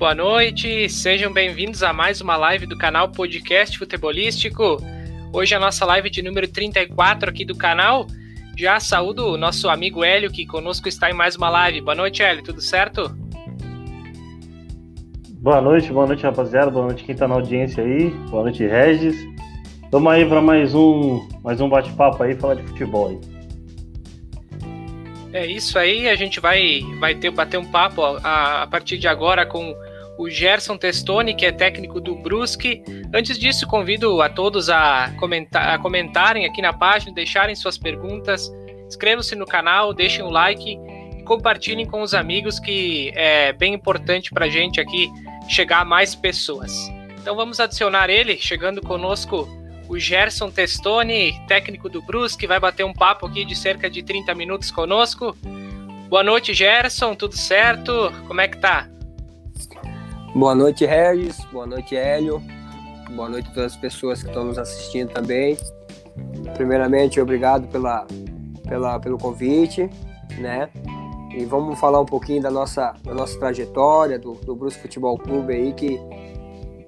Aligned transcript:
Boa 0.00 0.14
noite. 0.14 0.88
Sejam 0.88 1.30
bem-vindos 1.30 1.82
a 1.82 1.92
mais 1.92 2.22
uma 2.22 2.34
live 2.34 2.64
do 2.64 2.74
canal 2.74 3.10
Podcast 3.10 3.78
Futebolístico. 3.78 4.78
Hoje 5.30 5.52
é 5.52 5.58
a 5.58 5.60
nossa 5.60 5.84
live 5.84 6.08
de 6.08 6.22
número 6.22 6.48
34 6.48 7.28
aqui 7.28 7.44
do 7.44 7.54
canal. 7.54 8.06
Já 8.56 8.80
saúdo 8.80 9.26
o 9.26 9.36
nosso 9.36 9.68
amigo 9.68 10.02
Hélio, 10.02 10.32
que 10.32 10.46
conosco 10.46 10.88
está 10.88 11.10
em 11.10 11.12
mais 11.12 11.36
uma 11.36 11.50
live. 11.50 11.82
Boa 11.82 11.94
noite, 11.94 12.22
Hélio, 12.22 12.42
tudo 12.42 12.62
certo? 12.62 13.14
Boa 15.32 15.60
noite, 15.60 15.92
boa 15.92 16.06
noite, 16.06 16.22
rapaziada. 16.22 16.70
Boa 16.70 16.86
noite 16.86 17.04
quem 17.04 17.12
está 17.12 17.28
na 17.28 17.34
audiência 17.34 17.84
aí. 17.84 18.08
Boa 18.30 18.44
noite, 18.44 18.66
Regis. 18.66 19.14
Vamos 19.90 20.10
aí 20.10 20.26
para 20.26 20.40
mais 20.40 20.74
um, 20.74 21.28
mais 21.44 21.60
um 21.60 21.68
bate-papo 21.68 22.22
aí, 22.22 22.34
falar 22.34 22.54
de 22.54 22.62
futebol 22.62 23.10
aí. 23.10 23.20
É 25.34 25.46
isso 25.46 25.78
aí, 25.78 26.08
a 26.08 26.16
gente 26.16 26.40
vai, 26.40 26.80
vai 26.98 27.14
ter, 27.14 27.30
bater 27.30 27.58
um 27.58 27.66
papo 27.66 28.02
a, 28.02 28.62
a 28.62 28.66
partir 28.66 28.96
de 28.96 29.06
agora 29.06 29.44
com 29.44 29.74
o 30.20 30.28
Gerson 30.28 30.76
Testoni, 30.76 31.34
que 31.34 31.46
é 31.46 31.50
técnico 31.50 31.98
do 31.98 32.14
Brusque. 32.14 32.82
Antes 33.14 33.38
disso, 33.38 33.66
convido 33.66 34.20
a 34.20 34.28
todos 34.28 34.68
a, 34.68 35.10
comentar, 35.18 35.70
a 35.70 35.78
comentarem 35.78 36.44
aqui 36.44 36.60
na 36.60 36.74
página, 36.74 37.14
deixarem 37.14 37.54
suas 37.54 37.78
perguntas, 37.78 38.52
inscrevam-se 38.86 39.34
no 39.34 39.46
canal, 39.46 39.94
deixem 39.94 40.22
um 40.22 40.28
like 40.28 40.78
e 41.18 41.22
compartilhem 41.22 41.86
com 41.86 42.02
os 42.02 42.12
amigos, 42.12 42.60
que 42.60 43.10
é 43.14 43.54
bem 43.54 43.72
importante 43.72 44.30
para 44.30 44.44
a 44.44 44.48
gente 44.50 44.78
aqui 44.78 45.10
chegar 45.48 45.80
a 45.80 45.84
mais 45.86 46.14
pessoas. 46.14 46.70
Então 47.18 47.34
vamos 47.34 47.58
adicionar 47.58 48.10
ele, 48.10 48.36
chegando 48.36 48.82
conosco 48.82 49.48
o 49.88 49.98
Gerson 49.98 50.50
Testoni, 50.50 51.34
técnico 51.48 51.88
do 51.88 52.02
Brusque, 52.02 52.46
vai 52.46 52.60
bater 52.60 52.84
um 52.84 52.92
papo 52.92 53.24
aqui 53.24 53.42
de 53.42 53.56
cerca 53.56 53.88
de 53.88 54.02
30 54.02 54.34
minutos 54.34 54.70
conosco. 54.70 55.34
Boa 56.10 56.22
noite, 56.22 56.52
Gerson, 56.52 57.14
tudo 57.14 57.38
certo? 57.38 58.12
Como 58.28 58.40
é 58.42 58.48
que 58.48 58.58
tá? 58.58 58.86
Boa 60.34 60.54
noite, 60.54 60.86
Regis. 60.86 61.44
Boa 61.46 61.66
noite, 61.66 61.96
Hélio. 61.96 62.42
Boa 63.14 63.28
noite 63.28 63.48
a 63.50 63.54
todas 63.54 63.72
as 63.72 63.78
pessoas 63.78 64.22
que 64.22 64.28
estão 64.28 64.44
nos 64.44 64.58
assistindo 64.58 65.10
também. 65.10 65.58
Primeiramente, 66.54 67.20
obrigado 67.20 67.66
pela, 67.68 68.06
pela, 68.68 69.00
pelo 69.00 69.18
convite, 69.18 69.90
né? 70.38 70.70
E 71.36 71.44
vamos 71.44 71.78
falar 71.78 72.00
um 72.00 72.06
pouquinho 72.06 72.42
da 72.42 72.50
nossa, 72.50 72.94
da 73.04 73.12
nossa 73.12 73.38
trajetória, 73.38 74.18
do, 74.18 74.34
do 74.34 74.54
Brusque 74.54 74.82
Futebol 74.82 75.18
Clube 75.18 75.52
aí, 75.52 75.72
que 75.72 76.00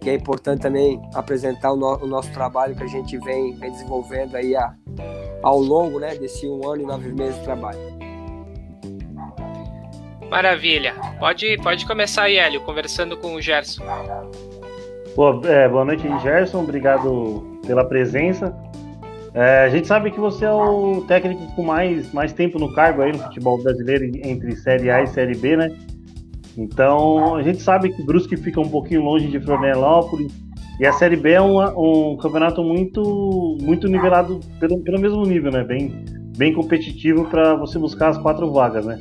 que 0.02 0.10
é 0.10 0.14
importante 0.14 0.62
também 0.62 1.00
apresentar 1.14 1.72
o, 1.72 1.76
no, 1.76 1.96
o 1.98 2.06
nosso 2.06 2.32
trabalho 2.32 2.74
que 2.74 2.82
a 2.82 2.88
gente 2.88 3.16
vem, 3.18 3.54
vem 3.54 3.70
desenvolvendo 3.70 4.34
aí 4.34 4.54
a, 4.56 4.74
ao 5.42 5.60
longo 5.60 6.00
né, 6.00 6.14
desse 6.16 6.46
um 6.48 6.68
ano 6.68 6.82
e 6.82 6.86
nove 6.86 7.12
meses 7.12 7.36
de 7.36 7.44
trabalho. 7.44 7.78
Maravilha. 10.32 10.94
Pode, 11.18 11.58
pode 11.58 11.84
começar 11.84 12.22
aí, 12.22 12.38
Hélio, 12.38 12.62
conversando 12.62 13.18
com 13.18 13.34
o 13.34 13.40
Gerson. 13.42 13.84
Boa, 15.14 15.38
é, 15.44 15.68
boa 15.68 15.84
noite, 15.84 16.08
Gerson. 16.22 16.62
Obrigado 16.62 17.60
pela 17.66 17.84
presença. 17.84 18.56
É, 19.34 19.64
a 19.64 19.68
gente 19.68 19.86
sabe 19.86 20.10
que 20.10 20.18
você 20.18 20.46
é 20.46 20.50
o 20.50 21.04
técnico 21.06 21.54
com 21.54 21.62
mais, 21.62 22.10
mais 22.14 22.32
tempo 22.32 22.58
no 22.58 22.72
cargo 22.72 23.02
aí 23.02 23.12
no 23.12 23.18
futebol 23.18 23.62
brasileiro 23.62 24.06
entre 24.24 24.56
Série 24.56 24.90
A 24.90 25.02
e 25.02 25.06
Série 25.06 25.36
B, 25.36 25.54
né? 25.54 25.70
Então, 26.56 27.36
a 27.36 27.42
gente 27.42 27.60
sabe 27.60 27.90
que 27.90 28.02
Brusque 28.02 28.38
fica 28.38 28.58
um 28.58 28.70
pouquinho 28.70 29.02
longe 29.02 29.28
de 29.28 29.38
Florianópolis. 29.38 30.32
E 30.80 30.86
a 30.86 30.94
Série 30.94 31.16
B 31.16 31.32
é 31.32 31.42
um, 31.42 31.60
um 32.12 32.16
campeonato 32.16 32.64
muito, 32.64 33.58
muito 33.60 33.86
nivelado 33.86 34.40
pelo, 34.58 34.80
pelo 34.80 34.98
mesmo 34.98 35.26
nível, 35.26 35.52
né? 35.52 35.62
Bem, 35.62 36.06
bem 36.38 36.54
competitivo 36.54 37.26
para 37.26 37.54
você 37.54 37.78
buscar 37.78 38.08
as 38.08 38.16
quatro 38.16 38.50
vagas, 38.50 38.86
né? 38.86 38.98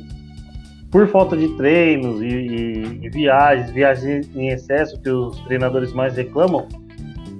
Por 0.92 1.08
falta 1.08 1.36
de 1.36 1.48
treinos 1.56 2.20
e, 2.20 2.26
e, 2.26 3.06
e, 3.06 3.08
viagens, 3.08 3.70
viagens 3.70 4.36
em 4.36 4.48
excesso 4.48 5.00
que 5.00 5.10
os 5.10 5.40
treinadores 5.40 5.92
mais 5.92 6.14
reclamam. 6.14 6.68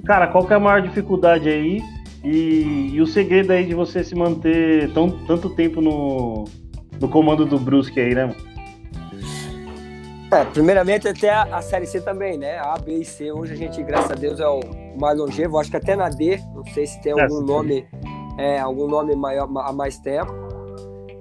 Cara, 0.07 0.27
qual 0.27 0.47
que 0.47 0.53
é 0.53 0.57
a 0.57 0.61
maior 0.61 0.81
dificuldade 0.81 1.49
aí? 1.49 1.81
E, 2.25 2.91
e 2.95 3.01
o 3.01 3.07
segredo 3.07 3.53
aí 3.53 3.67
de 3.67 3.75
você 3.75 4.03
se 4.03 4.15
manter 4.15 4.91
tão, 4.93 5.11
tanto 5.27 5.51
tempo 5.51 5.81
no, 5.81 6.45
no 6.99 7.09
comando 7.09 7.45
do 7.45 7.59
Brusque 7.59 8.01
aí, 8.01 8.15
né? 8.15 8.27
Mano? 8.27 8.53
É, 10.33 10.47
primeiramente 10.47 11.07
até 11.07 11.29
a, 11.29 11.43
a, 11.43 11.61
Série 11.61 11.85
C 11.85 12.01
também, 12.01 12.39
né? 12.39 12.59
A, 12.59 12.79
B 12.79 13.01
e 13.01 13.05
C, 13.05 13.31
hoje 13.31 13.53
a 13.53 13.57
gente, 13.57 13.83
graças 13.83 14.13
a 14.13 14.15
Deus, 14.15 14.41
é 14.41 14.49
o 14.49 14.61
mais 14.99 15.19
longevo. 15.19 15.59
Acho 15.59 15.71
que 15.71 15.77
até 15.77 15.95
na 15.95 16.09
D, 16.09 16.41
não 16.55 16.65
sei 16.73 16.87
se 16.87 16.99
tem 17.03 17.13
algum 17.13 17.43
nome, 17.43 17.87
é, 18.39 18.59
algum 18.59 18.89
nome 18.89 19.15
maior, 19.15 19.47
há 19.59 19.73
mais 19.75 19.99
tempo. 19.99 20.33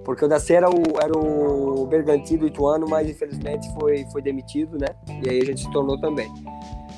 Porque 0.03 0.25
o 0.25 0.27
da 0.27 0.39
C 0.39 0.55
era 0.55 0.69
o, 0.69 0.83
era 1.01 1.17
o 1.17 1.85
Bergantin 1.85 2.37
do 2.37 2.47
Ituano, 2.47 2.87
mas 2.87 3.09
infelizmente 3.09 3.71
foi, 3.73 4.05
foi 4.11 4.21
demitido, 4.21 4.77
né? 4.77 4.87
E 5.23 5.29
aí 5.29 5.41
a 5.41 5.45
gente 5.45 5.61
se 5.61 5.71
tornou 5.71 5.99
também. 5.99 6.31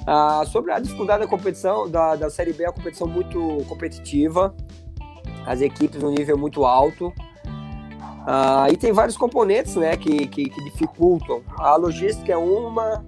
Ah, 0.05 0.43
sobre 0.47 0.71
a 0.71 0.79
dificuldade 0.79 1.21
da 1.21 1.27
competição, 1.27 1.89
da, 1.89 2.15
da 2.15 2.29
Série 2.29 2.53
B, 2.53 2.63
é 2.63 2.67
uma 2.67 2.73
competição 2.73 3.07
muito 3.07 3.39
competitiva. 3.67 4.53
As 5.45 5.61
equipes 5.61 6.01
no 6.01 6.11
nível 6.11 6.37
muito 6.37 6.65
alto. 6.65 7.13
Ah, 8.25 8.67
e 8.71 8.77
tem 8.77 8.93
vários 8.93 9.17
componentes 9.17 9.75
né, 9.75 9.97
que, 9.97 10.27
que, 10.27 10.45
que, 10.45 10.63
dificultam. 10.63 11.41
A 11.57 11.75
logística 11.75 12.31
é 12.31 12.37
uma, 12.37 13.03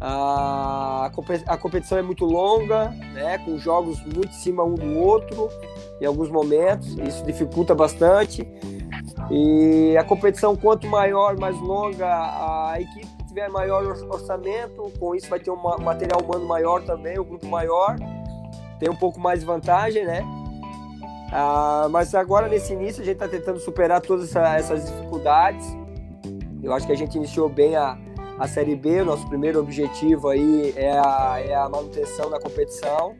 a, 0.00 1.10
a 1.46 1.56
competição 1.56 1.98
é 1.98 2.02
muito 2.02 2.24
longa, 2.24 2.90
né, 3.12 3.38
com 3.38 3.58
jogos 3.58 4.00
muito 4.04 4.28
em 4.28 4.32
cima 4.32 4.62
um 4.62 4.74
do 4.74 4.98
outro 4.98 5.48
em 6.00 6.06
alguns 6.06 6.30
momentos, 6.30 6.96
isso 6.98 7.24
dificulta 7.24 7.74
bastante. 7.74 8.46
E 9.30 9.96
a 9.96 10.04
competição, 10.04 10.56
quanto 10.56 10.86
maior, 10.86 11.38
mais 11.38 11.58
longa, 11.60 12.06
a 12.06 12.80
equipe 12.80 13.06
que 13.06 13.24
tiver 13.24 13.48
maior 13.48 13.84
orçamento, 13.84 14.92
com 14.98 15.14
isso 15.14 15.28
vai 15.28 15.40
ter 15.40 15.50
um 15.50 15.56
material 15.56 16.20
humano 16.20 16.46
maior 16.46 16.82
também, 16.82 17.18
o 17.18 17.22
um 17.22 17.24
grupo 17.24 17.46
maior, 17.46 17.96
tem 18.78 18.88
um 18.88 18.96
pouco 18.96 19.18
mais 19.18 19.40
de 19.40 19.46
vantagem, 19.46 20.04
né? 20.04 20.22
Ah, 21.32 21.88
mas 21.90 22.14
agora, 22.14 22.48
nesse 22.48 22.72
início, 22.72 23.02
a 23.02 23.04
gente 23.04 23.14
está 23.14 23.26
tentando 23.26 23.58
superar 23.58 24.00
todas 24.00 24.28
essa, 24.28 24.56
essas 24.56 24.86
dificuldades. 24.86 25.66
Eu 26.62 26.72
acho 26.72 26.86
que 26.86 26.92
a 26.92 26.96
gente 26.96 27.16
iniciou 27.16 27.48
bem 27.48 27.74
a, 27.76 27.98
a 28.38 28.46
Série 28.46 28.76
B. 28.76 29.00
O 29.00 29.04
nosso 29.04 29.26
primeiro 29.28 29.58
objetivo 29.58 30.28
aí 30.28 30.72
é 30.76 30.96
a, 30.96 31.40
é 31.40 31.54
a 31.54 31.68
manutenção 31.68 32.30
da 32.30 32.38
competição. 32.38 33.16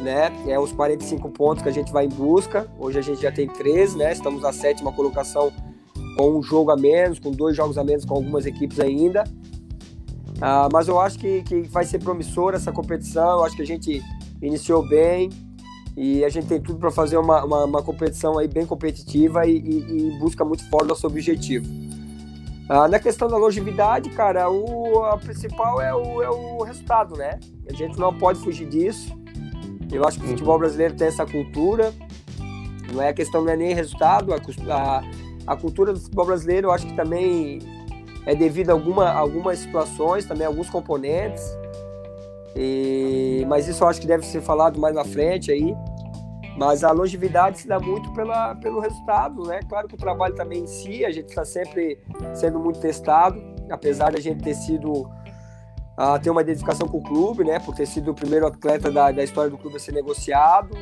Né? 0.00 0.32
É 0.46 0.58
os 0.58 0.72
45 0.72 1.28
pontos 1.30 1.62
que 1.62 1.68
a 1.68 1.72
gente 1.72 1.92
vai 1.92 2.06
em 2.06 2.08
busca. 2.08 2.66
Hoje 2.78 2.98
a 2.98 3.02
gente 3.02 3.20
já 3.20 3.30
tem 3.30 3.46
13, 3.46 3.98
né? 3.98 4.12
Estamos 4.12 4.42
na 4.42 4.52
sétima 4.52 4.92
colocação 4.92 5.52
com 6.16 6.38
um 6.38 6.42
jogo 6.42 6.70
a 6.70 6.76
menos, 6.76 7.18
com 7.18 7.30
dois 7.30 7.54
jogos 7.54 7.76
a 7.76 7.84
menos 7.84 8.04
com 8.04 8.14
algumas 8.14 8.46
equipes 8.46 8.80
ainda. 8.80 9.24
Ah, 10.40 10.68
mas 10.72 10.88
eu 10.88 10.98
acho 10.98 11.18
que, 11.18 11.42
que 11.42 11.60
vai 11.62 11.84
ser 11.84 11.98
promissora 11.98 12.56
essa 12.56 12.72
competição. 12.72 13.38
Eu 13.38 13.44
acho 13.44 13.54
que 13.54 13.62
a 13.62 13.66
gente 13.66 14.02
iniciou 14.40 14.86
bem 14.88 15.28
e 15.96 16.24
a 16.24 16.28
gente 16.30 16.46
tem 16.46 16.60
tudo 16.60 16.78
para 16.78 16.90
fazer 16.90 17.18
uma, 17.18 17.44
uma, 17.44 17.64
uma, 17.64 17.82
competição 17.82 18.38
aí 18.38 18.48
bem 18.48 18.64
competitiva 18.64 19.46
e, 19.46 19.58
e, 19.58 20.14
e 20.14 20.18
busca 20.18 20.44
muito 20.44 20.68
forte 20.70 20.88
nosso 20.88 21.06
objetivo. 21.06 21.66
Ah, 22.68 22.88
na 22.88 22.98
questão 22.98 23.28
da 23.28 23.36
longevidade, 23.36 24.08
cara, 24.10 24.48
o 24.48 25.04
a 25.04 25.18
principal 25.18 25.80
é 25.80 25.92
o, 25.92 26.22
é 26.22 26.30
o 26.30 26.62
resultado, 26.62 27.16
né? 27.16 27.38
A 27.68 27.72
gente 27.72 27.98
não 27.98 28.16
pode 28.16 28.38
fugir 28.40 28.68
disso. 28.68 29.19
Eu 29.92 30.06
acho 30.06 30.18
que 30.18 30.24
o 30.24 30.28
futebol 30.28 30.58
brasileiro 30.58 30.94
tem 30.94 31.08
essa 31.08 31.26
cultura. 31.26 31.92
Não 32.92 33.02
é 33.02 33.08
a 33.08 33.12
questão 33.12 33.42
não 33.42 33.52
é 33.52 33.56
nem 33.56 33.74
resultado, 33.74 34.32
a, 34.32 35.02
a, 35.46 35.56
cultura 35.56 35.92
do 35.92 36.00
futebol 36.00 36.26
brasileiro 36.26 36.68
eu 36.68 36.72
acho 36.72 36.86
que 36.86 36.96
também 36.96 37.60
é 38.26 38.34
devido 38.34 38.70
a 38.70 38.72
alguma, 38.72 39.12
algumas 39.12 39.60
situações, 39.60 40.24
também 40.24 40.46
alguns 40.46 40.68
componentes. 40.68 41.44
E, 42.56 43.44
mas 43.48 43.68
isso 43.68 43.84
eu 43.84 43.88
acho 43.88 44.00
que 44.00 44.06
deve 44.06 44.26
ser 44.26 44.40
falado 44.40 44.78
mais 44.80 44.94
na 44.94 45.04
frente 45.04 45.52
aí. 45.52 45.74
Mas 46.56 46.82
a 46.82 46.90
longevidade 46.90 47.60
se 47.60 47.68
dá 47.68 47.78
muito 47.78 48.12
pela, 48.12 48.54
pelo 48.56 48.80
resultado, 48.80 49.46
né? 49.46 49.60
Claro 49.68 49.88
que 49.88 49.94
o 49.94 49.98
trabalho 49.98 50.34
também 50.34 50.64
em 50.64 50.66
si, 50.66 51.04
a 51.04 51.10
gente 51.10 51.28
está 51.28 51.44
sempre 51.44 51.98
sendo 52.34 52.58
muito 52.58 52.80
testado, 52.80 53.40
apesar 53.70 54.10
de 54.10 54.18
a 54.18 54.20
gente 54.20 54.42
ter 54.42 54.54
sido 54.54 55.08
uh, 56.00 56.18
ter 56.18 56.30
uma 56.30 56.40
identificação 56.40 56.88
com 56.88 56.98
o 56.98 57.02
clube, 57.02 57.44
né? 57.44 57.58
Por 57.58 57.74
ter 57.74 57.86
sido 57.86 58.12
o 58.12 58.14
primeiro 58.14 58.46
atleta 58.46 58.90
da, 58.90 59.12
da 59.12 59.22
história 59.22 59.50
do 59.50 59.58
clube 59.58 59.76
a 59.76 59.78
ser 59.78 59.92
negociado. 59.92 60.74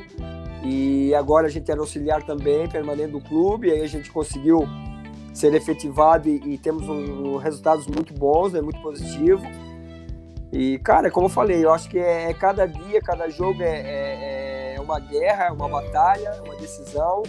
E 0.63 1.13
agora 1.15 1.49
a 1.49 1.51
gente 1.51 1.71
era 1.71 1.81
auxiliar 1.81 2.23
também, 2.23 2.69
permanente 2.69 3.13
do 3.13 3.21
clube, 3.21 3.71
aí 3.71 3.83
a 3.83 3.87
gente 3.87 4.11
conseguiu 4.11 4.67
ser 5.33 5.55
efetivado 5.55 6.29
e, 6.29 6.55
e 6.55 6.59
temos 6.59 6.89
um, 6.89 7.35
um, 7.35 7.37
resultados 7.37 7.87
muito 7.87 8.15
bons, 8.15 8.53
né? 8.53 8.61
Muito 8.61 8.81
positivo. 8.81 9.43
E, 10.53 10.79
cara, 10.79 11.11
como 11.11 11.27
eu 11.27 11.31
falei, 11.31 11.65
eu 11.65 11.73
acho 11.73 11.89
que 11.91 11.99
é, 11.99 12.31
é 12.31 12.35
cada 12.35 12.67
dia, 12.67 13.01
cada 13.03 13.29
jogo 13.29 13.63
é, 13.63 13.67
é, 13.67 14.75
é, 14.77 14.81
uma 14.81 14.99
guerra, 14.99 15.47
é 15.47 15.51
uma 15.51 15.69
batalha, 15.69 16.29
é 16.29 16.41
uma 16.41 16.57
decisão. 16.57 17.23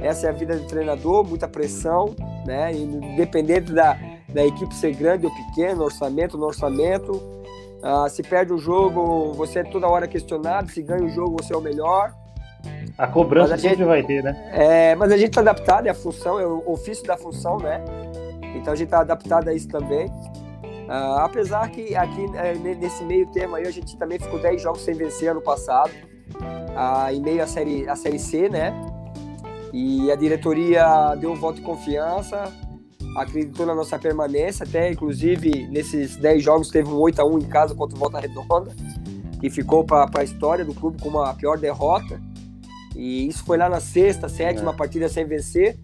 Essa 0.00 0.26
é 0.26 0.30
a 0.30 0.32
vida 0.32 0.56
do 0.56 0.66
treinador, 0.66 1.24
muita 1.24 1.48
pressão, 1.48 2.14
né? 2.44 2.72
Independente 2.72 3.72
da, 3.72 3.96
da 4.36 4.46
equipe 4.46 4.74
ser 4.74 4.94
grande 4.94 5.24
ou 5.24 5.34
pequena, 5.34 5.82
orçamento, 5.82 6.36
no 6.36 6.44
orçamento. 6.44 7.20
Ah, 7.82 8.06
se 8.06 8.22
perde 8.22 8.52
o 8.52 8.58
jogo, 8.58 9.32
você 9.32 9.60
é 9.60 9.64
toda 9.64 9.88
hora 9.88 10.06
questionado. 10.06 10.70
Se 10.70 10.82
ganha 10.82 11.02
o 11.02 11.08
jogo, 11.08 11.42
você 11.42 11.54
é 11.54 11.56
o 11.56 11.60
melhor. 11.60 12.12
A 12.98 13.06
cobrança 13.06 13.54
a 13.54 13.58
sempre 13.58 13.84
vai 13.84 14.02
ter, 14.02 14.22
né? 14.22 14.50
É, 14.52 14.94
mas 14.94 15.10
a 15.10 15.16
gente 15.16 15.28
está 15.28 15.40
adaptado, 15.40 15.86
é 15.86 15.90
a 15.90 15.94
função, 15.94 16.38
é 16.38 16.46
o 16.46 16.62
ofício 16.70 17.06
da 17.06 17.16
função, 17.16 17.56
né? 17.58 17.82
Então 18.54 18.74
a 18.74 18.76
gente 18.76 18.88
está 18.88 19.00
adaptado 19.00 19.48
a 19.48 19.54
isso 19.54 19.68
também. 19.68 20.06
Uh, 20.06 21.18
apesar 21.18 21.70
que 21.70 21.96
aqui 21.96 22.26
é, 22.36 22.54
nesse 22.54 23.04
meio 23.04 23.26
termo 23.28 23.56
aí 23.56 23.66
a 23.66 23.70
gente 23.70 23.96
também 23.96 24.18
ficou 24.18 24.38
10 24.38 24.62
jogos 24.62 24.82
sem 24.82 24.94
vencer 24.94 25.30
ano 25.30 25.40
passado, 25.40 25.90
uh, 26.34 27.10
em 27.10 27.20
meio 27.20 27.42
à 27.42 27.46
série, 27.46 27.88
à 27.88 27.96
série 27.96 28.18
C, 28.18 28.50
né? 28.50 28.74
E 29.72 30.10
a 30.12 30.14
diretoria 30.14 31.14
deu 31.18 31.32
um 31.32 31.34
voto 31.34 31.56
de 31.56 31.62
confiança, 31.62 32.52
acreditou 33.16 33.66
na 33.66 33.74
nossa 33.74 33.98
permanência, 33.98 34.64
até 34.64 34.90
inclusive 34.90 35.66
nesses 35.68 36.16
10 36.16 36.42
jogos 36.42 36.68
teve 36.68 36.88
um 36.88 36.96
8 36.96 37.20
a 37.20 37.24
1 37.26 37.38
em 37.38 37.44
casa 37.44 37.74
contra 37.74 37.96
o 37.96 37.98
Volta 37.98 38.20
Redonda, 38.20 38.74
que 39.40 39.50
ficou 39.50 39.84
para 39.84 40.08
a 40.14 40.24
história 40.24 40.64
do 40.64 40.74
clube 40.74 41.00
como 41.00 41.20
a 41.20 41.34
pior 41.34 41.58
derrota. 41.58 42.20
E 42.94 43.26
isso 43.26 43.44
foi 43.44 43.58
lá 43.58 43.68
na 43.68 43.80
sexta, 43.80 44.28
sétima 44.28 44.70
é. 44.70 44.74
partida 44.74 45.08
sem 45.08 45.24
vencer. 45.24 45.78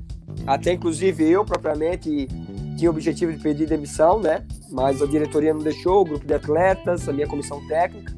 Até 0.46 0.73
inclusive 0.73 1.29
eu 1.29 1.44
propriamente 1.44 2.29
tinha 2.76 2.90
o 2.90 2.94
objetivo 2.94 3.32
de 3.32 3.38
pedir 3.38 3.67
demissão, 3.67 4.20
né? 4.20 4.44
Mas 4.70 5.02
a 5.02 5.06
diretoria 5.06 5.52
não 5.52 5.61
deixou, 5.62 6.00
o 6.00 6.05
grupo 6.05 6.26
de 6.26 6.34
atletas, 6.34 7.08
a 7.08 7.12
minha 7.12 7.26
comissão 7.26 7.67
técnica. 7.67 8.12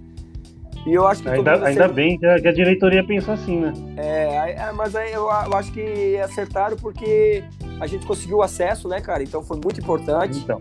E 0.86 0.92
eu 0.92 1.06
acho 1.06 1.22
que. 1.22 1.28
Ainda, 1.28 1.66
ainda 1.66 1.88
bem 1.88 2.18
que 2.18 2.26
a, 2.26 2.52
diretoria 2.52 3.04
pensou 3.04 3.34
assim, 3.34 3.60
né? 3.60 3.72
É, 3.96 4.52
é 4.52 4.72
mas 4.72 4.94
eu, 4.94 5.30
acho 5.30 5.72
que 5.72 6.16
acertaram 6.18 6.76
porque 6.76 7.42
a 7.84 7.86
gente 7.86 8.06
conseguiu 8.06 8.42
acesso, 8.42 8.88
né, 8.88 9.00
cara? 9.00 9.22
Então 9.22 9.42
foi 9.42 9.60
muito 9.62 9.78
importante. 9.78 10.38
Então. 10.38 10.60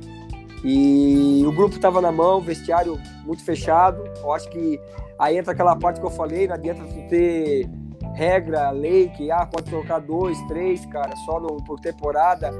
E 0.64 1.44
o 1.46 1.52
grupo 1.52 1.76
estava 1.76 2.02
na 2.02 2.12
mão, 2.12 2.42
vestiário 2.42 3.00
muito 3.26 3.44
fechado. 3.44 4.04
Eu 4.22 4.34
acho 4.34 4.50
que 4.50 4.80
aí 5.18 5.38
entra 5.38 5.54
aquela 5.54 5.76
parte 5.76 6.02
que 6.02 6.06
eu 6.06 6.12
falei, 6.12 6.48
não 6.48 6.56
adianta 6.56 6.84
tu 6.84 7.08
ter 7.10 7.70
regra, 8.14 8.70
lei, 8.72 9.10
que 9.10 9.32
ah, 9.32 9.46
pode 9.46 9.72
colocar 9.72 10.00
dois, 10.00 10.40
três, 10.48 10.86
cara, 10.86 11.16
só 11.26 11.40
no, 11.40 11.64
por 11.64 11.80
temporada, 11.80 12.52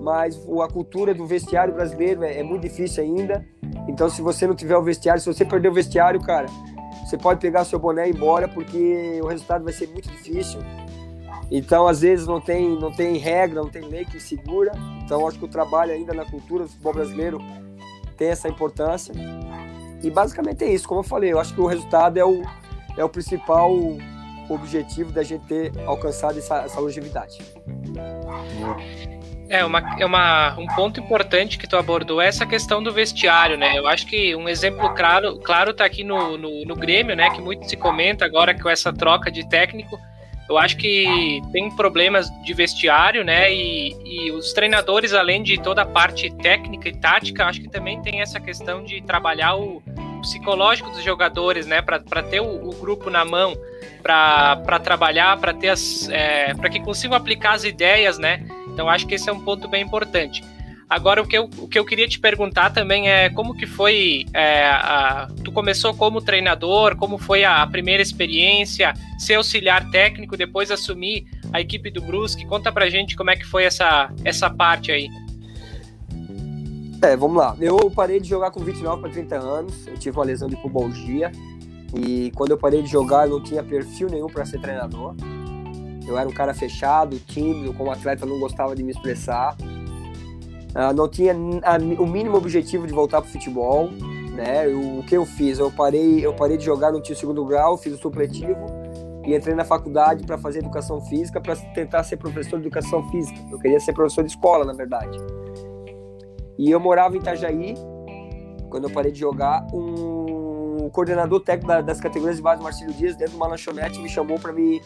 mas 0.00 0.40
a 0.62 0.68
cultura 0.68 1.12
do 1.12 1.26
vestiário 1.26 1.74
brasileiro 1.74 2.22
é, 2.22 2.38
é, 2.38 2.42
muito 2.42 2.62
difícil 2.62 3.02
ainda. 3.02 3.44
Então, 3.88 4.08
se 4.08 4.22
você 4.22 4.46
não 4.46 4.54
tiver 4.54 4.76
o 4.76 4.82
vestiário, 4.82 5.20
se 5.20 5.26
você 5.26 5.44
perder 5.44 5.68
o 5.68 5.74
vestiário, 5.74 6.20
cara, 6.20 6.46
você 7.04 7.18
pode 7.18 7.40
pegar 7.40 7.64
seu 7.64 7.78
boné 7.78 8.06
e 8.06 8.10
ir 8.10 8.14
embora, 8.14 8.48
porque 8.48 9.20
o 9.22 9.26
resultado 9.26 9.64
vai 9.64 9.72
ser 9.72 9.88
muito 9.88 10.08
difícil. 10.08 10.60
Então, 11.50 11.86
às 11.86 12.00
vezes, 12.00 12.26
não 12.26 12.40
tem, 12.40 12.68
não 12.78 12.90
tem 12.92 13.16
regra, 13.16 13.60
não 13.60 13.68
tem 13.68 13.82
lei 13.82 14.04
que 14.04 14.18
segura. 14.18 14.72
Então, 15.04 15.26
acho 15.26 15.38
que 15.38 15.44
o 15.44 15.48
trabalho 15.48 15.92
ainda 15.92 16.12
na 16.12 16.24
cultura 16.24 16.64
do 16.64 16.70
futebol 16.70 16.94
brasileiro 16.94 17.38
tem 18.16 18.28
essa 18.28 18.48
importância. 18.48 19.14
E 20.02 20.10
basicamente 20.10 20.64
é 20.64 20.72
isso, 20.72 20.86
como 20.86 21.00
eu 21.00 21.04
falei, 21.04 21.32
eu 21.32 21.40
acho 21.40 21.54
que 21.54 21.60
o 21.60 21.66
resultado 21.66 22.18
é 22.18 22.24
o, 22.24 22.42
é 22.96 23.04
o 23.04 23.08
principal 23.08 23.72
objetivo 24.48 25.10
da 25.10 25.22
gente 25.22 25.46
ter 25.46 25.72
alcançado 25.86 26.38
essa, 26.38 26.62
essa 26.62 26.78
longevidade. 26.78 27.38
É, 29.48 29.64
uma, 29.64 29.96
é 29.98 30.06
uma, 30.06 30.58
um 30.58 30.66
ponto 30.66 31.00
importante 31.00 31.58
que 31.58 31.66
tu 31.66 31.76
abordou 31.76 32.20
é 32.20 32.26
essa 32.26 32.46
questão 32.46 32.82
do 32.82 32.92
vestiário, 32.92 33.56
né? 33.56 33.78
Eu 33.78 33.86
acho 33.86 34.06
que 34.06 34.34
um 34.34 34.48
exemplo 34.48 34.92
claro, 34.94 35.38
claro 35.38 35.74
tá 35.74 35.84
aqui 35.84 36.02
no, 36.02 36.36
no, 36.36 36.64
no 36.64 36.74
Grêmio, 36.74 37.14
né? 37.14 37.30
Que 37.30 37.40
muito 37.40 37.68
se 37.68 37.76
comenta 37.76 38.24
agora 38.24 38.58
com 38.58 38.68
essa 38.68 38.92
troca 38.92 39.30
de 39.30 39.48
técnico. 39.48 39.98
Eu 40.48 40.58
acho 40.58 40.76
que 40.76 41.40
tem 41.52 41.70
problemas 41.74 42.30
de 42.42 42.52
vestiário, 42.52 43.24
né? 43.24 43.52
E, 43.52 43.96
e 44.04 44.30
os 44.30 44.52
treinadores, 44.52 45.14
além 45.14 45.42
de 45.42 45.58
toda 45.58 45.82
a 45.82 45.86
parte 45.86 46.30
técnica 46.30 46.88
e 46.88 46.92
tática, 46.92 47.46
acho 47.46 47.62
que 47.62 47.68
também 47.68 48.02
tem 48.02 48.20
essa 48.20 48.38
questão 48.38 48.84
de 48.84 49.00
trabalhar 49.02 49.56
o 49.56 49.82
psicológico 50.20 50.90
dos 50.90 51.02
jogadores, 51.02 51.66
né? 51.66 51.80
Para 51.80 52.22
ter 52.22 52.40
o, 52.40 52.68
o, 52.68 52.74
grupo 52.74 53.08
na 53.08 53.24
mão, 53.24 53.54
para 54.02 54.78
trabalhar, 54.80 55.38
para 55.38 55.54
ter 55.54 55.68
as, 55.68 56.08
é, 56.10 56.52
para 56.54 56.68
que 56.68 56.80
consigam 56.80 57.16
aplicar 57.16 57.52
as 57.52 57.64
ideias, 57.64 58.18
né? 58.18 58.44
Então 58.68 58.88
acho 58.88 59.06
que 59.06 59.14
esse 59.14 59.30
é 59.30 59.32
um 59.32 59.40
ponto 59.40 59.66
bem 59.66 59.82
importante. 59.82 60.42
Agora 60.94 61.20
o 61.20 61.26
que 61.26 61.36
eu, 61.36 61.50
o 61.58 61.66
que 61.66 61.76
eu 61.76 61.84
queria 61.84 62.06
te 62.06 62.20
perguntar 62.20 62.70
também 62.70 63.10
é 63.10 63.28
como 63.28 63.52
que 63.52 63.66
foi, 63.66 64.26
é, 64.32 64.64
a, 64.66 65.26
tu 65.42 65.50
começou 65.50 65.92
como 65.92 66.22
treinador, 66.22 66.94
como 66.94 67.18
foi 67.18 67.42
a, 67.42 67.62
a, 67.62 67.66
primeira 67.66 68.00
experiência, 68.00 68.94
ser 69.18 69.34
auxiliar 69.34 69.90
técnico, 69.90 70.36
depois 70.36 70.70
assumir 70.70 71.26
a 71.52 71.60
equipe 71.60 71.90
do 71.90 72.00
Brusque, 72.00 72.46
conta 72.46 72.70
pra 72.70 72.88
gente 72.88 73.16
como 73.16 73.28
é 73.28 73.34
que 73.34 73.44
foi 73.44 73.64
essa, 73.64 74.08
essa 74.24 74.48
parte 74.48 74.92
aí. 74.92 75.08
É, 77.02 77.16
vamos 77.16 77.38
lá. 77.38 77.56
Eu 77.60 77.90
parei 77.90 78.20
de 78.20 78.28
jogar 78.28 78.52
com 78.52 78.60
29 78.60 79.02
para 79.02 79.10
30 79.10 79.36
anos, 79.36 79.88
eu 79.88 79.98
tive 79.98 80.16
uma 80.16 80.24
lesão 80.24 80.48
de 80.48 80.54
pubalgia, 80.54 81.32
e 81.92 82.30
quando 82.36 82.52
eu 82.52 82.56
parei 82.56 82.82
de 82.82 82.88
jogar 82.88 83.26
eu 83.26 83.30
não 83.30 83.42
tinha 83.42 83.64
perfil 83.64 84.08
nenhum 84.08 84.28
para 84.28 84.44
ser 84.44 84.60
treinador. 84.60 85.16
Eu 86.06 86.16
era 86.16 86.28
um 86.28 86.32
cara 86.32 86.54
fechado, 86.54 87.18
tímido, 87.18 87.74
como 87.74 87.90
atleta 87.90 88.24
não 88.24 88.38
gostava 88.38 88.76
de 88.76 88.84
me 88.84 88.92
expressar. 88.92 89.56
Uh, 90.74 90.92
não 90.92 91.08
tinha 91.08 91.34
o 91.34 92.06
mínimo 92.06 92.36
objetivo 92.36 92.86
de 92.86 92.92
voltar 92.92 93.20
para 93.20 93.28
o 93.28 93.32
futebol. 93.32 93.90
Né? 94.34 94.66
O 94.66 95.04
que 95.04 95.16
eu 95.16 95.24
fiz? 95.24 95.58
Eu 95.58 95.70
parei, 95.70 96.26
eu 96.26 96.34
parei 96.34 96.56
de 96.56 96.64
jogar 96.64 96.90
no 96.90 97.00
tio 97.00 97.14
segundo 97.14 97.44
grau, 97.44 97.78
fiz 97.78 97.92
o 97.92 97.96
supletivo 97.96 98.66
e 99.24 99.34
entrei 99.34 99.54
na 99.54 99.64
faculdade 99.64 100.26
para 100.26 100.36
fazer 100.36 100.58
educação 100.58 101.00
física, 101.00 101.40
para 101.40 101.56
tentar 101.56 102.02
ser 102.02 102.16
professor 102.16 102.58
de 102.60 102.66
educação 102.66 103.08
física. 103.10 103.38
Eu 103.50 103.58
queria 103.58 103.80
ser 103.80 103.92
professor 103.92 104.24
de 104.24 104.30
escola, 104.30 104.64
na 104.64 104.72
verdade. 104.72 105.16
E 106.58 106.70
eu 106.70 106.78
morava 106.78 107.16
em 107.16 107.20
Itajaí, 107.20 107.74
quando 108.68 108.84
eu 108.84 108.90
parei 108.90 109.12
de 109.12 109.20
jogar, 109.20 109.66
um 109.72 110.90
coordenador 110.90 111.40
técnico 111.40 111.82
das 111.82 112.00
categorias 112.00 112.36
de 112.36 112.42
base 112.42 112.62
Marcílio 112.62 112.92
Dias, 112.92 113.16
dentro 113.16 113.32
de 113.32 113.36
uma 113.36 113.46
lanchonete, 113.46 113.98
me 114.00 114.08
chamou 114.08 114.38
para 114.38 114.52
me 114.52 114.82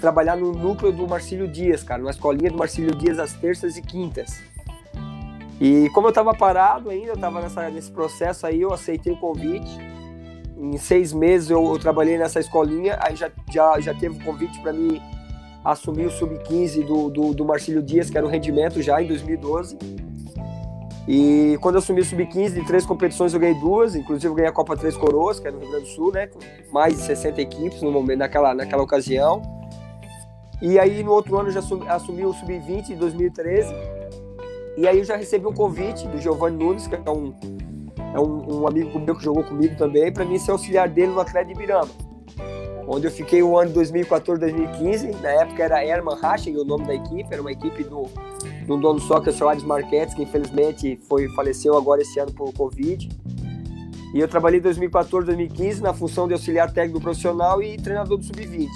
trabalhar 0.00 0.36
no 0.36 0.52
núcleo 0.52 0.92
do 0.92 1.06
Marcílio 1.06 1.46
Dias, 1.46 1.82
cara, 1.82 2.02
na 2.02 2.10
escolinha 2.10 2.50
do 2.50 2.56
Marcílio 2.56 2.94
Dias 2.94 3.18
às 3.18 3.32
terças 3.34 3.76
e 3.76 3.82
quintas. 3.82 4.40
E 5.60 5.88
como 5.90 6.06
eu 6.06 6.10
estava 6.10 6.34
parado 6.34 6.90
ainda, 6.90 7.08
eu 7.08 7.14
estava 7.14 7.40
nesse 7.70 7.90
processo 7.90 8.46
aí, 8.46 8.60
eu 8.60 8.72
aceitei 8.72 9.12
o 9.12 9.16
convite. 9.16 9.78
Em 10.58 10.76
seis 10.76 11.12
meses 11.12 11.50
eu, 11.50 11.64
eu 11.64 11.78
trabalhei 11.78 12.18
nessa 12.18 12.40
escolinha, 12.40 12.98
aí 13.00 13.16
já, 13.16 13.30
já, 13.50 13.80
já 13.80 13.94
teve 13.94 14.18
o 14.18 14.24
convite 14.24 14.58
para 14.60 14.72
mim 14.72 15.00
assumir 15.64 16.06
o 16.06 16.10
sub-15 16.10 16.86
do, 16.86 17.10
do, 17.10 17.34
do 17.34 17.44
Marcílio 17.44 17.82
Dias, 17.82 18.08
que 18.08 18.16
era 18.16 18.26
o 18.26 18.28
rendimento 18.28 18.80
já 18.80 19.02
em 19.02 19.06
2012. 19.06 19.76
E 21.08 21.56
quando 21.60 21.76
eu 21.76 21.78
assumi 21.78 22.00
o 22.00 22.04
sub-15 22.04 22.54
de 22.54 22.66
três 22.66 22.84
competições, 22.84 23.32
eu 23.32 23.40
ganhei 23.40 23.58
duas, 23.58 23.94
inclusive 23.94 24.26
eu 24.26 24.34
ganhei 24.34 24.50
a 24.50 24.52
Copa 24.52 24.76
Três 24.76 24.96
Coroas, 24.96 25.38
que 25.38 25.46
era 25.46 25.54
no 25.56 25.62
Rio 25.62 25.70
Grande 25.70 25.86
do 25.86 25.90
Sul, 25.90 26.12
né? 26.12 26.26
Com 26.26 26.38
mais 26.72 26.96
de 26.96 27.02
60 27.02 27.40
equipes 27.40 27.80
no 27.80 27.92
momento, 27.92 28.18
naquela, 28.18 28.54
naquela 28.54 28.82
ocasião. 28.82 29.40
E 30.60 30.78
aí 30.78 31.02
no 31.02 31.12
outro 31.12 31.38
ano 31.38 31.48
eu 31.48 31.52
já 31.52 31.60
assumi, 31.60 31.88
assumi 31.88 32.24
o 32.24 32.32
sub-20 32.32 32.86
de 32.86 32.96
2013. 32.96 33.72
E 34.76 34.86
aí 34.86 34.98
eu 34.98 35.04
já 35.04 35.16
recebi 35.16 35.46
um 35.46 35.54
convite 35.54 36.06
do 36.08 36.18
Giovanni 36.20 36.62
Nunes, 36.62 36.86
que 36.86 36.94
é 36.94 37.10
um, 37.10 37.34
é 38.14 38.20
um, 38.20 38.60
um 38.60 38.68
amigo 38.68 38.98
meu 38.98 39.16
que 39.16 39.24
jogou 39.24 39.42
comigo 39.42 39.74
também, 39.76 40.12
para 40.12 40.24
mim 40.24 40.38
ser 40.38 40.50
auxiliar 40.50 40.88
dele 40.88 41.12
no 41.12 41.20
Atlético 41.20 41.54
de 41.54 41.66
Birama. 41.66 41.90
Onde 42.86 43.06
eu 43.06 43.10
fiquei 43.10 43.42
o 43.42 43.58
ano 43.58 43.68
de 43.68 43.74
2014, 43.74 44.38
2015. 44.38 45.10
Na 45.22 45.30
época 45.30 45.62
era 45.62 45.84
Herman 45.84 46.16
Haching, 46.22 46.56
o 46.56 46.64
nome 46.64 46.86
da 46.86 46.94
equipe, 46.94 47.26
era 47.32 47.40
uma 47.40 47.50
equipe 47.50 47.82
do, 47.84 48.02
do 48.66 48.76
dono 48.76 49.00
só, 49.00 49.18
que 49.18 49.30
é 49.30 49.32
o 49.32 49.34
Soares 49.34 49.64
Marquetes, 49.64 50.14
que 50.14 50.22
infelizmente 50.22 51.00
foi, 51.08 51.26
faleceu 51.30 51.76
agora 51.76 52.02
esse 52.02 52.20
ano 52.20 52.32
por 52.32 52.52
Covid. 52.52 53.08
E 54.14 54.20
eu 54.20 54.28
trabalhei 54.28 54.60
em 54.60 54.62
2014, 54.62 55.26
2015 55.26 55.82
na 55.82 55.92
função 55.92 56.28
de 56.28 56.34
auxiliar 56.34 56.72
técnico 56.72 57.00
profissional 57.00 57.62
e 57.62 57.76
treinador 57.76 58.18
do 58.18 58.24
Sub-20. 58.24 58.68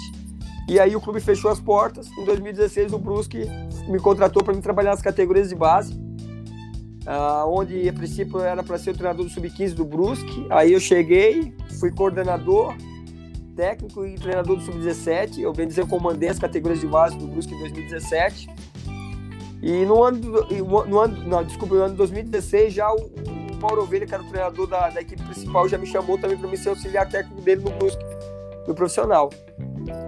E 0.67 0.79
aí 0.79 0.95
o 0.95 1.01
clube 1.01 1.19
fechou 1.19 1.51
as 1.51 1.59
portas. 1.59 2.07
Em 2.17 2.25
2016 2.25 2.93
o 2.93 2.99
Brusque 2.99 3.47
me 3.87 3.99
contratou 3.99 4.43
para 4.43 4.53
me 4.53 4.61
trabalhar 4.61 4.91
nas 4.91 5.01
categorias 5.01 5.49
de 5.49 5.55
base, 5.55 5.93
uh, 5.93 7.47
onde 7.47 7.87
a 7.87 7.93
princípio 7.93 8.39
era 8.39 8.63
para 8.63 8.77
ser 8.77 8.91
o 8.91 8.93
treinador 8.93 9.25
do 9.25 9.31
sub-15 9.31 9.73
do 9.73 9.85
Brusque. 9.85 10.47
Aí 10.49 10.73
eu 10.73 10.79
cheguei, 10.79 11.53
fui 11.79 11.91
coordenador, 11.91 12.75
técnico 13.55 14.05
e 14.05 14.15
treinador 14.15 14.57
do 14.57 14.63
sub-17. 14.63 15.39
Eu 15.39 15.53
bem 15.53 15.67
dizer, 15.67 15.87
comandei 15.87 16.29
as 16.29 16.39
categorias 16.39 16.79
de 16.79 16.87
base 16.87 17.17
do 17.17 17.27
Brusque 17.27 17.53
em 17.53 17.59
2017. 17.59 18.49
E 19.61 19.85
no 19.85 20.03
ano, 20.03 20.47
no 20.87 20.99
ano 20.99 21.27
não, 21.27 21.43
desculpa, 21.43 21.75
no 21.75 21.81
ano 21.81 21.91
de 21.91 21.97
2016 21.97 22.73
já 22.73 22.91
o, 22.91 22.95
o 22.95 23.61
Mauro 23.61 23.83
Ovelha, 23.83 24.07
que 24.07 24.13
era 24.13 24.23
o 24.23 24.27
treinador 24.27 24.65
da, 24.67 24.89
da 24.89 25.01
equipe 25.01 25.21
principal, 25.21 25.69
já 25.69 25.77
me 25.77 25.85
chamou 25.85 26.17
também 26.17 26.37
para 26.37 26.49
me 26.49 26.57
ser 26.57 26.69
auxiliar 26.69 27.07
técnico 27.07 27.41
dele 27.41 27.61
no 27.63 27.69
Brusque, 27.71 28.03
no 28.67 28.73
profissional. 28.73 29.29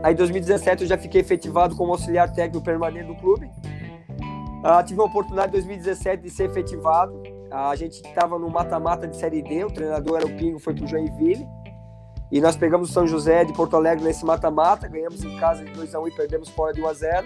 Aí 0.04 0.14
em 0.14 0.18
2017 0.18 0.84
eu 0.84 0.90
já 0.90 0.98
fiquei 0.98 1.22
efetivado 1.22 1.76
como 1.76 1.92
auxiliar 1.92 2.32
técnico 2.32 2.64
permanente 2.64 3.08
do 3.08 3.16
clube. 3.16 3.50
Uh, 4.64 4.84
tive 4.86 5.02
a 5.02 5.04
oportunidade 5.04 5.50
em 5.50 5.54
2017 5.54 6.24
de 6.24 6.30
ser 6.30 6.50
efetivado. 6.50 7.14
Uh, 7.52 7.56
a 7.70 7.76
gente 7.76 8.02
estava 8.02 8.40
no 8.40 8.50
mata-mata 8.50 9.08
de 9.08 9.18
Série 9.18 9.42
D, 9.42 9.66
o 9.66 9.72
treinador 9.72 10.18
era 10.18 10.26
o 10.26 10.38
Pingo, 10.38 10.60
foi 10.60 10.74
para 10.74 10.86
o 10.86 10.88
Joinville. 10.88 11.46
E 12.32 12.42
nós 12.42 12.56
pegamos 12.56 12.90
o 12.90 12.94
São 12.94 13.06
José 13.06 13.44
de 13.44 13.54
Porto 13.54 13.76
Alegre 13.76 14.04
nesse 14.04 14.26
mata-mata, 14.26 14.88
ganhamos 14.88 15.24
em 15.24 15.38
casa 15.38 15.64
de 15.64 15.72
2x1 15.72 16.08
e 16.08 16.12
perdemos 16.12 16.50
fora 16.50 16.74
de 16.74 16.82
1x0. 16.82 17.26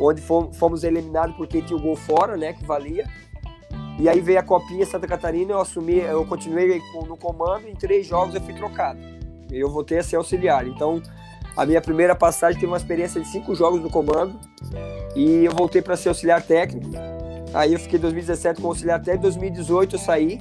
Onde 0.00 0.22
fomos 0.22 0.82
eliminados 0.82 1.36
porque 1.36 1.60
tinha 1.60 1.76
o 1.76 1.82
gol 1.82 1.94
fora, 1.94 2.36
né, 2.36 2.52
que 2.52 2.64
valia. 2.64 3.04
E 3.98 4.08
aí 4.08 4.20
veio 4.20 4.40
a 4.40 4.42
Copinha 4.42 4.84
Santa 4.86 5.06
Catarina, 5.06 5.52
eu 5.52 5.60
assumi, 5.60 5.98
eu 5.98 6.24
continuei 6.26 6.80
no 7.06 7.16
comando, 7.16 7.68
em 7.68 7.74
três 7.74 8.06
jogos 8.06 8.34
eu 8.34 8.40
fui 8.40 8.54
trocado. 8.54 8.98
Eu 9.50 9.70
voltei 9.70 9.98
a 9.98 10.02
ser 10.02 10.16
auxiliar. 10.16 10.66
Então, 10.66 11.00
a 11.56 11.64
minha 11.64 11.80
primeira 11.80 12.14
passagem 12.14 12.58
teve 12.58 12.70
uma 12.70 12.76
experiência 12.76 13.20
de 13.20 13.28
cinco 13.28 13.54
jogos 13.54 13.80
no 13.80 13.90
comando 13.90 14.38
e 15.14 15.44
eu 15.44 15.52
voltei 15.52 15.80
para 15.80 15.96
ser 15.96 16.08
auxiliar 16.08 16.42
técnico. 16.42 16.90
Aí 17.52 17.72
eu 17.72 17.78
fiquei 17.78 17.98
em 17.98 18.02
2017 18.02 18.56
como 18.56 18.68
auxiliar 18.68 19.00
em 19.06 19.18
2018 19.18 19.94
eu 19.94 19.98
saí 19.98 20.40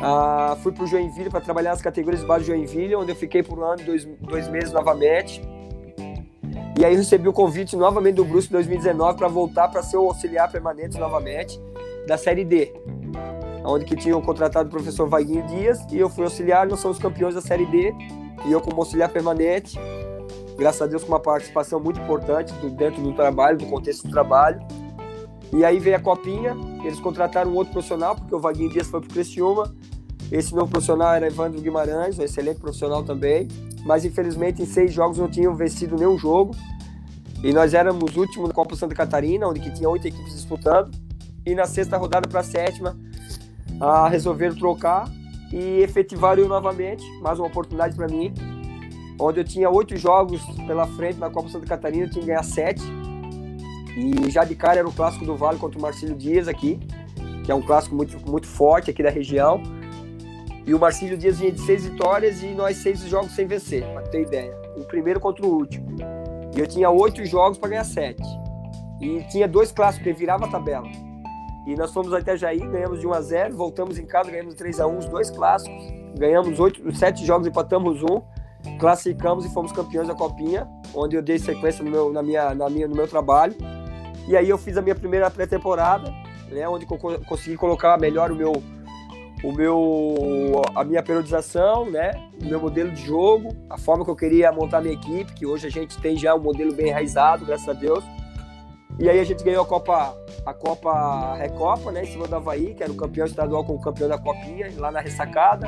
Ah, 0.00 0.56
fui 0.62 0.70
para 0.70 0.84
o 0.84 0.86
Joinville 0.86 1.30
para 1.30 1.40
trabalhar 1.40 1.70
nas 1.70 1.82
categorias 1.82 2.20
de 2.20 2.26
base 2.26 2.44
do 2.44 2.46
Joinville, 2.48 2.94
onde 2.94 3.10
eu 3.10 3.16
fiquei 3.16 3.42
por 3.42 3.58
um 3.58 3.64
ano 3.64 3.80
e 3.80 3.84
dois, 3.84 4.04
dois 4.20 4.48
meses 4.48 4.72
novamente. 4.72 5.42
E 6.78 6.84
aí 6.84 6.94
recebi 6.94 7.28
o 7.28 7.32
convite 7.32 7.76
novamente 7.76 8.16
do 8.16 8.24
Brusque 8.24 8.50
em 8.50 8.54
2019 8.54 9.16
para 9.16 9.28
voltar 9.28 9.68
para 9.68 9.82
ser 9.82 9.96
o 9.96 10.06
auxiliar 10.06 10.50
permanente 10.50 10.98
novamente 10.98 11.60
da 12.06 12.18
Série 12.18 12.44
D, 12.44 12.72
onde 13.64 13.84
que 13.84 13.96
tinham 13.96 14.20
contratado 14.20 14.68
o 14.68 14.70
professor 14.70 15.08
Vaguinho 15.08 15.46
Dias 15.46 15.80
e 15.90 15.98
eu 15.98 16.10
fui 16.10 16.24
auxiliar, 16.24 16.66
nós 16.66 16.80
somos 16.80 16.98
campeões 16.98 17.34
da 17.34 17.40
Série 17.40 17.64
D 17.66 17.94
e 18.44 18.52
eu 18.52 18.60
como 18.60 18.80
auxiliar 18.80 19.08
permanente, 19.08 19.78
graças 20.56 20.82
a 20.82 20.86
Deus 20.86 21.02
com 21.02 21.08
uma 21.08 21.20
participação 21.20 21.80
muito 21.80 22.00
importante 22.00 22.52
dentro 22.70 23.02
do 23.02 23.12
trabalho, 23.12 23.58
do 23.58 23.66
contexto 23.66 24.06
do 24.06 24.10
trabalho. 24.10 24.60
E 25.52 25.64
aí 25.64 25.78
veio 25.78 25.96
a 25.96 26.00
copinha, 26.00 26.56
eles 26.82 26.98
contrataram 26.98 27.54
outro 27.54 27.72
profissional, 27.72 28.16
porque 28.16 28.34
o 28.34 28.40
Vaguinho 28.40 28.70
Dias 28.70 28.88
foi 28.88 29.00
para 29.00 29.08
o 29.08 29.12
Criciúma, 29.12 29.72
esse 30.32 30.54
novo 30.54 30.70
profissional 30.70 31.14
era 31.14 31.26
Evandro 31.26 31.60
Guimarães, 31.60 32.18
um 32.18 32.22
excelente 32.22 32.58
profissional 32.58 33.04
também, 33.04 33.46
mas 33.84 34.04
infelizmente 34.04 34.62
em 34.62 34.66
seis 34.66 34.92
jogos 34.92 35.18
não 35.18 35.28
tinham 35.28 35.54
vencido 35.54 35.96
nenhum 35.96 36.18
jogo. 36.18 36.56
E 37.42 37.52
nós 37.52 37.74
éramos 37.74 38.16
últimos 38.16 38.48
na 38.48 38.54
Copa 38.54 38.74
Santa 38.74 38.94
Catarina, 38.94 39.46
onde 39.46 39.60
tinha 39.70 39.88
oito 39.88 40.08
equipes 40.08 40.34
disputando. 40.34 40.90
E 41.44 41.54
na 41.54 41.66
sexta 41.66 41.98
rodada 41.98 42.26
para 42.26 42.40
a 42.40 42.42
sétima, 42.42 42.98
ah, 43.78 44.08
resolveram 44.08 44.54
trocar 44.54 45.04
e 45.52 45.82
efetivaram 45.82 46.48
novamente, 46.48 47.04
mais 47.20 47.38
uma 47.38 47.46
oportunidade 47.46 47.94
para 47.94 48.08
mim, 48.08 48.32
onde 49.18 49.40
eu 49.40 49.44
tinha 49.44 49.70
oito 49.70 49.96
jogos 49.96 50.42
pela 50.66 50.86
frente 50.86 51.18
na 51.18 51.30
Copa 51.30 51.48
Santa 51.48 51.66
Catarina, 51.66 52.04
eu 52.04 52.10
tinha 52.10 52.20
que 52.20 52.28
ganhar 52.28 52.42
sete. 52.42 52.82
E 53.96 54.30
já 54.30 54.44
de 54.44 54.54
cara 54.54 54.78
era 54.80 54.88
o 54.88 54.92
clássico 54.92 55.24
do 55.24 55.36
Vale 55.36 55.58
contra 55.58 55.78
o 55.78 55.82
Marcílio 55.82 56.16
Dias 56.16 56.48
aqui, 56.48 56.80
que 57.44 57.52
é 57.52 57.54
um 57.54 57.62
clássico 57.62 57.94
muito, 57.94 58.18
muito 58.28 58.46
forte 58.46 58.90
aqui 58.90 59.02
da 59.02 59.10
região. 59.10 59.62
E 60.66 60.74
o 60.74 60.78
Marcílio 60.78 61.16
Dias 61.16 61.38
vinha 61.38 61.52
de 61.52 61.60
seis 61.60 61.84
vitórias 61.86 62.42
e 62.42 62.46
nós 62.48 62.78
seis 62.78 63.00
jogos 63.00 63.32
sem 63.32 63.46
vencer, 63.46 63.84
para 63.92 64.02
ter 64.02 64.22
ideia. 64.22 64.56
O 64.76 64.84
primeiro 64.84 65.20
contra 65.20 65.46
o 65.46 65.48
último. 65.48 65.86
E 66.56 66.58
eu 66.58 66.66
tinha 66.66 66.90
oito 66.90 67.24
jogos 67.24 67.58
para 67.58 67.68
ganhar 67.68 67.84
sete. 67.84 68.22
E 69.00 69.22
tinha 69.24 69.46
dois 69.46 69.70
clássicos, 69.70 70.04
que 70.04 70.12
virava 70.12 70.46
a 70.46 70.48
tabela. 70.48 70.88
E 71.66 71.74
nós 71.76 71.92
fomos 71.92 72.12
até 72.12 72.36
Jair, 72.36 72.68
ganhamos 72.68 73.00
de 73.00 73.06
1 73.06 73.12
a 73.12 73.20
0 73.20 73.56
voltamos 73.56 73.98
em 73.98 74.04
casa, 74.04 74.30
ganhamos 74.30 74.54
3 74.54 74.80
a 74.80 74.86
1 74.86 74.98
os 74.98 75.06
dois 75.06 75.30
clássicos. 75.30 75.84
Ganhamos 76.16 76.60
oito, 76.60 76.94
sete 76.94 77.24
jogos, 77.26 77.46
empatamos 77.46 78.02
um, 78.02 78.22
classificamos 78.78 79.44
e 79.44 79.52
fomos 79.52 79.72
campeões 79.72 80.08
da 80.08 80.14
Copinha, 80.14 80.68
onde 80.94 81.16
eu 81.16 81.22
dei 81.22 81.38
sequência 81.38 81.84
no 81.84 81.90
meu, 81.90 82.12
na 82.12 82.22
minha, 82.22 82.54
na 82.54 82.68
minha, 82.68 82.88
no 82.88 82.94
meu 82.94 83.08
trabalho. 83.08 83.54
E 84.26 84.36
aí 84.36 84.48
eu 84.48 84.58
fiz 84.58 84.76
a 84.76 84.82
minha 84.82 84.94
primeira 84.94 85.30
pré-temporada, 85.30 86.12
né, 86.50 86.68
onde 86.68 86.86
consegui 86.86 87.56
colocar 87.56 87.98
melhor 87.98 88.30
o 88.30 88.34
meu, 88.34 88.62
o 89.42 89.52
meu, 89.52 90.62
a 90.74 90.82
minha 90.82 91.02
periodização, 91.02 91.90
né? 91.90 92.12
O 92.40 92.46
meu 92.46 92.58
modelo 92.58 92.90
de 92.90 93.04
jogo, 93.04 93.54
a 93.68 93.76
forma 93.76 94.04
que 94.04 94.10
eu 94.10 94.16
queria 94.16 94.50
montar 94.50 94.80
minha 94.80 94.94
equipe, 94.94 95.32
que 95.34 95.44
hoje 95.44 95.66
a 95.66 95.70
gente 95.70 95.98
tem 96.00 96.16
já 96.16 96.34
um 96.34 96.40
modelo 96.40 96.72
bem 96.72 96.88
enraizado, 96.88 97.44
graças 97.44 97.68
a 97.68 97.74
Deus. 97.74 98.02
E 98.98 99.08
aí 99.08 99.18
a 99.18 99.24
gente 99.24 99.44
ganhou 99.44 99.62
a 99.62 99.66
Copa, 99.66 100.16
a 100.46 100.54
Copa 100.54 101.34
Recopa, 101.34 101.92
né? 101.92 102.04
Em 102.04 102.06
cima 102.06 102.26
do 102.26 102.36
Havaí, 102.36 102.74
que 102.74 102.82
era 102.82 102.90
o 102.90 102.96
campeão 102.96 103.26
estadual 103.26 103.64
com 103.64 103.74
o 103.74 103.80
campeão 103.80 104.08
da 104.08 104.16
Copinha, 104.16 104.72
lá 104.78 104.90
na 104.90 105.00
ressacada. 105.00 105.66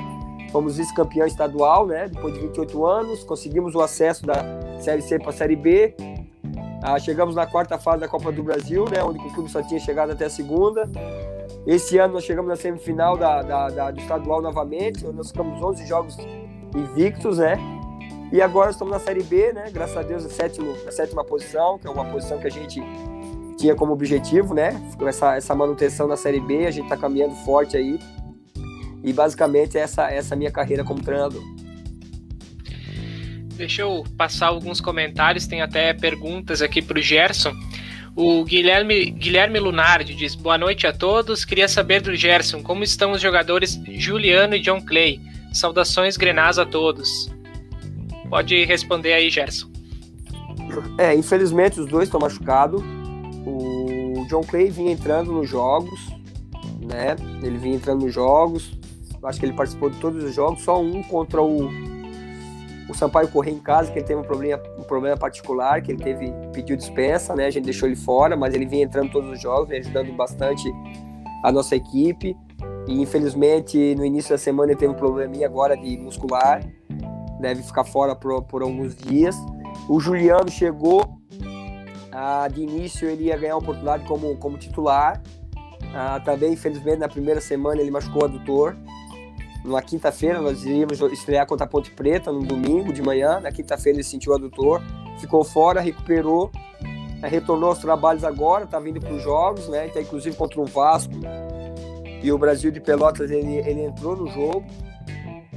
Fomos 0.50 0.76
vice-campeão 0.76 1.26
estadual, 1.26 1.86
né? 1.86 2.08
Depois 2.08 2.34
de 2.34 2.40
28 2.40 2.86
anos, 2.86 3.24
conseguimos 3.24 3.74
o 3.74 3.80
acesso 3.80 4.24
da 4.24 4.44
Série 4.80 5.02
C 5.02 5.18
para 5.18 5.30
a 5.30 5.32
Série 5.32 5.56
B. 5.56 5.94
Ah, 6.82 6.98
chegamos 6.98 7.34
na 7.34 7.46
quarta 7.46 7.78
fase 7.78 8.00
da 8.00 8.08
Copa 8.08 8.30
do 8.30 8.42
Brasil, 8.42 8.84
né? 8.84 9.02
Onde 9.02 9.18
o 9.18 9.30
clube 9.32 9.50
só 9.50 9.62
tinha 9.62 9.80
chegado 9.80 10.12
até 10.12 10.26
a 10.26 10.30
segunda. 10.30 10.88
Esse 11.66 11.98
ano 11.98 12.14
nós 12.14 12.24
chegamos 12.24 12.48
na 12.48 12.56
semifinal 12.56 13.16
da, 13.16 13.42
da, 13.42 13.68
da, 13.68 13.90
do 13.90 14.00
estadual 14.00 14.40
novamente, 14.40 15.04
onde 15.04 15.16
nós 15.16 15.28
ficamos 15.28 15.60
11 15.60 15.86
jogos 15.86 16.16
invictos, 16.74 17.38
né? 17.38 17.58
E 18.32 18.40
agora 18.40 18.70
estamos 18.70 18.92
na 18.92 19.00
Série 19.00 19.22
B, 19.22 19.52
né? 19.52 19.64
Graças 19.72 19.96
a 19.96 20.02
Deus, 20.02 20.24
a, 20.24 20.28
sétimo, 20.28 20.74
a 20.86 20.92
sétima 20.92 21.24
posição, 21.24 21.78
que 21.78 21.86
é 21.86 21.90
uma 21.90 22.04
posição 22.04 22.38
que 22.38 22.46
a 22.46 22.50
gente 22.50 22.80
tinha 23.56 23.74
como 23.74 23.92
objetivo, 23.92 24.54
né? 24.54 24.80
Essa, 25.06 25.36
essa 25.36 25.54
manutenção 25.54 26.06
na 26.06 26.16
Série 26.16 26.40
B, 26.40 26.66
a 26.66 26.70
gente 26.70 26.84
está 26.84 26.96
caminhando 26.96 27.34
forte 27.44 27.76
aí. 27.76 27.98
E 29.06 29.12
basicamente 29.12 29.78
essa, 29.78 30.10
essa 30.10 30.34
é 30.34 30.36
a 30.36 30.38
minha 30.38 30.50
carreira 30.50 30.82
como 30.82 31.00
treinador. 31.00 31.42
Deixa 33.54 33.82
eu 33.82 34.04
passar 34.18 34.48
alguns 34.48 34.80
comentários, 34.80 35.46
tem 35.46 35.62
até 35.62 35.94
perguntas 35.94 36.60
aqui 36.60 36.82
para 36.82 36.98
o 36.98 37.00
Gerson. 37.02 37.54
O 38.16 38.44
Guilherme, 38.44 39.10
Guilherme 39.12 39.60
Lunardi 39.60 40.12
diz: 40.14 40.34
Boa 40.34 40.58
noite 40.58 40.88
a 40.88 40.92
todos. 40.92 41.44
Queria 41.44 41.68
saber 41.68 42.00
do 42.00 42.16
Gerson 42.16 42.62
como 42.62 42.82
estão 42.82 43.12
os 43.12 43.20
jogadores 43.20 43.80
Juliano 43.86 44.56
e 44.56 44.60
John 44.60 44.82
Clay. 44.84 45.20
Saudações 45.52 46.16
grenás 46.16 46.58
a 46.58 46.66
todos. 46.66 47.30
Pode 48.28 48.64
responder 48.64 49.12
aí, 49.12 49.30
Gerson. 49.30 49.68
É, 50.98 51.14
infelizmente 51.14 51.78
os 51.78 51.86
dois 51.86 52.08
estão 52.08 52.18
machucados. 52.18 52.82
O 53.46 54.26
John 54.28 54.42
Clay 54.42 54.68
vinha 54.68 54.90
entrando 54.90 55.30
nos 55.30 55.48
jogos, 55.48 56.00
né? 56.80 57.14
Ele 57.42 57.56
vinha 57.56 57.76
entrando 57.76 58.04
nos 58.04 58.12
jogos. 58.12 58.76
Acho 59.26 59.40
que 59.40 59.47
ele 59.47 59.52
participou 59.52 59.90
de 59.90 59.99
todos 59.99 60.23
os 60.23 60.35
jogos, 60.35 60.62
só 60.62 60.80
um 60.80 61.02
contra 61.02 61.42
o 61.42 61.68
o 62.88 62.95
Sampaio 62.95 63.28
correr 63.28 63.50
em 63.50 63.59
casa, 63.59 63.90
que 63.90 63.99
ele 63.99 64.06
teve 64.06 64.21
um 64.21 64.23
problema, 64.23 64.62
um 64.78 64.83
problema 64.83 65.16
particular, 65.16 65.83
que 65.83 65.90
ele 65.90 66.02
teve 66.02 66.33
pediu 66.52 66.76
dispensa, 66.76 67.35
né? 67.35 67.47
A 67.47 67.50
gente 67.50 67.64
deixou 67.64 67.88
ele 67.88 67.97
fora, 67.97 68.37
mas 68.37 68.54
ele 68.54 68.64
vinha 68.64 68.85
entrando 68.85 69.11
todos 69.11 69.28
os 69.30 69.40
jogos, 69.40 69.68
vem 69.68 69.80
ajudando 69.80 70.12
bastante 70.12 70.73
a 71.42 71.50
nossa 71.50 71.75
equipe. 71.75 72.37
E 72.87 73.02
infelizmente 73.02 73.95
no 73.97 74.04
início 74.04 74.30
da 74.30 74.38
semana 74.38 74.71
ele 74.71 74.78
teve 74.78 74.92
um 74.92 74.97
probleminha 74.97 75.47
agora 75.47 75.76
de 75.76 75.97
muscular, 75.99 76.61
deve 77.40 77.62
ficar 77.62 77.83
fora 77.83 78.14
por, 78.14 78.42
por 78.45 78.62
alguns 78.62 78.95
dias. 78.95 79.37
O 79.88 79.99
Juliano 79.99 80.49
chegou, 80.49 81.18
ah, 82.12 82.47
de 82.47 82.62
início 82.62 83.09
ele 83.09 83.25
ia 83.25 83.37
ganhar 83.37 83.54
a 83.54 83.59
oportunidade 83.59 84.04
como, 84.06 84.37
como 84.37 84.56
titular. 84.56 85.21
Ah, 85.92 86.21
também, 86.21 86.52
infelizmente, 86.52 86.99
na 86.99 87.09
primeira 87.09 87.40
semana 87.40 87.80
ele 87.80 87.90
machucou 87.90 88.23
o 88.23 88.25
adutor. 88.26 88.76
Na 89.66 89.82
quinta-feira 89.82 90.40
nós 90.40 90.64
iríamos 90.64 91.00
estrear 91.12 91.44
contra 91.44 91.66
a 91.66 91.68
Ponte 91.68 91.90
Preta, 91.90 92.30
no 92.30 92.44
domingo 92.44 92.92
de 92.92 93.02
manhã. 93.02 93.40
Na 93.40 93.50
quinta-feira 93.50 93.96
ele 93.96 94.04
sentiu 94.04 94.32
adutor, 94.32 94.80
ficou 95.18 95.42
fora, 95.42 95.80
recuperou, 95.80 96.50
retornou 97.23 97.70
aos 97.70 97.78
trabalhos 97.78 98.23
agora, 98.23 98.64
está 98.64 98.78
vindo 98.78 99.00
para 99.00 99.12
os 99.12 99.23
jogos, 99.23 99.68
né? 99.68 99.87
Está 99.87 100.00
inclusive 100.00 100.37
contra 100.37 100.61
o 100.61 100.66
Vasco 100.66 101.14
e 102.23 102.30
o 102.30 102.38
Brasil 102.38 102.70
de 102.70 102.80
Pelotas 102.80 103.30
ele, 103.30 103.56
ele 103.58 103.82
entrou 103.82 104.16
no 104.16 104.28
jogo, 104.28 104.64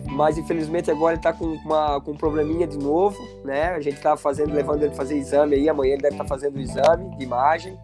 mas 0.06 0.38
infelizmente 0.38 0.90
agora 0.90 1.14
ele 1.14 1.20
está 1.20 1.32
com, 1.32 1.58
com 2.04 2.12
um 2.12 2.18
probleminha 2.18 2.66
de 2.66 2.78
novo, 2.78 3.18
né? 3.46 3.70
A 3.70 3.80
gente 3.80 3.98
está 3.98 4.18
fazendo, 4.18 4.54
levando 4.54 4.84
ele 4.84 4.96
fazer 4.96 5.18
exame 5.18 5.56
aí, 5.56 5.70
amanhã 5.70 5.94
ele 5.94 6.02
deve 6.02 6.16
estar 6.16 6.24
tá 6.24 6.30
fazendo 6.30 6.58
o 6.58 6.60
exame 6.60 7.16
de 7.16 7.24
imagem. 7.24 7.78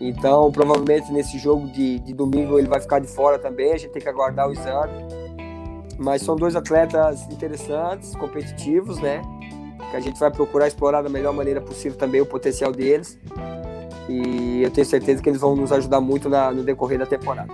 Então, 0.00 0.50
provavelmente 0.52 1.12
nesse 1.12 1.38
jogo 1.38 1.66
de, 1.68 1.98
de 2.00 2.12
domingo 2.12 2.58
ele 2.58 2.68
vai 2.68 2.80
ficar 2.80 3.00
de 3.00 3.08
fora 3.08 3.38
também, 3.38 3.72
a 3.72 3.76
gente 3.76 3.92
tem 3.92 4.02
que 4.02 4.08
aguardar 4.08 4.48
o 4.48 4.52
exame. 4.52 5.27
Mas 5.98 6.22
são 6.22 6.36
dois 6.36 6.54
atletas 6.54 7.22
interessantes, 7.30 8.14
competitivos, 8.14 8.98
né? 9.00 9.20
Que 9.90 9.96
a 9.96 10.00
gente 10.00 10.18
vai 10.18 10.30
procurar 10.30 10.68
explorar 10.68 11.02
da 11.02 11.08
melhor 11.08 11.32
maneira 11.32 11.60
possível 11.60 11.98
também 11.98 12.20
o 12.20 12.26
potencial 12.26 12.70
deles. 12.70 13.18
E 14.08 14.62
eu 14.62 14.70
tenho 14.70 14.86
certeza 14.86 15.22
que 15.22 15.28
eles 15.28 15.40
vão 15.40 15.56
nos 15.56 15.72
ajudar 15.72 16.00
muito 16.00 16.28
na, 16.28 16.50
no 16.50 16.62
decorrer 16.62 16.98
da 16.98 17.06
temporada. 17.06 17.52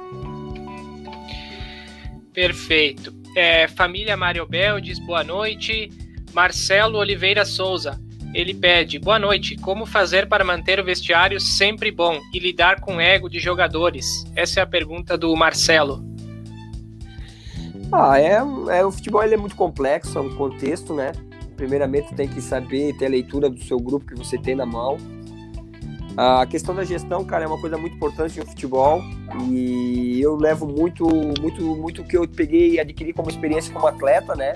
Perfeito. 2.33 3.15
É, 3.37 3.67
família 3.67 4.17
Mário 4.17 4.47
Bel 4.47 4.81
diz 4.81 4.99
boa 4.99 5.25
noite. 5.25 5.91
Marcelo 6.33 6.99
Oliveira 6.99 7.45
Souza. 7.45 7.99
Ele 8.35 8.53
pede: 8.53 8.99
Boa 8.99 9.19
noite. 9.19 9.57
Como 9.57 9.87
fazer 9.87 10.29
para 10.29 10.45
manter 10.45 10.81
o 10.81 10.85
vestiário 10.85 11.41
sempre 11.41 11.93
bom 11.93 12.21
e 12.33 12.39
lidar 12.41 12.81
com 12.81 12.97
o 12.97 13.01
ego 13.01 13.31
de 13.31 13.39
jogadores? 13.39 14.25
Essa 14.35 14.61
é 14.61 14.63
a 14.63 14.67
pergunta 14.67 15.17
do 15.17 15.35
Marcelo. 15.37 16.14
Ah, 17.97 18.21
é, 18.21 18.39
é 18.77 18.85
o 18.85 18.91
futebol 18.91 19.23
ele 19.23 19.35
é 19.35 19.37
muito 19.37 19.55
complexo, 19.55 20.19
é 20.19 20.21
um 20.21 20.35
contexto, 20.35 20.93
né? 20.93 21.13
Primeiramente 21.57 22.13
tem 22.13 22.27
que 22.27 22.43
saber 22.43 22.93
ter 22.99 23.07
a 23.07 23.09
leitura 23.09 23.49
do 23.49 23.63
seu 23.63 23.79
grupo 23.79 24.05
que 24.07 24.17
você 24.17 24.37
tem 24.37 24.57
na 24.57 24.67
mão. 24.67 24.97
A 26.17 26.45
questão 26.45 26.75
da 26.75 26.83
gestão, 26.83 27.25
cara, 27.25 27.45
é 27.45 27.47
uma 27.47 27.61
coisa 27.61 27.79
muito 27.79 27.95
importante 27.95 28.41
no 28.41 28.47
futebol 28.47 29.01
e 29.49 30.21
eu 30.21 30.35
levo 30.35 30.67
muito, 30.67 31.07
muito, 31.41 31.63
muito 31.63 32.03
o 32.03 32.05
que 32.05 32.17
eu 32.17 32.27
peguei 32.27 32.73
e 32.73 32.81
adquiri 32.81 33.13
como 33.13 33.31
experiência 33.31 33.73
como 33.73 33.87
atleta, 33.87 34.35
né? 34.35 34.55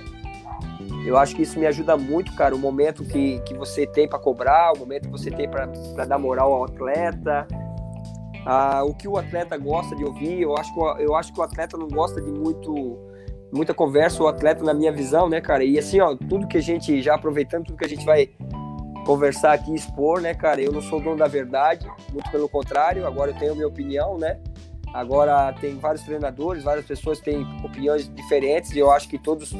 Eu 1.06 1.16
acho 1.16 1.36
que 1.36 1.42
isso 1.42 1.60
me 1.60 1.66
ajuda 1.66 1.96
muito, 1.96 2.34
cara. 2.34 2.56
O 2.56 2.58
momento 2.58 3.04
que, 3.04 3.38
que 3.42 3.54
você 3.54 3.86
tem 3.86 4.08
para 4.08 4.18
cobrar, 4.18 4.72
o 4.72 4.80
momento 4.80 5.04
que 5.04 5.12
você 5.12 5.30
tem 5.30 5.48
para 5.48 5.66
dar 6.04 6.18
moral 6.18 6.52
ao 6.54 6.64
atleta, 6.64 7.46
ah, 8.44 8.82
o 8.82 8.92
que 8.94 9.06
o 9.06 9.16
atleta 9.16 9.56
gosta 9.56 9.94
de 9.94 10.04
ouvir. 10.04 10.40
Eu 10.40 10.56
acho, 10.56 10.74
que, 10.74 10.80
eu 11.04 11.14
acho 11.14 11.32
que 11.32 11.38
o 11.38 11.42
atleta 11.44 11.78
não 11.78 11.86
gosta 11.86 12.20
de 12.20 12.32
muito 12.32 13.06
muita 13.52 13.74
conversa, 13.74 14.22
o 14.22 14.28
atleta, 14.28 14.62
na 14.64 14.74
minha 14.74 14.92
visão, 14.92 15.28
né, 15.28 15.40
cara? 15.40 15.64
E 15.64 15.78
assim, 15.78 16.00
ó, 16.00 16.14
tudo 16.14 16.46
que 16.46 16.58
a 16.58 16.62
gente, 16.62 17.00
já 17.02 17.14
aproveitando, 17.14 17.66
tudo 17.66 17.78
que 17.78 17.84
a 17.84 17.88
gente 17.88 18.04
vai 18.04 18.30
conversar 19.06 19.52
aqui, 19.52 19.74
expor, 19.74 20.20
né, 20.20 20.34
cara? 20.34 20.60
Eu 20.60 20.72
não 20.72 20.82
sou 20.82 21.00
dono 21.00 21.16
da 21.16 21.26
verdade, 21.26 21.86
muito 22.12 22.30
pelo 22.30 22.48
contrário, 22.48 23.06
agora 23.06 23.30
eu 23.30 23.36
tenho 23.38 23.54
minha 23.54 23.68
opinião, 23.68 24.18
né? 24.18 24.38
Agora 24.92 25.52
tem 25.60 25.76
vários 25.76 26.02
treinadores, 26.02 26.62
várias 26.62 26.86
pessoas 26.86 27.20
têm 27.20 27.46
opiniões 27.64 28.08
diferentes 28.14 28.72
e 28.72 28.78
eu 28.78 28.90
acho 28.90 29.08
que 29.08 29.18
todos 29.18 29.54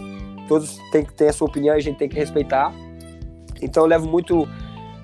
todos 0.49 0.79
têm 0.91 1.05
que 1.05 1.13
ter 1.13 1.29
a 1.29 1.33
sua 1.33 1.47
opinião 1.47 1.75
e 1.75 1.79
a 1.79 1.83
gente 1.83 1.99
tem 1.99 2.09
que 2.09 2.17
respeitar. 2.17 2.73
Então 3.61 3.83
eu 3.83 3.87
levo 3.87 4.09
muito 4.09 4.49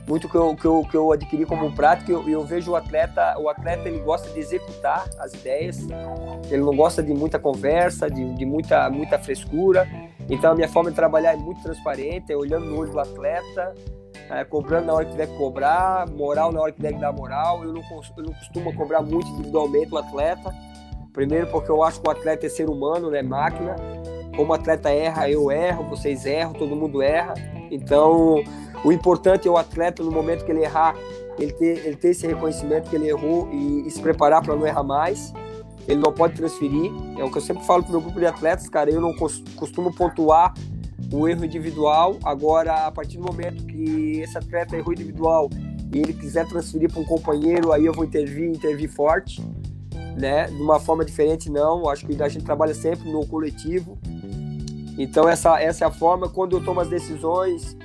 muito 0.06 0.28
que 0.28 0.34
eu, 0.34 0.54
que 0.54 0.64
eu, 0.66 0.87
que 0.90 0.96
eu 0.96 1.12
adquiri 1.12 1.46
como 1.46 1.73
prática, 1.73 2.12
eu, 2.12 2.28
eu 2.28 2.44
vejo 2.44 2.73
o 2.73 2.76
atleta, 2.76 3.38
o 3.38 3.49
atleta 3.49 3.88
ele 3.88 4.00
gosta 4.00 4.28
de 4.30 4.38
executar 4.38 5.08
as 5.18 5.32
ideias, 5.32 5.78
ele 6.50 6.62
não 6.62 6.76
gosta 6.76 7.02
de 7.02 7.14
muita 7.14 7.38
conversa, 7.38 8.11
de, 8.11 8.34
de 8.34 8.44
muita, 8.44 8.90
muita 8.90 9.18
frescura. 9.18 9.88
Então 10.28 10.52
a 10.52 10.54
minha 10.54 10.68
forma 10.68 10.90
de 10.90 10.96
trabalhar 10.96 11.32
é 11.32 11.37
muito 11.37 11.62
transparente, 11.62 12.32
é 12.32 12.37
olhando 12.37 12.66
no 12.66 12.78
olho 12.78 12.92
do 12.92 13.00
atleta, 13.00 13.75
é, 14.30 14.44
cobrando 14.44 14.87
na 14.87 14.94
hora 14.94 15.04
que 15.04 15.12
tiver 15.12 15.26
que 15.26 15.37
cobrar, 15.37 16.08
moral 16.11 16.52
na 16.52 16.61
hora 16.61 16.73
que 16.73 16.80
deve 16.80 16.99
dar 16.99 17.12
moral. 17.12 17.62
Eu 17.62 17.73
não, 17.73 17.82
eu 17.82 18.25
não 18.25 18.32
costumo 18.34 18.75
cobrar 18.75 19.02
muito 19.02 19.28
individualmente 19.28 19.92
o 19.92 19.99
atleta. 19.99 20.52
Primeiro 21.12 21.46
porque 21.46 21.70
eu 21.70 21.82
acho 21.82 22.00
que 22.00 22.08
o 22.08 22.11
atleta 22.11 22.44
é 22.44 22.49
ser 22.49 22.68
humano, 22.68 23.11
não 23.11 23.16
é 23.16 23.23
máquina. 23.23 23.76
Como 24.37 24.50
o 24.50 24.54
atleta 24.54 24.90
erra, 24.90 25.30
eu 25.30 25.50
erro, 25.50 25.84
vocês 25.84 26.26
erram, 26.26 26.52
todo 26.52 26.75
mundo 26.75 27.00
erra. 27.00 27.34
Então, 27.70 28.42
o 28.84 28.92
importante 28.92 29.48
é 29.48 29.50
o 29.50 29.56
atleta, 29.56 30.02
no 30.02 30.12
momento 30.12 30.44
que 30.44 30.52
ele 30.52 30.62
errar, 30.62 30.94
ele 31.38 31.52
ter, 31.52 31.86
ele 31.86 31.96
ter 31.96 32.08
esse 32.08 32.26
reconhecimento 32.26 32.90
que 32.90 32.96
ele 32.96 33.08
errou 33.08 33.48
e, 33.50 33.86
e 33.86 33.90
se 33.90 34.00
preparar 34.00 34.42
para 34.42 34.54
não 34.54 34.66
errar 34.66 34.84
mais. 34.84 35.32
Ele 35.88 36.00
não 36.00 36.12
pode 36.12 36.34
transferir. 36.34 36.92
É 37.18 37.24
o 37.24 37.30
que 37.30 37.38
eu 37.38 37.42
sempre 37.42 37.64
falo 37.64 37.82
para 37.82 37.90
o 37.90 37.92
meu 37.92 38.00
grupo 38.02 38.18
de 38.20 38.26
atletas, 38.26 38.68
cara. 38.68 38.90
Eu 38.90 39.00
não 39.00 39.14
costumo 39.14 39.92
pontuar 39.94 40.54
o 41.12 41.26
erro 41.26 41.44
individual. 41.44 42.16
Agora, 42.24 42.86
a 42.86 42.92
partir 42.92 43.16
do 43.18 43.24
momento 43.24 43.64
que 43.66 44.20
esse 44.20 44.36
atleta 44.36 44.76
errou 44.76 44.92
individual 44.92 45.48
e 45.92 45.98
ele 45.98 46.12
quiser 46.12 46.46
transferir 46.46 46.90
para 46.90 47.00
um 47.00 47.04
companheiro, 47.04 47.72
aí 47.72 47.86
eu 47.86 47.92
vou 47.92 48.04
intervir, 48.04 48.48
intervir 48.48 48.90
forte, 48.90 49.42
né? 50.16 50.46
De 50.46 50.62
uma 50.62 50.78
forma 50.78 51.04
diferente, 51.04 51.50
não. 51.50 51.88
Acho 51.88 52.06
que 52.06 52.22
a 52.22 52.28
gente 52.28 52.44
trabalha 52.44 52.74
sempre 52.74 53.10
no 53.10 53.26
coletivo. 53.26 53.98
Então, 54.98 55.28
essa, 55.28 55.60
essa 55.60 55.84
é 55.84 55.88
a 55.88 55.90
forma. 55.90 56.28
Quando 56.28 56.56
eu 56.56 56.64
tomo 56.64 56.80
as 56.80 56.88
decisões, 56.88 57.76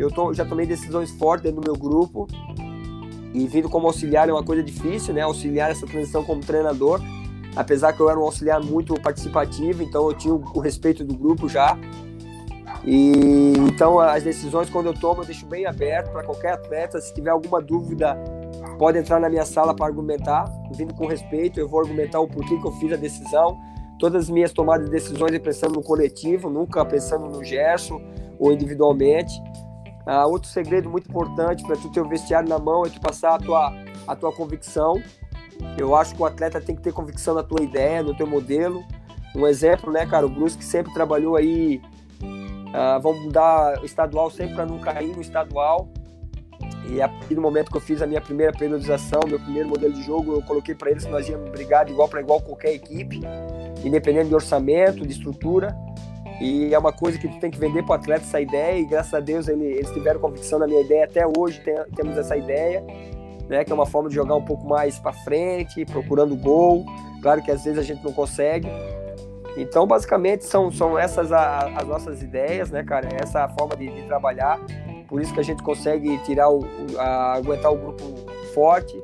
eu 0.00 0.10
to, 0.10 0.32
já 0.32 0.44
tomei 0.44 0.66
decisões 0.66 1.10
fortes 1.10 1.44
dentro 1.44 1.60
do 1.60 1.66
meu 1.70 1.78
grupo. 1.78 2.26
E 3.34 3.46
vindo 3.46 3.68
como 3.68 3.86
auxiliar 3.86 4.28
é 4.28 4.32
uma 4.32 4.42
coisa 4.42 4.62
difícil, 4.62 5.12
né? 5.12 5.20
Auxiliar 5.22 5.70
essa 5.70 5.86
transição 5.86 6.24
como 6.24 6.40
treinador. 6.40 7.00
Apesar 7.54 7.92
que 7.92 8.00
eu 8.00 8.08
era 8.08 8.18
um 8.18 8.22
auxiliar 8.22 8.62
muito 8.62 8.94
participativo, 9.00 9.82
então 9.82 10.06
eu 10.08 10.14
tinha 10.14 10.32
o, 10.32 10.42
o 10.54 10.60
respeito 10.60 11.04
do 11.04 11.16
grupo 11.16 11.48
já. 11.48 11.76
E 12.84 13.52
então 13.58 13.98
as 13.98 14.22
decisões 14.22 14.70
quando 14.70 14.86
eu 14.86 14.94
tomo 14.94 15.22
eu 15.22 15.26
deixo 15.26 15.44
bem 15.46 15.66
aberto 15.66 16.10
para 16.10 16.22
qualquer 16.22 16.52
atleta. 16.52 17.00
Se 17.00 17.12
tiver 17.12 17.30
alguma 17.30 17.60
dúvida, 17.60 18.16
pode 18.78 18.98
entrar 18.98 19.20
na 19.20 19.28
minha 19.28 19.44
sala 19.44 19.74
para 19.74 19.86
argumentar, 19.86 20.44
vindo 20.74 20.94
com 20.94 21.06
respeito. 21.06 21.58
Eu 21.58 21.68
vou 21.68 21.80
argumentar 21.80 22.20
o 22.20 22.28
porquê 22.28 22.56
que 22.56 22.66
eu 22.66 22.72
fiz 22.72 22.92
a 22.92 22.96
decisão. 22.96 23.58
Todas 23.98 24.24
as 24.24 24.30
minhas 24.30 24.52
tomadas 24.52 24.86
de 24.86 24.92
decisões 24.92 25.32
é 25.32 25.38
pensando 25.40 25.74
no 25.74 25.82
coletivo, 25.82 26.48
nunca 26.48 26.84
pensando 26.84 27.26
no 27.28 27.42
gesto 27.42 28.00
ou 28.38 28.52
individualmente. 28.52 29.42
Ah, 30.08 30.26
outro 30.26 30.48
segredo 30.48 30.88
muito 30.88 31.08
importante 31.08 31.62
para 31.64 31.76
tu 31.76 31.92
ter 31.92 32.00
o 32.00 32.08
vestiário 32.08 32.48
na 32.48 32.58
mão 32.58 32.84
é 32.84 32.88
tu 32.88 33.00
passar 33.00 33.34
a 33.34 33.38
tua, 33.38 33.72
a 34.06 34.16
tua 34.16 34.32
convicção. 34.32 35.00
Eu 35.76 35.94
acho 35.94 36.14
que 36.14 36.22
o 36.22 36.24
atleta 36.24 36.60
tem 36.60 36.74
que 36.74 36.82
ter 36.82 36.92
convicção 36.92 37.34
na 37.34 37.42
tua 37.42 37.62
ideia, 37.62 38.02
no 38.02 38.16
teu 38.16 38.26
modelo. 38.26 38.82
Um 39.36 39.46
exemplo, 39.46 39.92
né, 39.92 40.06
cara? 40.06 40.24
O 40.24 40.28
Brusque 40.28 40.64
sempre 40.64 40.92
trabalhou 40.94 41.36
aí 41.36 41.80
Uh, 42.68 43.00
vamos 43.00 43.32
dar 43.32 43.82
estadual 43.82 44.30
sempre 44.30 44.54
para 44.54 44.66
não 44.66 44.78
cair 44.78 45.14
no 45.14 45.22
estadual. 45.22 45.88
E 46.90 47.00
a 47.02 47.08
partir 47.08 47.34
do 47.34 47.40
momento 47.40 47.70
que 47.70 47.76
eu 47.76 47.80
fiz 47.80 48.00
a 48.00 48.06
minha 48.06 48.20
primeira 48.20 48.52
periodização, 48.52 49.20
meu 49.26 49.38
primeiro 49.38 49.68
modelo 49.68 49.92
de 49.92 50.02
jogo, 50.02 50.34
eu 50.34 50.42
coloquei 50.42 50.74
para 50.74 50.90
eles 50.90 51.04
que 51.04 51.10
nós 51.10 51.28
íamos 51.28 51.50
brigar 51.50 51.84
de 51.84 51.92
igual 51.92 52.08
para 52.08 52.20
igual 52.20 52.40
qualquer 52.40 52.72
equipe, 52.74 53.20
independente 53.84 54.28
de 54.28 54.34
orçamento, 54.34 55.06
de 55.06 55.12
estrutura. 55.12 55.76
E 56.40 56.72
é 56.72 56.78
uma 56.78 56.92
coisa 56.92 57.18
que 57.18 57.26
tu 57.26 57.38
tem 57.40 57.50
que 57.50 57.58
vender 57.58 57.82
para 57.82 57.92
o 57.92 57.94
atleta 57.94 58.22
essa 58.22 58.40
ideia, 58.40 58.78
e 58.78 58.84
graças 58.84 59.12
a 59.12 59.20
Deus 59.20 59.48
ele, 59.48 59.64
eles 59.64 59.90
tiveram 59.90 60.20
convicção 60.20 60.58
na 60.58 60.66
minha 60.66 60.80
ideia. 60.80 61.04
Até 61.04 61.24
hoje 61.26 61.60
tem, 61.60 61.74
temos 61.96 62.16
essa 62.16 62.36
ideia, 62.36 62.84
né, 63.48 63.64
que 63.64 63.72
é 63.72 63.74
uma 63.74 63.86
forma 63.86 64.08
de 64.08 64.14
jogar 64.14 64.36
um 64.36 64.44
pouco 64.44 64.66
mais 64.66 64.98
para 64.98 65.12
frente, 65.12 65.84
procurando 65.84 66.36
gol. 66.36 66.84
Claro 67.22 67.42
que 67.42 67.50
às 67.50 67.64
vezes 67.64 67.78
a 67.78 67.82
gente 67.82 68.04
não 68.04 68.12
consegue, 68.12 68.68
então, 69.58 69.88
basicamente, 69.88 70.44
são, 70.44 70.70
são 70.70 70.96
essas 70.96 71.32
a, 71.32 71.66
as 71.76 71.86
nossas 71.86 72.22
ideias, 72.22 72.70
né, 72.70 72.84
cara? 72.84 73.08
Essa 73.20 73.44
a 73.44 73.48
forma 73.48 73.76
de, 73.76 73.88
de, 73.88 74.02
trabalhar. 74.02 74.60
Por 75.08 75.20
isso 75.20 75.34
que 75.34 75.40
a 75.40 75.42
gente 75.42 75.62
consegue 75.64 76.16
tirar 76.18 76.48
o, 76.48 76.64
a, 76.96 77.34
aguentar 77.34 77.72
o 77.72 77.76
grupo 77.76 78.04
forte. 78.54 79.02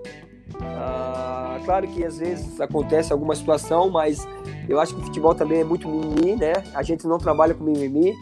Ah, 0.61 1.59
claro 1.65 1.87
que 1.89 2.05
às 2.05 2.19
vezes 2.19 2.61
acontece 2.61 3.13
alguma 3.13 3.35
situação, 3.35 3.91
mas 3.91 4.27
eu 4.69 4.81
acho 4.81 4.95
que 4.95 5.01
o 5.01 5.05
futebol 5.05 5.35
também 5.35 5.61
é 5.61 5.65
muito 5.65 5.89
mimimi, 5.89 6.37
né? 6.37 6.53
A 6.75 6.83
gente 6.83 7.07
não 7.07 7.19
trabalha 7.19 7.55
com 7.55 7.65
mimimi. 7.65 8.15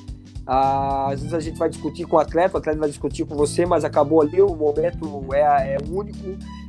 Ah, 0.47 1.11
às 1.11 1.21
vezes 1.21 1.35
a 1.35 1.41
gente 1.41 1.59
vai 1.59 1.69
discutir 1.69 2.05
com 2.05 2.17
o 2.17 2.19
atleta, 2.19 2.57
o 2.57 2.59
atleta 2.59 2.79
vai 2.79 2.89
discutir 2.89 3.25
com 3.25 3.35
você, 3.35 3.65
mas 3.65 3.85
acabou 3.85 4.21
ali, 4.21 4.41
o 4.41 4.55
momento 4.55 5.25
é, 5.33 5.75
é 5.75 5.79
único. 5.89 6.19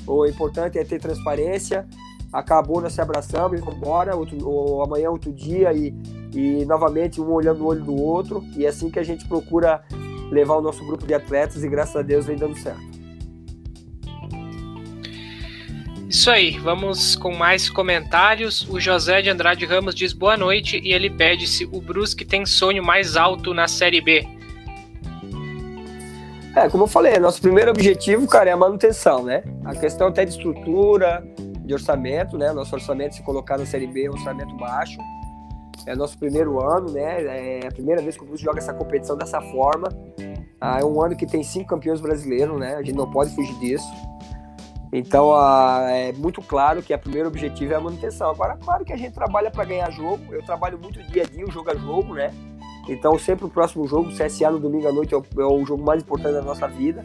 O 0.06 0.26
importante 0.26 0.78
é 0.78 0.84
ter 0.84 0.99
transparência 0.99 1.88
acabou, 2.34 2.82
nós 2.82 2.93
se 2.93 2.99
abraçamos 2.99 3.60
e 3.60 3.62
vamos 3.62 3.76
embora, 3.76 4.15
outro, 4.15 4.36
ou 4.43 4.84
amanhã 4.84 5.12
outro 5.12 5.32
dia 5.32 5.71
e, 5.71 5.93
e 6.34 6.65
novamente 6.65 7.21
um 7.21 7.32
olhando 7.32 7.60
no 7.60 7.67
olho 7.67 7.84
do 7.84 7.95
outro. 7.95 8.43
E 8.58 8.65
é 8.65 8.69
assim 8.69 8.89
que 8.89 8.97
a 8.97 9.04
gente 9.04 9.28
procura 9.28 9.84
levar 10.32 10.56
o 10.56 10.62
nosso 10.62 10.84
grupo 10.84 11.06
de 11.06 11.13
atletas 11.13 11.63
e 11.63 11.69
graças 11.69 11.95
a 11.95 12.02
Deus 12.02 12.26
vem 12.26 12.36
dando 12.36 12.58
certo. 12.58 12.92
Isso 16.13 16.30
aí, 16.30 16.60
vamos 16.60 17.15
com 17.15 17.36
mais 17.36 17.71
comentários. 17.71 18.62
O 18.69 18.80
José 18.80 19.19
de 19.19 19.32
Andrade 19.32 19.65
Ramos 19.65 19.95
diz 19.95 20.13
boa 20.13 20.38
noite 20.38 20.80
e 20.84 20.93
ele 20.93 21.10
pede 21.10 21.47
se 21.47 21.65
o 21.65 21.82
Brusque 21.82 22.23
tem 22.23 22.45
sonho 22.45 22.84
mais 22.84 23.17
alto 23.17 23.52
na 23.52 23.67
Série 23.67 23.99
B. 23.99 24.23
É, 26.56 26.69
como 26.69 26.84
eu 26.84 26.88
falei, 26.88 27.17
nosso 27.17 27.41
primeiro 27.41 27.71
objetivo, 27.71 28.28
cara, 28.28 28.52
é 28.52 28.54
a 28.54 28.56
manutenção, 28.56 29.23
né? 29.23 29.43
A 29.65 29.73
questão 29.73 30.10
até 30.10 30.23
de 30.23 30.34
estrutura, 30.34 31.26
de 31.65 31.73
orçamento, 31.73 32.38
né? 32.38 32.54
Nosso 32.54 32.76
orçamento, 32.76 33.15
se 33.15 33.23
colocar 33.23 33.58
na 33.58 33.65
Série 33.65 33.88
B, 33.88 34.06
é 34.06 34.10
um 34.12 34.13
orçamento 34.13 34.56
baixo. 34.56 34.99
É 35.88 35.95
nosso 35.95 36.15
primeiro 36.19 36.63
ano, 36.63 36.91
né? 36.91 37.23
É 37.63 37.67
a 37.67 37.71
primeira 37.71 38.04
vez 38.04 38.15
que 38.15 38.23
o 38.23 38.28
Brusque 38.28 38.45
joga 38.45 38.60
essa 38.60 38.71
competição 38.71 39.17
dessa 39.17 39.41
forma. 39.41 39.89
Ah, 40.62 40.78
é 40.80 40.86
um 40.86 41.02
ano 41.02 41.15
que 41.15 41.26
tem 41.26 41.41
cinco 41.41 41.69
campeões 41.69 41.99
brasileiros, 41.99 42.58
né? 42.60 42.76
A 42.76 42.84
gente 42.84 42.95
não 42.95 43.10
pode 43.10 43.34
fugir 43.34 43.56
disso. 43.56 43.84
Então, 44.95 45.34
ah, 45.34 45.88
é 45.89 46.13
muito 46.13 46.39
claro 46.39 46.84
que 46.84 46.93
o 46.93 46.99
primeiro 46.99 47.27
objetivo 47.27 47.73
é 47.73 47.75
a 47.75 47.79
manutenção. 47.79 48.29
Agora, 48.29 48.56
claro 48.63 48.86
que 48.86 48.93
a 48.93 48.95
gente 48.95 49.12
trabalha 49.12 49.49
para 49.49 49.65
ganhar 49.65 49.89
jogo. 49.89 50.32
Eu 50.32 50.43
trabalho 50.43 50.77
muito 50.77 51.01
dia 51.01 51.23
a 51.23 51.25
dia, 51.25 51.43
o 51.43 51.51
jogo 51.51 51.71
a 51.71 51.75
jogo, 51.75 52.13
né? 52.13 52.32
Então, 52.88 53.17
sempre 53.17 53.43
o 53.45 53.49
próximo 53.49 53.88
jogo, 53.88 54.12
CSA 54.12 54.51
no 54.51 54.60
domingo 54.60 54.88
à 54.88 54.91
noite 54.91 55.15
é 55.15 55.17
o, 55.17 55.25
é 55.39 55.45
o 55.45 55.65
jogo 55.65 55.84
mais 55.84 56.03
importante 56.03 56.34
da 56.34 56.43
nossa 56.43 56.67
vida. 56.67 57.03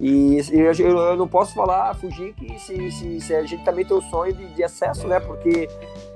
E 0.00 0.38
eu, 0.50 0.72
eu, 0.72 1.16
não 1.16 1.28
posso 1.28 1.54
falar, 1.54 1.94
fugir, 1.94 2.34
que 2.34 2.58
se, 2.58 2.90
se, 2.90 3.20
se, 3.20 3.32
a 3.32 3.44
gente 3.44 3.64
também 3.64 3.84
tem 3.84 3.96
o 3.96 4.02
sonho 4.02 4.32
de, 4.32 4.46
de 4.52 4.64
acesso, 4.64 5.06
né? 5.06 5.20
Porque 5.20 5.68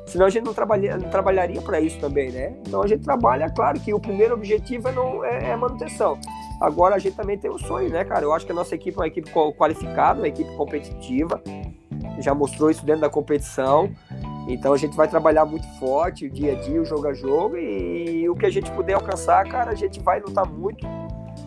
senão 0.08 0.26
a 0.26 0.30
gente 0.30 0.44
não, 0.44 0.54
trabalha, 0.54 0.96
não 0.96 1.08
trabalharia 1.08 1.60
para 1.60 1.80
isso 1.80 1.98
também, 2.00 2.30
né? 2.30 2.54
Então 2.66 2.82
a 2.82 2.86
gente 2.86 3.02
trabalha, 3.02 3.48
claro 3.50 3.78
que 3.80 3.94
o 3.94 4.00
primeiro 4.00 4.34
objetivo 4.34 4.88
é, 4.88 4.92
não, 4.92 5.24
é, 5.24 5.50
é 5.50 5.56
manutenção. 5.56 6.18
Agora 6.60 6.96
a 6.96 6.98
gente 6.98 7.14
também 7.14 7.38
tem 7.38 7.50
o 7.50 7.58
sonho, 7.58 7.88
né, 7.90 8.04
cara? 8.04 8.24
Eu 8.24 8.32
acho 8.32 8.44
que 8.44 8.52
a 8.52 8.54
nossa 8.54 8.74
equipe 8.74 8.96
é 8.96 9.00
uma 9.00 9.06
equipe 9.06 9.30
qualificada, 9.56 10.20
uma 10.20 10.28
equipe 10.28 10.50
competitiva, 10.56 11.40
já 12.18 12.34
mostrou 12.34 12.70
isso 12.70 12.84
dentro 12.84 13.02
da 13.02 13.10
competição. 13.10 13.90
Então 14.48 14.72
a 14.72 14.76
gente 14.76 14.96
vai 14.96 15.06
trabalhar 15.06 15.44
muito 15.44 15.66
forte, 15.78 16.28
dia 16.28 16.52
a 16.52 16.54
dia, 16.56 16.80
o 16.80 16.84
jogo 16.84 17.06
a 17.06 17.12
jogo, 17.12 17.56
e, 17.56 18.22
e 18.22 18.28
o 18.28 18.34
que 18.34 18.46
a 18.46 18.50
gente 18.50 18.70
puder 18.72 18.94
alcançar, 18.94 19.46
cara, 19.48 19.70
a 19.70 19.74
gente 19.74 20.00
vai 20.00 20.20
lutar 20.20 20.46
muito 20.46 20.86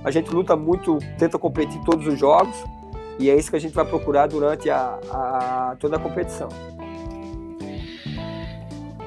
a 0.04 0.10
gente 0.10 0.32
luta 0.32 0.56
muito, 0.56 0.98
tenta 1.18 1.38
competir 1.38 1.80
todos 1.84 2.08
os 2.08 2.18
jogos 2.18 2.56
e 3.20 3.30
é 3.30 3.36
isso 3.36 3.52
que 3.52 3.56
a 3.56 3.60
gente 3.60 3.74
vai 3.74 3.86
procurar 3.86 4.28
durante 4.28 4.70
a, 4.70 5.00
a 5.12 5.76
toda 5.80 5.98
a 5.98 6.00
competição. 6.00 6.50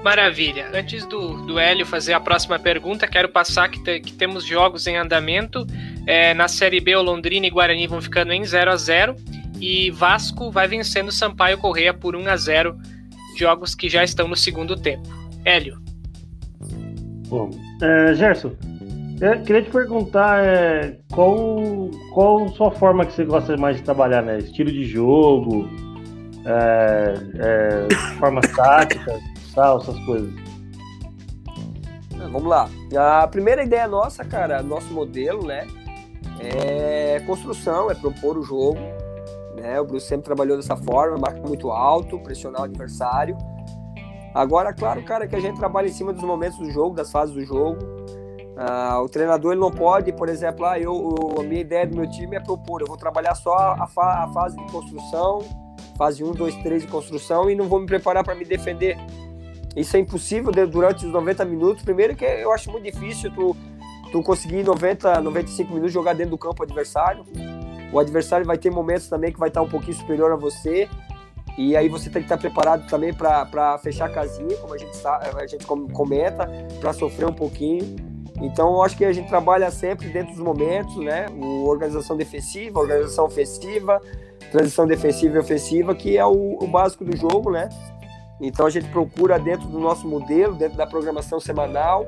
Maravilha. 0.04 0.66
Antes 0.74 1.06
do, 1.06 1.46
do 1.46 1.58
Hélio 1.58 1.86
fazer 1.86 2.12
a 2.12 2.20
próxima 2.20 2.58
pergunta, 2.58 3.08
quero 3.08 3.30
passar 3.30 3.70
que, 3.70 3.82
te, 3.82 4.00
que 4.00 4.12
temos 4.12 4.44
jogos 4.44 4.86
em 4.86 4.98
andamento. 4.98 5.66
É, 6.06 6.34
na 6.34 6.46
Série 6.46 6.78
B, 6.78 6.94
o 6.94 7.00
Londrina 7.00 7.46
e 7.46 7.50
Guarani 7.50 7.86
vão 7.86 8.02
ficando 8.02 8.30
em 8.30 8.44
0 8.44 8.70
a 8.70 8.76
0 8.76 9.16
e 9.58 9.90
Vasco 9.90 10.50
vai 10.50 10.68
vencendo 10.68 11.10
Sampaio 11.10 11.56
Correia 11.56 11.94
por 11.94 12.14
1 12.14 12.28
a 12.28 12.36
0 12.36 12.76
jogos 13.38 13.74
que 13.74 13.88
já 13.88 14.04
estão 14.04 14.28
no 14.28 14.36
segundo 14.36 14.76
tempo. 14.76 15.08
Hélio. 15.42 15.80
Bom, 17.28 17.48
é, 17.80 18.12
Gerson, 18.12 18.52
eu 19.22 19.40
queria 19.40 19.62
te 19.62 19.70
perguntar 19.70 20.44
é, 20.44 20.98
qual, 21.12 21.90
qual 22.12 22.46
sua 22.50 22.70
forma 22.72 23.06
que 23.06 23.14
você 23.14 23.24
gosta 23.24 23.56
mais 23.56 23.78
de 23.78 23.82
trabalhar, 23.82 24.20
né? 24.20 24.36
Estilo 24.36 24.70
de 24.70 24.84
jogo, 24.84 25.66
é, 26.44 27.14
é, 27.38 27.94
forma 28.18 28.42
tática, 28.42 29.18
tal, 29.54 29.78
essas 29.78 29.98
coisas. 30.04 30.32
Ah, 32.20 32.28
vamos 32.30 32.44
lá. 32.44 32.68
A 33.22 33.26
primeira 33.26 33.62
ideia 33.62 33.86
nossa, 33.86 34.24
cara, 34.24 34.62
nosso 34.62 34.92
modelo, 34.92 35.46
né? 35.46 35.66
É 36.40 37.20
construção, 37.26 37.90
é 37.90 37.94
propor 37.94 38.36
o 38.36 38.42
jogo, 38.42 38.78
né? 39.56 39.80
O 39.80 39.84
Brusque 39.84 40.08
sempre 40.08 40.24
trabalhou 40.24 40.56
dessa 40.56 40.76
forma, 40.76 41.16
marca 41.16 41.40
muito 41.46 41.70
alto, 41.70 42.18
pressionar 42.18 42.62
o 42.62 42.64
adversário. 42.64 43.36
Agora, 44.34 44.72
claro, 44.72 45.02
cara, 45.04 45.28
que 45.28 45.36
a 45.36 45.40
gente 45.40 45.56
trabalha 45.58 45.86
em 45.86 45.92
cima 45.92 46.12
dos 46.12 46.22
momentos 46.24 46.58
do 46.58 46.68
jogo, 46.70 46.94
das 46.94 47.10
fases 47.10 47.34
do 47.34 47.44
jogo. 47.44 47.78
Ah, 48.56 49.00
o 49.02 49.08
treinador 49.08 49.52
ele 49.52 49.60
não 49.60 49.70
pode, 49.70 50.12
por 50.12 50.28
exemplo, 50.28 50.64
ah, 50.64 50.78
eu, 50.78 51.14
a 51.38 51.42
minha 51.42 51.60
ideia 51.60 51.86
do 51.86 51.96
meu 51.96 52.08
time 52.08 52.36
é 52.36 52.40
propor, 52.40 52.80
eu 52.80 52.86
vou 52.86 52.96
trabalhar 52.96 53.34
só 53.34 53.54
a, 53.54 53.86
fa 53.86 54.24
a 54.24 54.28
fase 54.32 54.56
de 54.56 54.64
construção, 54.70 55.40
fase 55.96 56.22
1, 56.22 56.32
2, 56.32 56.56
3 56.56 56.82
de 56.82 56.88
construção 56.88 57.50
e 57.50 57.54
não 57.54 57.66
vou 57.68 57.80
me 57.80 57.86
preparar 57.86 58.22
para 58.24 58.34
me 58.34 58.44
defender. 58.44 58.96
Isso 59.76 59.96
é 59.96 60.00
impossível 60.00 60.52
durante 60.52 61.04
os 61.06 61.12
90 61.12 61.44
minutos. 61.44 61.82
Primeiro 61.82 62.14
que 62.14 62.24
eu 62.24 62.52
acho 62.52 62.70
muito 62.70 62.84
difícil 62.84 63.30
tu, 63.34 63.56
tu 64.12 64.22
conseguir 64.22 64.62
90, 64.62 65.20
95 65.20 65.70
minutos 65.70 65.92
jogar 65.92 66.14
dentro 66.14 66.30
do 66.30 66.38
campo 66.38 66.62
adversário. 66.62 67.24
O 67.92 67.98
adversário 67.98 68.46
vai 68.46 68.58
ter 68.58 68.70
momentos 68.70 69.08
também 69.08 69.32
que 69.32 69.38
vai 69.38 69.48
estar 69.48 69.62
um 69.62 69.68
pouquinho 69.68 69.94
superior 69.94 70.32
a 70.32 70.36
você. 70.36 70.88
E 71.56 71.76
aí 71.76 71.88
você 71.88 72.10
tem 72.10 72.20
que 72.20 72.26
estar 72.26 72.36
preparado 72.36 72.86
também 72.88 73.14
para 73.14 73.78
fechar 73.78 74.06
a 74.06 74.08
casinha, 74.08 74.56
como 74.56 74.74
a 74.74 74.78
gente, 74.78 74.96
a 75.06 75.46
gente 75.46 75.64
comenta, 75.66 76.48
para 76.80 76.92
sofrer 76.92 77.26
um 77.26 77.32
pouquinho. 77.32 77.96
Então, 78.42 78.74
eu 78.74 78.82
acho 78.82 78.96
que 78.96 79.04
a 79.04 79.12
gente 79.12 79.28
trabalha 79.28 79.70
sempre 79.70 80.08
dentro 80.08 80.32
dos 80.34 80.42
momentos, 80.42 80.96
né? 80.96 81.26
O 81.30 81.68
organização 81.68 82.16
defensiva, 82.16 82.80
organização 82.80 83.26
ofensiva, 83.26 84.00
transição 84.50 84.86
defensiva 84.86 85.36
e 85.36 85.38
ofensiva, 85.38 85.94
que 85.94 86.16
é 86.18 86.26
o, 86.26 86.58
o 86.60 86.66
básico 86.66 87.04
do 87.04 87.16
jogo, 87.16 87.52
né? 87.52 87.68
Então, 88.46 88.66
a 88.66 88.70
gente 88.70 88.88
procura, 88.88 89.38
dentro 89.38 89.66
do 89.68 89.78
nosso 89.78 90.06
modelo, 90.06 90.54
dentro 90.54 90.76
da 90.76 90.86
programação 90.86 91.40
semanal, 91.40 92.06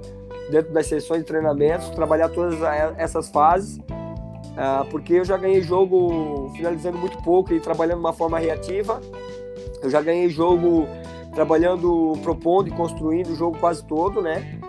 dentro 0.50 0.70
das 0.70 0.86
sessões 0.86 1.20
de 1.20 1.26
treinamentos, 1.26 1.88
trabalhar 1.90 2.28
todas 2.28 2.60
essas 2.98 3.30
fases, 3.30 3.78
uh, 3.78 4.84
porque 4.90 5.14
eu 5.14 5.24
já 5.24 5.38
ganhei 5.38 5.62
jogo 5.62 6.52
finalizando 6.54 6.98
muito 6.98 7.16
pouco 7.22 7.54
e 7.54 7.60
trabalhando 7.60 7.96
de 7.96 8.04
uma 8.04 8.12
forma 8.12 8.38
reativa. 8.38 9.00
Eu 9.82 9.88
já 9.88 10.02
ganhei 10.02 10.28
jogo 10.28 10.86
trabalhando, 11.34 12.12
propondo 12.22 12.68
e 12.68 12.70
construindo 12.70 13.30
o 13.30 13.34
jogo 13.34 13.58
quase 13.58 13.82
todo, 13.84 14.20
né? 14.20 14.60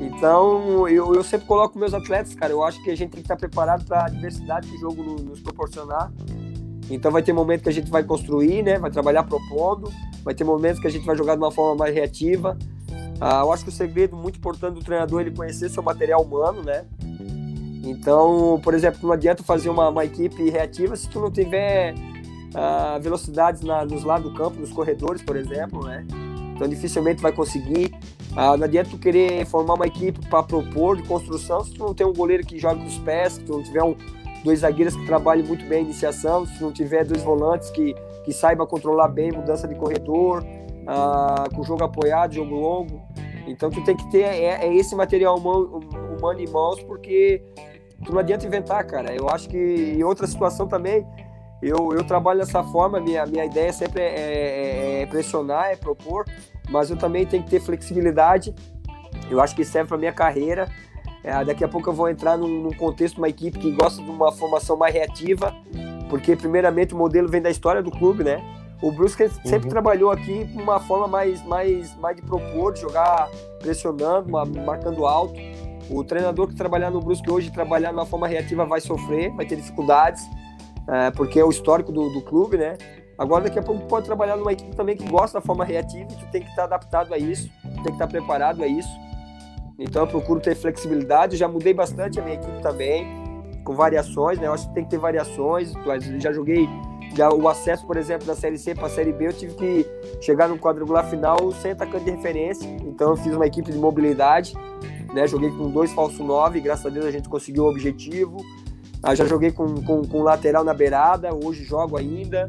Então, 0.00 0.88
eu, 0.88 1.14
eu 1.14 1.22
sempre 1.22 1.46
coloco 1.46 1.78
meus 1.78 1.94
atletas, 1.94 2.34
cara. 2.34 2.52
Eu 2.52 2.64
acho 2.64 2.82
que 2.82 2.90
a 2.90 2.96
gente 2.96 3.10
tem 3.10 3.20
que 3.20 3.24
estar 3.24 3.36
preparado 3.36 3.84
para 3.84 4.04
a 4.04 4.08
diversidade 4.08 4.68
que 4.68 4.76
o 4.76 4.80
jogo 4.80 5.02
nos 5.02 5.40
proporcionar. 5.40 6.12
Então, 6.90 7.10
vai 7.10 7.22
ter 7.22 7.32
momento 7.32 7.62
que 7.62 7.68
a 7.68 7.72
gente 7.72 7.90
vai 7.90 8.02
construir, 8.02 8.62
né? 8.62 8.78
Vai 8.78 8.90
trabalhar 8.90 9.22
propondo. 9.24 9.90
Vai 10.22 10.34
ter 10.34 10.44
momentos 10.44 10.80
que 10.80 10.86
a 10.86 10.90
gente 10.90 11.04
vai 11.04 11.16
jogar 11.16 11.34
de 11.34 11.42
uma 11.42 11.50
forma 11.50 11.76
mais 11.76 11.94
reativa. 11.94 12.56
Ah, 13.20 13.40
eu 13.40 13.52
acho 13.52 13.64
que 13.64 13.70
o 13.70 13.72
segredo 13.72 14.16
muito 14.16 14.38
importante 14.38 14.74
do 14.74 14.84
treinador 14.84 15.20
é 15.20 15.24
ele 15.24 15.36
conhecer 15.36 15.68
seu 15.70 15.82
material 15.82 16.22
humano, 16.22 16.62
né? 16.62 16.84
Então, 17.82 18.60
por 18.62 18.74
exemplo, 18.74 19.00
não 19.02 19.12
adianta 19.12 19.42
fazer 19.42 19.68
uma, 19.68 19.88
uma 19.88 20.04
equipe 20.04 20.48
reativa 20.50 20.96
se 20.96 21.08
tu 21.08 21.20
não 21.20 21.30
tiver 21.30 21.94
ah, 22.54 22.98
velocidades 23.00 23.60
na, 23.62 23.84
nos 23.84 24.04
lados 24.04 24.30
do 24.30 24.36
campo, 24.36 24.58
nos 24.58 24.72
corredores, 24.72 25.22
por 25.22 25.36
exemplo, 25.36 25.84
né? 25.84 26.06
Então, 26.54 26.68
dificilmente 26.68 27.20
vai 27.20 27.32
conseguir. 27.32 27.94
Ah, 28.36 28.56
não 28.56 28.64
adianta 28.64 28.90
tu 28.90 28.98
querer 28.98 29.44
formar 29.46 29.74
uma 29.74 29.86
equipe 29.86 30.18
para 30.28 30.42
propor 30.42 30.96
de 30.96 31.02
construção 31.04 31.64
se 31.64 31.72
tu 31.72 31.84
não 31.84 31.94
tem 31.94 32.06
um 32.06 32.12
goleiro 32.12 32.44
que 32.44 32.58
joga 32.58 32.80
com 32.80 32.86
os 32.86 32.98
pés, 32.98 33.34
se 33.34 33.40
tu 33.40 33.52
não 33.52 33.62
tiver 33.62 33.82
um, 33.82 33.94
dois 34.44 34.60
zagueiros 34.60 34.94
que 34.94 35.06
trabalhem 35.06 35.44
muito 35.44 35.64
bem 35.64 35.78
a 35.78 35.82
iniciação, 35.82 36.46
se 36.46 36.62
não 36.62 36.70
tiver 36.70 37.04
dois 37.04 37.22
volantes 37.22 37.70
que, 37.70 37.94
que 38.24 38.32
saiba 38.32 38.66
controlar 38.66 39.08
bem 39.08 39.32
mudança 39.32 39.66
de 39.66 39.74
corredor, 39.74 40.44
ah, 40.86 41.46
com 41.54 41.64
jogo 41.64 41.82
apoiado, 41.82 42.34
jogo 42.34 42.54
longo. 42.54 43.02
Então 43.46 43.70
tu 43.70 43.82
tem 43.82 43.96
que 43.96 44.10
ter 44.10 44.22
é, 44.22 44.66
é 44.66 44.74
esse 44.74 44.94
material 44.94 45.38
humano, 45.38 45.80
humano 46.16 46.40
em 46.40 46.48
mãos, 46.48 46.80
porque 46.82 47.42
tu 48.04 48.12
não 48.12 48.20
adianta 48.20 48.46
inventar, 48.46 48.86
cara. 48.86 49.14
Eu 49.14 49.28
acho 49.30 49.48
que 49.48 49.56
em 49.56 50.04
outra 50.04 50.26
situação 50.26 50.68
também, 50.68 51.06
eu, 51.62 51.92
eu 51.92 52.04
trabalho 52.04 52.40
dessa 52.40 52.62
forma, 52.62 53.00
minha, 53.00 53.24
minha 53.24 53.46
ideia 53.46 53.72
sempre 53.72 54.02
é, 54.02 54.06
é, 54.06 55.02
é 55.02 55.06
pressionar, 55.06 55.70
é 55.70 55.76
propor, 55.76 56.26
mas 56.68 56.90
eu 56.90 56.96
também 56.96 57.26
tenho 57.26 57.42
que 57.42 57.50
ter 57.50 57.60
flexibilidade. 57.60 58.54
Eu 59.30 59.40
acho 59.40 59.56
que 59.56 59.64
serve 59.64 59.88
para 59.88 59.96
minha 59.96 60.12
carreira. 60.12 60.68
É, 61.24 61.42
daqui 61.42 61.64
a 61.64 61.68
pouco 61.68 61.88
eu 61.88 61.94
vou 61.94 62.08
entrar 62.10 62.36
num, 62.36 62.46
num 62.46 62.72
contexto, 62.72 63.16
uma 63.16 63.30
equipe 63.30 63.58
que 63.58 63.70
gosta 63.70 64.02
de 64.02 64.10
uma 64.10 64.30
formação 64.30 64.76
mais 64.76 64.92
reativa, 64.92 65.54
porque 66.10 66.36
primeiramente 66.36 66.92
o 66.92 66.98
modelo 66.98 67.26
vem 67.28 67.40
da 67.40 67.50
história 67.50 67.82
do 67.82 67.90
clube, 67.90 68.22
né? 68.22 68.44
O 68.82 68.92
Brusque 68.92 69.26
sempre 69.30 69.68
uhum. 69.68 69.70
trabalhou 69.70 70.10
aqui 70.10 70.46
com 70.52 70.60
uma 70.60 70.78
forma 70.78 71.08
mais, 71.08 71.42
mais, 71.46 71.96
mais 71.96 72.16
de 72.16 72.22
propor, 72.22 72.74
de 72.74 72.82
jogar 72.82 73.30
pressionando, 73.58 74.28
marcando 74.30 75.06
alto. 75.06 75.40
O 75.88 76.04
treinador 76.04 76.48
que 76.48 76.54
trabalhar 76.54 76.90
no 76.90 77.00
Brusque 77.00 77.30
hoje, 77.30 77.50
trabalhar 77.50 77.88
de 77.88 77.94
uma 77.94 78.04
forma 78.04 78.28
reativa, 78.28 78.66
vai 78.66 78.82
sofrer, 78.82 79.30
vai 79.30 79.46
ter 79.46 79.56
dificuldades, 79.56 80.22
é, 80.86 81.10
porque 81.12 81.40
é 81.40 81.44
o 81.44 81.48
histórico 81.48 81.90
do, 81.90 82.10
do 82.10 82.20
clube, 82.20 82.58
né? 82.58 82.76
Agora, 83.16 83.44
daqui 83.44 83.58
a 83.58 83.62
pouco, 83.62 83.86
pode 83.86 84.04
trabalhar 84.04 84.36
numa 84.36 84.52
equipe 84.52 84.76
também 84.76 84.96
que 84.96 85.08
gosta 85.08 85.38
da 85.38 85.46
forma 85.46 85.64
reativa 85.64 86.04
e 86.12 86.16
tu 86.16 86.26
tem 86.30 86.42
que 86.42 86.50
estar 86.50 86.64
adaptado 86.64 87.14
a 87.14 87.18
isso, 87.18 87.48
tem 87.62 87.84
que 87.84 87.90
estar 87.92 88.08
preparado 88.08 88.62
a 88.62 88.66
isso. 88.66 88.90
Então, 89.78 90.02
eu 90.02 90.06
procuro 90.06 90.40
ter 90.40 90.54
flexibilidade. 90.54 91.34
Eu 91.34 91.38
já 91.38 91.48
mudei 91.48 91.74
bastante 91.74 92.20
a 92.20 92.22
minha 92.22 92.36
equipe 92.36 92.60
também, 92.62 93.06
com 93.64 93.74
variações, 93.74 94.38
né? 94.38 94.46
Eu 94.46 94.52
acho 94.52 94.68
que 94.68 94.74
tem 94.74 94.84
que 94.84 94.90
ter 94.90 94.98
variações. 94.98 95.72
Já 96.18 96.32
joguei 96.32 96.68
já 97.16 97.32
o 97.32 97.48
acesso, 97.48 97.86
por 97.86 97.96
exemplo, 97.96 98.26
da 98.26 98.34
Série 98.34 98.58
C 98.58 98.74
para 98.74 98.86
a 98.86 98.90
Série 98.90 99.12
B, 99.12 99.28
eu 99.28 99.32
tive 99.32 99.54
que 99.54 99.86
chegar 100.20 100.48
no 100.48 100.58
quadrangular 100.58 101.08
final 101.08 101.52
sem 101.52 101.70
atacante 101.70 102.04
de 102.06 102.10
referência. 102.10 102.68
Então, 102.82 103.10
eu 103.10 103.16
fiz 103.16 103.34
uma 103.34 103.46
equipe 103.46 103.70
de 103.70 103.78
mobilidade, 103.78 104.54
né? 105.12 105.26
Joguei 105.26 105.50
com 105.50 105.70
dois 105.70 105.92
falso 105.92 106.24
nove, 106.24 106.60
graças 106.60 106.86
a 106.86 106.88
Deus 106.88 107.06
a 107.06 107.10
gente 107.10 107.28
conseguiu 107.28 107.64
o 107.64 107.68
objetivo. 107.68 108.38
Ah, 109.02 109.14
já 109.14 109.26
joguei 109.26 109.52
com, 109.52 109.82
com, 109.82 110.02
com 110.02 110.22
lateral 110.22 110.64
na 110.64 110.72
beirada, 110.72 111.28
hoje 111.34 111.62
jogo 111.62 111.96
ainda. 111.96 112.48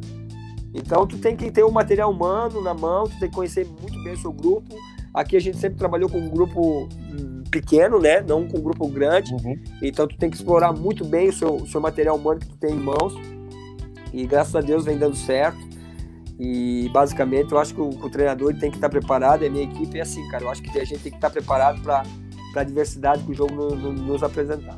Então 0.74 1.06
tu 1.06 1.18
tem 1.18 1.36
que 1.36 1.52
ter 1.52 1.64
o 1.64 1.72
material 1.72 2.12
humano 2.12 2.62
na 2.62 2.74
mão, 2.74 3.06
tu 3.06 3.20
tem 3.20 3.30
que 3.30 3.36
conhecer 3.36 3.66
muito 3.66 4.02
bem 4.04 4.14
o 4.14 4.18
seu 4.18 4.32
grupo. 4.32 4.76
Aqui 5.16 5.38
a 5.38 5.40
gente 5.40 5.58
sempre 5.58 5.78
trabalhou 5.78 6.10
com 6.10 6.18
um 6.18 6.30
grupo 6.30 6.90
hum, 6.92 7.44
pequeno, 7.50 8.00
né? 8.00 8.20
Não 8.20 8.46
com 8.46 8.58
um 8.58 8.62
grupo 8.62 8.86
grande. 8.90 9.34
Uhum. 9.34 9.58
Então 9.82 10.06
tu 10.06 10.18
tem 10.18 10.30
que 10.30 10.36
explorar 10.36 10.74
muito 10.74 11.06
bem 11.06 11.30
o 11.30 11.34
seu, 11.34 11.56
o 11.56 11.68
seu 11.68 11.80
material 11.80 12.18
humano 12.18 12.42
que 12.42 12.48
tu 12.48 12.58
tem 12.58 12.72
em 12.74 12.80
mãos. 12.80 13.16
E 14.12 14.28
graças 14.28 14.54
a 14.54 14.60
Deus 14.60 14.84
vem 14.84 14.98
dando 14.98 15.16
certo. 15.16 15.58
E 16.38 16.90
basicamente 16.92 17.54
eu 17.54 17.58
acho 17.58 17.74
que 17.74 17.80
o, 17.80 17.88
o 17.88 18.10
treinador 18.10 18.54
tem 18.56 18.70
que 18.70 18.76
estar 18.76 18.90
preparado, 18.90 19.44
e 19.44 19.48
a 19.48 19.50
minha 19.50 19.64
equipe 19.64 19.98
é 19.98 20.02
assim, 20.02 20.28
cara. 20.28 20.44
Eu 20.44 20.50
acho 20.50 20.62
que 20.62 20.78
a 20.78 20.84
gente 20.84 21.02
tem 21.02 21.12
que 21.14 21.18
estar 21.18 21.30
preparado 21.30 21.82
para 21.82 22.04
a 22.54 22.64
diversidade 22.64 23.24
que 23.24 23.32
o 23.32 23.34
jogo 23.34 23.54
no, 23.54 23.70
no, 23.74 23.94
nos 23.94 24.22
apresentar. 24.22 24.76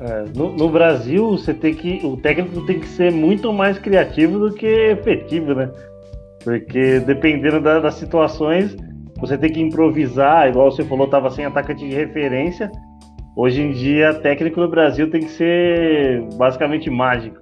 É, 0.00 0.24
no, 0.34 0.56
no, 0.56 0.70
Brasil, 0.70 1.32
você 1.32 1.52
tem 1.52 1.74
que. 1.74 2.00
O 2.02 2.16
técnico 2.16 2.64
tem 2.64 2.80
que 2.80 2.88
ser 2.88 3.12
muito 3.12 3.52
mais 3.52 3.78
criativo 3.78 4.38
do 4.38 4.54
que 4.54 4.66
efetivo, 4.66 5.54
né? 5.54 5.70
Porque 6.42 7.00
dependendo 7.00 7.60
da, 7.60 7.78
das 7.78 7.96
situações, 7.96 8.74
você 9.20 9.36
tem 9.36 9.52
que 9.52 9.60
improvisar, 9.60 10.48
igual 10.48 10.70
você 10.70 10.82
falou, 10.84 11.04
estava 11.04 11.30
sem 11.30 11.44
atacante 11.44 11.86
de 11.86 11.94
referência. 11.94 12.70
Hoje 13.36 13.62
em 13.62 13.70
dia, 13.70 14.14
técnico 14.14 14.60
no 14.60 14.68
Brasil 14.68 15.10
tem 15.10 15.20
que 15.20 15.30
ser 15.30 16.22
basicamente 16.36 16.90
mágico. 16.90 17.38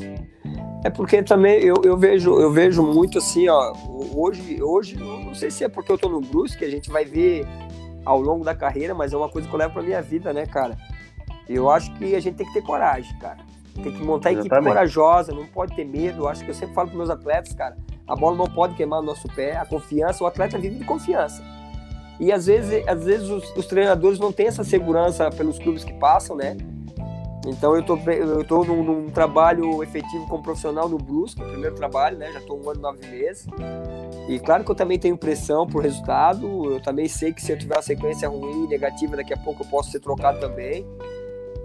É 0.84 0.90
porque 0.90 1.22
também 1.22 1.60
eu, 1.60 1.76
eu, 1.84 1.96
vejo, 1.96 2.38
eu 2.38 2.52
vejo 2.52 2.82
muito 2.82 3.18
assim, 3.18 3.48
ó. 3.48 3.72
Hoje, 4.14 4.62
hoje, 4.62 4.96
não 4.96 5.34
sei 5.34 5.50
se 5.50 5.64
é 5.64 5.68
porque 5.68 5.90
eu 5.90 5.98
tô 5.98 6.08
no 6.08 6.20
Brusque, 6.20 6.64
a 6.64 6.70
gente 6.70 6.90
vai 6.90 7.04
ver 7.04 7.46
ao 8.04 8.20
longo 8.20 8.44
da 8.44 8.54
carreira, 8.54 8.94
mas 8.94 9.12
é 9.12 9.16
uma 9.16 9.28
coisa 9.28 9.48
que 9.48 9.54
eu 9.54 9.58
levo 9.58 9.74
pra 9.74 9.82
minha 9.82 10.00
vida, 10.00 10.32
né, 10.32 10.46
cara? 10.46 10.76
Eu 11.48 11.70
acho 11.70 11.92
que 11.94 12.14
a 12.14 12.20
gente 12.20 12.36
tem 12.36 12.46
que 12.46 12.52
ter 12.52 12.62
coragem, 12.62 13.16
cara. 13.18 13.38
Tem 13.82 13.92
que 13.92 14.02
montar 14.02 14.30
a 14.30 14.32
equipe 14.32 14.46
Exatamente. 14.46 14.72
corajosa, 14.72 15.32
não 15.32 15.46
pode 15.46 15.74
ter 15.74 15.84
medo. 15.84 16.22
Eu 16.22 16.28
acho 16.28 16.44
que 16.44 16.50
eu 16.50 16.54
sempre 16.54 16.74
falo 16.74 16.88
para 16.88 16.96
meus 16.96 17.10
atletas, 17.10 17.52
cara, 17.54 17.76
a 18.06 18.14
bola 18.16 18.36
não 18.36 18.46
pode 18.46 18.74
queimar 18.74 19.00
o 19.00 19.02
nosso 19.02 19.28
pé, 19.28 19.56
a 19.56 19.64
confiança, 19.64 20.22
o 20.24 20.26
atleta 20.26 20.58
vive 20.58 20.76
de 20.76 20.84
confiança. 20.84 21.42
E 22.20 22.32
às 22.32 22.46
vezes, 22.46 22.86
às 22.86 23.04
vezes 23.04 23.28
os, 23.28 23.56
os 23.56 23.66
treinadores 23.66 24.18
não 24.18 24.32
têm 24.32 24.46
essa 24.46 24.64
segurança 24.64 25.30
pelos 25.30 25.58
clubes 25.58 25.84
que 25.84 25.92
passam, 25.94 26.36
né? 26.36 26.56
Então 27.46 27.74
eu 27.76 27.82
tô, 27.82 27.96
eu 27.96 28.44
tô 28.44 28.64
num, 28.64 28.82
num, 28.82 29.10
trabalho 29.10 29.82
efetivo 29.82 30.26
como 30.26 30.42
profissional 30.42 30.88
no 30.88 30.98
Brusque, 30.98 31.42
primeiro 31.42 31.74
trabalho, 31.76 32.18
né? 32.18 32.30
Já 32.32 32.40
tô 32.40 32.54
um 32.54 32.68
ano 32.68 32.80
e 32.80 32.82
nove 32.82 33.06
meses. 33.06 33.46
E 34.28 34.38
claro 34.38 34.64
que 34.64 34.70
eu 34.70 34.74
também 34.74 34.98
tenho 34.98 35.16
pressão 35.16 35.66
por 35.66 35.82
resultado. 35.82 36.72
Eu 36.72 36.82
também 36.82 37.08
sei 37.08 37.32
que 37.32 37.40
se 37.40 37.52
eu 37.52 37.58
tiver 37.58 37.76
uma 37.76 37.82
sequência 37.82 38.28
ruim, 38.28 38.66
negativa, 38.66 39.16
daqui 39.16 39.32
a 39.32 39.36
pouco 39.36 39.62
eu 39.62 39.66
posso 39.68 39.90
ser 39.90 40.00
trocado 40.00 40.40
também. 40.40 40.86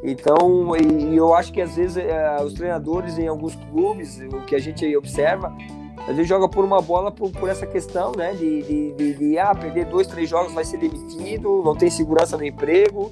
Então, 0.04 0.76
e, 0.76 1.16
eu 1.16 1.34
acho 1.34 1.52
que 1.52 1.62
às 1.62 1.76
vezes 1.76 1.98
é, 1.98 2.38
os 2.42 2.54
treinadores 2.54 3.18
em 3.18 3.28
alguns 3.28 3.56
clubes, 3.56 4.20
o 4.20 4.42
que 4.42 4.56
a 4.56 4.60
gente 4.60 4.96
observa, 4.96 5.54
às 6.02 6.16
vezes 6.16 6.28
joga 6.28 6.50
por 6.50 6.66
uma 6.66 6.82
bola 6.82 7.12
por, 7.12 7.32
por 7.32 7.50
essa 7.50 7.66
questão, 7.66 8.12
né? 8.12 8.34
De, 8.34 8.62
de, 8.64 8.92
de, 8.94 9.14
de, 9.14 9.40
ah, 9.40 9.56
perder 9.56 9.86
dois, 9.86 10.08
três 10.08 10.30
jogos 10.30 10.54
vai 10.54 10.66
ser 10.66 10.78
demitido, 10.78 11.62
não 11.64 11.76
tem 11.76 11.90
segurança 11.90 12.36
no 12.38 12.46
emprego. 12.46 13.10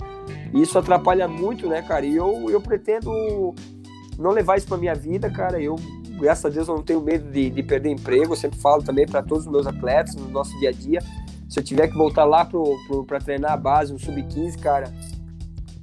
Isso 0.53 0.77
atrapalha 0.77 1.27
muito, 1.27 1.67
né, 1.67 1.81
cara? 1.81 2.05
E 2.05 2.15
eu, 2.15 2.49
eu 2.49 2.59
pretendo 2.59 3.53
não 4.17 4.31
levar 4.31 4.57
isso 4.57 4.67
para 4.67 4.77
minha 4.77 4.93
vida, 4.93 5.29
cara. 5.29 5.61
Eu, 5.61 5.75
graças 6.19 6.45
a 6.45 6.49
Deus, 6.49 6.67
eu 6.67 6.75
não 6.75 6.83
tenho 6.83 6.99
medo 7.01 7.31
de, 7.31 7.49
de 7.49 7.63
perder 7.63 7.89
emprego. 7.89 8.33
Eu 8.33 8.37
sempre 8.37 8.59
falo 8.59 8.83
também 8.83 9.05
para 9.05 9.23
todos 9.23 9.45
os 9.45 9.51
meus 9.51 9.65
atletas 9.65 10.15
no 10.15 10.27
nosso 10.27 10.57
dia 10.59 10.69
a 10.69 10.73
dia. 10.73 10.99
Se 11.49 11.59
eu 11.59 11.63
tiver 11.63 11.87
que 11.87 11.97
voltar 11.97 12.25
lá 12.25 12.47
para 13.07 13.19
treinar 13.19 13.53
a 13.53 13.57
base, 13.57 13.93
um 13.93 13.97
sub-15, 13.97 14.59
cara, 14.59 14.91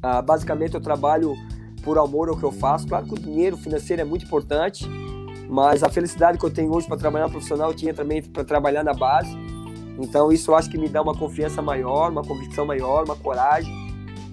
ah, 0.02 0.22
basicamente 0.22 0.74
eu 0.74 0.80
trabalho 0.80 1.34
por 1.82 1.98
amor 1.98 2.28
ao 2.28 2.36
que 2.36 2.44
eu 2.44 2.52
faço. 2.52 2.86
Claro 2.86 3.06
que 3.06 3.14
o 3.14 3.18
dinheiro 3.18 3.56
financeiro 3.56 4.02
é 4.02 4.04
muito 4.04 4.24
importante, 4.24 4.86
mas 5.48 5.82
a 5.82 5.88
felicidade 5.88 6.38
que 6.38 6.44
eu 6.44 6.50
tenho 6.50 6.70
hoje 6.70 6.86
para 6.86 6.96
trabalhar 6.96 7.28
profissional 7.28 7.70
eu 7.70 7.74
tinha 7.74 7.94
também 7.94 8.22
para 8.22 8.44
trabalhar 8.44 8.84
na 8.84 8.92
base. 8.92 9.34
Então 9.98 10.30
isso 10.30 10.50
eu 10.50 10.54
acho 10.54 10.70
que 10.70 10.78
me 10.78 10.88
dá 10.88 11.02
uma 11.02 11.16
confiança 11.16 11.62
maior, 11.62 12.10
uma 12.10 12.22
convicção 12.22 12.66
maior, 12.66 13.04
uma 13.04 13.16
coragem. 13.16 13.72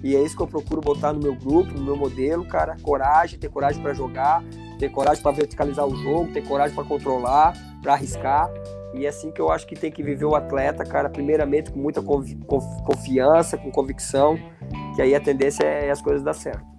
E 0.04 0.14
é 0.14 0.22
isso 0.22 0.36
que 0.36 0.42
eu 0.42 0.46
procuro 0.46 0.80
botar 0.80 1.12
no 1.12 1.20
meu 1.20 1.34
grupo, 1.34 1.72
no 1.72 1.82
meu 1.82 1.96
modelo, 1.96 2.44
cara. 2.44 2.76
Coragem, 2.82 3.38
ter 3.38 3.48
coragem 3.48 3.82
para 3.82 3.94
jogar, 3.94 4.44
ter 4.78 4.90
coragem 4.90 5.22
para 5.22 5.32
verticalizar 5.32 5.86
o 5.86 5.96
jogo, 5.96 6.32
ter 6.32 6.46
coragem 6.46 6.74
para 6.74 6.84
controlar, 6.84 7.54
para 7.82 7.94
arriscar. 7.94 8.48
E 8.94 9.04
é 9.04 9.08
assim 9.08 9.30
que 9.32 9.40
eu 9.40 9.50
acho 9.50 9.66
que 9.66 9.74
tem 9.74 9.90
que 9.90 10.02
viver 10.02 10.24
o 10.24 10.34
atleta, 10.34 10.84
cara, 10.84 11.08
primeiramente 11.08 11.72
com 11.72 11.78
muita 11.78 12.00
confiança, 12.02 13.56
com 13.56 13.70
convicção, 13.70 14.38
que 14.94 15.02
aí 15.02 15.14
a 15.14 15.20
tendência 15.20 15.64
é 15.64 15.90
as 15.90 16.00
coisas 16.00 16.22
dar 16.22 16.34
certo. 16.34 16.75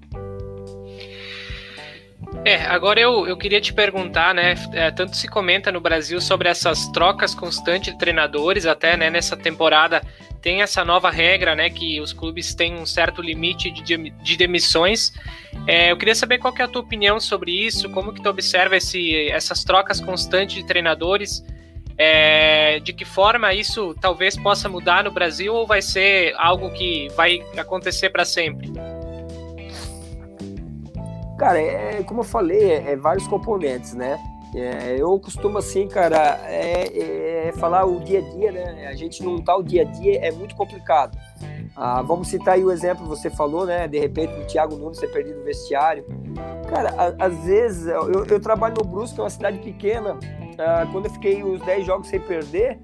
É, 2.48 2.62
agora 2.68 2.98
eu, 2.98 3.28
eu 3.28 3.36
queria 3.36 3.60
te 3.60 3.74
perguntar, 3.74 4.34
né? 4.34 4.56
É, 4.72 4.90
tanto 4.90 5.18
se 5.18 5.28
comenta 5.28 5.70
no 5.70 5.82
Brasil 5.82 6.22
sobre 6.22 6.48
essas 6.48 6.88
trocas 6.94 7.36
constantes 7.36 7.92
de 7.92 8.00
treinadores, 8.00 8.66
até 8.66 8.96
né, 8.96 9.10
nessa 9.10 9.36
temporada 9.36 10.02
tem 10.42 10.62
essa 10.62 10.86
nova 10.86 11.12
regra, 11.12 11.56
né? 11.56 11.70
Que 11.70 12.00
os 12.00 12.14
clubes 12.14 12.56
têm 12.56 12.76
um 12.76 12.86
certo 12.86 13.22
limite 13.22 13.70
de, 13.70 13.98
de 13.98 14.38
demissões. 14.38 15.12
É, 15.68 15.92
eu 15.92 15.98
queria 15.98 16.16
saber 16.16 16.38
qual 16.38 16.54
que 16.54 16.62
é 16.62 16.66
a 16.66 16.70
tua 16.70 16.82
opinião 16.82 17.20
sobre 17.20 17.52
isso, 17.52 17.90
como 17.90 18.14
que 18.14 18.24
tu 18.24 18.30
observa 18.30 18.78
esse, 18.78 19.30
essas 19.30 19.66
trocas 19.66 20.00
constantes 20.00 20.56
de 20.56 20.66
treinadores, 20.66 21.44
é, 21.98 22.80
de 22.80 22.94
que 22.94 23.04
forma 23.04 23.54
isso 23.54 23.94
talvez 24.00 24.38
possa 24.38 24.70
mudar 24.70 25.04
no 25.04 25.12
Brasil 25.12 25.54
ou 25.54 25.68
vai 25.68 25.82
ser 25.82 26.34
algo 26.38 26.72
que 26.72 27.10
vai 27.10 27.42
acontecer 27.58 28.10
para 28.10 28.24
sempre? 28.24 28.72
Cara, 31.38 31.62
é, 31.62 32.04
como 32.04 32.22
eu 32.22 32.24
falei, 32.24 32.72
é, 32.72 32.92
é 32.92 32.96
vários 32.96 33.28
componentes, 33.28 33.94
né? 33.94 34.20
É, 34.56 34.96
eu 34.98 35.20
costumo 35.20 35.58
assim, 35.58 35.88
cara, 35.88 36.40
é, 36.46 37.48
é, 37.48 37.52
falar 37.54 37.86
o 37.86 38.00
dia 38.00 38.20
a 38.20 38.22
dia, 38.22 38.52
né? 38.52 38.88
A 38.88 38.96
gente 38.96 39.22
não 39.24 39.42
tá 39.42 39.56
o 39.56 39.62
dia 39.62 39.84
a 39.84 39.86
dia 39.86 40.20
é 40.20 40.32
muito 40.32 40.56
complicado. 40.56 41.18
Ah, 41.76 42.02
vamos 42.02 42.30
citar 42.30 42.56
aí 42.56 42.64
o 42.64 42.72
exemplo 42.72 43.04
que 43.04 43.10
você 43.10 43.30
falou, 43.30 43.66
né? 43.66 43.88
De 43.88 44.00
repente 44.00 44.34
o 44.34 44.46
Thiago 44.46 44.76
Nunes 44.76 44.98
ter 44.98 45.12
perdido 45.12 45.42
o 45.42 45.44
vestiário. 45.44 46.06
Cara, 46.68 46.90
a, 46.98 47.26
às 47.26 47.38
vezes 47.46 47.86
eu, 47.86 48.26
eu, 48.26 48.40
trabalho 48.40 48.76
no 48.80 48.84
Brusque, 48.84 49.20
é 49.20 49.24
uma 49.24 49.30
cidade 49.30 49.60
pequena. 49.60 50.18
Ah, 50.58 50.88
quando 50.92 51.06
eu 51.06 51.12
fiquei 51.12 51.44
os 51.44 51.62
10 51.62 51.86
jogos 51.86 52.08
sem 52.08 52.20
perder, 52.20 52.80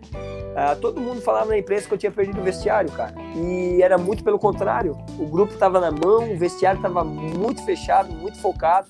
ah, 0.55 0.75
todo 0.75 1.01
mundo 1.01 1.21
falava 1.21 1.47
na 1.47 1.57
imprensa 1.57 1.87
que 1.87 1.93
eu 1.93 1.97
tinha 1.97 2.11
perdido 2.11 2.39
o 2.39 2.43
vestiário, 2.43 2.91
cara. 2.91 3.15
E 3.35 3.81
era 3.81 3.97
muito 3.97 4.23
pelo 4.23 4.37
contrário. 4.37 4.97
O 5.17 5.25
grupo 5.25 5.53
estava 5.53 5.79
na 5.79 5.91
mão, 5.91 6.31
o 6.31 6.37
vestiário 6.37 6.77
estava 6.77 7.03
muito 7.03 7.63
fechado, 7.65 8.13
muito 8.13 8.39
focado. 8.39 8.87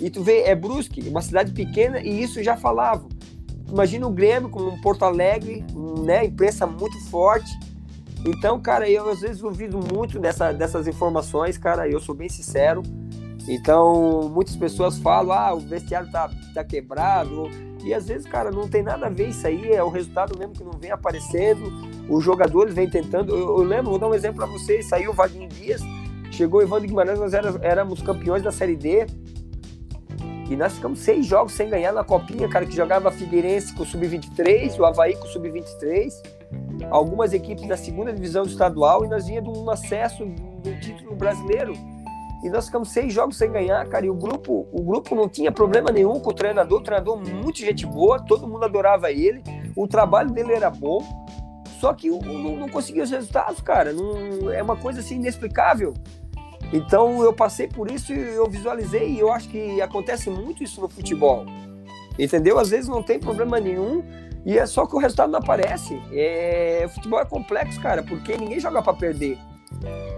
E 0.00 0.10
tu 0.10 0.22
vê, 0.22 0.42
é 0.42 0.54
Brusque, 0.54 1.08
uma 1.08 1.22
cidade 1.22 1.52
pequena, 1.52 2.00
e 2.00 2.22
isso 2.22 2.42
já 2.42 2.56
falava. 2.56 3.06
Imagina 3.68 4.06
o 4.06 4.10
Grêmio 4.10 4.48
com 4.48 4.60
um 4.60 4.80
Porto 4.80 5.04
Alegre, 5.04 5.64
né, 6.04 6.24
imprensa 6.24 6.66
muito 6.66 6.98
forte. 7.10 7.50
Então, 8.24 8.60
cara, 8.60 8.88
eu 8.88 9.08
às 9.08 9.20
vezes 9.20 9.40
duvido 9.40 9.78
muito 9.78 10.18
dessa, 10.18 10.52
dessas 10.52 10.86
informações, 10.86 11.58
cara, 11.58 11.88
eu 11.88 12.00
sou 12.00 12.14
bem 12.14 12.28
sincero. 12.28 12.82
Então, 13.48 14.28
muitas 14.32 14.56
pessoas 14.56 14.98
falam, 14.98 15.36
ah, 15.36 15.54
o 15.54 15.60
vestiário 15.60 16.10
tá, 16.10 16.30
tá 16.52 16.64
quebrado, 16.64 17.48
e 17.86 17.94
às 17.94 18.08
vezes, 18.08 18.26
cara, 18.26 18.50
não 18.50 18.66
tem 18.66 18.82
nada 18.82 19.06
a 19.06 19.08
ver 19.08 19.28
isso 19.28 19.46
aí, 19.46 19.70
é 19.70 19.80
o 19.80 19.88
resultado 19.88 20.36
mesmo 20.36 20.52
que 20.52 20.64
não 20.64 20.72
vem 20.72 20.90
aparecendo, 20.90 21.72
os 22.08 22.24
jogadores 22.24 22.74
vêm 22.74 22.90
tentando. 22.90 23.32
Eu, 23.32 23.58
eu 23.58 23.62
lembro, 23.62 23.90
vou 23.90 23.98
dar 23.98 24.08
um 24.08 24.14
exemplo 24.14 24.38
para 24.38 24.46
vocês: 24.46 24.88
saiu 24.88 25.12
o 25.12 25.14
Vaguinho 25.14 25.48
Dias, 25.48 25.80
chegou 26.32 26.58
o 26.58 26.62
Evandro 26.64 26.88
Guimarães, 26.88 27.20
nós 27.20 27.32
éramos 27.62 28.02
campeões 28.02 28.42
da 28.42 28.50
Série 28.50 28.74
D. 28.74 29.06
E 30.50 30.56
nós 30.56 30.74
ficamos 30.74 30.98
seis 30.98 31.26
jogos 31.26 31.52
sem 31.52 31.68
ganhar 31.68 31.92
na 31.92 32.02
Copinha, 32.02 32.48
cara, 32.48 32.66
que 32.66 32.74
jogava 32.74 33.10
Figueirense 33.10 33.72
com 33.74 33.82
o 33.82 33.86
Sub-23, 33.86 34.78
o 34.78 34.84
Havaí 34.84 35.16
com 35.16 35.24
o 35.24 35.28
Sub-23, 35.28 36.12
algumas 36.90 37.32
equipes 37.32 37.66
da 37.68 37.76
segunda 37.76 38.12
divisão 38.12 38.44
do 38.44 38.48
estadual, 38.48 39.04
e 39.04 39.08
nós 39.08 39.26
vinha 39.26 39.42
de 39.42 39.48
um 39.48 39.68
acesso 39.70 40.24
do 40.24 40.80
título 40.80 41.16
brasileiro 41.16 41.72
e 42.42 42.50
nós 42.50 42.66
ficamos 42.66 42.90
seis 42.90 43.12
jogos 43.12 43.36
sem 43.36 43.50
ganhar, 43.50 43.86
cara. 43.88 44.06
E 44.06 44.10
o 44.10 44.14
grupo, 44.14 44.68
o 44.72 44.82
grupo 44.82 45.14
não 45.14 45.28
tinha 45.28 45.50
problema 45.50 45.90
nenhum 45.90 46.20
com 46.20 46.30
o 46.30 46.34
treinador. 46.34 46.80
O 46.80 46.82
treinador, 46.82 47.18
muito 47.18 47.58
gente 47.58 47.86
boa, 47.86 48.20
todo 48.20 48.46
mundo 48.46 48.64
adorava 48.64 49.10
ele. 49.10 49.42
O 49.74 49.88
trabalho 49.88 50.30
dele 50.30 50.52
era 50.52 50.70
bom. 50.70 51.02
Só 51.80 51.92
que 51.92 52.08
não, 52.08 52.56
não 52.56 52.68
conseguia 52.68 53.02
os 53.02 53.10
resultados, 53.10 53.60
cara. 53.60 53.92
Não, 53.92 54.50
é 54.50 54.62
uma 54.62 54.76
coisa 54.76 55.00
assim 55.00 55.16
inexplicável. 55.16 55.94
Então 56.72 57.22
eu 57.22 57.32
passei 57.32 57.68
por 57.68 57.90
isso 57.90 58.12
e 58.12 58.34
eu 58.34 58.48
visualizei. 58.48 59.10
E 59.10 59.18
eu 59.18 59.32
acho 59.32 59.48
que 59.48 59.80
acontece 59.80 60.30
muito 60.30 60.62
isso 60.62 60.80
no 60.80 60.88
futebol. 60.88 61.44
Entendeu? 62.18 62.58
Às 62.58 62.70
vezes 62.70 62.88
não 62.88 63.02
tem 63.02 63.18
problema 63.18 63.58
nenhum. 63.58 64.04
E 64.44 64.56
é 64.56 64.64
só 64.64 64.86
que 64.86 64.94
o 64.94 64.98
resultado 64.98 65.32
não 65.32 65.40
aparece. 65.40 66.00
É, 66.12 66.84
o 66.86 66.88
futebol 66.90 67.18
é 67.20 67.24
complexo, 67.24 67.80
cara, 67.80 68.02
porque 68.02 68.36
ninguém 68.36 68.60
joga 68.60 68.80
para 68.80 68.94
perder. 68.94 69.38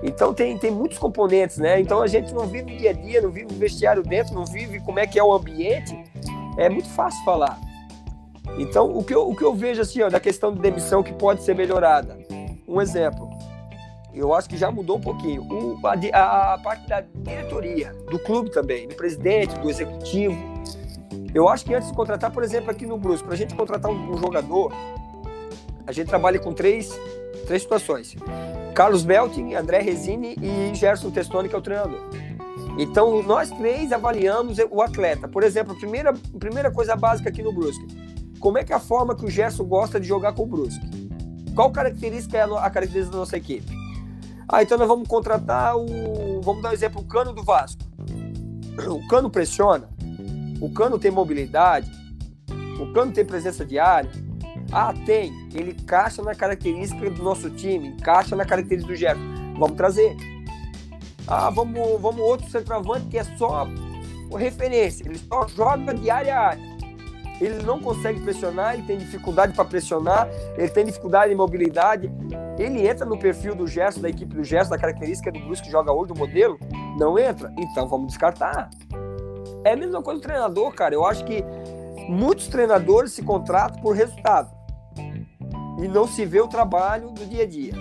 Então 0.02 0.32
tem, 0.32 0.56
tem 0.56 0.70
muitos 0.70 0.98
componentes, 0.98 1.58
né? 1.58 1.80
Então 1.80 2.00
a 2.00 2.06
gente 2.06 2.32
não 2.32 2.46
vive 2.46 2.74
o 2.74 2.78
dia 2.78 2.90
a 2.90 2.92
dia, 2.92 3.20
não 3.20 3.30
vive 3.30 3.52
o 3.52 3.56
vestiário 3.56 4.02
dentro, 4.02 4.34
não 4.34 4.44
vive 4.44 4.80
como 4.80 4.98
é 4.98 5.06
que 5.06 5.18
é 5.18 5.24
o 5.24 5.32
ambiente. 5.32 5.96
É 6.56 6.68
muito 6.68 6.88
fácil 6.90 7.22
falar. 7.24 7.58
Então 8.58 8.96
o 8.96 9.02
que 9.02 9.14
eu, 9.14 9.28
o 9.28 9.34
que 9.34 9.42
eu 9.42 9.54
vejo 9.54 9.80
assim, 9.80 10.02
ó, 10.02 10.08
da 10.08 10.20
questão 10.20 10.52
de 10.52 10.60
demissão 10.60 11.02
que 11.02 11.12
pode 11.12 11.42
ser 11.42 11.54
melhorada. 11.54 12.18
Um 12.66 12.80
exemplo. 12.80 13.28
Eu 14.14 14.34
acho 14.34 14.48
que 14.48 14.56
já 14.56 14.70
mudou 14.70 14.96
um 14.96 15.00
pouquinho. 15.00 15.42
O, 15.42 15.78
a, 15.86 16.54
a 16.54 16.58
parte 16.58 16.88
da 16.88 17.00
diretoria, 17.00 17.92
do 18.10 18.18
clube 18.18 18.50
também, 18.50 18.88
do 18.88 18.94
presidente, 18.94 19.54
do 19.58 19.68
executivo. 19.68 20.36
Eu 21.34 21.48
acho 21.48 21.64
que 21.64 21.74
antes 21.74 21.88
de 21.88 21.94
contratar, 21.94 22.30
por 22.32 22.42
exemplo, 22.42 22.70
aqui 22.70 22.86
no 22.86 22.96
Brusque, 22.96 23.24
para 23.24 23.34
a 23.34 23.36
gente 23.36 23.54
contratar 23.54 23.90
um, 23.90 24.12
um 24.12 24.18
jogador, 24.18 24.72
a 25.86 25.92
gente 25.92 26.08
trabalha 26.08 26.38
com 26.38 26.52
três, 26.52 26.98
três 27.46 27.62
situações. 27.62 28.16
Carlos 28.78 29.02
Belting, 29.02 29.54
André 29.54 29.80
Resini 29.80 30.36
e 30.40 30.72
Gerson 30.72 31.10
Testoni, 31.10 31.48
que 31.48 31.54
é 31.56 31.58
o 31.58 31.60
treinador. 31.60 31.98
Então, 32.78 33.20
nós 33.24 33.50
três 33.50 33.90
avaliamos 33.90 34.56
o 34.70 34.80
atleta. 34.80 35.26
Por 35.26 35.42
exemplo, 35.42 35.72
a 35.72 35.76
primeira, 35.76 36.14
primeira 36.38 36.70
coisa 36.70 36.94
básica 36.94 37.28
aqui 37.28 37.42
no 37.42 37.52
Brusque. 37.52 37.84
Como 38.38 38.56
é 38.56 38.62
que 38.62 38.72
é 38.72 38.76
a 38.76 38.78
forma 38.78 39.16
que 39.16 39.24
o 39.24 39.28
Gerson 39.28 39.64
gosta 39.64 39.98
de 39.98 40.06
jogar 40.06 40.32
com 40.32 40.44
o 40.44 40.46
Brusque? 40.46 40.86
Qual 41.56 41.72
característica 41.72 42.38
é 42.38 42.42
a 42.42 42.70
característica 42.70 43.10
da 43.10 43.18
nossa 43.18 43.36
equipe? 43.36 43.66
Ah, 44.48 44.62
então 44.62 44.78
nós 44.78 44.86
vamos 44.86 45.08
contratar 45.08 45.76
o... 45.76 46.40
Vamos 46.40 46.62
dar 46.62 46.68
um 46.68 46.72
exemplo, 46.72 47.00
o 47.00 47.04
Cano 47.04 47.32
do 47.32 47.42
Vasco. 47.42 47.82
O 48.88 49.08
Cano 49.08 49.28
pressiona. 49.28 49.88
O 50.60 50.70
Cano 50.70 51.00
tem 51.00 51.10
mobilidade. 51.10 51.90
O 52.80 52.92
Cano 52.92 53.10
tem 53.10 53.24
presença 53.24 53.66
diária 53.66 54.08
ah, 54.72 54.92
tem. 55.06 55.48
Ele 55.54 55.72
encaixa 55.72 56.22
na 56.22 56.34
característica 56.34 57.10
do 57.10 57.22
nosso 57.22 57.48
time, 57.50 57.88
encaixa 57.88 58.36
na 58.36 58.44
característica 58.44 58.92
do 58.92 58.96
Gerson. 58.96 59.54
Vamos 59.58 59.76
trazer. 59.76 60.16
Ah, 61.26 61.50
vamos, 61.50 62.00
vamos 62.00 62.20
outro 62.20 62.48
centroavante 62.50 63.06
que 63.06 63.18
é 63.18 63.24
só 63.24 63.66
referência. 64.36 65.06
Ele 65.06 65.18
só 65.18 65.48
joga 65.48 65.94
de 65.94 66.10
área 66.10 66.36
a 66.36 66.40
área. 66.48 66.78
Ele 67.40 67.62
não 67.62 67.78
consegue 67.78 68.20
pressionar, 68.20 68.74
ele 68.74 68.82
tem 68.82 68.98
dificuldade 68.98 69.52
para 69.52 69.64
pressionar, 69.64 70.28
ele 70.56 70.68
tem 70.68 70.84
dificuldade 70.84 71.30
de 71.30 71.36
mobilidade. 71.36 72.10
Ele 72.58 72.86
entra 72.86 73.06
no 73.06 73.16
perfil 73.16 73.54
do 73.54 73.66
Gerson, 73.66 74.00
da 74.00 74.08
equipe 74.08 74.34
do 74.34 74.42
Gerson, 74.42 74.70
da 74.70 74.78
característica 74.78 75.30
do 75.30 75.38
Brusque 75.38 75.66
que 75.66 75.72
joga 75.72 75.92
hoje, 75.92 76.12
do 76.12 76.18
modelo? 76.18 76.58
Não 76.98 77.16
entra? 77.16 77.52
Então 77.56 77.88
vamos 77.88 78.08
descartar. 78.08 78.68
É 79.64 79.72
a 79.72 79.76
mesma 79.76 80.02
coisa 80.02 80.20
do 80.20 80.22
treinador, 80.24 80.72
cara. 80.72 80.94
Eu 80.94 81.06
acho 81.06 81.24
que 81.24 81.44
muitos 82.08 82.48
treinadores 82.48 83.12
se 83.12 83.22
contratam 83.22 83.80
por 83.80 83.94
resultado 83.94 84.57
e 85.78 85.88
não 85.88 86.06
se 86.06 86.24
vê 86.24 86.40
o 86.40 86.48
trabalho 86.48 87.10
do 87.10 87.24
dia 87.24 87.44
a 87.44 87.46
dia. 87.46 87.72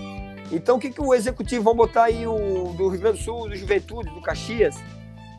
Então, 0.52 0.78
o 0.78 0.80
que, 0.80 0.92
que 0.92 1.02
o 1.02 1.14
executivo, 1.14 1.64
vamos 1.64 1.88
botar 1.88 2.06
aí 2.06 2.26
o 2.26 2.74
do 2.78 2.88
Rio 2.88 3.00
Grande 3.00 3.18
do 3.18 3.24
Sul, 3.24 3.50
do 3.50 3.56
Juventude, 3.56 4.10
do 4.12 4.22
Caxias, 4.22 4.76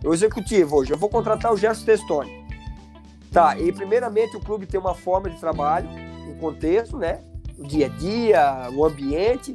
o 0.04 0.12
executivo 0.12 0.76
hoje, 0.76 0.92
eu 0.92 0.98
vou 0.98 1.08
contratar 1.08 1.52
o 1.52 1.56
Gerson 1.56 1.84
Testoni. 1.84 2.46
Tá, 3.32 3.58
e 3.58 3.72
primeiramente 3.72 4.36
o 4.36 4.40
clube 4.40 4.66
tem 4.66 4.78
uma 4.78 4.94
forma 4.94 5.28
de 5.28 5.38
trabalho, 5.38 5.88
um 6.28 6.38
contexto, 6.38 6.96
né? 6.96 7.20
O 7.58 7.64
dia 7.64 7.86
a 7.86 7.88
dia, 7.88 8.68
o 8.72 8.84
ambiente. 8.84 9.54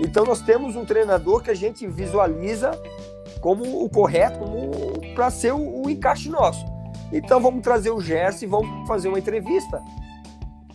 Então 0.00 0.24
nós 0.24 0.40
temos 0.40 0.74
um 0.74 0.84
treinador 0.84 1.42
que 1.42 1.50
a 1.50 1.54
gente 1.54 1.86
visualiza 1.86 2.72
como 3.40 3.84
o 3.84 3.88
correto, 3.90 4.38
como 4.38 5.14
para 5.14 5.30
ser 5.30 5.52
o, 5.52 5.82
o, 5.82 5.90
encaixe 5.90 6.28
nosso. 6.28 6.64
Então 7.12 7.40
vamos 7.40 7.62
trazer 7.62 7.90
o 7.90 8.00
Gerson 8.00 8.46
e 8.46 8.48
vamos 8.48 8.88
fazer 8.88 9.08
uma 9.08 9.18
entrevista. 9.18 9.82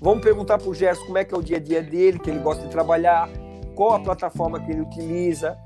Vamos 0.01 0.23
perguntar 0.23 0.57
para 0.57 0.69
o 0.69 0.73
Gerson 0.73 1.05
como 1.05 1.17
é 1.17 1.25
que 1.25 1.33
é 1.33 1.37
o 1.37 1.41
dia 1.41 1.57
a 1.57 1.59
dia 1.59 1.81
dele, 1.81 2.19
que 2.19 2.29
ele 2.29 2.39
gosta 2.39 2.63
de 2.63 2.69
trabalhar, 2.69 3.29
qual 3.75 3.95
a 3.95 3.99
plataforma 3.99 4.59
que 4.59 4.71
ele 4.71 4.81
utiliza, 4.81 5.57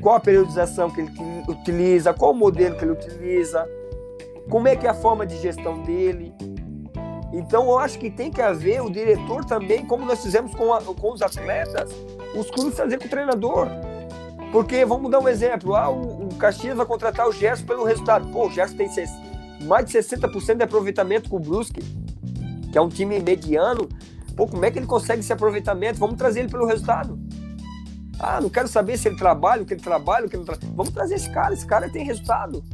qual 0.00 0.16
a 0.16 0.20
periodização 0.20 0.90
que 0.90 1.02
ele 1.02 1.12
utiliza, 1.46 2.14
qual 2.14 2.32
o 2.32 2.34
modelo 2.34 2.76
que 2.76 2.84
ele 2.84 2.92
utiliza, 2.92 3.68
como 4.48 4.68
é 4.68 4.76
que 4.76 4.86
é 4.86 4.90
a 4.90 4.94
forma 4.94 5.26
de 5.26 5.36
gestão 5.36 5.82
dele. 5.82 6.34
Então 7.30 7.64
eu 7.68 7.78
acho 7.78 7.98
que 7.98 8.10
tem 8.10 8.30
que 8.30 8.40
haver 8.40 8.82
o 8.82 8.90
diretor 8.90 9.44
também, 9.44 9.84
como 9.84 10.04
nós 10.04 10.22
fizemos 10.22 10.54
com, 10.54 10.72
a, 10.72 10.80
com 10.82 11.12
os 11.12 11.20
atletas, 11.20 11.90
os 12.34 12.50
clubes 12.50 12.74
fazer 12.74 12.98
com 12.98 13.04
o 13.04 13.10
treinador. 13.10 13.68
Porque, 14.50 14.82
vamos 14.84 15.10
dar 15.10 15.20
um 15.20 15.28
exemplo, 15.28 15.76
ah, 15.76 15.90
o, 15.90 16.26
o 16.26 16.34
Caxias 16.36 16.74
vai 16.74 16.86
contratar 16.86 17.28
o 17.28 17.32
Gerson 17.32 17.66
pelo 17.66 17.84
resultado. 17.84 18.30
Pô, 18.32 18.46
o 18.46 18.50
Gerson 18.50 18.76
tem 18.76 18.88
mais 19.60 19.84
de 19.84 19.98
60% 19.98 20.56
de 20.56 20.62
aproveitamento 20.62 21.28
com 21.28 21.36
o 21.36 21.40
Brusque, 21.40 21.82
que 22.70 22.78
é 22.78 22.80
um 22.80 22.88
time 22.88 23.20
mediano. 23.20 23.88
Pô, 24.36 24.46
como 24.46 24.64
é 24.64 24.70
que 24.70 24.78
ele 24.78 24.86
consegue 24.86 25.20
esse 25.20 25.32
aproveitamento? 25.32 25.98
Vamos 25.98 26.16
trazer 26.16 26.40
ele 26.40 26.48
pelo 26.48 26.66
resultado. 26.66 27.18
Ah, 28.20 28.40
não 28.40 28.48
quero 28.48 28.66
saber 28.66 28.98
se 28.98 29.08
ele 29.08 29.16
trabalha, 29.16 29.62
o 29.62 29.66
que 29.66 29.74
ele 29.74 29.80
trabalha, 29.80 30.26
o 30.26 30.28
que 30.28 30.36
ele 30.36 30.44
tra... 30.44 30.58
Vamos 30.74 30.92
trazer 30.92 31.14
esse 31.14 31.30
cara, 31.30 31.54
esse 31.54 31.66
cara 31.66 31.88
tem 31.88 32.04
resultado. 32.04 32.64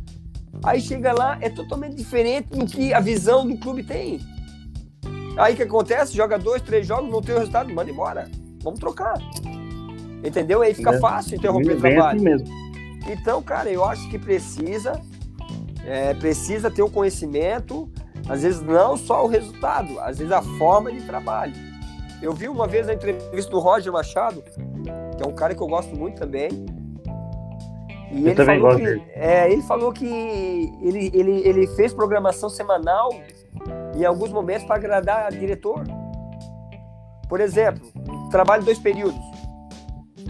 Aí 0.63 0.81
chega 0.81 1.13
lá, 1.13 1.37
é 1.41 1.51
totalmente 1.51 1.97
diferente 1.97 2.49
do 2.49 2.67
que 2.67 2.95
a 2.95 3.01
visão 3.01 3.47
do 3.47 3.59
clube 3.59 3.83
tem. 3.83 4.21
Aí 5.37 5.53
o 5.53 5.57
que 5.57 5.63
acontece? 5.63 6.17
Joga 6.17 6.39
dois, 6.39 6.63
três 6.63 6.87
jogos, 6.87 7.11
não 7.11 7.21
tem 7.21 7.35
o 7.35 7.39
resultado, 7.39 7.73
manda 7.75 7.91
embora. 7.91 8.31
Vamos 8.63 8.81
trocar. 8.81 9.15
Entendeu? 10.25 10.63
Aí 10.63 10.73
fica 10.73 10.95
é, 10.95 11.01
fácil 11.01 11.37
interromper 11.37 11.77
o 11.77 11.81
trabalho. 11.81 12.17
Assim 12.17 12.25
mesmo. 12.25 12.49
Então, 13.07 13.43
cara, 13.43 13.69
eu 13.69 13.85
acho 13.85 14.09
que 14.09 14.19
precisa, 14.19 14.99
é, 15.85 16.15
precisa 16.15 16.71
ter 16.71 16.83
o 16.83 16.89
conhecimento, 16.89 17.91
às 18.29 18.43
vezes 18.43 18.61
não 18.63 18.97
só 18.97 19.25
o 19.25 19.29
resultado, 19.29 19.99
às 20.01 20.19
vezes 20.19 20.33
a 20.33 20.43
forma 20.43 20.91
de 20.91 21.03
trabalho. 21.03 21.55
Eu 22.23 22.33
vi 22.33 22.49
uma 22.49 22.67
vez 22.67 22.89
a 22.89 22.95
entrevista 22.95 23.51
do 23.51 23.59
Roger 23.59 23.93
Machado, 23.93 24.43
que 24.43 25.23
é 25.23 25.27
um 25.27 25.35
cara 25.35 25.55
que 25.55 25.63
eu 25.63 25.67
gosto 25.67 25.95
muito 25.95 26.19
também. 26.19 26.49
E 28.11 28.21
eu 28.21 28.27
ele 28.29 28.35
também 28.35 28.61
falou 28.61 28.79
gosto 28.79 28.83
que, 28.83 29.11
é, 29.15 29.53
ele 29.53 29.63
falou 29.63 29.93
que 29.93 30.07
ele, 30.81 31.11
ele, 31.13 31.49
ele 31.49 31.67
fez 31.69 31.93
programação 31.93 32.49
semanal 32.49 33.11
em 33.95 34.05
alguns 34.05 34.31
momentos 34.31 34.65
para 34.65 34.77
agradar 34.77 35.33
o 35.33 35.37
diretor. 35.37 35.85
Por 37.29 37.41
exemplo, 37.41 37.87
trabalho 38.31 38.63
dois 38.63 38.79
períodos. 38.79 39.21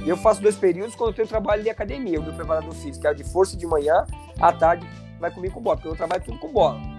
Eu 0.05 0.17
faço 0.17 0.43
dois 0.43 0.57
períodos 0.57 0.95
quando 0.95 1.11
eu 1.11 1.15
tenho 1.15 1.29
trabalho 1.29 1.63
de 1.63 1.71
academia, 1.71 2.19
o 2.19 2.23
meu 2.23 2.35
preparador 2.35 2.73
físico, 2.73 3.01
que 3.01 3.07
é 3.07 3.15
de 3.15 3.25
força 3.25 3.57
de 3.57 3.67
manhã, 3.67 4.05
à 4.41 4.53
tarde 4.53 4.87
vai 5.19 5.31
comigo 5.31 5.55
com 5.55 5.61
bola, 5.61 5.77
porque 5.77 5.89
eu 5.89 5.97
trabalho 5.97 6.23
tudo 6.23 6.39
com 6.39 6.53
bola. 6.53 6.94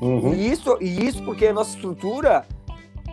Uhum. 0.00 0.34
E, 0.34 0.50
isso, 0.50 0.78
e 0.80 1.06
isso 1.06 1.22
porque 1.22 1.46
a 1.46 1.52
nossa 1.52 1.74
estrutura 1.74 2.44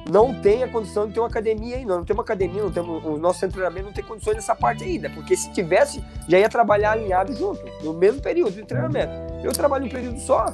não 0.10 0.34
tem 0.34 0.64
a 0.64 0.68
condição 0.68 1.08
de 1.08 1.14
ter 1.14 1.20
uma 1.20 1.28
academia 1.28 1.78
ainda. 1.78 1.98
Não 1.98 2.06
tem 2.06 2.14
uma 2.14 2.24
academia, 2.24 2.64
não 2.64 2.72
temos, 2.72 3.04
o 3.04 3.18
nosso 3.18 3.48
treinamento 3.48 3.88
não 3.88 3.94
tem 3.94 4.04
condições 4.04 4.36
nessa 4.36 4.56
parte 4.56 4.84
ainda. 4.84 5.10
Porque 5.10 5.36
se 5.36 5.52
tivesse, 5.52 6.04
já 6.28 6.40
ia 6.40 6.50
trabalhar 6.50 6.92
alinhado 6.92 7.34
junto, 7.36 7.62
no 7.84 7.94
mesmo 7.94 8.22
período 8.22 8.52
de 8.52 8.64
treinamento. 8.64 9.12
Eu 9.44 9.52
trabalho 9.52 9.86
um 9.86 9.90
período 9.90 10.20
só. 10.20 10.46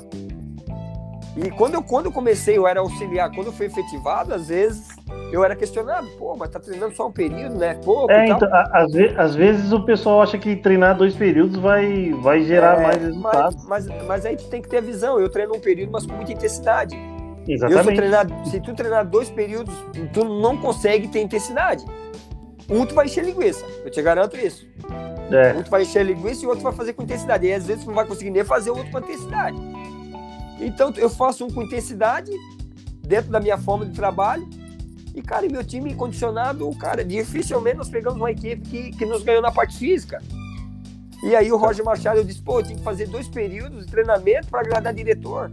E 1.37 1.49
quando 1.51 1.75
eu, 1.75 1.83
quando 1.83 2.07
eu 2.07 2.11
comecei, 2.11 2.57
eu 2.57 2.67
era 2.67 2.79
auxiliar, 2.79 3.31
quando 3.33 3.47
eu 3.47 3.53
fui 3.53 3.65
efetivado, 3.65 4.33
às 4.33 4.47
vezes 4.47 4.87
eu 5.33 5.43
era 5.43 5.55
questionado, 5.55 6.07
pô, 6.19 6.35
mas 6.37 6.47
tá 6.51 6.59
treinando 6.59 6.95
só 6.95 7.07
um 7.07 7.11
período, 7.11 7.55
né? 7.55 7.73
Pouco 7.83 8.11
é, 8.11 8.27
então, 8.27 8.47
às, 8.71 8.93
ve 8.93 9.15
às, 9.17 9.33
vezes 9.33 9.71
o 9.71 9.83
pessoal 9.83 10.21
acha 10.21 10.37
que 10.37 10.55
treinar 10.55 10.95
dois 10.95 11.15
períodos 11.15 11.57
vai, 11.57 12.11
vai 12.21 12.43
gerar 12.43 12.79
é, 12.79 12.83
mais 12.83 12.97
resultados. 12.97 13.65
Mas, 13.67 13.87
mas, 13.87 14.05
mas, 14.05 14.25
aí 14.27 14.37
tu 14.37 14.47
tem 14.47 14.61
que 14.61 14.69
ter 14.69 14.77
a 14.77 14.81
visão. 14.81 15.19
Eu 15.19 15.27
treino 15.29 15.55
um 15.55 15.59
período, 15.59 15.91
mas 15.91 16.05
com 16.05 16.13
muita 16.13 16.33
intensidade. 16.33 16.95
Exatamente. 17.47 17.89
Eu, 17.89 17.95
treinar, 17.95 18.45
se 18.45 18.61
tu 18.61 18.75
treinar 18.75 19.07
dois 19.07 19.31
períodos, 19.31 19.73
tu 20.13 20.23
não 20.23 20.55
consegue 20.55 21.07
ter 21.07 21.21
intensidade. 21.21 21.83
Um 22.69 22.85
tu 22.85 22.93
vai 22.93 23.07
encher 23.07 23.25
linguiça, 23.25 23.65
eu 23.83 23.89
te 23.89 24.03
garanto 24.03 24.37
isso. 24.37 24.67
É. 25.31 25.53
Um 25.57 25.63
tu 25.63 25.71
vai 25.71 25.81
encher 25.81 26.05
linguiça 26.05 26.43
e 26.43 26.45
o 26.45 26.49
outro 26.49 26.63
vai 26.63 26.73
fazer 26.73 26.93
com 26.93 27.01
intensidade. 27.01 27.47
E 27.47 27.53
às 27.53 27.65
vezes 27.65 27.83
tu 27.83 27.87
não 27.87 27.95
vai 27.95 28.05
conseguir 28.05 28.29
nem 28.29 28.43
fazer 28.43 28.69
o 28.69 28.77
outro 28.77 28.91
com 28.91 28.99
intensidade. 28.99 29.57
Então 30.61 30.93
eu 30.95 31.09
faço 31.09 31.43
um 31.43 31.49
com 31.49 31.63
intensidade, 31.63 32.29
dentro 33.01 33.31
da 33.31 33.39
minha 33.39 33.57
forma 33.57 33.83
de 33.83 33.93
trabalho, 33.93 34.47
e, 35.13 35.21
cara, 35.21 35.47
meu 35.47 35.63
time 35.63 35.93
condicionado, 35.93 36.69
cara, 36.75 37.05
dificilmente 37.05 37.77
nós 37.77 37.89
pegamos 37.89 38.19
uma 38.19 38.31
equipe 38.31 38.67
que, 38.67 38.91
que 38.91 39.05
nos 39.05 39.23
ganhou 39.23 39.41
na 39.41 39.51
parte 39.51 39.77
física. 39.77 40.21
E 41.21 41.35
aí 41.35 41.51
o 41.51 41.57
Roger 41.57 41.85
Machado 41.85 42.19
eu 42.19 42.23
disse, 42.23 42.41
pô, 42.41 42.59
eu 42.59 42.63
tinha 42.63 42.77
que 42.77 42.83
fazer 42.83 43.07
dois 43.07 43.27
períodos 43.27 43.85
de 43.85 43.91
treinamento 43.91 44.47
para 44.47 44.61
agradar 44.61 44.93
diretor. 44.93 45.51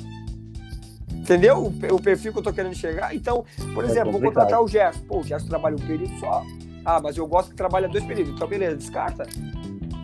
Entendeu 1.12 1.58
o, 1.58 1.94
o, 1.94 2.00
perfil 2.00 2.32
que 2.32 2.38
eu 2.38 2.42
tô 2.42 2.52
querendo 2.52 2.74
chegar? 2.74 3.14
Então, 3.14 3.44
por 3.74 3.84
é 3.84 3.86
exemplo, 3.86 4.10
vou 4.10 4.20
contratar 4.20 4.60
o 4.60 4.66
Gerson. 4.66 5.00
Pô, 5.02 5.20
o 5.20 5.22
Gerson 5.22 5.46
trabalha 5.46 5.76
um 5.76 5.86
período 5.86 6.18
só. 6.18 6.42
Ah, 6.84 6.98
mas 7.00 7.16
eu 7.16 7.26
gosto 7.26 7.50
que 7.50 7.56
trabalha 7.56 7.86
dois 7.88 8.04
períodos. 8.04 8.34
Então, 8.34 8.48
beleza, 8.48 8.76
descarta. 8.76 9.26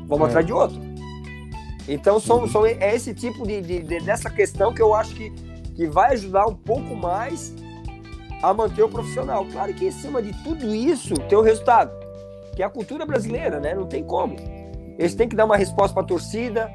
Vamos 0.06 0.26
é. 0.26 0.28
atrás 0.28 0.46
de 0.46 0.52
outro. 0.52 0.78
Então, 1.88 2.20
são, 2.20 2.46
são, 2.46 2.66
é 2.66 2.94
esse 2.94 3.14
tipo 3.14 3.46
de, 3.46 3.60
de, 3.60 3.82
de, 3.82 4.00
dessa 4.00 4.28
questão 4.28 4.72
que 4.72 4.82
eu 4.82 4.94
acho 4.94 5.14
que, 5.14 5.30
que 5.74 5.88
vai 5.88 6.12
ajudar 6.12 6.46
um 6.46 6.54
pouco 6.54 6.94
mais 6.94 7.52
a 8.42 8.52
manter 8.52 8.82
o 8.82 8.88
profissional. 8.88 9.44
Claro 9.46 9.72
que 9.74 9.86
em 9.86 9.90
cima 9.90 10.22
de 10.22 10.32
tudo 10.42 10.74
isso 10.74 11.14
tem 11.14 11.38
o 11.38 11.42
resultado, 11.42 11.92
que 12.54 12.62
é 12.62 12.66
a 12.66 12.70
cultura 12.70 13.04
brasileira, 13.04 13.60
né? 13.60 13.74
Não 13.74 13.86
tem 13.86 14.04
como. 14.04 14.36
Eles 14.98 15.14
têm 15.14 15.28
que 15.28 15.36
dar 15.36 15.44
uma 15.44 15.56
resposta 15.56 15.92
para 15.92 16.02
a 16.02 16.06
torcida. 16.06 16.70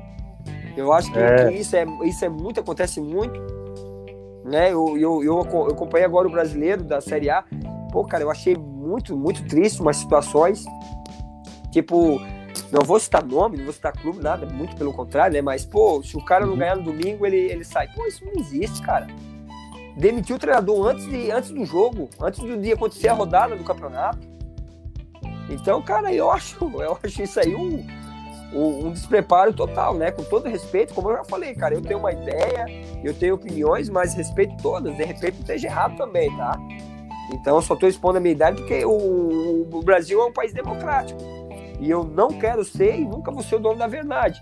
Eu 0.75 0.93
acho 0.93 1.11
que, 1.11 1.19
é. 1.19 1.47
que, 1.47 1.55
isso, 1.55 1.75
é, 1.75 1.85
isso 2.03 2.23
é 2.23 2.29
muito, 2.29 2.59
acontece 2.59 3.01
muito. 3.01 3.39
Né? 4.45 4.71
Eu, 4.71 4.97
eu, 4.97 5.23
eu, 5.23 5.47
eu 5.51 5.67
acompanhei 5.67 6.05
agora 6.05 6.27
o 6.27 6.31
brasileiro 6.31 6.83
da 6.83 7.01
Série 7.01 7.29
A. 7.29 7.43
Pô, 7.91 8.05
cara, 8.05 8.23
eu 8.23 8.31
achei 8.31 8.55
muito, 8.55 9.15
muito 9.17 9.45
triste 9.47 9.81
umas 9.81 9.97
situações. 9.97 10.65
Tipo, 11.71 12.21
não 12.71 12.81
vou 12.83 12.99
citar 12.99 13.23
nome, 13.23 13.57
não 13.57 13.65
vou 13.65 13.73
citar 13.73 13.93
clube, 13.93 14.21
nada, 14.21 14.45
muito 14.45 14.75
pelo 14.75 14.93
contrário, 14.93 15.33
né? 15.33 15.41
Mas, 15.41 15.65
pô, 15.65 16.01
se 16.03 16.15
o 16.15 16.23
cara 16.23 16.45
não 16.45 16.53
uhum. 16.53 16.59
ganhar 16.59 16.75
no 16.75 16.83
domingo, 16.83 17.25
ele, 17.25 17.37
ele 17.37 17.63
sai. 17.63 17.87
Pô, 17.87 18.05
isso 18.05 18.23
não 18.25 18.33
existe, 18.39 18.81
cara 18.81 19.07
demitiu 19.97 20.35
o 20.35 20.39
treinador 20.39 20.87
antes, 20.87 21.05
de, 21.05 21.31
antes 21.31 21.51
do 21.51 21.65
jogo, 21.65 22.09
antes 22.19 22.39
do 22.39 22.57
dia 22.57 22.73
acontecer 22.73 23.09
a 23.09 23.13
rodada 23.13 23.55
do 23.55 23.63
campeonato. 23.63 24.19
Então, 25.49 25.81
cara, 25.81 26.13
eu 26.13 26.31
acho, 26.31 26.57
eu 26.79 26.97
acho 27.03 27.21
isso 27.21 27.39
aí 27.39 27.53
um, 27.53 27.85
um, 28.53 28.91
despreparo 28.91 29.53
total, 29.53 29.95
né? 29.95 30.11
Com 30.11 30.23
todo 30.23 30.47
respeito, 30.47 30.93
como 30.93 31.09
eu 31.09 31.17
já 31.17 31.23
falei, 31.25 31.53
cara, 31.53 31.73
eu 31.73 31.81
tenho 31.81 31.99
uma 31.99 32.11
ideia, 32.11 32.65
eu 33.03 33.13
tenho 33.13 33.35
opiniões, 33.35 33.89
mas 33.89 34.13
respeito 34.13 34.55
todas. 34.61 34.95
De 34.95 35.03
repente 35.03 35.39
esteja 35.39 35.67
errado 35.67 35.97
também, 35.97 36.35
tá? 36.37 36.57
Então 37.33 37.55
eu 37.55 37.61
só 37.61 37.73
estou 37.73 37.87
expondo 37.87 38.17
a 38.17 38.21
minha 38.21 38.33
idade 38.33 38.57
porque 38.57 38.83
o, 38.85 39.67
o 39.71 39.81
Brasil 39.83 40.21
é 40.21 40.25
um 40.25 40.33
país 40.33 40.53
democrático. 40.53 41.19
E 41.79 41.89
eu 41.89 42.03
não 42.03 42.29
quero 42.29 42.63
ser 42.63 42.99
e 42.99 43.05
nunca 43.05 43.31
vou 43.31 43.41
ser 43.41 43.55
o 43.55 43.59
dono 43.59 43.77
da 43.77 43.87
verdade. 43.87 44.41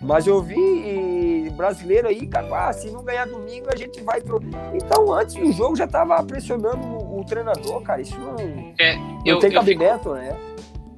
Mas 0.00 0.26
eu 0.26 0.40
vi 0.40 1.50
brasileiro 1.58 2.06
aí, 2.06 2.24
cara, 2.28 2.68
ah, 2.68 2.72
se 2.72 2.88
não 2.88 3.02
ganhar 3.02 3.26
domingo, 3.26 3.66
a 3.72 3.76
gente 3.76 4.00
vai 4.00 4.20
pro. 4.20 4.40
Então, 4.72 5.12
antes 5.12 5.34
do 5.34 5.52
jogo 5.52 5.74
já 5.74 5.88
tava 5.88 6.22
pressionando 6.22 6.86
o, 6.86 7.20
o 7.20 7.24
treinador, 7.24 7.82
cara. 7.82 8.00
Isso 8.00 8.16
não, 8.16 8.36
é, 8.78 8.96
não 8.96 9.22
eu, 9.26 9.38
tem 9.40 9.50
cabimento, 9.50 9.98
fico, 9.98 10.14
né? 10.14 10.36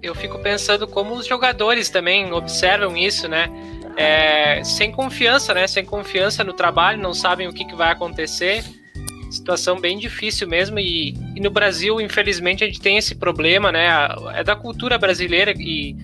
Eu 0.03 0.15
fico 0.15 0.39
pensando 0.41 0.87
como 0.87 1.15
os 1.15 1.27
jogadores 1.27 1.89
também 1.89 2.31
observam 2.31 2.95
isso, 2.95 3.27
né? 3.27 3.51
É, 3.97 4.63
sem 4.63 4.93
confiança, 4.93 5.55
né? 5.55 5.67
Sem 5.67 5.85
confiança 5.85 6.45
no 6.45 6.53
trabalho, 6.53 7.01
não 7.01 7.15
sabem 7.15 7.49
o 7.49 7.53
que, 7.55 7.65
que 7.65 7.75
vai 7.75 7.91
acontecer. 7.91 8.63
Situação 9.31 9.81
bem 9.81 9.97
difícil 9.97 10.47
mesmo. 10.47 10.79
E, 10.79 11.15
e 11.35 11.41
no 11.41 11.51
Brasil, 11.51 12.01
infelizmente, 12.03 12.65
a 12.65 12.67
gente 12.67 12.81
tem 12.81 12.99
esse 12.99 13.15
problema, 13.15 13.73
né? 13.73 13.89
É 14.35 14.45
da 14.45 14.55
cultura 14.55 14.99
brasileira 14.99 15.55
e 15.57 15.97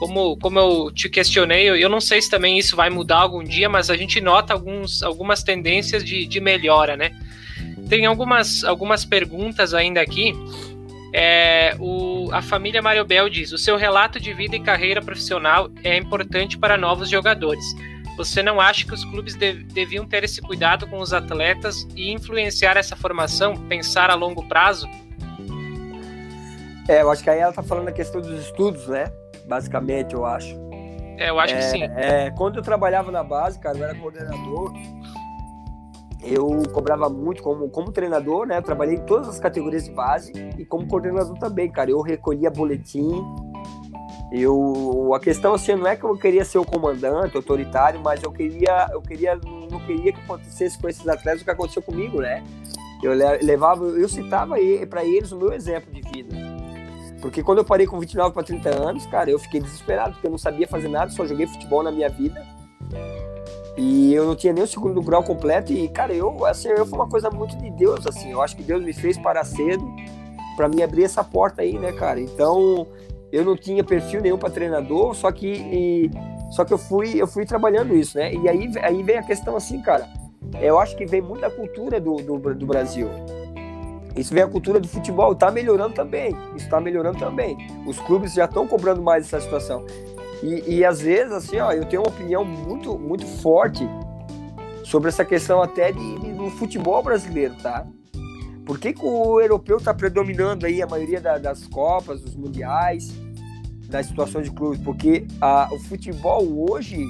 como, 0.00 0.34
como 0.38 0.58
eu 0.58 0.90
te 0.90 1.10
questionei, 1.10 1.68
eu, 1.68 1.76
eu 1.76 1.88
não 1.90 2.00
sei 2.00 2.22
se 2.22 2.30
também 2.30 2.58
isso 2.58 2.74
vai 2.74 2.88
mudar 2.88 3.18
algum 3.18 3.44
dia, 3.44 3.68
mas 3.68 3.90
a 3.90 3.96
gente 3.96 4.18
nota 4.18 4.54
alguns, 4.54 5.02
algumas 5.02 5.42
tendências 5.42 6.02
de, 6.02 6.26
de 6.26 6.40
melhora, 6.40 6.96
né? 6.96 7.10
Tem 7.86 8.06
algumas, 8.06 8.64
algumas 8.64 9.04
perguntas 9.04 9.74
ainda 9.74 10.00
aqui. 10.00 10.32
É, 11.12 11.76
o, 11.78 12.30
a 12.32 12.40
família 12.40 12.80
Mario 12.80 13.04
Bel 13.04 13.28
diz: 13.28 13.52
o 13.52 13.58
seu 13.58 13.76
relato 13.76 14.18
de 14.18 14.32
vida 14.32 14.56
e 14.56 14.60
carreira 14.60 15.02
profissional 15.02 15.70
é 15.84 15.98
importante 15.98 16.56
para 16.56 16.78
novos 16.78 17.10
jogadores. 17.10 17.64
Você 18.16 18.42
não 18.42 18.58
acha 18.58 18.86
que 18.86 18.94
os 18.94 19.04
clubes 19.04 19.34
dev, 19.34 19.64
deviam 19.64 20.06
ter 20.06 20.24
esse 20.24 20.40
cuidado 20.40 20.86
com 20.86 20.98
os 20.98 21.12
atletas 21.12 21.86
e 21.94 22.10
influenciar 22.10 22.78
essa 22.78 22.96
formação, 22.96 23.54
pensar 23.68 24.08
a 24.08 24.14
longo 24.14 24.48
prazo? 24.48 24.88
É, 26.88 27.02
eu 27.02 27.10
acho 27.10 27.22
que 27.22 27.28
aí 27.28 27.38
ela 27.40 27.52
tá 27.52 27.62
falando 27.62 27.88
a 27.88 27.92
questão 27.92 28.20
dos 28.20 28.46
estudos, 28.46 28.86
né? 28.88 29.12
Basicamente, 29.50 30.14
eu 30.14 30.24
acho. 30.24 30.56
É, 31.18 31.28
eu 31.28 31.38
acho 31.40 31.54
é, 31.54 31.56
que 31.58 31.64
sim. 31.64 31.82
É, 31.82 32.30
quando 32.30 32.56
eu 32.56 32.62
trabalhava 32.62 33.10
na 33.10 33.24
base, 33.24 33.58
cara, 33.58 33.76
eu 33.76 33.84
era 33.84 33.94
coordenador, 33.96 34.72
eu 36.22 36.62
cobrava 36.72 37.10
muito 37.10 37.42
como, 37.42 37.68
como 37.68 37.90
treinador, 37.90 38.46
né? 38.46 38.58
Eu 38.58 38.62
trabalhei 38.62 38.94
em 38.94 39.04
todas 39.04 39.28
as 39.28 39.40
categorias 39.40 39.84
de 39.84 39.90
base 39.90 40.32
e 40.56 40.64
como 40.64 40.86
coordenador 40.86 41.36
também, 41.38 41.68
cara. 41.68 41.90
Eu 41.90 42.00
recolhia 42.00 42.50
boletim. 42.50 43.10
Eu, 44.32 45.12
a 45.12 45.18
questão 45.18 45.54
assim 45.54 45.74
não 45.74 45.88
é 45.88 45.96
que 45.96 46.04
eu 46.04 46.16
queria 46.16 46.44
ser 46.44 46.58
o 46.58 46.64
comandante, 46.64 47.36
autoritário, 47.36 48.00
mas 48.00 48.22
eu 48.22 48.30
queria, 48.30 48.88
eu 48.92 49.02
queria, 49.02 49.34
não 49.68 49.80
queria 49.80 50.12
que 50.12 50.20
acontecesse 50.20 50.78
com 50.78 50.88
esses 50.88 51.06
atletas 51.08 51.42
o 51.42 51.44
que 51.44 51.50
aconteceu 51.50 51.82
comigo, 51.82 52.20
né? 52.20 52.44
Eu 53.02 53.12
levava, 53.12 53.84
eu 53.86 54.08
citava 54.08 54.54
para 54.88 55.04
eles 55.04 55.32
o 55.32 55.38
meu 55.38 55.52
exemplo 55.52 55.92
de 55.92 56.02
vida. 56.02 56.59
Porque 57.20 57.42
quando 57.42 57.58
eu 57.58 57.64
parei 57.64 57.86
com 57.86 57.98
29 57.98 58.32
para 58.32 58.42
30 58.42 58.70
anos, 58.70 59.06
cara, 59.06 59.30
eu 59.30 59.38
fiquei 59.38 59.60
desesperado, 59.60 60.12
porque 60.12 60.26
eu 60.26 60.30
não 60.30 60.38
sabia 60.38 60.66
fazer 60.66 60.88
nada, 60.88 61.10
só 61.10 61.26
joguei 61.26 61.46
futebol 61.46 61.82
na 61.82 61.92
minha 61.92 62.08
vida. 62.08 62.44
E 63.76 64.12
eu 64.12 64.26
não 64.26 64.34
tinha 64.34 64.52
nem 64.52 64.64
o 64.64 64.66
segundo 64.66 65.00
grau 65.02 65.22
completo. 65.22 65.72
E, 65.72 65.88
cara, 65.88 66.12
eu, 66.12 66.44
assim, 66.44 66.68
eu 66.68 66.86
foi 66.86 66.98
uma 66.98 67.08
coisa 67.08 67.30
muito 67.30 67.56
de 67.56 67.70
Deus, 67.70 68.06
assim. 68.06 68.30
Eu 68.32 68.42
acho 68.42 68.56
que 68.56 68.62
Deus 68.62 68.82
me 68.82 68.92
fez 68.92 69.16
parar 69.18 69.44
cedo 69.44 69.86
para 70.56 70.68
me 70.68 70.82
abrir 70.82 71.04
essa 71.04 71.22
porta 71.22 71.62
aí, 71.62 71.78
né, 71.78 71.92
cara? 71.92 72.20
Então, 72.20 72.86
eu 73.32 73.44
não 73.44 73.56
tinha 73.56 73.84
perfil 73.84 74.20
nenhum 74.20 74.38
para 74.38 74.50
treinador, 74.50 75.14
só 75.14 75.30
que 75.30 75.46
e, 75.46 76.10
só 76.50 76.64
que 76.64 76.72
eu 76.72 76.78
fui 76.78 77.20
eu 77.20 77.26
fui 77.26 77.46
trabalhando 77.46 77.94
isso, 77.94 78.18
né? 78.18 78.34
E 78.34 78.48
aí 78.48 78.70
aí 78.82 79.02
vem 79.02 79.18
a 79.18 79.22
questão 79.22 79.56
assim, 79.56 79.80
cara. 79.80 80.08
eu 80.60 80.78
acho 80.78 80.96
que 80.96 81.06
vem 81.06 81.22
muito 81.22 81.40
da 81.40 81.50
cultura 81.50 82.00
do, 82.00 82.16
do, 82.16 82.54
do 82.54 82.66
Brasil. 82.66 83.08
Isso 84.16 84.34
vem 84.34 84.42
a 84.42 84.48
cultura 84.48 84.80
do 84.80 84.88
futebol, 84.88 85.32
está 85.32 85.50
melhorando 85.50 85.94
também. 85.94 86.36
Isso 86.56 86.64
está 86.64 86.80
melhorando 86.80 87.18
também. 87.18 87.56
Os 87.86 87.98
clubes 88.00 88.34
já 88.34 88.44
estão 88.44 88.66
cobrando 88.66 89.02
mais 89.02 89.26
essa 89.26 89.40
situação. 89.40 89.84
E, 90.42 90.78
e, 90.78 90.84
às 90.84 91.00
vezes, 91.00 91.32
assim, 91.32 91.58
ó, 91.58 91.70
eu 91.72 91.84
tenho 91.84 92.02
uma 92.02 92.08
opinião 92.08 92.44
muito, 92.44 92.98
muito 92.98 93.26
forte 93.26 93.86
sobre 94.84 95.08
essa 95.08 95.24
questão 95.24 95.62
até 95.62 95.92
de, 95.92 96.18
de 96.18 96.32
do 96.32 96.50
futebol 96.50 97.02
brasileiro, 97.02 97.54
tá? 97.62 97.86
Por 98.64 98.78
que, 98.78 98.92
que 98.92 99.04
o 99.04 99.40
europeu 99.40 99.76
está 99.76 99.92
predominando 99.92 100.64
aí 100.64 100.80
a 100.80 100.86
maioria 100.86 101.20
da, 101.20 101.38
das 101.38 101.66
copas, 101.66 102.20
dos 102.20 102.34
mundiais, 102.34 103.12
das 103.88 104.06
situações 104.06 104.46
de 104.46 104.52
clubes? 104.52 104.80
Porque 104.80 105.26
a, 105.40 105.68
o 105.72 105.78
futebol 105.78 106.70
hoje, 106.70 107.04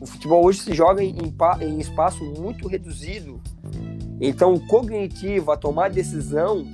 o 0.00 0.06
futebol 0.06 0.44
hoje 0.44 0.60
se 0.60 0.74
joga 0.74 1.02
em, 1.02 1.16
em 1.62 1.78
espaço 1.80 2.24
muito 2.24 2.68
reduzido. 2.68 3.40
Então, 4.20 4.54
o 4.54 4.66
cognitivo, 4.66 5.52
a 5.52 5.56
tomar 5.56 5.90
decisão, 5.90 6.66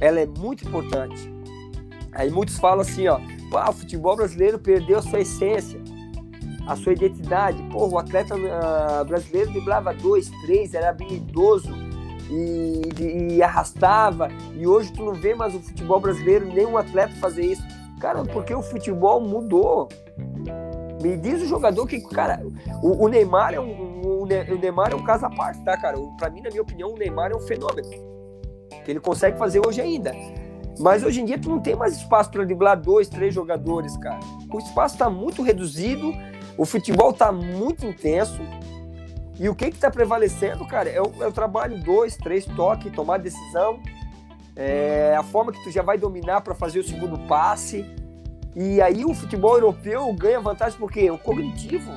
ela 0.00 0.20
é 0.20 0.26
muito 0.26 0.66
importante. 0.66 1.32
Aí 2.12 2.30
muitos 2.30 2.58
falam 2.58 2.80
assim, 2.80 3.06
ó, 3.08 3.20
o 3.68 3.72
futebol 3.72 4.16
brasileiro 4.16 4.58
perdeu 4.58 4.98
a 4.98 5.02
sua 5.02 5.20
essência, 5.20 5.80
a 6.66 6.76
sua 6.76 6.92
identidade. 6.92 7.62
Pô, 7.70 7.88
o 7.88 7.98
atleta 7.98 8.34
uh, 8.34 9.04
brasileiro 9.06 9.50
driblava 9.52 9.94
dois, 9.94 10.30
três, 10.44 10.74
era 10.74 10.90
habilidoso 10.90 11.72
e, 12.30 12.82
e, 13.00 13.36
e, 13.36 13.42
arrastava. 13.42 14.28
E 14.54 14.66
hoje 14.66 14.92
tu 14.92 15.04
não 15.04 15.14
vê 15.14 15.34
mais 15.34 15.54
o 15.54 15.60
futebol 15.60 16.00
brasileiro, 16.00 16.46
nenhum 16.46 16.76
atleta 16.76 17.14
fazer 17.16 17.46
isso. 17.46 17.62
Cara, 18.00 18.22
porque 18.24 18.54
o 18.54 18.62
futebol 18.62 19.20
mudou. 19.20 19.88
Me 21.02 21.16
diz 21.16 21.42
o 21.42 21.46
jogador 21.46 21.86
que, 21.86 22.00
cara, 22.00 22.44
o, 22.82 23.04
o 23.04 23.08
Neymar 23.08 23.54
é 23.54 23.60
um, 23.60 23.87
o, 24.04 24.22
o 24.22 24.58
Neymar 24.58 24.92
é 24.92 24.94
um 24.94 25.02
caso 25.02 25.26
à 25.26 25.30
parte, 25.30 25.62
tá, 25.64 25.76
cara? 25.76 25.96
Para 26.18 26.30
mim, 26.30 26.40
na 26.40 26.50
minha 26.50 26.62
opinião, 26.62 26.90
o 26.90 26.98
Neymar 26.98 27.30
é 27.32 27.36
um 27.36 27.40
fenômeno. 27.40 27.88
Que 28.84 28.90
ele 28.90 29.00
consegue 29.00 29.38
fazer 29.38 29.64
hoje 29.66 29.80
ainda. 29.80 30.12
Mas 30.78 31.02
hoje 31.02 31.20
em 31.20 31.24
dia 31.24 31.38
tu 31.38 31.48
não 31.48 31.60
tem 31.60 31.74
mais 31.74 31.96
espaço 31.96 32.30
para 32.30 32.44
driblar 32.44 32.80
dois, 32.80 33.08
três 33.08 33.34
jogadores, 33.34 33.96
cara. 33.96 34.20
O 34.52 34.58
espaço 34.58 34.94
está 34.94 35.10
muito 35.10 35.42
reduzido, 35.42 36.12
o 36.56 36.64
futebol 36.64 37.10
está 37.10 37.32
muito 37.32 37.86
intenso. 37.86 38.40
E 39.38 39.48
o 39.48 39.54
que 39.54 39.66
está 39.66 39.90
prevalecendo, 39.90 40.66
cara, 40.66 40.88
é 40.88 41.00
o, 41.00 41.12
é 41.20 41.26
o, 41.26 41.32
trabalho 41.32 41.80
dois, 41.82 42.16
três 42.16 42.44
toques, 42.44 42.92
tomar 42.92 43.18
decisão, 43.18 43.80
é 44.56 45.14
a 45.16 45.22
forma 45.22 45.52
que 45.52 45.62
tu 45.62 45.70
já 45.70 45.82
vai 45.82 45.96
dominar 45.96 46.40
para 46.40 46.54
fazer 46.54 46.80
o 46.80 46.84
segundo 46.84 47.18
passe. 47.26 47.84
E 48.56 48.80
aí 48.80 49.04
o 49.04 49.14
futebol 49.14 49.54
europeu 49.54 50.12
ganha 50.14 50.40
vantagem 50.40 50.76
porque 50.78 51.08
o 51.10 51.18
cognitivo 51.18 51.92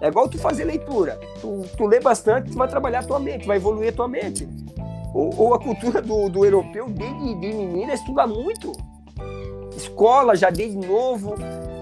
é 0.00 0.08
igual 0.08 0.28
tu 0.28 0.38
fazer 0.38 0.64
leitura. 0.64 1.18
Tu, 1.40 1.64
tu 1.76 1.86
lê 1.86 2.00
bastante, 2.00 2.50
tu 2.50 2.58
vai 2.58 2.68
trabalhar 2.68 3.00
a 3.00 3.02
tua 3.02 3.18
mente, 3.18 3.46
vai 3.46 3.56
evoluir 3.56 3.90
a 3.90 3.92
tua 3.92 4.08
mente. 4.08 4.48
Ou, 5.14 5.34
ou 5.38 5.54
a 5.54 5.58
cultura 5.58 6.02
do, 6.02 6.28
do 6.28 6.44
europeu, 6.44 6.88
desde 6.88 7.34
de 7.34 7.52
menina, 7.52 7.94
estuda 7.94 8.26
muito. 8.26 8.72
Escola 9.74 10.36
já 10.36 10.50
desde 10.50 10.76
novo. 10.76 11.34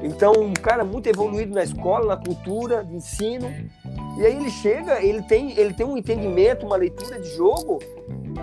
Então, 0.02 0.32
um 0.32 0.52
cara 0.52 0.84
muito 0.84 1.08
evoluído 1.08 1.54
na 1.54 1.64
escola, 1.64 2.14
na 2.14 2.16
cultura, 2.16 2.84
de 2.84 2.94
ensino. 2.94 3.50
E 4.18 4.24
aí 4.24 4.36
ele 4.36 4.50
chega, 4.50 5.02
ele 5.02 5.22
tem, 5.22 5.58
ele 5.58 5.72
tem 5.72 5.86
um 5.86 5.96
entendimento, 5.96 6.66
uma 6.66 6.76
leitura 6.76 7.18
de 7.18 7.34
jogo, 7.34 7.80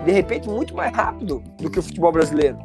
de 0.04 0.12
repente, 0.12 0.48
muito 0.48 0.74
mais 0.74 0.94
rápido 0.94 1.42
do 1.58 1.70
que 1.70 1.78
o 1.78 1.82
futebol 1.82 2.12
brasileiro. 2.12 2.58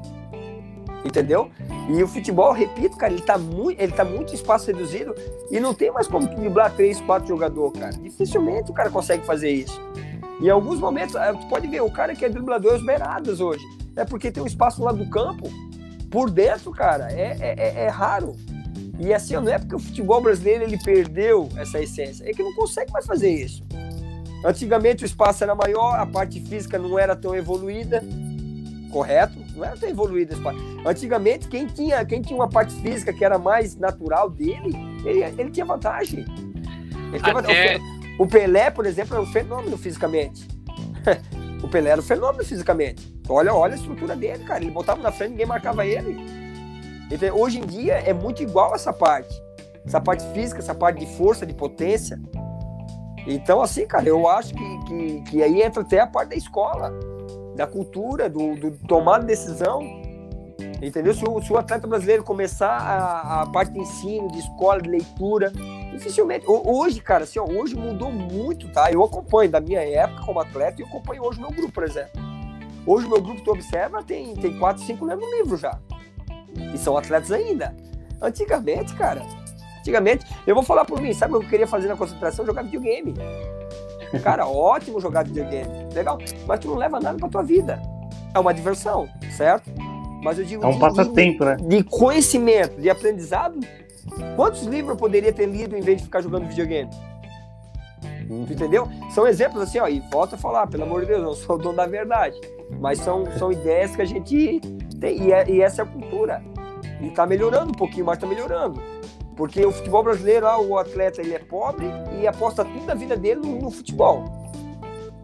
Entendeu? 1.06 1.50
E 1.90 2.04
o 2.04 2.08
futebol, 2.08 2.52
repito, 2.52 2.98
cara, 2.98 3.14
ele 3.14 3.22
tá 3.22 3.38
muito, 3.38 3.82
ele 3.82 3.92
tá 3.92 4.04
muito 4.04 4.34
espaço 4.34 4.68
reduzido 4.68 5.16
e 5.50 5.60
não 5.60 5.74
tem 5.74 5.92
mais 5.92 6.08
como 6.08 6.28
driblar 6.28 6.74
três, 6.76 7.00
quatro 7.02 7.28
jogadores, 7.28 7.80
cara. 7.80 7.94
Dificilmente 7.94 8.72
o 8.72 8.74
cara 8.74 8.90
consegue 8.90 9.26
fazer 9.26 9.52
isso. 9.52 9.80
Em 10.42 10.50
alguns 10.50 10.80
momentos, 10.80 11.16
eh, 11.16 11.34
tu 11.34 11.48
pode 11.48 11.68
ver, 11.68 11.82
o 11.82 11.90
cara 11.90 12.16
que 12.16 12.26
é 12.26 12.30
driblador 12.30 12.74
é 12.74 12.76
os 12.76 12.86
beirados 12.86 13.40
hoje. 13.40 13.64
É 13.96 14.06
porque 14.06 14.32
tem 14.32 14.44
um 14.44 14.48
espaço 14.48 14.84
lá 14.84 14.92
do 14.92 15.10
campo. 15.10 15.50
Por 16.12 16.30
dentro, 16.30 16.72
cara, 16.72 17.12
é, 17.12 17.38
é, 17.40 17.56
é, 17.58 17.84
é 17.86 17.88
raro. 17.88 18.36
E 19.00 19.14
assim, 19.14 19.36
não 19.36 19.50
é 19.50 19.58
porque 19.58 19.76
o 19.76 19.80
futebol 19.80 20.22
brasileiro 20.22 20.64
ele 20.64 20.78
perdeu 20.78 21.50
essa 21.56 21.80
essência, 21.80 22.28
é 22.28 22.34
que 22.34 22.42
não 22.42 22.54
consegue 22.54 22.92
mais 22.92 23.06
fazer 23.06 23.30
isso. 23.30 23.64
Antigamente 24.44 25.04
o 25.04 25.06
espaço 25.06 25.44
era 25.44 25.56
maior, 25.56 26.00
a 26.00 26.06
parte 26.06 26.40
física 26.40 26.78
não 26.78 26.98
era 26.98 27.16
tão 27.16 27.36
evoluída, 27.36 28.04
correto? 28.92 29.38
Não 29.56 29.66
era 29.66 29.78
tão 29.78 29.90
evoluída 29.90 30.34
esse 30.34 30.42
espaço. 30.42 30.60
Antigamente, 30.86 31.48
quem 31.48 31.68
tinha, 31.68 32.04
quem 32.06 32.22
tinha 32.22 32.36
uma 32.36 32.50
parte 32.50 32.74
física 32.82 33.14
que 33.14 33.24
era 33.24 33.38
mais 33.38 33.76
natural 33.76 34.30
dele, 34.30 34.76
ele, 35.06 35.24
ele 35.24 35.52
tinha 35.52 35.66
vantagem. 35.66 36.26
Ele 37.12 37.20
tinha 37.20 37.34
Até... 37.34 37.34
vantagem. 37.34 37.98
O 38.20 38.26
Pelé, 38.26 38.72
por 38.72 38.86
exemplo, 38.86 39.16
é 39.16 39.20
um 39.20 39.26
fenômeno 39.26 39.78
fisicamente. 39.78 40.48
o 41.64 41.68
Pelé 41.68 41.92
era 41.92 42.02
um 42.02 42.04
fenômeno 42.04 42.44
fisicamente. 42.44 43.16
Olha, 43.30 43.54
olha 43.54 43.74
a 43.74 43.78
estrutura 43.78 44.16
dele, 44.16 44.44
cara. 44.44 44.64
Ele 44.64 44.72
botava 44.72 45.02
na 45.02 45.12
frente, 45.12 45.32
ninguém 45.32 45.46
marcava 45.46 45.86
ele. 45.86 46.18
Então, 47.12 47.38
hoje 47.38 47.60
em 47.60 47.66
dia 47.66 47.96
é 47.96 48.14
muito 48.14 48.42
igual 48.42 48.74
essa 48.74 48.92
parte. 48.92 49.34
Essa 49.86 50.02
parte 50.02 50.24
física, 50.34 50.60
essa 50.60 50.76
parte 50.76 51.00
de 51.00 51.18
força, 51.18 51.46
de 51.46 51.54
potência. 51.54 52.20
Então, 53.26 53.62
assim, 53.62 53.86
cara, 53.86 54.08
eu 54.08 54.28
acho 54.28 54.54
que, 54.54 54.86
que, 54.86 55.22
que 55.30 55.44
aí 55.44 55.62
entra 55.62 55.82
até 55.82 56.00
a 56.00 56.08
parte 56.08 56.30
da 56.30 56.36
escola, 56.36 56.92
da 57.58 57.68
cultura, 57.68 58.30
do, 58.30 58.56
do 58.56 58.72
tomar 58.88 59.24
decisão. 59.24 59.82
Entendeu? 60.82 61.14
Se 61.14 61.26
o, 61.28 61.42
se 61.42 61.52
o 61.52 61.58
atleta 61.58 61.88
brasileiro 61.88 62.24
começar 62.24 62.70
a, 62.70 63.42
a 63.42 63.46
parte 63.48 63.74
de 63.74 63.80
ensino, 63.80 64.32
de 64.32 64.40
escola, 64.40 64.80
de 64.80 64.90
leitura, 64.90 65.52
dificilmente. 65.92 66.46
Hoje, 66.48 67.02
cara, 67.02 67.24
assim, 67.24 67.40
ó, 67.40 67.46
hoje 67.46 67.76
mudou 67.76 68.12
muito, 68.12 68.72
tá? 68.72 68.92
Eu 68.92 69.04
acompanho 69.04 69.50
da 69.50 69.60
minha 69.60 69.82
época 69.82 70.24
como 70.24 70.40
atleta 70.40 70.82
e 70.82 70.86
acompanho 70.86 71.24
hoje 71.24 71.42
meu 71.42 71.50
grupo, 71.50 71.72
por 71.72 71.84
exemplo. 71.84 72.12
Hoje 72.86 73.08
o 73.08 73.10
meu 73.10 73.22
grupo, 73.22 73.42
tu 73.42 73.52
observa, 73.52 74.04
tem, 74.04 74.36
tem 74.36 74.58
quatro, 74.60 74.84
cinco 74.84 75.04
lendo 75.04 75.26
livro 75.38 75.58
já. 75.58 75.78
E 76.74 76.78
são 76.78 76.96
atletas 76.96 77.32
ainda. 77.32 77.76
Antigamente, 78.22 78.94
cara, 78.94 79.22
antigamente, 79.80 80.26
eu 80.46 80.54
vou 80.54 80.64
falar 80.64 80.86
por 80.86 81.02
mim, 81.02 81.12
sabe 81.12 81.34
o 81.34 81.40
que 81.40 81.46
eu 81.46 81.50
queria 81.50 81.68
fazer 81.68 81.88
na 81.88 81.98
concentração? 81.98 82.46
Jogar 82.46 82.62
videogame. 82.62 83.14
Cara, 84.24 84.48
ótimo 84.48 85.00
jogar 85.00 85.26
videogame, 85.26 85.70
legal, 85.94 86.18
mas 86.46 86.60
tu 86.60 86.68
não 86.68 86.76
leva 86.76 87.00
nada 87.00 87.18
pra 87.18 87.30
tua 87.30 87.44
vida. 87.44 87.82
É 88.34 88.40
uma 88.40 88.54
diversão, 88.54 89.08
certo? 89.36 89.70
Mas 90.24 90.40
eu 90.40 90.46
digo. 90.46 90.64
É 90.64 90.68
um 90.68 90.80
passatempo, 90.80 91.46
né? 91.46 91.58
De 91.60 91.84
conhecimento, 91.84 92.80
de 92.82 92.90
aprendizado, 92.90 93.60
Quantos 94.36 94.64
livros 94.64 94.92
eu 94.92 94.98
poderia 94.98 95.34
ter 95.34 95.46
lido 95.46 95.76
em 95.76 95.82
vez 95.82 95.98
de 95.98 96.04
ficar 96.06 96.22
jogando 96.22 96.48
videogame? 96.48 96.90
Uhum. 98.30 98.44
Entendeu? 98.50 98.88
São 99.12 99.28
exemplos 99.28 99.62
assim, 99.62 99.80
ó, 99.80 99.88
e 99.88 100.00
volta 100.12 100.36
a 100.36 100.40
falar, 100.40 100.68
pelo 100.68 100.84
amor 100.84 101.02
de 101.02 101.08
Deus, 101.08 101.24
eu 101.24 101.34
sou 101.34 101.56
o 101.56 101.60
dono 101.60 101.78
da 101.78 101.86
verdade. 101.86 102.40
Mas 102.80 103.00
são, 103.00 103.26
são 103.38 103.52
ideias 103.52 103.96
que 103.96 104.02
a 104.02 104.06
gente 104.06 104.60
tem, 105.00 105.24
e, 105.24 105.32
é, 105.32 105.50
e 105.50 105.62
essa 105.62 105.82
é 105.82 105.86
a 105.86 105.88
cultura. 105.88 106.44
E 107.02 107.10
tá 107.10 107.26
melhorando 107.26 107.70
um 107.70 107.76
pouquinho, 107.76 108.06
mas 108.06 108.18
tá 108.18 108.28
melhorando. 108.28 108.82
Porque 109.38 109.64
o 109.64 109.72
futebol 109.72 110.04
brasileiro, 110.04 110.48
ah, 110.48 110.60
o 110.60 110.78
atleta 110.78 111.22
ele 111.22 111.36
é 111.36 111.40
pobre 111.40 111.86
e 112.20 112.28
aposta 112.28 112.66
tudo 112.66 112.90
a 112.90 112.96
vida 112.96 113.16
dele 113.16 113.40
no, 113.40 113.62
no 113.62 113.72
futebol. 113.72 114.26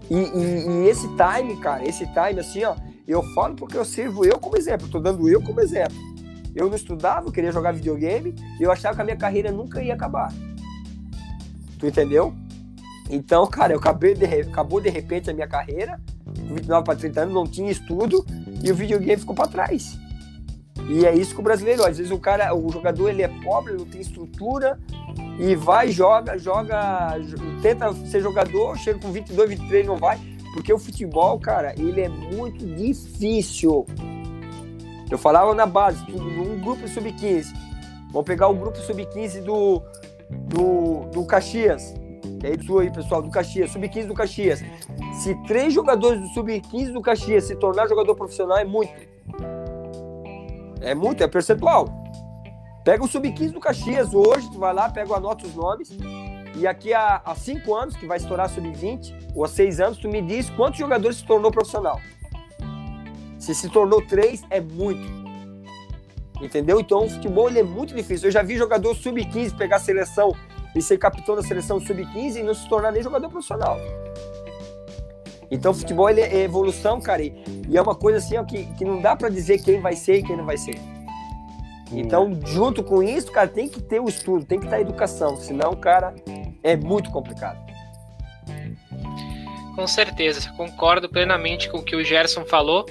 E, 0.10 0.16
e, 0.16 0.68
e, 0.68 0.88
esse 0.88 1.08
time, 1.08 1.58
cara, 1.58 1.84
esse 1.84 2.06
time 2.06 2.40
assim, 2.40 2.64
ó, 2.64 2.76
eu 3.08 3.24
falo 3.34 3.56
porque 3.56 3.76
eu 3.76 3.84
sirvo 3.84 4.24
eu 4.24 4.38
como 4.38 4.56
exemplo, 4.56 4.88
tô 4.88 5.00
dando 5.00 5.28
eu 5.28 5.42
como 5.42 5.60
exemplo. 5.60 5.98
Eu 6.56 6.70
não 6.70 6.76
estudava, 6.76 7.28
eu 7.28 7.32
queria 7.32 7.52
jogar 7.52 7.72
videogame 7.72 8.36
eu 8.60 8.72
achava 8.72 8.96
que 8.96 9.02
a 9.02 9.06
minha 9.06 9.18
carreira 9.18 9.52
nunca 9.52 9.82
ia 9.82 9.96
acabar. 9.96 10.32
Tu 11.80 11.88
entendeu? 11.88 12.34
Então, 13.10 13.48
cara, 13.48 13.74
eu 13.74 13.80
acabei 13.80 14.14
de, 14.14 14.26
acabou 14.26 14.80
de 14.80 14.90
repente 14.90 15.30
a 15.30 15.34
minha 15.34 15.48
carreira, 15.48 16.00
29 16.26 16.86
para 16.86 16.96
30 16.96 17.22
anos, 17.22 17.34
não 17.34 17.48
tinha 17.48 17.72
estudo 17.72 18.24
e 18.64 18.72
o 18.72 18.76
videogame 18.76 19.20
ficou 19.20 19.36
para 19.36 19.48
trás. 19.48 19.98
E 20.90 21.06
é 21.06 21.16
isso 21.16 21.34
que 21.34 21.40
o 21.40 21.44
brasileiro, 21.44 21.86
às 21.86 21.98
vezes 21.98 22.12
o 22.12 22.20
cara, 22.20 22.54
o 22.54 22.70
jogador 22.72 23.10
ele 23.10 23.22
é 23.22 23.28
pobre, 23.28 23.74
não 23.74 23.86
tem 23.86 24.02
estrutura 24.02 24.80
e 25.40 25.56
vai, 25.56 25.90
joga, 25.90 26.38
joga, 26.38 27.18
tenta 27.62 27.94
ser 27.94 28.22
jogador, 28.22 28.78
chega 28.78 29.00
com 29.00 29.12
22, 29.12 29.50
23 29.50 29.88
não 29.88 29.98
vai, 29.98 30.20
porque 30.54 30.74
o 30.74 30.80
futebol, 30.80 31.40
cara, 31.40 31.74
ele 31.78 32.02
é 32.02 32.10
muito 32.10 32.66
difícil. 32.66 33.86
Eu 35.10 35.18
falava 35.18 35.54
na 35.54 35.66
base, 35.66 36.04
um 36.12 36.60
grupo 36.60 36.88
sub-15. 36.88 37.46
Vamos 38.12 38.26
pegar 38.26 38.48
o 38.48 38.56
grupo 38.56 38.78
sub-15 38.78 39.44
do, 39.44 39.82
do, 40.30 41.10
do 41.12 41.26
Caxias. 41.26 41.94
É 42.44 42.52
isso 42.52 42.78
aí, 42.78 42.92
pessoal, 42.92 43.22
do 43.22 43.30
Caxias, 43.30 43.72
sub-15 43.72 44.08
do 44.08 44.14
Caxias. 44.14 44.64
Se 45.22 45.36
três 45.48 45.74
jogadores 45.74 46.20
do 46.20 46.28
sub-15 46.30 46.92
do 46.92 47.02
Caxias 47.02 47.46
se 47.46 47.56
tornar 47.56 47.88
jogador 47.88 48.16
profissional, 48.16 48.58
é 48.58 48.66
muito. 48.66 48.92
É 50.84 50.94
muito, 50.94 51.24
é 51.24 51.28
percentual. 51.28 51.88
Pega 52.84 53.02
o 53.02 53.08
sub-15 53.08 53.52
do 53.52 53.60
Caxias 53.62 54.14
hoje, 54.14 54.52
tu 54.52 54.60
vai 54.60 54.74
lá, 54.74 54.90
pega, 54.90 55.16
anota 55.16 55.48
os 55.48 55.56
nomes. 55.56 55.90
E 56.56 56.68
aqui 56.68 56.94
há, 56.94 57.22
há 57.24 57.34
cinco 57.34 57.74
anos, 57.74 57.96
que 57.96 58.06
vai 58.06 58.18
estourar 58.18 58.50
sub-20, 58.50 59.32
ou 59.34 59.46
há 59.46 59.48
seis 59.48 59.80
anos, 59.80 59.98
tu 59.98 60.10
me 60.10 60.22
diz 60.22 60.50
quantos 60.50 60.80
jogadores 60.80 61.18
se 61.18 61.26
tornou 61.26 61.50
profissional. 61.50 62.00
Se 63.40 63.56
se 63.56 63.70
tornou 63.70 64.06
três, 64.06 64.44
é 64.50 64.60
muito. 64.60 65.24
Entendeu? 66.42 66.80
Então 66.82 67.06
o 67.06 67.10
futebol 67.10 67.48
ele 67.48 67.60
é 67.60 67.64
muito 67.64 67.96
difícil. 67.96 68.28
Eu 68.28 68.32
já 68.32 68.44
vi 68.44 68.58
jogador 68.58 68.94
sub-15 68.94 69.58
pegar 69.58 69.78
a 69.78 69.80
seleção 69.80 70.36
e 70.76 70.82
ser 70.82 70.98
capitão 70.98 71.36
da 71.36 71.42
seleção 71.42 71.80
sub-15 71.80 72.36
e 72.36 72.44
não 72.44 72.54
se 72.54 72.68
tornar 72.68 72.92
nem 72.92 73.02
jogador 73.02 73.30
profissional. 73.30 73.78
Então, 75.54 75.72
futebol 75.72 76.10
ele 76.10 76.20
é 76.20 76.42
evolução, 76.42 77.00
cara, 77.00 77.22
e, 77.22 77.32
é 77.72 77.80
uma 77.80 77.94
coisa 77.94 78.18
assim 78.18 78.36
ó, 78.38 78.44
que, 78.44 78.66
que 78.74 78.84
não 78.84 79.00
dá 79.00 79.16
para 79.16 79.30
dizer 79.30 79.62
quem 79.62 79.80
vai 79.80 79.96
ser 79.96 80.18
e 80.18 80.24
quem 80.24 80.36
não 80.36 80.46
vai 80.46 80.58
ser. 80.58 80.80
Então, 81.92 82.40
junto 82.44 82.84
com 82.84 83.04
isso, 83.04 83.32
cara, 83.32 83.48
tem 83.48 83.70
que 83.70 83.80
ter 83.80 84.00
o 84.00 84.10
estudo, 84.10 84.44
tem 84.44 84.60
que 84.60 84.68
ter 84.68 84.78
a 84.78 84.82
educação, 84.82 85.38
senão, 85.38 85.76
cara, 85.76 86.16
é 86.64 86.76
muito 86.76 87.12
complicado. 87.12 87.64
Com 89.76 89.86
certeza, 89.86 90.52
concordo 90.58 91.08
plenamente 91.08 91.70
com 91.70 91.78
o 91.78 91.84
que 91.84 91.96
o 91.96 92.04
Gerson 92.04 92.46
falou. 92.46 92.88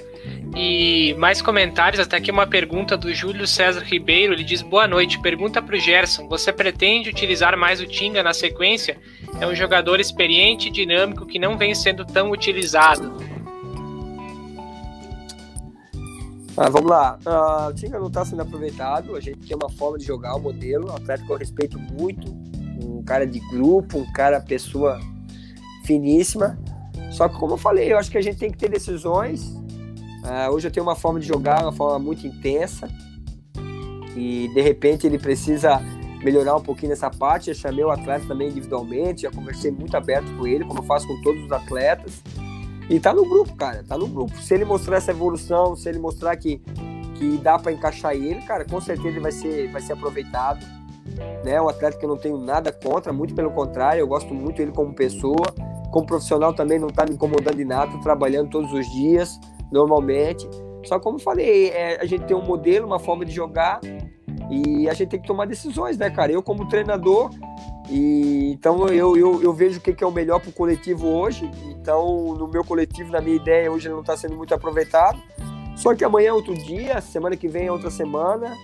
E 0.55 1.13
mais 1.17 1.41
comentários, 1.41 1.99
até 1.99 2.17
aqui 2.17 2.31
uma 2.31 2.47
pergunta 2.47 2.95
do 2.95 3.13
Júlio 3.13 3.47
César 3.47 3.81
Ribeiro. 3.81 4.33
Ele 4.33 4.43
diz: 4.43 4.61
Boa 4.61 4.85
noite. 4.85 5.19
Pergunta 5.21 5.61
para 5.61 5.75
o 5.75 5.79
Gerson: 5.79 6.27
Você 6.27 6.51
pretende 6.51 7.09
utilizar 7.09 7.57
mais 7.57 7.79
o 7.79 7.87
Tinga 7.87 8.21
na 8.21 8.33
sequência? 8.33 8.97
É 9.39 9.47
um 9.47 9.55
jogador 9.55 9.99
experiente 9.99 10.69
e 10.69 10.71
dinâmico 10.71 11.25
que 11.25 11.39
não 11.39 11.57
vem 11.57 11.73
sendo 11.75 12.05
tão 12.05 12.31
utilizado. 12.31 13.11
Ah, 16.55 16.69
vamos 16.69 16.89
lá. 16.89 17.17
Uh, 17.25 17.69
o 17.69 17.73
Tinga 17.73 17.99
não 17.99 18.07
está 18.07 18.23
sendo 18.23 18.43
aproveitado. 18.43 19.15
A 19.15 19.19
gente 19.19 19.39
tem 19.39 19.57
uma 19.57 19.69
forma 19.69 19.97
de 19.97 20.05
jogar, 20.05 20.35
o 20.35 20.39
modelo. 20.39 20.91
Um 20.91 20.95
atleta 20.95 21.23
que 21.25 21.31
eu 21.31 21.35
respeito 21.35 21.79
muito. 21.79 22.31
Um 22.83 23.03
cara 23.03 23.25
de 23.25 23.39
grupo, 23.39 23.97
um 23.97 24.11
cara, 24.13 24.39
pessoa 24.39 24.99
finíssima. 25.83 26.57
Só 27.11 27.27
que, 27.27 27.37
como 27.37 27.53
eu 27.53 27.57
falei, 27.57 27.91
eu 27.91 27.97
acho 27.97 28.11
que 28.11 28.17
a 28.17 28.21
gente 28.21 28.37
tem 28.37 28.51
que 28.51 28.57
ter 28.57 28.69
decisões. 28.69 29.43
Uh, 30.23 30.51
hoje 30.53 30.67
eu 30.67 30.71
tenho 30.71 30.85
uma 30.85 30.95
forma 30.95 31.19
de 31.19 31.27
jogar, 31.27 31.63
uma 31.63 31.73
forma 31.73 31.97
muito 31.97 32.25
intensa. 32.27 32.87
E 34.15 34.47
de 34.53 34.61
repente 34.61 35.07
ele 35.07 35.17
precisa 35.17 35.81
melhorar 36.23 36.55
um 36.55 36.61
pouquinho 36.61 36.89
nessa 36.89 37.09
parte. 37.09 37.49
Eu 37.49 37.55
chamei 37.55 37.83
o 37.83 37.91
atleta 37.91 38.25
também 38.27 38.49
individualmente, 38.49 39.23
já 39.23 39.31
conversei 39.31 39.71
muito 39.71 39.95
aberto 39.95 40.31
com 40.37 40.47
ele, 40.47 40.65
como 40.65 40.79
eu 40.79 40.83
faço 40.83 41.07
com 41.07 41.21
todos 41.21 41.43
os 41.43 41.51
atletas. 41.51 42.21
E 42.89 42.99
tá 42.99 43.13
no 43.13 43.27
grupo, 43.27 43.55
cara, 43.55 43.83
tá 43.87 43.97
no 43.97 44.07
grupo. 44.07 44.35
Se 44.37 44.53
ele 44.53 44.65
mostrar 44.65 44.97
essa 44.97 45.11
evolução, 45.11 45.75
se 45.75 45.87
ele 45.87 45.99
mostrar 45.99 46.35
que, 46.35 46.61
que 47.15 47.37
dá 47.37 47.57
para 47.57 47.71
encaixar 47.71 48.13
ele, 48.13 48.41
cara, 48.41 48.65
com 48.65 48.79
certeza 48.81 49.09
ele 49.09 49.19
vai 49.19 49.31
ser, 49.31 49.71
vai 49.71 49.81
ser 49.81 49.93
aproveitado. 49.93 50.65
Né? 51.43 51.61
Um 51.61 51.69
atleta 51.69 51.97
que 51.97 52.05
eu 52.05 52.09
não 52.09 52.17
tenho 52.17 52.37
nada 52.37 52.71
contra, 52.71 53.13
muito 53.13 53.33
pelo 53.33 53.51
contrário, 53.51 53.99
eu 53.99 54.07
gosto 54.07 54.33
muito 54.33 54.57
dele 54.57 54.71
como 54.71 54.93
pessoa 54.93 55.53
como 55.93 56.07
profissional 56.07 56.51
também 56.53 56.79
não 56.79 56.87
está 56.87 57.05
me 57.05 57.13
incomodando 57.13 57.59
em 57.61 57.65
nada, 57.65 57.95
trabalhando 57.99 58.49
todos 58.49 58.73
os 58.73 58.91
dias, 58.91 59.39
normalmente. 59.71 60.49
Só 60.83 60.99
como 60.99 61.17
eu 61.17 61.21
falei, 61.21 61.69
é, 61.69 62.01
a 62.01 62.05
gente 62.05 62.25
tem 62.25 62.35
um 62.35 62.43
modelo, 62.43 62.85
uma 62.85 62.99
forma 62.99 63.25
de 63.25 63.31
jogar 63.31 63.79
e 64.49 64.89
a 64.89 64.93
gente 64.93 65.09
tem 65.09 65.21
que 65.21 65.27
tomar 65.27 65.45
decisões, 65.45 65.97
né, 65.97 66.09
cara? 66.09 66.31
Eu 66.31 66.43
como 66.43 66.67
treinador, 66.67 67.29
e 67.89 68.51
então 68.53 68.87
eu, 68.87 69.17
eu, 69.17 69.41
eu 69.41 69.53
vejo 69.53 69.79
o 69.79 69.81
que, 69.81 70.03
é 70.03 70.07
o 70.07 70.11
melhor 70.11 70.39
para 70.39 70.49
o 70.49 70.53
coletivo 70.53 71.07
hoje. 71.07 71.49
Então, 71.69 72.33
no 72.35 72.47
meu 72.47 72.63
coletivo, 72.63 73.11
na 73.11 73.21
minha 73.21 73.35
ideia, 73.35 73.71
hoje 73.71 73.87
ele 73.87 73.93
não 73.93 74.01
está 74.01 74.15
sendo 74.15 74.35
muito 74.35 74.53
aproveitado. 74.53 75.19
Só 75.75 75.93
que 75.95 76.03
amanhã 76.03 76.29
é 76.29 76.33
outro 76.33 76.53
dia, 76.53 77.01
semana 77.01 77.35
que 77.35 77.47
vem 77.47 77.67
é 77.67 77.71
outra 77.71 77.89
semana. 77.89 78.55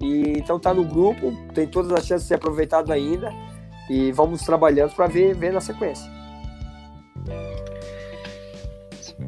E 0.00 0.38
então 0.38 0.58
tá 0.58 0.72
no 0.72 0.84
grupo, 0.84 1.32
tem 1.54 1.66
todas 1.66 1.92
as 1.92 2.06
chances 2.06 2.22
de 2.22 2.28
ser 2.28 2.34
aproveitado 2.34 2.92
ainda. 2.92 3.32
E 3.88 4.12
vamos 4.12 4.42
trabalhando 4.42 4.94
para 4.94 5.06
ver, 5.06 5.34
ver 5.34 5.52
na 5.52 5.60
sequência. 5.60 6.19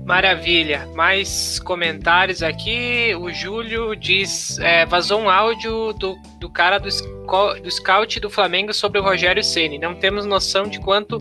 Maravilha. 0.05 0.88
Mais 0.94 1.61
comentários 1.61 2.42
aqui. 2.42 3.14
O 3.14 3.30
Júlio 3.30 3.94
diz: 3.94 4.59
é, 4.59 4.84
vazou 4.84 5.20
um 5.20 5.30
áudio 5.30 5.92
do, 5.92 6.16
do 6.38 6.50
cara 6.50 6.78
do, 6.78 6.88
do 6.88 7.70
scout 7.70 8.18
do 8.18 8.28
Flamengo 8.28 8.74
sobre 8.74 8.98
o 8.98 9.03
Rogério 9.03 9.42
Ceni. 9.42 9.78
Não 9.78 9.94
temos 9.94 10.26
noção 10.26 10.64
de 10.64 10.80
quanto 10.80 11.20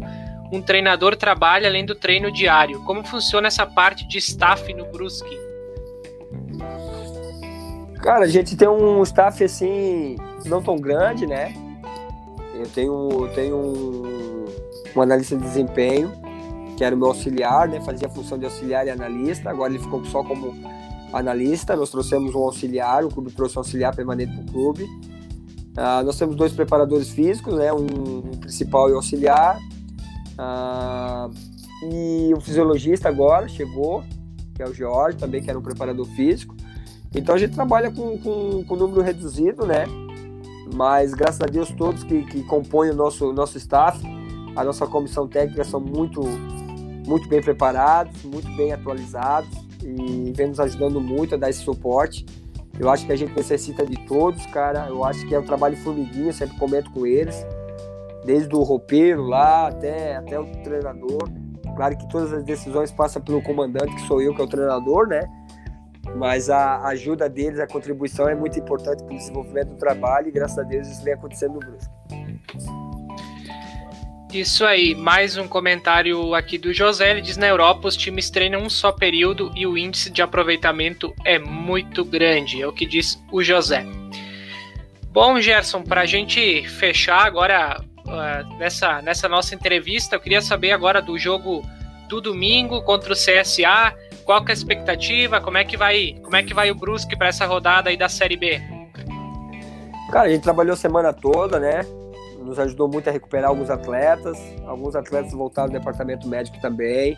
um 0.51 0.61
treinador 0.61 1.15
trabalha 1.15 1.67
além 1.67 1.85
do 1.85 1.95
treino 1.95 2.31
diário. 2.31 2.83
Como 2.83 3.05
funciona 3.05 3.47
essa 3.47 3.65
parte 3.65 4.07
de 4.07 4.17
staff 4.17 4.73
no 4.73 4.85
Brusque? 4.85 5.39
Cara, 8.01 8.25
a 8.25 8.27
gente 8.27 8.57
tem 8.57 8.67
um 8.67 9.03
staff 9.03 9.43
assim, 9.43 10.17
não 10.43 10.61
tão 10.61 10.75
grande, 10.75 11.27
né? 11.27 11.53
Eu 12.55 12.67
tenho, 12.67 13.29
tenho 13.35 13.55
um, 13.55 14.45
um 14.95 15.01
analista 15.01 15.37
de 15.37 15.43
desempenho 15.43 16.11
que 16.81 16.85
era 16.85 16.95
o 16.95 16.97
meu 16.97 17.09
auxiliar, 17.09 17.69
né? 17.69 17.79
Fazia 17.79 18.07
a 18.07 18.09
função 18.09 18.39
de 18.39 18.45
auxiliar 18.45 18.87
e 18.87 18.89
analista. 18.89 19.51
Agora 19.51 19.71
ele 19.71 19.77
ficou 19.77 20.03
só 20.03 20.23
como 20.23 20.55
analista. 21.13 21.75
Nós 21.75 21.91
trouxemos 21.91 22.33
um 22.33 22.39
auxiliar, 22.39 23.05
o 23.05 23.09
clube 23.09 23.31
trouxe 23.31 23.55
um 23.55 23.59
auxiliar 23.59 23.95
permanente 23.95 24.33
para 24.33 24.41
o 24.41 24.51
clube. 24.51 24.83
Uh, 24.85 26.03
nós 26.03 26.17
temos 26.17 26.35
dois 26.35 26.51
preparadores 26.51 27.11
físicos, 27.11 27.53
né? 27.53 27.71
Um, 27.71 28.31
um 28.33 28.37
principal 28.39 28.89
e 28.89 28.93
auxiliar. 28.93 29.59
Uh, 30.39 31.31
e 31.83 32.33
um 32.33 32.41
fisiologista 32.41 33.09
agora 33.09 33.47
chegou, 33.47 34.03
que 34.55 34.63
é 34.63 34.67
o 34.67 34.73
George, 34.73 35.19
também 35.19 35.39
que 35.39 35.51
era 35.51 35.59
um 35.59 35.61
preparador 35.61 36.07
físico. 36.07 36.55
Então 37.13 37.35
a 37.35 37.37
gente 37.37 37.53
trabalha 37.53 37.91
com, 37.91 38.17
com, 38.17 38.63
com 38.63 38.75
número 38.75 39.01
reduzido, 39.01 39.67
né? 39.67 39.85
Mas 40.73 41.13
graças 41.13 41.41
a 41.41 41.45
Deus 41.45 41.69
todos 41.69 42.03
que, 42.03 42.23
que 42.23 42.41
compõem 42.41 42.89
o 42.89 42.95
nosso, 42.95 43.31
nosso 43.31 43.59
staff, 43.59 44.01
a 44.55 44.63
nossa 44.63 44.87
comissão 44.87 45.27
técnica 45.27 45.63
são 45.63 45.79
muito 45.79 46.21
muito 47.07 47.27
bem 47.27 47.41
preparados, 47.41 48.23
muito 48.23 48.49
bem 48.55 48.71
atualizados 48.73 49.49
e 49.83 50.31
vem 50.35 50.47
nos 50.47 50.59
ajudando 50.59 51.01
muito 51.01 51.35
a 51.35 51.37
dar 51.37 51.49
esse 51.49 51.61
suporte. 51.61 52.25
Eu 52.79 52.89
acho 52.89 53.05
que 53.05 53.11
a 53.11 53.15
gente 53.15 53.35
necessita 53.35 53.85
de 53.85 53.97
todos, 54.05 54.45
cara. 54.47 54.87
Eu 54.87 55.03
acho 55.03 55.27
que 55.27 55.35
é 55.35 55.39
um 55.39 55.43
trabalho 55.43 55.77
formiguinha, 55.77 56.31
sempre 56.31 56.57
comento 56.57 56.91
com 56.91 57.05
eles, 57.05 57.45
desde 58.25 58.55
o 58.55 58.61
roupeiro 58.63 59.23
lá 59.23 59.67
até, 59.67 60.15
até 60.15 60.39
o 60.39 60.45
treinador. 60.63 61.29
Claro 61.75 61.97
que 61.97 62.07
todas 62.09 62.33
as 62.33 62.43
decisões 62.43 62.91
passam 62.91 63.21
pelo 63.21 63.41
comandante, 63.41 63.93
que 63.95 64.01
sou 64.01 64.21
eu, 64.21 64.33
que 64.33 64.41
é 64.41 64.43
o 64.43 64.47
treinador, 64.47 65.07
né? 65.07 65.21
Mas 66.15 66.49
a 66.49 66.87
ajuda 66.87 67.29
deles, 67.29 67.59
a 67.59 67.67
contribuição 67.67 68.27
é 68.27 68.35
muito 68.35 68.59
importante 68.59 69.03
para 69.03 69.13
o 69.13 69.17
desenvolvimento 69.17 69.69
do 69.69 69.77
trabalho 69.77 70.27
e 70.27 70.31
graças 70.31 70.57
a 70.57 70.63
Deus 70.63 70.87
isso 70.87 71.03
vem 71.03 71.13
acontecendo 71.13 71.53
no 71.53 71.59
Brusque. 71.59 72.80
Isso 74.33 74.65
aí, 74.65 74.95
mais 74.95 75.35
um 75.35 75.45
comentário 75.45 76.33
aqui 76.33 76.57
do 76.57 76.73
José. 76.73 77.11
Ele 77.11 77.21
diz: 77.21 77.35
na 77.35 77.47
Europa 77.47 77.89
os 77.89 77.97
times 77.97 78.29
treinam 78.29 78.61
um 78.61 78.69
só 78.69 78.89
período 78.89 79.51
e 79.53 79.67
o 79.67 79.77
índice 79.77 80.09
de 80.09 80.21
aproveitamento 80.21 81.13
é 81.25 81.37
muito 81.37 82.05
grande. 82.05 82.61
É 82.61 82.67
o 82.67 82.71
que 82.71 82.85
diz 82.85 83.21
o 83.29 83.43
José. 83.43 83.85
Bom, 85.11 85.41
Gerson, 85.41 85.83
para 85.83 86.01
a 86.01 86.05
gente 86.05 86.65
fechar 86.69 87.25
agora 87.25 87.83
uh, 88.05 88.57
nessa, 88.57 89.01
nessa 89.01 89.27
nossa 89.27 89.53
entrevista, 89.53 90.15
eu 90.15 90.19
queria 90.21 90.41
saber 90.41 90.71
agora 90.71 91.01
do 91.01 91.19
jogo 91.19 91.61
do 92.07 92.21
domingo 92.21 92.81
contra 92.83 93.11
o 93.11 93.15
CSA. 93.15 93.93
Qual 94.23 94.45
que 94.45 94.51
é 94.51 94.53
a 94.53 94.57
expectativa? 94.57 95.41
Como 95.41 95.57
é 95.57 95.65
que 95.65 95.75
vai, 95.75 96.15
como 96.23 96.37
é 96.37 96.43
que 96.43 96.53
vai 96.53 96.71
o 96.71 96.75
Brusque 96.75 97.17
para 97.17 97.27
essa 97.27 97.45
rodada 97.45 97.89
aí 97.89 97.97
da 97.97 98.07
Série 98.07 98.37
B? 98.37 98.61
Cara, 100.09 100.27
a 100.27 100.29
gente 100.29 100.43
trabalhou 100.43 100.77
semana 100.77 101.11
toda, 101.11 101.59
né? 101.59 101.81
Nos 102.41 102.59
ajudou 102.59 102.89
muito 102.89 103.09
a 103.09 103.11
recuperar 103.11 103.49
alguns 103.49 103.69
atletas, 103.69 104.37
alguns 104.65 104.95
atletas 104.95 105.31
voltaram 105.31 105.69
do 105.69 105.73
departamento 105.73 106.27
médico 106.27 106.59
também. 106.61 107.17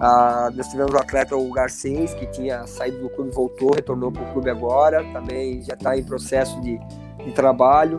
Ah, 0.00 0.50
nós 0.54 0.68
tivemos 0.68 0.92
o 0.92 0.96
atleta 0.96 1.36
o 1.36 1.50
Garcês, 1.50 2.14
que 2.14 2.26
tinha 2.26 2.66
saído 2.66 3.00
do 3.00 3.10
clube, 3.10 3.30
voltou, 3.30 3.74
retornou 3.74 4.12
para 4.12 4.22
o 4.22 4.32
clube 4.32 4.48
agora, 4.48 5.02
também 5.12 5.60
já 5.62 5.74
está 5.74 5.96
em 5.96 6.04
processo 6.04 6.60
de, 6.60 6.78
de 7.24 7.32
trabalho. 7.32 7.98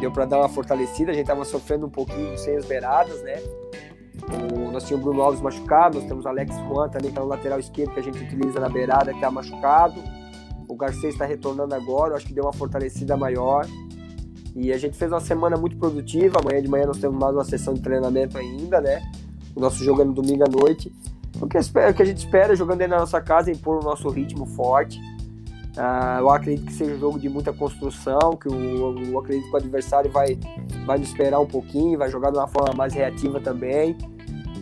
Deu 0.00 0.10
para 0.10 0.24
dar 0.24 0.38
uma 0.38 0.48
fortalecida, 0.48 1.12
a 1.12 1.14
gente 1.14 1.24
estava 1.24 1.44
sofrendo 1.44 1.86
um 1.86 1.90
pouquinho 1.90 2.36
sem 2.36 2.56
as 2.56 2.64
beiradas, 2.64 3.22
né? 3.22 3.36
O, 4.52 4.70
nós 4.72 4.84
tínhamos 4.84 5.06
o 5.06 5.10
Bruno 5.10 5.22
Alves 5.22 5.40
machucado, 5.40 5.98
nós 5.98 6.08
temos 6.08 6.24
o 6.24 6.28
Alex 6.28 6.54
Juan 6.56 6.88
também, 6.88 7.12
que 7.12 7.18
é 7.18 7.22
o 7.22 7.26
lateral 7.26 7.58
esquerdo 7.58 7.94
que 7.94 8.00
a 8.00 8.02
gente 8.02 8.18
utiliza 8.18 8.58
na 8.58 8.68
beirada, 8.68 9.10
que 9.10 9.18
está 9.18 9.30
machucado. 9.30 10.02
O 10.68 10.76
Garcês 10.76 11.14
está 11.14 11.24
retornando 11.24 11.74
agora, 11.74 12.16
acho 12.16 12.26
que 12.26 12.32
deu 12.32 12.44
uma 12.44 12.52
fortalecida 12.52 13.16
maior. 13.16 13.66
E 14.60 14.74
a 14.74 14.76
gente 14.76 14.94
fez 14.94 15.10
uma 15.10 15.20
semana 15.20 15.56
muito 15.56 15.74
produtiva. 15.78 16.38
Amanhã 16.38 16.60
de 16.60 16.68
manhã 16.68 16.84
nós 16.84 16.98
temos 16.98 17.18
mais 17.18 17.34
uma 17.34 17.44
sessão 17.44 17.72
de 17.72 17.80
treinamento 17.80 18.36
ainda, 18.36 18.78
né? 18.78 19.02
O 19.56 19.60
nosso 19.60 19.82
jogo 19.82 20.02
é 20.02 20.04
no 20.04 20.12
domingo 20.12 20.44
à 20.44 20.50
noite. 20.50 20.92
O 21.40 21.46
que, 21.46 21.56
o 21.56 21.94
que 21.94 22.02
a 22.02 22.04
gente 22.04 22.18
espera 22.18 22.54
jogando 22.54 22.78
dentro 22.78 22.92
da 22.92 23.00
nossa 23.00 23.22
casa 23.22 23.50
é 23.50 23.54
impor 23.54 23.80
o 23.80 23.82
nosso 23.82 24.10
ritmo 24.10 24.44
forte. 24.44 25.00
Uh, 25.78 26.18
eu 26.18 26.28
acredito 26.28 26.66
que 26.66 26.74
seja 26.74 26.92
um 26.94 26.98
jogo 26.98 27.18
de 27.18 27.26
muita 27.30 27.54
construção, 27.54 28.36
que 28.36 28.48
o, 28.48 29.02
eu 29.02 29.18
acredito 29.18 29.46
que 29.48 29.54
o 29.54 29.56
adversário 29.56 30.10
vai, 30.10 30.38
vai 30.84 30.98
nos 30.98 31.08
esperar 31.08 31.40
um 31.40 31.46
pouquinho, 31.46 31.98
vai 31.98 32.10
jogar 32.10 32.30
de 32.30 32.36
uma 32.36 32.48
forma 32.48 32.74
mais 32.74 32.92
reativa 32.92 33.40
também. 33.40 33.96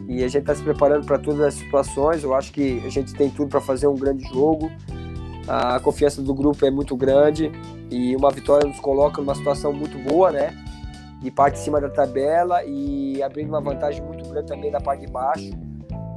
E 0.07 0.23
a 0.23 0.29
gente 0.29 0.43
está 0.43 0.55
se 0.55 0.63
preparando 0.63 1.07
para 1.07 1.19
todas 1.19 1.41
as 1.41 1.55
situações. 1.55 2.23
Eu 2.23 2.37
acho 2.37 2.53
que 2.53 2.81
a 2.87 2.89
gente 2.89 3.13
tem 3.15 3.31
tudo 3.31 3.49
para 3.49 3.61
fazer 3.61 3.89
um 3.89 3.97
grande 3.97 4.29
jogo. 4.29 4.71
A 5.49 5.81
confiança 5.81 6.23
do 6.23 6.33
grupo 6.33 6.65
é 6.65 6.71
muito 6.71 6.97
grande 6.97 7.51
e 7.91 8.15
uma 8.17 8.31
vitória 8.31 8.67
nos 8.67 8.81
coloca 8.81 9.21
numa 9.21 9.35
situação 9.35 9.73
muito 9.73 9.99
boa, 9.99 10.31
né? 10.31 10.55
De 11.21 11.31
parte 11.31 11.55
de 11.55 11.61
cima 11.61 11.81
da 11.81 11.89
tabela 11.89 12.63
e 12.65 13.23
abrindo 13.23 13.49
uma 13.49 13.61
vantagem 13.61 14.03
muito 14.03 14.29
grande 14.29 14.47
também 14.47 14.71
da 14.71 14.81
parte 14.81 15.07
de 15.07 15.13
baixo. 15.13 15.51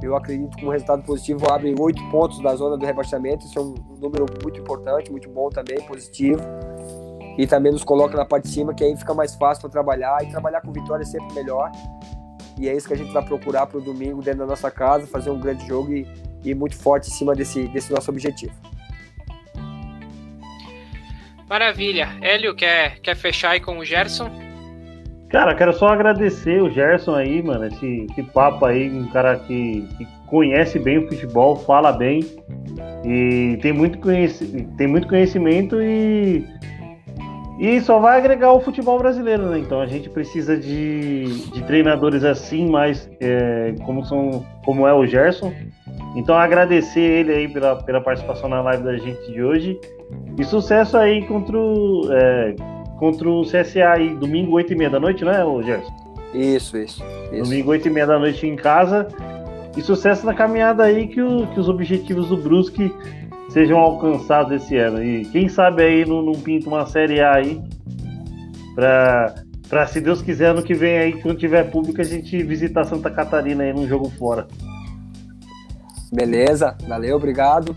Eu 0.02 0.16
acredito 0.16 0.56
que 0.56 0.66
um 0.66 0.70
resultado 0.70 1.02
positivo 1.04 1.50
abre 1.50 1.74
oito 1.78 2.02
pontos 2.10 2.40
da 2.42 2.54
zona 2.56 2.76
do 2.76 2.84
rebaixamento. 2.84 3.46
Isso 3.46 3.58
é 3.58 3.62
um 3.62 3.74
número 4.00 4.26
muito 4.42 4.60
importante, 4.60 5.10
muito 5.10 5.28
bom 5.30 5.48
também, 5.48 5.80
positivo. 5.86 6.40
e 7.38 7.46
também 7.46 7.72
nos 7.72 7.82
coloca 7.82 8.14
na 8.14 8.26
parte 8.26 8.44
de 8.44 8.50
cima, 8.50 8.74
que 8.74 8.84
aí 8.84 8.94
fica 8.94 9.14
mais 9.14 9.34
fácil 9.34 9.62
para 9.62 9.70
trabalhar 9.70 10.22
e 10.22 10.30
trabalhar 10.30 10.60
com 10.60 10.70
vitória 10.70 11.02
é 11.02 11.06
sempre 11.06 11.34
melhor. 11.34 11.70
E 12.58 12.68
é 12.68 12.76
isso 12.76 12.86
que 12.86 12.92
a 12.92 12.96
gente 12.96 13.12
vai 13.12 13.24
procurar 13.24 13.66
para 13.66 13.78
o 13.78 13.80
domingo 13.80 14.20
dentro 14.20 14.40
da 14.40 14.46
nossa 14.46 14.70
casa, 14.70 15.06
fazer 15.06 15.30
um 15.30 15.40
grande 15.40 15.66
jogo 15.66 15.92
e, 15.92 16.06
e 16.44 16.54
muito 16.54 16.76
forte 16.76 17.08
em 17.08 17.12
cima 17.12 17.34
desse, 17.34 17.66
desse 17.68 17.90
nosso 17.90 18.10
objetivo. 18.10 18.52
Maravilha. 21.48 22.08
Hélio, 22.20 22.54
quer, 22.54 22.98
quer 23.00 23.16
fechar 23.16 23.50
aí 23.50 23.60
com 23.60 23.78
o 23.78 23.84
Gerson? 23.84 24.30
Cara, 25.32 25.54
quero 25.54 25.72
só 25.72 25.88
agradecer 25.88 26.62
o 26.62 26.70
Gerson 26.70 27.14
aí, 27.14 27.42
mano, 27.42 27.66
esse, 27.66 28.06
esse 28.10 28.22
papo 28.22 28.66
aí, 28.66 28.90
um 28.90 29.08
cara 29.08 29.36
que, 29.36 29.88
que, 29.96 30.06
conhece 30.26 30.78
bem 30.78 30.98
o 30.98 31.08
futebol, 31.08 31.56
fala 31.56 31.92
bem 31.92 32.20
e 33.04 33.58
tem 33.60 33.72
muito, 33.72 33.98
conheci, 33.98 34.66
tem 34.78 34.86
muito 34.86 35.06
conhecimento 35.06 35.76
e, 35.80 36.46
e 37.58 37.80
só 37.80 37.98
vai 37.98 38.18
agregar 38.18 38.52
o 38.52 38.60
futebol 38.60 38.98
brasileiro, 38.98 39.50
né? 39.50 39.58
Então 39.58 39.80
a 39.80 39.86
gente 39.86 40.08
precisa 40.10 40.56
de, 40.56 41.24
de 41.50 41.62
treinadores 41.64 42.24
assim, 42.24 42.70
mais 42.70 43.10
é, 43.20 43.74
como, 43.84 44.04
são, 44.04 44.44
como 44.64 44.86
é 44.86 44.92
o 44.92 45.06
Gerson. 45.06 45.52
Então 46.14 46.36
agradecer 46.36 47.00
ele 47.00 47.32
aí 47.32 47.48
pela, 47.48 47.76
pela 47.76 48.00
participação 48.00 48.48
na 48.48 48.60
live 48.60 48.82
da 48.82 48.96
gente 48.96 49.32
de 49.32 49.42
hoje 49.42 49.80
e 50.38 50.44
sucesso 50.44 50.96
aí 50.96 51.26
contra 51.26 51.56
o, 51.56 52.08
é, 52.10 52.54
contra 52.98 53.28
o 53.28 53.42
CSA 53.42 53.92
aí, 53.94 54.14
domingo, 54.14 54.52
8 54.52 54.72
e 54.72 54.76
meia 54.76 54.90
da 54.90 55.00
noite, 55.00 55.24
né, 55.24 55.42
Gerson? 55.64 56.02
Isso, 56.34 56.76
isso, 56.78 57.02
isso. 57.32 57.44
Domingo, 57.44 57.70
8 57.70 57.88
e 57.88 57.90
meia 57.90 58.06
da 58.06 58.18
noite 58.18 58.46
em 58.46 58.56
casa. 58.56 59.08
E 59.76 59.80
sucesso 59.80 60.26
na 60.26 60.34
caminhada 60.34 60.84
aí, 60.84 61.08
que, 61.08 61.20
o, 61.20 61.46
que 61.48 61.58
os 61.58 61.68
objetivos 61.68 62.28
do 62.28 62.36
Brusque 62.36 62.94
sejam 63.48 63.78
alcançados 63.78 64.62
esse 64.62 64.76
ano. 64.76 65.02
E 65.02 65.24
quem 65.26 65.48
sabe 65.48 65.82
aí 65.82 66.04
não, 66.04 66.22
não 66.22 66.32
pinta 66.32 66.68
uma 66.68 66.86
Série 66.86 67.20
A 67.20 67.36
aí, 67.36 67.60
pra, 68.74 69.34
pra 69.68 69.86
se 69.86 70.00
Deus 70.00 70.20
quiser, 70.22 70.50
ano 70.50 70.62
que 70.62 70.74
vem 70.74 70.98
aí, 70.98 71.12
quando 71.20 71.38
tiver 71.38 71.70
público, 71.70 72.00
a 72.00 72.04
gente 72.04 72.42
visitar 72.42 72.84
Santa 72.84 73.10
Catarina 73.10 73.64
aí 73.64 73.72
num 73.72 73.86
jogo 73.86 74.10
fora. 74.10 74.46
Beleza, 76.12 76.76
valeu, 76.86 77.16
obrigado. 77.16 77.74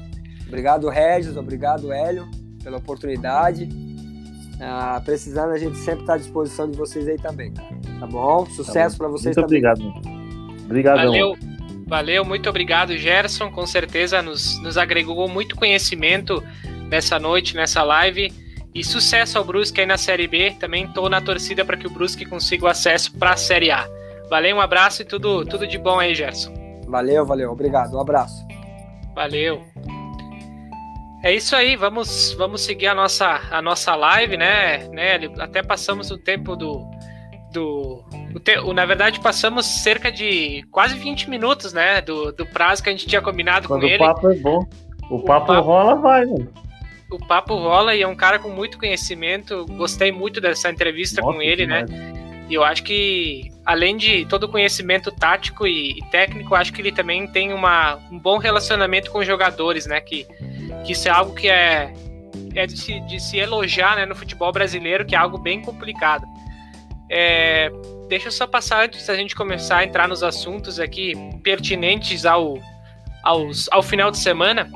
Obrigado, 0.48 0.90
Regis, 0.90 1.38
obrigado, 1.38 1.92
Hélio, 1.92 2.30
pela 2.64 2.78
oportunidade. 2.78 3.68
Ah, 4.60 5.02
precisando, 5.04 5.52
a 5.52 5.58
gente 5.58 5.78
sempre 5.78 6.02
está 6.02 6.14
à 6.14 6.18
disposição 6.18 6.70
de 6.70 6.78
vocês 6.78 7.08
aí 7.08 7.18
também, 7.18 7.54
Tá 8.00 8.08
bom? 8.08 8.46
Sucesso 8.46 8.98
tá 8.98 9.04
para 9.04 9.12
vocês 9.12 9.36
muito 9.36 9.48
também. 9.48 9.66
Obrigado. 9.66 10.66
Obrigado. 10.66 10.98
Valeu. 10.98 11.36
Valeu, 11.88 12.26
muito 12.26 12.50
obrigado, 12.50 12.98
Gerson. 12.98 13.52
Com 13.52 13.66
certeza 13.66 14.22
nos, 14.22 14.60
nos 14.62 14.78
agregou 14.78 15.28
muito 15.30 15.56
conhecimento 15.56 16.44
nessa 16.90 17.20
noite, 17.20 17.56
nessa 17.56 17.84
live. 17.84 18.34
E 18.74 18.84
sucesso 18.84 19.38
ao 19.38 19.46
Brusque 19.46 19.80
aí 19.80 19.86
na 19.86 19.98
Série 19.98 20.28
B. 20.28 20.52
Também 20.60 20.86
estou 20.86 21.10
na 21.10 21.22
torcida 21.22 21.64
para 21.64 21.78
que 21.78 21.88
o 21.88 21.90
Brusque 21.90 22.26
consiga 22.26 22.66
o 22.66 22.68
acesso 22.68 23.14
para 23.14 23.32
a 23.32 23.38
Série 23.38 23.72
A. 23.72 23.88
Valeu, 24.30 24.58
um 24.58 24.62
abraço 24.62 25.04
e 25.04 25.06
tudo, 25.06 25.46
tudo 25.46 25.68
de 25.68 25.78
bom 25.78 26.00
aí, 26.00 26.16
Gerson. 26.16 26.65
Valeu, 26.88 27.26
valeu. 27.26 27.52
Obrigado. 27.52 27.96
Um 27.96 28.02
abraço. 28.02 28.46
Valeu. 29.14 29.64
É 31.24 31.34
isso 31.34 31.56
aí, 31.56 31.76
vamos, 31.76 32.34
vamos 32.38 32.62
seguir 32.62 32.86
a 32.86 32.94
nossa, 32.94 33.42
a 33.50 33.60
nossa 33.60 33.96
live, 33.96 34.38
né, 34.38 34.88
né? 34.90 35.20
Até 35.40 35.64
passamos 35.64 36.12
o 36.12 36.18
tempo 36.20 36.56
do. 36.56 36.88
do 37.52 38.04
o 38.36 38.40
te, 38.40 38.56
na 38.74 38.86
verdade, 38.86 39.20
passamos 39.20 39.66
cerca 39.66 40.12
de 40.12 40.64
quase 40.72 40.96
20 40.96 41.30
minutos, 41.30 41.74
né? 41.74 42.00
Do, 42.02 42.32
do 42.32 42.46
prazo 42.46 42.84
que 42.84 42.90
a 42.90 42.92
gente 42.92 43.08
tinha 43.08 43.22
combinado 43.22 43.68
Quando 43.68 43.82
com 43.82 43.88
ele. 43.88 44.04
O 44.04 44.06
papo 44.06 44.30
é 44.30 44.36
bom. 44.36 44.60
O, 45.10 45.16
o 45.16 45.24
papo, 45.24 45.48
papo, 45.48 45.62
rola, 45.62 45.96
vai, 45.96 46.26
mano. 46.26 46.54
O 47.12 47.18
papo 47.18 47.56
rola 47.56 47.96
e 47.96 48.04
é 48.04 48.08
um 48.08 48.16
cara 48.16 48.38
com 48.38 48.50
muito 48.50 48.78
conhecimento. 48.78 49.66
Gostei 49.78 50.12
muito 50.12 50.40
dessa 50.40 50.70
entrevista 50.70 51.22
Nossa, 51.22 51.34
com 51.34 51.42
ele, 51.42 51.66
né? 51.66 51.86
E 52.50 52.54
eu 52.54 52.64
acho 52.64 52.84
que, 52.84 53.52
além 53.66 53.98
de 53.98 54.26
todo 54.26 54.44
o 54.44 54.50
conhecimento 54.50 55.12
tático 55.12 55.66
e, 55.66 55.98
e 55.98 56.06
técnico, 56.12 56.54
acho 56.54 56.72
que 56.72 56.82
ele 56.82 56.92
também 56.92 57.28
tem 57.28 57.54
uma, 57.54 57.96
um 58.12 58.20
bom 58.20 58.38
relacionamento 58.38 59.10
com 59.12 59.20
os 59.20 59.26
jogadores, 59.26 59.88
né? 59.88 60.00
Que 60.00 60.28
que 60.86 60.94
isso 60.94 61.08
é 61.08 61.12
algo 61.12 61.34
que 61.34 61.50
é, 61.50 61.94
é 62.54 62.66
de, 62.66 62.78
se, 62.78 63.00
de 63.02 63.20
se 63.20 63.38
elogiar 63.38 63.96
né, 63.96 64.06
no 64.06 64.16
futebol 64.16 64.52
brasileiro, 64.52 65.06
que 65.06 65.16
é 65.16 65.18
algo 65.18 65.38
bem 65.38 65.62
complicado. 65.62 66.26
É, 67.10 67.70
deixa 68.08 68.28
eu 68.28 68.32
só 68.32 68.48
passar 68.48 68.86
antes 68.86 69.06
da 69.06 69.16
gente 69.16 69.36
começar 69.36 69.78
a 69.78 69.84
entrar 69.84 70.08
nos 70.08 70.24
assuntos 70.24 70.80
aqui 70.80 71.14
pertinentes 71.44 72.26
ao, 72.26 72.58
aos, 73.24 73.68
ao 73.72 73.84
final 73.84 74.12
de 74.12 74.18
semana. 74.18 74.70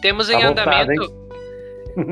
Temos 0.00 0.28
em 0.28 0.38
tá 0.38 0.48
andamento. 0.48 1.23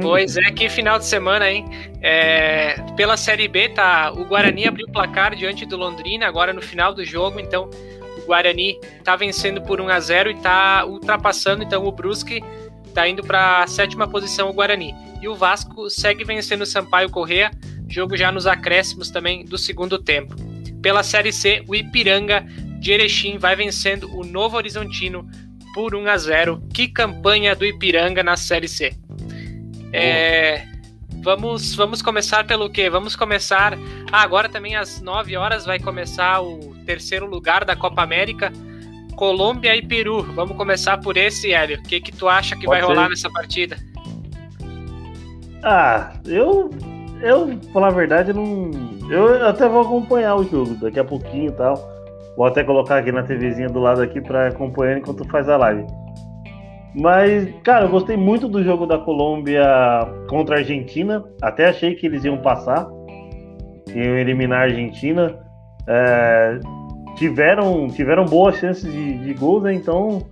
Pois 0.01 0.37
é, 0.37 0.51
que 0.51 0.69
final 0.69 0.99
de 0.99 1.05
semana, 1.05 1.51
hein? 1.51 1.65
É, 2.01 2.77
pela 2.97 3.17
Série 3.17 3.49
B, 3.49 3.69
tá, 3.71 4.13
o 4.13 4.25
Guarani 4.25 4.69
abriu 4.69 4.87
o 4.87 4.93
placar 4.93 5.35
diante 5.35 5.67
do 5.67 5.77
Londrina 5.77 6.27
agora 6.27 6.53
no 6.53 6.63
final 6.63 6.95
do 6.95 7.05
jogo, 7.05 7.41
então 7.41 7.69
o 8.19 8.27
Guarani 8.27 8.79
tá 9.03 9.17
vencendo 9.17 9.61
por 9.63 9.81
1 9.81 9.89
a 9.89 10.01
0 10.01 10.31
e 10.31 10.35
tá 10.37 10.85
ultrapassando 10.87 11.65
então 11.65 11.85
o 11.85 11.91
Brusque 11.91 12.43
está 12.87 13.09
indo 13.09 13.23
para 13.25 13.63
a 13.63 13.67
sétima 13.67 14.07
posição 14.07 14.51
o 14.51 14.53
Guarani. 14.53 14.95
E 15.21 15.29
o 15.29 15.35
Vasco 15.35 15.89
segue 15.91 16.25
vencendo 16.25 16.63
o 16.63 16.67
Sampaio 16.67 17.11
Correa, 17.11 17.51
jogo 17.89 18.17
já 18.17 18.31
nos 18.31 18.47
acréscimos 18.47 19.11
também 19.11 19.45
do 19.45 19.59
segundo 19.59 19.99
tempo. 19.99 20.37
Pela 20.81 21.03
Série 21.03 21.33
C, 21.33 21.65
o 21.67 21.75
Ipiranga 21.75 22.45
de 22.81 22.93
Erechim 22.93 23.39
vai 23.39 23.55
vencendo 23.57 24.13
o 24.17 24.25
Novo 24.25 24.57
Horizontino 24.57 25.29
por 25.75 25.95
1 25.95 26.09
a 26.09 26.17
0. 26.17 26.63
Que 26.75 26.89
campanha 26.89 27.55
do 27.55 27.65
Ipiranga 27.65 28.23
na 28.23 28.37
Série 28.37 28.69
C. 28.69 28.93
É, 29.93 30.65
vamos, 31.23 31.75
vamos 31.75 32.01
começar 32.01 32.47
pelo 32.47 32.71
quê? 32.71 32.89
Vamos 32.89 33.15
começar. 33.15 33.79
Ah, 34.11 34.23
agora 34.23 34.49
também 34.49 34.75
às 34.75 35.01
9 35.01 35.37
horas 35.37 35.65
vai 35.65 35.79
começar 35.79 36.41
o 36.41 36.75
terceiro 36.87 37.27
lugar 37.27 37.65
da 37.65 37.77
Copa 37.77 38.03
América 38.03 38.53
Colômbia 39.13 39.77
e 39.77 39.83
Peru. 39.83 40.23
Vamos 40.35 40.57
começar 40.57 40.99
por 40.99 41.17
esse, 41.17 41.53
Hélio. 41.53 41.79
O 41.79 41.83
que, 41.83 42.01
que 42.01 42.13
tu 42.13 42.29
acha 42.29 42.57
que 42.57 42.65
Pode 42.65 42.81
vai 42.81 42.81
ser. 42.81 42.87
rolar 42.87 43.09
nessa 43.09 43.31
partida? 43.31 43.77
Ah, 45.63 46.13
eu. 46.27 46.71
Eu, 47.21 47.57
falar 47.73 47.89
a 47.89 47.93
verdade, 47.93 48.33
não. 48.33 48.71
Eu 49.09 49.47
até 49.47 49.69
vou 49.69 49.83
acompanhar 49.83 50.35
o 50.35 50.43
jogo 50.43 50.75
daqui 50.75 50.99
a 50.99 51.05
pouquinho 51.05 51.51
e 51.51 51.53
tal. 51.53 51.77
Vou 52.37 52.47
até 52.47 52.65
colocar 52.65 52.99
aqui 52.99 53.13
na 53.13 53.23
TVzinha 53.23 53.69
do 53.69 53.79
lado 53.79 54.03
aqui 54.03 54.21
para 54.21 54.49
acompanhar 54.49 54.99
enquanto 54.99 55.25
faz 55.29 55.49
a 55.49 55.57
live. 55.57 55.87
Mas, 56.95 57.49
cara, 57.63 57.87
eu 57.87 57.91
gostei 57.91 58.17
muito 58.17 58.49
do 58.49 58.63
jogo 58.63 58.87
da 58.87 58.99
Colômbia 58.99 59.65
contra 60.29 60.57
a 60.57 60.59
Argentina. 60.59 61.25
Até 61.41 61.69
achei 61.69 61.95
que 61.95 62.07
eles 62.07 62.25
iam 62.25 62.39
passar. 62.39 62.87
Iam 63.95 64.19
eliminar 64.19 64.61
a 64.61 64.65
Argentina. 64.65 65.39
É, 65.87 66.61
tiveram, 67.17 67.89
tiveram 67.89 68.25
boas 68.27 68.57
chances 68.57 68.91
de, 68.91 69.19
de 69.19 69.35
gols, 69.35 69.63
né? 69.63 69.73
Então, 69.73 70.23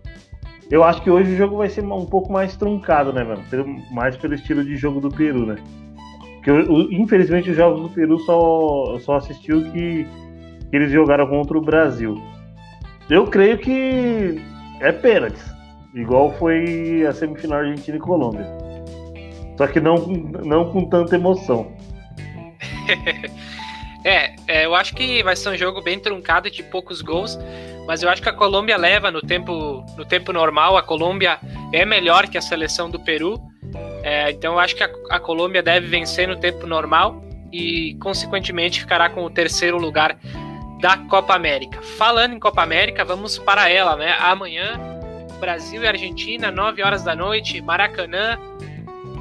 eu 0.70 0.84
acho 0.84 1.02
que 1.02 1.11
hoje 1.11 1.32
o 1.32 1.36
jogo 1.36 1.56
vai 1.56 1.68
ser 1.68 1.82
um 1.82 2.06
pouco 2.06 2.30
mais 2.30 2.56
truncado, 2.56 3.12
né, 3.12 3.24
mano? 3.24 3.42
Mais 3.90 4.16
pelo 4.16 4.34
estilo 4.34 4.62
de 4.62 4.76
jogo 4.76 5.00
do 5.00 5.08
Peru, 5.08 5.46
né? 5.46 5.56
Porque, 6.36 6.50
infelizmente, 6.94 7.50
os 7.50 7.56
jogos 7.56 7.82
do 7.82 7.88
Peru 7.90 8.18
só, 8.20 8.98
só 9.00 9.16
assistiu 9.16 9.62
que, 9.72 10.06
que 10.70 10.76
eles 10.76 10.90
jogaram 10.90 11.26
contra 11.26 11.56
o 11.56 11.62
Brasil. 11.62 12.16
Eu 13.08 13.26
creio 13.26 13.58
que 13.58 14.40
é 14.80 14.92
pênalti, 14.92 15.40
igual 15.95 16.32
foi 16.38 17.05
a 17.07 17.12
semifinal 17.12 17.61
Argentina 17.61 17.97
e 17.97 18.01
Colômbia. 18.01 18.47
Só 19.57 19.66
que 19.66 19.80
não, 19.80 19.97
não 20.45 20.70
com 20.70 20.88
tanta 20.88 21.16
emoção. 21.16 21.72
É, 24.03 24.34
é, 24.49 24.64
eu 24.64 24.74
acho 24.74 24.95
que 24.95 25.22
vai 25.22 25.36
ser 25.36 25.51
um 25.51 25.57
jogo 25.59 25.82
bem 25.82 25.99
truncado 25.99 26.51
de 26.51 26.62
poucos 26.62 27.03
gols, 27.03 27.38
mas 27.86 28.03
eu 28.03 28.09
acho 28.09 28.22
que 28.22 28.30
a 28.30 28.32
Colômbia 28.32 28.78
leva 28.78 29.11
no 29.11 29.20
tempo, 29.20 29.84
no 29.95 30.07
tempo 30.07 30.32
normal. 30.32 30.78
A 30.78 30.82
Colômbia 30.82 31.38
é 31.70 31.84
melhor 31.84 32.26
que 32.26 32.38
a 32.38 32.41
seleção 32.41 32.88
do 32.88 32.99
Peru, 32.99 33.38
é, 34.03 34.30
então 34.30 34.55
eu 34.55 34.59
acho 34.59 34.74
que 34.74 34.82
a, 34.82 34.91
a, 35.11 35.20
Colômbia 35.20 35.62
deve 35.62 35.86
vencer 35.86 36.26
no 36.26 36.36
tempo 36.36 36.66
normal 36.66 37.22
e, 37.53 37.95
consequentemente, 38.01 38.80
ficará 38.80 39.11
com 39.11 39.24
o 39.24 39.30
terceiro 39.30 39.76
lugar 39.76 40.18
da 40.80 40.97
Copa 40.97 41.34
América. 41.34 41.82
Falando 41.82 42.34
em 42.34 42.38
Copa 42.38 42.62
América, 42.62 43.05
vamos 43.05 43.38
para 43.38 43.68
ela, 43.68 43.97
né? 43.97 44.16
Amanhã, 44.18 44.80
Brasil 45.41 45.82
e 45.82 45.88
Argentina, 45.88 46.51
9 46.51 46.82
horas 46.82 47.03
da 47.03 47.16
noite, 47.16 47.61
Maracanã 47.61 48.38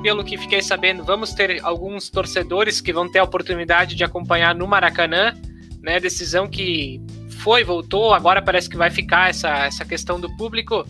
pelo 0.02 0.24
que 0.24 0.38
fiquei 0.38 0.62
sabendo, 0.62 1.04
vamos 1.04 1.34
ter 1.34 1.60
alguns 1.64 2.10
torcedores 2.10 2.82
que 2.82 2.94
vão 2.94 3.10
ter 3.10 3.20
a 3.20 3.24
oportunidade 3.24 3.96
de 3.96 4.04
acompanhar 4.04 4.56
no 4.56 4.68
Maracanã, 4.68 5.34
né? 5.82 6.00
Decisão 6.00 6.48
que 6.48 7.02
foi, 7.40 7.64
voltou, 7.64 8.14
agora 8.14 8.42
parece 8.42 8.70
que 8.70 8.78
vai 8.78 8.90
ficar 8.90 9.30
essa, 9.30 9.50
essa 9.66 9.86
questão 9.86 10.20
do 10.20 10.34
público. 10.38 10.86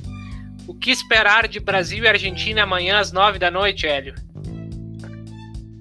O 0.67 0.73
que 0.73 0.91
esperar 0.91 1.47
de 1.47 1.59
Brasil 1.59 2.03
e 2.03 2.07
Argentina 2.07 2.63
amanhã 2.63 2.99
às 2.99 3.11
nove 3.11 3.39
da 3.39 3.49
noite, 3.49 3.87
Hélio? 3.87 4.13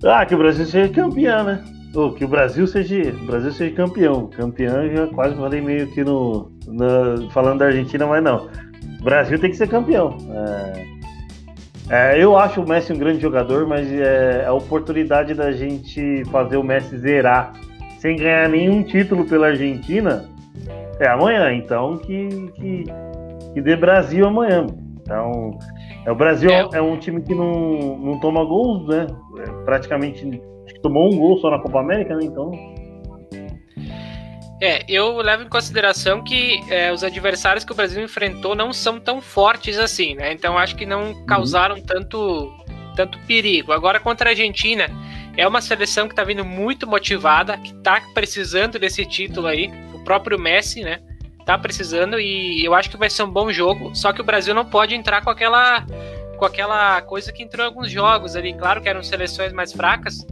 Ah, 0.05 0.25
que 0.25 0.35
o 0.35 0.39
Brasil 0.39 0.65
seja 0.65 0.89
campeão, 0.89 1.45
né? 1.45 1.65
Ou 1.95 2.13
que 2.13 2.25
o 2.25 2.29
Brasil 2.29 2.67
seja, 2.67 3.11
o 3.11 3.27
Brasil 3.27 3.53
seja 3.53 3.75
campeão. 3.75 4.29
Campeão 4.29 4.89
já 4.95 5.07
quase 5.09 5.35
falei 5.35 5.61
meio 5.61 5.91
que 5.93 6.05
no, 6.05 6.51
no 6.67 7.31
falando 7.31 7.59
da 7.59 7.67
Argentina, 7.67 8.07
mas 8.07 8.23
não. 8.23 8.49
O 9.01 9.05
Brasil 9.05 9.39
tem 9.39 9.51
que 9.51 9.57
ser 9.57 9.69
campeão. 9.69 10.17
É 10.31 10.99
É, 11.91 12.23
eu 12.23 12.37
acho 12.37 12.61
o 12.61 12.69
Messi 12.69 12.93
um 12.93 12.99
grande 12.99 13.21
jogador, 13.21 13.67
mas 13.67 13.91
é 13.91 14.45
a 14.47 14.53
oportunidade 14.53 15.33
da 15.33 15.51
gente 15.53 16.23
fazer 16.27 16.59
o 16.59 16.63
Messi 16.63 16.99
zerar 16.99 17.55
sem 17.99 18.17
ganhar 18.17 18.49
nenhum 18.49 18.83
título 18.83 19.25
pela 19.25 19.49
Argentina 19.49 20.29
é 21.01 21.09
amanhã. 21.09 21.53
Então 21.55 21.97
que, 21.97 22.29
que, 22.57 22.85
que 23.55 23.61
dê 23.63 23.75
Brasil 23.75 24.27
amanhã. 24.27 24.67
Então, 25.01 25.59
é, 26.05 26.13
o 26.13 26.15
Brasil 26.15 26.51
é. 26.51 26.69
é, 26.75 26.83
um 26.83 26.99
time 26.99 27.23
que 27.23 27.35
não, 27.35 27.97
não 27.97 28.21
toma 28.21 28.45
gols, 28.45 28.87
né? 28.87 29.07
É, 29.39 29.65
praticamente 29.65 30.43
tomou 30.83 31.11
um 31.11 31.17
gol 31.17 31.39
só 31.39 31.51
na 31.51 31.59
Copa 31.59 31.81
América, 31.81 32.15
né? 32.15 32.25
Então. 32.25 32.51
É, 34.61 34.85
eu 34.89 35.17
levo 35.19 35.45
em 35.45 35.49
consideração 35.49 36.23
que 36.23 36.61
é, 36.69 36.93
os 36.93 37.05
adversários 37.05 37.65
que 37.65 37.71
o 37.71 37.77
Brasil 37.77 38.03
enfrentou 38.03 38.57
não 38.57 38.73
são 38.73 38.99
tão 38.99 39.21
fortes 39.21 39.79
assim, 39.79 40.15
né? 40.15 40.33
Então 40.33 40.59
acho 40.59 40.75
que 40.75 40.85
não 40.85 41.13
uhum. 41.13 41.27
causaram 41.27 41.77
uhum. 41.77 41.83
tanto, 41.83 42.53
tanto 42.97 43.19
perigo. 43.21 43.73
Agora 43.73 44.01
contra 44.01 44.31
a 44.31 44.33
Argentina, 44.33 44.91
é 45.37 45.47
uma 45.47 45.61
seleção 45.61 46.09
que 46.09 46.13
está 46.13 46.25
vindo 46.25 46.45
muito 46.45 46.89
motivada, 46.89 47.57
que 47.59 47.73
está 47.73 48.03
precisando 48.13 48.81
desse 48.81 49.07
título 49.07 49.47
aí. 49.47 49.71
O 49.95 50.01
próprio 50.01 50.39
Messi, 50.39 50.83
né? 50.83 50.99
Tá 51.47 51.57
precisando 51.57 52.19
e 52.19 52.65
eu 52.65 52.75
acho 52.75 52.91
que 52.91 52.97
vai 52.97 53.09
ser 53.09 53.23
um 53.23 53.31
bom 53.31 53.53
jogo. 53.53 53.95
Só 53.95 54.13
que 54.13 54.21
o 54.21 54.25
Brasil 54.25 54.55
não 54.55 54.65
pode 54.65 54.95
entrar 54.95 55.23
com 55.23 55.31
aquela 55.31 55.87
com 56.37 56.45
aquela 56.45 57.01
coisa 57.03 57.33
que 57.33 57.43
entrou 57.43 57.65
em 57.65 57.69
alguns 57.69 57.91
jogos 57.91 58.35
ali. 58.35 58.53
Claro 58.55 58.81
que 58.81 58.89
eram 58.89 59.03
seleções 59.03 59.53
mais 59.53 59.73
fracas, 59.73 60.27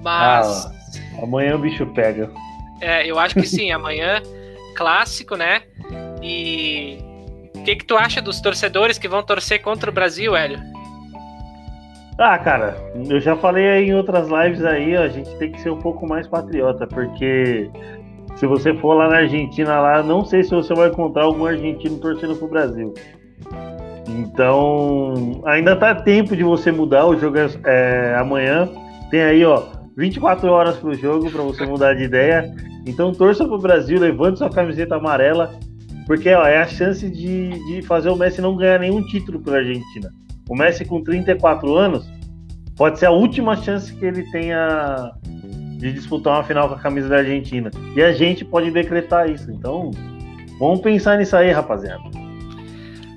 mas 0.00 0.66
ah, 0.66 0.72
amanhã 1.22 1.56
o 1.56 1.58
bicho 1.58 1.84
pega. 1.86 2.30
É, 2.80 3.06
eu 3.06 3.18
acho 3.18 3.34
que 3.34 3.46
sim, 3.46 3.70
amanhã, 3.70 4.22
clássico, 4.76 5.36
né? 5.36 5.62
E 6.22 6.98
o 7.54 7.62
que, 7.64 7.76
que 7.76 7.84
tu 7.84 7.96
acha 7.96 8.20
dos 8.20 8.40
torcedores 8.40 8.98
que 8.98 9.08
vão 9.08 9.22
torcer 9.22 9.60
contra 9.60 9.90
o 9.90 9.92
Brasil, 9.92 10.36
Hélio? 10.36 10.58
Ah, 12.18 12.36
cara, 12.36 12.76
eu 13.08 13.20
já 13.20 13.36
falei 13.36 13.64
em 13.84 13.94
outras 13.94 14.28
lives 14.28 14.64
aí, 14.64 14.96
a 14.96 15.06
gente 15.08 15.30
tem 15.36 15.52
que 15.52 15.60
ser 15.60 15.70
um 15.70 15.78
pouco 15.78 16.06
mais 16.06 16.26
patriota, 16.26 16.84
porque 16.86 17.70
se 18.34 18.46
você 18.46 18.74
for 18.74 18.94
lá 18.94 19.08
na 19.08 19.18
Argentina, 19.18 19.78
lá, 19.78 20.02
não 20.02 20.24
sei 20.24 20.42
se 20.42 20.50
você 20.50 20.74
vai 20.74 20.88
encontrar 20.88 21.24
algum 21.24 21.46
argentino 21.46 21.98
torcendo 21.98 22.34
pro 22.34 22.48
Brasil. 22.48 22.92
Então, 24.08 25.42
ainda 25.44 25.76
tá 25.76 25.94
tempo 25.94 26.34
de 26.34 26.42
você 26.42 26.72
mudar, 26.72 27.06
o 27.06 27.16
jogo 27.16 27.36
é 27.64 28.16
amanhã. 28.18 28.68
Tem 29.10 29.22
aí, 29.22 29.44
ó, 29.44 29.62
24 29.98 30.48
horas 30.48 30.76
pro 30.76 30.94
jogo 30.94 31.28
para 31.28 31.42
você 31.42 31.66
mudar 31.66 31.94
de 31.94 32.04
ideia. 32.04 32.54
Então 32.86 33.12
torça 33.12 33.44
pro 33.44 33.58
Brasil, 33.58 33.98
levante 33.98 34.38
sua 34.38 34.48
camiseta 34.48 34.94
amarela, 34.94 35.58
porque 36.06 36.32
ó, 36.32 36.46
é 36.46 36.58
a 36.58 36.66
chance 36.68 37.10
de, 37.10 37.50
de 37.66 37.82
fazer 37.82 38.08
o 38.08 38.14
Messi 38.14 38.40
não 38.40 38.56
ganhar 38.56 38.78
nenhum 38.78 39.02
título 39.02 39.40
pela 39.40 39.58
Argentina. 39.58 40.14
O 40.48 40.54
Messi 40.54 40.84
com 40.84 41.02
34 41.02 41.74
anos 41.74 42.08
pode 42.76 43.00
ser 43.00 43.06
a 43.06 43.10
última 43.10 43.56
chance 43.56 43.92
que 43.92 44.06
ele 44.06 44.22
tenha 44.30 45.10
de 45.78 45.92
disputar 45.92 46.34
uma 46.34 46.44
final 46.44 46.68
com 46.68 46.76
a 46.76 46.78
camisa 46.78 47.08
da 47.08 47.16
Argentina. 47.16 47.68
E 47.96 48.00
a 48.00 48.12
gente 48.12 48.44
pode 48.44 48.70
decretar 48.70 49.28
isso. 49.28 49.50
Então, 49.50 49.90
vamos 50.60 50.80
pensar 50.80 51.18
nisso 51.18 51.36
aí, 51.36 51.50
rapaziada. 51.50 52.02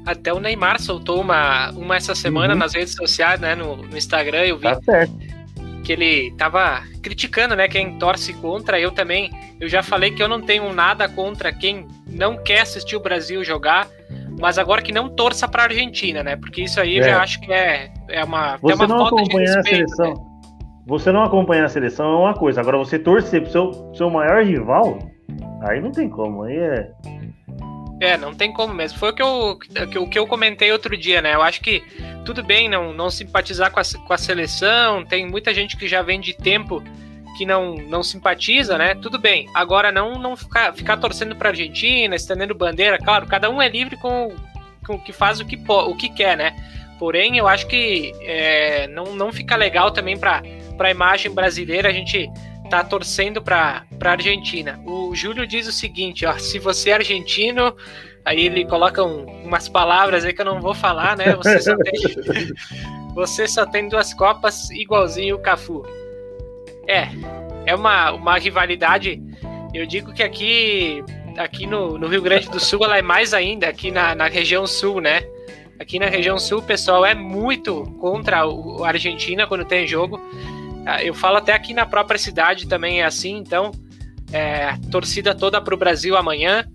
Até 0.04 0.34
o 0.34 0.40
Neymar 0.40 0.82
soltou 0.82 1.22
uma, 1.22 1.70
uma 1.72 1.96
essa 1.96 2.16
semana 2.16 2.54
uhum. 2.54 2.60
nas 2.60 2.74
redes 2.74 2.96
sociais, 2.96 3.40
né? 3.40 3.54
No, 3.54 3.78
no 3.78 3.96
Instagram, 3.96 4.46
eu 4.46 4.58
vi. 4.58 4.64
Tá 4.64 4.82
certo 4.82 5.31
que 5.92 6.02
ele 6.02 6.32
tava 6.38 6.82
criticando, 7.02 7.56
né, 7.56 7.68
quem 7.68 7.98
torce 7.98 8.34
contra. 8.34 8.80
Eu 8.80 8.92
também, 8.92 9.30
eu 9.60 9.68
já 9.68 9.84
falei 9.84 10.12
que 10.12 10.24
eu 10.24 10.28
não 10.28 10.42
tenho 10.42 10.72
nada 10.74 11.10
contra 11.10 11.52
quem 11.52 11.88
não 12.08 12.38
quer 12.38 12.62
assistir 12.62 12.96
o 12.96 13.00
Brasil 13.00 13.44
jogar, 13.44 13.88
mas 14.40 14.58
agora 14.58 14.82
que 14.82 14.92
não 14.92 15.10
torça 15.10 15.48
para 15.48 15.64
a 15.64 15.66
Argentina, 15.66 16.24
né? 16.24 16.36
Porque 16.36 16.64
isso 16.64 16.80
aí 16.80 16.96
é. 16.96 17.00
eu 17.00 17.04
já 17.04 17.22
acho 17.22 17.42
que 17.42 17.52
é, 17.52 17.92
é 18.10 18.24
uma, 18.24 18.58
você 18.58 18.76
uma 18.76 18.88
não 18.88 18.98
falta 19.00 19.22
respeito, 19.22 19.60
a 19.60 19.64
seleção. 19.64 20.14
Né? 20.14 20.32
Você 20.88 21.12
não 21.12 21.24
acompanhar 21.24 21.66
a 21.66 21.70
seleção 21.70 22.06
é 22.06 22.18
uma 22.18 22.34
coisa, 22.34 22.62
agora 22.62 22.78
você 22.78 22.98
torcer 22.98 23.42
pro 23.42 23.52
seu, 23.52 23.94
seu 23.94 24.10
maior 24.10 24.44
rival, 24.44 24.98
aí 25.64 25.80
não 25.80 25.92
tem 25.92 26.10
como, 26.10 26.44
aí 26.44 26.58
é 26.58 26.92
é, 28.02 28.18
não 28.18 28.34
tem 28.34 28.52
como 28.52 28.74
mesmo. 28.74 28.98
Foi 28.98 29.12
o 29.12 29.14
que 29.14 29.22
eu, 29.22 29.60
o 30.02 30.10
que 30.10 30.18
eu 30.18 30.26
comentei 30.26 30.72
outro 30.72 30.98
dia, 30.98 31.22
né? 31.22 31.36
Eu 31.36 31.44
acho 31.44 31.62
que 31.62 31.84
tudo 32.26 32.44
bem 32.44 32.68
não, 32.68 32.92
não 32.92 33.12
simpatizar 33.12 33.70
com 33.72 33.80
a, 33.80 33.84
com 33.84 34.14
a 34.14 34.18
seleção, 34.18 35.06
tem 35.06 35.30
muita 35.30 35.54
gente 35.54 35.78
que 35.78 35.88
já 35.88 36.02
vem 36.02 36.20
de 36.20 36.34
tempo 36.34 36.84
que 37.38 37.46
não, 37.46 37.76
não 37.76 38.02
simpatiza, 38.02 38.76
né? 38.76 38.96
Tudo 38.96 39.20
bem. 39.20 39.48
Agora 39.54 39.92
não, 39.92 40.18
não 40.18 40.36
ficar, 40.36 40.74
ficar 40.74 40.98
torcendo 40.98 41.36
para 41.36 41.50
Argentina, 41.50 42.16
estendendo 42.16 42.56
bandeira, 42.56 42.98
claro, 42.98 43.28
cada 43.28 43.52
um 43.52 43.62
é 43.62 43.70
livre 43.70 43.96
com, 43.98 44.36
com 44.86 45.00
que 45.00 45.14
faz 45.14 45.40
o 45.40 45.46
que, 45.46 45.60
o 45.68 45.96
que 45.96 46.10
quer, 46.10 46.36
né? 46.36 46.56
Porém, 46.98 47.38
eu 47.38 47.48
acho 47.48 47.68
que 47.68 48.12
é, 48.22 48.88
não, 48.88 49.16
não 49.16 49.32
fica 49.32 49.56
legal 49.56 49.92
também 49.92 50.18
para 50.18 50.42
a 50.80 50.92
imagem 50.92 51.32
brasileira 51.32 51.90
a 51.90 51.94
gente 51.94 52.28
tá 52.72 52.84
torcendo 52.86 53.42
para 53.42 53.86
a 54.00 54.10
Argentina. 54.10 54.82
O 54.86 55.14
Júlio 55.14 55.46
diz 55.46 55.68
o 55.68 55.74
seguinte, 55.74 56.26
ó, 56.26 56.38
se 56.38 56.58
você 56.58 56.92
é 56.92 56.94
argentino, 56.94 57.76
aí 58.24 58.46
ele 58.46 58.66
coloca 58.66 59.04
um, 59.04 59.26
umas 59.44 59.68
palavras 59.68 60.24
aí 60.24 60.32
que 60.32 60.40
eu 60.40 60.46
não 60.46 60.62
vou 60.62 60.74
falar, 60.74 61.18
né? 61.18 61.36
Você 61.36 61.60
só 61.60 61.76
tem, 61.76 61.94
você 63.14 63.48
só 63.48 63.66
tem 63.66 63.90
duas 63.90 64.14
copas 64.14 64.70
igualzinho 64.70 65.36
o 65.36 65.40
Cafu. 65.40 65.84
É, 66.88 67.10
é 67.66 67.76
uma, 67.76 68.14
uma 68.14 68.38
rivalidade. 68.38 69.22
Eu 69.74 69.86
digo 69.86 70.14
que 70.14 70.24
aqui 70.24 71.04
aqui 71.38 71.66
no, 71.66 71.98
no 71.98 72.08
Rio 72.08 72.22
Grande 72.22 72.50
do 72.50 72.60
Sul 72.60 72.84
ela 72.84 72.98
é 72.98 73.02
mais 73.02 73.34
ainda, 73.34 73.68
aqui 73.68 73.92
na, 73.92 74.16
na 74.16 74.28
região 74.28 74.66
sul, 74.66 75.02
né? 75.02 75.24
Aqui 75.78 76.00
na 76.00 76.08
região 76.08 76.38
sul 76.40 76.60
o 76.60 76.64
pessoal 76.64 77.06
é 77.06 77.14
muito 77.14 77.84
contra 78.00 78.44
a 78.44 78.88
Argentina 78.88 79.46
quando 79.46 79.66
tem 79.66 79.86
jogo. 79.86 80.22
Ah, 80.86 81.04
eu 81.04 81.14
falo 81.14 81.38
até 81.38 81.54
aqui 81.54 81.74
na 81.74 81.86
própria 81.86 82.18
cidade 82.18 82.68
também 82.68 83.02
é 83.02 83.06
assim, 83.06 83.38
então 83.38 83.72
é, 84.32 84.76
torcida 84.90 85.36
toda 85.36 85.62
para 85.62 85.74
o 85.74 85.78
Brasil 85.78 86.16
amanhã. 86.18 86.66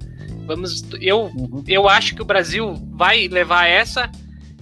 Vamos, 0.47 0.85
eu, 1.01 1.25
uhum. 1.25 1.65
eu 1.67 1.89
acho 1.89 2.15
que 2.15 2.23
o 2.23 2.25
Brasil 2.25 2.75
vai 2.93 3.27
levar 3.27 3.67
essa. 3.67 4.11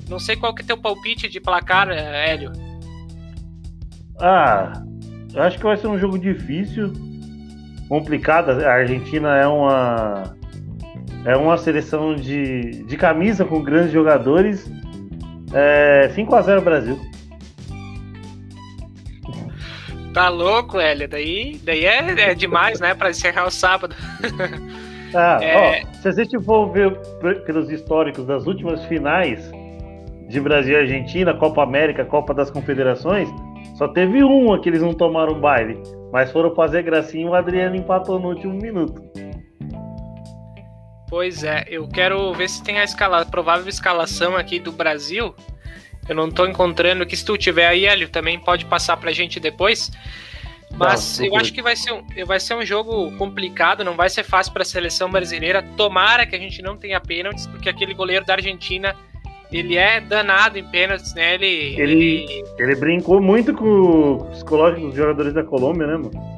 Não 0.08 0.18
sei 0.18 0.36
qual 0.36 0.54
que 0.54 0.62
é 0.62 0.64
teu 0.64 0.78
palpite 0.78 1.28
de 1.28 1.40
placar, 1.40 1.90
é, 1.90 2.30
Hélio. 2.30 2.52
Ah, 4.20 4.82
eu 5.34 5.42
acho 5.42 5.58
que 5.58 5.64
vai 5.64 5.76
ser 5.76 5.88
um 5.88 5.98
jogo 5.98 6.18
difícil, 6.18 6.92
complicado. 7.88 8.50
A 8.50 8.72
Argentina 8.72 9.36
é 9.36 9.46
uma 9.46 10.36
é 11.24 11.36
uma 11.36 11.56
seleção 11.56 12.14
de, 12.14 12.84
de 12.84 12.96
camisa 12.96 13.44
com 13.44 13.62
grandes 13.62 13.92
jogadores. 13.92 14.70
É, 15.52 16.10
5 16.14 16.34
a 16.34 16.42
0 16.42 16.60
Brasil. 16.62 17.00
Tá 20.14 20.28
louco, 20.28 20.78
Hélio? 20.78 21.08
Daí, 21.08 21.60
daí 21.64 21.84
é, 21.84 22.30
é 22.30 22.34
demais, 22.34 22.78
né? 22.78 22.94
Pra 22.94 23.10
encerrar 23.10 23.46
o 23.46 23.50
sábado. 23.50 23.94
Ah, 25.16 25.38
é... 25.40 25.84
ó, 25.84 25.92
se 26.02 26.08
a 26.08 26.10
gente 26.10 26.36
for 26.42 26.72
ver 26.72 26.90
pelos 27.46 27.70
históricos 27.70 28.26
das 28.26 28.48
últimas 28.48 28.84
finais 28.86 29.48
de 30.28 30.40
Brasil 30.40 30.74
e 30.74 30.80
Argentina, 30.80 31.32
Copa 31.32 31.62
América, 31.62 32.04
Copa 32.04 32.34
das 32.34 32.50
Confederações, 32.50 33.28
só 33.76 33.86
teve 33.86 34.24
uma 34.24 34.60
que 34.60 34.68
eles 34.68 34.82
não 34.82 34.92
tomaram 34.92 35.40
baile. 35.40 35.80
Mas 36.12 36.32
foram 36.32 36.52
fazer 36.56 36.82
gracinha 36.82 37.26
e 37.26 37.28
o 37.28 37.34
Adriano 37.34 37.76
empatou 37.76 38.18
no 38.18 38.30
último 38.30 38.54
minuto. 38.54 39.00
Pois 41.08 41.44
é, 41.44 41.64
eu 41.68 41.86
quero 41.86 42.34
ver 42.34 42.48
se 42.48 42.60
tem 42.64 42.80
a 42.80 42.84
escala, 42.84 43.20
a 43.20 43.24
provável 43.24 43.68
escalação 43.68 44.36
aqui 44.36 44.58
do 44.58 44.72
Brasil. 44.72 45.32
Eu 46.08 46.14
não 46.14 46.30
tô 46.30 46.46
encontrando 46.46 47.06
que 47.06 47.16
se 47.16 47.24
tu 47.24 47.36
tiver 47.36 47.66
aí, 47.66 47.86
Hélio, 47.86 48.08
também 48.08 48.38
pode 48.38 48.64
passar 48.66 48.96
pra 48.96 49.12
gente 49.12 49.40
depois. 49.40 49.90
Mas 50.76 51.18
não, 51.18 51.26
eu 51.26 51.36
acho 51.36 51.52
que 51.52 51.62
vai 51.62 51.76
ser, 51.76 51.92
um, 51.92 52.02
vai 52.26 52.40
ser 52.40 52.54
um 52.54 52.64
jogo 52.64 53.12
complicado, 53.16 53.84
não 53.84 53.94
vai 53.94 54.10
ser 54.10 54.24
fácil 54.24 54.52
para 54.52 54.62
a 54.62 54.66
seleção 54.66 55.10
brasileira. 55.10 55.62
Tomara 55.76 56.26
que 56.26 56.34
a 56.34 56.38
gente 56.38 56.60
não 56.60 56.76
tenha 56.76 57.00
pênaltis, 57.00 57.46
porque 57.46 57.68
aquele 57.68 57.94
goleiro 57.94 58.24
da 58.24 58.34
Argentina, 58.34 58.96
ele 59.52 59.76
é 59.76 60.00
danado 60.00 60.58
em 60.58 60.64
pênaltis, 60.64 61.14
né? 61.14 61.34
Ele, 61.34 61.46
ele, 61.46 61.92
ele... 61.92 62.44
ele 62.58 62.74
brincou 62.74 63.20
muito 63.20 63.54
com 63.54 63.64
o 63.64 64.24
psicológico 64.32 64.88
dos 64.88 64.96
jogadores 64.96 65.32
da 65.32 65.44
Colômbia, 65.44 65.86
né, 65.86 65.96
mano? 65.96 66.34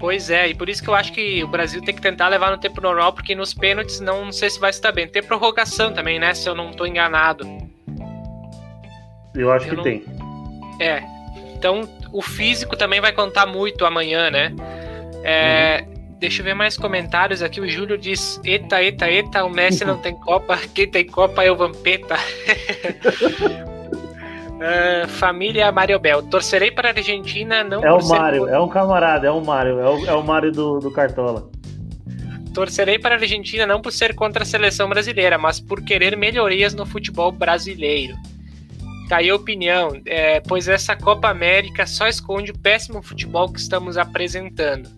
Pois 0.00 0.30
é, 0.30 0.48
e 0.48 0.54
por 0.54 0.68
isso 0.68 0.82
que 0.82 0.88
eu 0.88 0.94
acho 0.94 1.12
que 1.12 1.42
o 1.42 1.48
Brasil 1.48 1.82
tem 1.82 1.94
que 1.94 2.00
tentar 2.00 2.28
levar 2.28 2.50
no 2.50 2.58
tempo 2.58 2.80
normal, 2.80 3.12
porque 3.12 3.34
nos 3.34 3.52
pênaltis 3.52 4.00
não, 4.00 4.26
não 4.26 4.32
sei 4.32 4.48
se 4.48 4.60
vai 4.60 4.70
estar 4.70 4.92
bem. 4.92 5.08
Tem 5.08 5.22
prorrogação 5.22 5.92
também, 5.92 6.18
né? 6.18 6.34
Se 6.34 6.48
eu 6.48 6.54
não 6.54 6.70
estou 6.70 6.86
enganado. 6.86 7.46
Eu 9.34 9.52
acho 9.52 9.66
eu 9.66 9.70
que 9.70 9.76
não... 9.76 9.82
tem. 9.82 10.04
É. 10.80 11.02
Então, 11.54 11.88
o 12.12 12.22
físico 12.22 12.76
também 12.76 13.00
vai 13.00 13.12
contar 13.12 13.46
muito 13.46 13.84
amanhã, 13.84 14.30
né? 14.30 14.54
É, 15.24 15.84
uhum. 15.86 15.98
Deixa 16.18 16.40
eu 16.40 16.44
ver 16.44 16.54
mais 16.54 16.76
comentários 16.76 17.42
aqui. 17.42 17.60
O 17.60 17.68
Júlio 17.68 17.96
diz: 17.96 18.40
Eita, 18.44 18.82
eita, 18.82 19.08
eita, 19.08 19.44
o 19.44 19.50
Messi 19.50 19.84
não 19.84 19.98
tem 20.02 20.14
Copa. 20.14 20.56
Quem 20.74 20.90
tem 20.90 21.06
Copa 21.06 21.44
é 21.44 21.50
o 21.50 21.56
Vampeta. 21.56 22.16
uh, 24.54 25.08
família 25.18 25.70
Mariobel. 25.70 26.22
Torcerei 26.24 26.70
para 26.72 26.88
a 26.88 26.92
Argentina, 26.92 27.62
não 27.62 27.84
É 27.84 27.92
o 27.92 28.04
Mário, 28.06 28.48
é 28.48 28.60
um 28.60 28.68
camarada, 28.68 29.28
é 29.28 29.30
o 29.30 29.40
Mário, 29.40 29.78
é 29.78 29.88
o, 29.88 30.06
é 30.06 30.14
o 30.14 30.22
Mário 30.22 30.50
do, 30.50 30.80
do 30.80 30.90
Cartola. 30.90 31.48
Torcerei 32.52 32.98
para 32.98 33.14
a 33.14 33.18
Argentina 33.18 33.64
não 33.64 33.80
por 33.80 33.92
ser 33.92 34.16
contra 34.16 34.42
a 34.42 34.46
seleção 34.46 34.88
brasileira, 34.88 35.38
mas 35.38 35.60
por 35.60 35.84
querer 35.84 36.16
melhorias 36.16 36.74
no 36.74 36.84
futebol 36.84 37.30
brasileiro. 37.30 38.16
Tá 39.08 39.16
aí 39.16 39.30
a 39.30 39.34
opinião, 39.34 40.00
é, 40.04 40.40
pois 40.40 40.68
essa 40.68 40.94
Copa 40.94 41.28
América 41.28 41.86
só 41.86 42.06
esconde 42.06 42.50
o 42.50 42.58
péssimo 42.58 43.02
futebol 43.02 43.50
que 43.50 43.58
estamos 43.58 43.96
apresentando. 43.96 44.90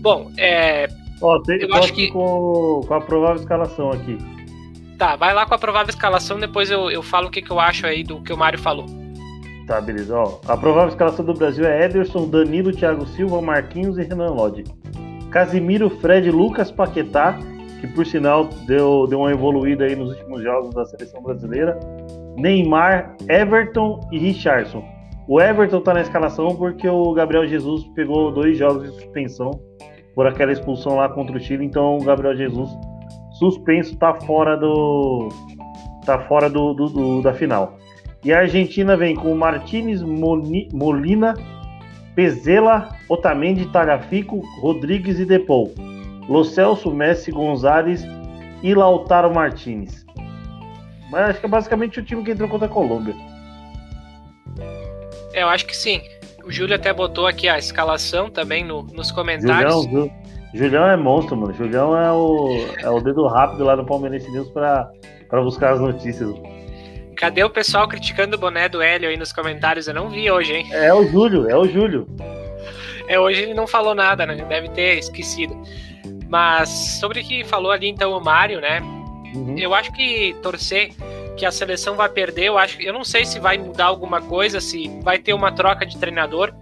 Bom, 0.00 0.32
é. 0.38 0.88
Ó, 1.20 1.38
tem, 1.40 1.60
eu 1.60 1.74
acho 1.74 1.92
que 1.92 2.08
com, 2.08 2.80
com, 2.86 2.94
a 2.94 3.00
provável 3.00 3.36
escalação 3.36 3.90
aqui. 3.90 4.16
Tá, 4.96 5.16
vai 5.16 5.34
lá 5.34 5.44
com 5.44 5.54
a 5.54 5.58
provável 5.58 5.90
escalação, 5.90 6.40
depois 6.40 6.70
eu, 6.70 6.90
eu 6.90 7.02
falo 7.02 7.28
o 7.28 7.30
que, 7.30 7.42
que 7.42 7.50
eu 7.50 7.60
acho 7.60 7.86
aí 7.86 8.02
do 8.02 8.22
que 8.22 8.32
o 8.32 8.38
Mário 8.38 8.58
falou. 8.58 8.86
Tá, 9.66 9.80
beleza. 9.80 10.16
Ó, 10.16 10.40
a 10.48 10.56
provável 10.56 10.88
escalação 10.88 11.24
do 11.24 11.34
Brasil 11.34 11.66
é 11.66 11.84
Ederson, 11.84 12.26
Danilo, 12.26 12.72
Thiago 12.72 13.06
Silva, 13.06 13.42
Marquinhos 13.42 13.98
e 13.98 14.02
Renan 14.02 14.30
Lodge. 14.30 14.64
Casimiro, 15.30 15.90
Fred, 16.00 16.30
Lucas 16.30 16.72
Paquetá, 16.72 17.38
que 17.80 17.86
por 17.86 18.06
sinal 18.06 18.46
deu, 18.66 19.06
deu 19.06 19.20
uma 19.20 19.30
evoluída 19.30 19.84
aí 19.84 19.94
nos 19.94 20.10
últimos 20.10 20.42
jogos 20.42 20.74
da 20.74 20.84
seleção 20.86 21.22
brasileira. 21.22 21.78
Neymar, 22.40 23.16
Everton 23.28 24.00
e 24.10 24.18
Richardson. 24.18 24.84
O 25.28 25.40
Everton 25.40 25.80
tá 25.80 25.94
na 25.94 26.00
escalação 26.00 26.56
porque 26.56 26.88
o 26.88 27.12
Gabriel 27.12 27.46
Jesus 27.46 27.84
pegou 27.94 28.32
dois 28.32 28.58
jogos 28.58 28.82
de 28.82 29.00
suspensão 29.00 29.50
por 30.14 30.26
aquela 30.26 30.52
expulsão 30.52 30.96
lá 30.96 31.08
contra 31.08 31.36
o 31.36 31.40
Chile, 31.40 31.64
então 31.64 31.98
o 31.98 32.04
Gabriel 32.04 32.36
Jesus 32.36 32.70
suspenso 33.38 33.96
tá 33.96 34.14
fora 34.14 34.56
do 34.56 35.28
tá 36.04 36.18
fora 36.20 36.50
do, 36.50 36.74
do, 36.74 36.88
do 36.88 37.22
da 37.22 37.32
final. 37.32 37.78
E 38.24 38.32
a 38.32 38.40
Argentina 38.40 38.96
vem 38.96 39.14
com 39.14 39.34
Martínez, 39.34 40.02
Molina, 40.02 41.34
Pezela, 42.14 42.90
Otamendi, 43.08 43.66
Tagliafico, 43.66 44.42
Rodrigues 44.60 45.18
e 45.18 45.24
Depou. 45.24 45.72
Lo 46.28 46.44
Celso, 46.44 46.92
Messi, 46.92 47.30
Gonzalez 47.30 48.06
e 48.62 48.74
Lautaro 48.74 49.34
Martinez. 49.34 50.04
Mas 51.10 51.30
acho 51.30 51.40
que 51.40 51.46
é 51.46 51.48
basicamente 51.48 52.00
o 52.00 52.04
time 52.04 52.24
que 52.24 52.30
entrou 52.30 52.48
contra 52.48 52.66
a 52.66 52.70
Colômbia. 52.70 53.14
É, 55.32 55.42
eu 55.42 55.48
acho 55.48 55.66
que 55.66 55.76
sim. 55.76 56.00
O 56.44 56.50
Júlio 56.50 56.74
até 56.74 56.92
botou 56.92 57.26
aqui 57.26 57.48
a 57.48 57.58
escalação 57.58 58.30
também 58.30 58.64
no, 58.64 58.82
nos 58.82 59.10
comentários. 59.12 59.84
Julião, 59.84 60.10
Julião 60.54 60.86
é 60.86 60.96
monstro, 60.96 61.36
mano. 61.36 61.52
Julião 61.52 61.96
é 61.96 62.10
o, 62.12 62.66
é 62.78 62.88
o 62.88 63.00
dedo 63.00 63.26
rápido 63.26 63.64
lá 63.64 63.76
no 63.76 63.84
Palmeirense 63.84 64.30
News 64.30 64.48
pra, 64.50 64.88
pra 65.28 65.42
buscar 65.42 65.74
as 65.74 65.80
notícias. 65.80 66.30
Cadê 67.16 67.44
o 67.44 67.50
pessoal 67.50 67.86
criticando 67.86 68.36
o 68.36 68.38
boné 68.38 68.68
do 68.68 68.80
Hélio 68.80 69.08
aí 69.08 69.16
nos 69.16 69.32
comentários? 69.32 69.86
Eu 69.86 69.94
não 69.94 70.08
vi 70.08 70.30
hoje, 70.30 70.54
hein? 70.54 70.68
É 70.72 70.92
o 70.94 71.06
Júlio, 71.06 71.50
é 71.50 71.56
o 71.56 71.66
Júlio. 71.66 72.06
É, 73.06 73.18
hoje 73.20 73.42
ele 73.42 73.54
não 73.54 73.66
falou 73.66 73.94
nada, 73.94 74.24
né? 74.24 74.36
Deve 74.36 74.68
ter 74.70 74.98
esquecido. 74.98 75.54
Mas 76.28 76.68
sobre 76.68 77.20
o 77.20 77.24
que 77.24 77.44
falou 77.44 77.72
ali 77.72 77.88
então 77.88 78.16
o 78.16 78.24
Mário, 78.24 78.60
né? 78.60 78.80
Uhum. 79.34 79.58
Eu 79.58 79.74
acho 79.74 79.92
que 79.92 80.34
torcer 80.42 80.92
que 81.36 81.46
a 81.46 81.50
seleção 81.50 81.96
vai 81.96 82.08
perder, 82.08 82.46
eu 82.46 82.58
acho 82.58 82.80
eu 82.82 82.92
não 82.92 83.04
sei 83.04 83.24
se 83.24 83.38
vai 83.38 83.56
mudar 83.56 83.86
alguma 83.86 84.20
coisa, 84.20 84.60
se 84.60 84.88
vai 85.02 85.18
ter 85.18 85.32
uma 85.32 85.52
troca 85.52 85.86
de 85.86 85.96
treinador. 85.96 86.52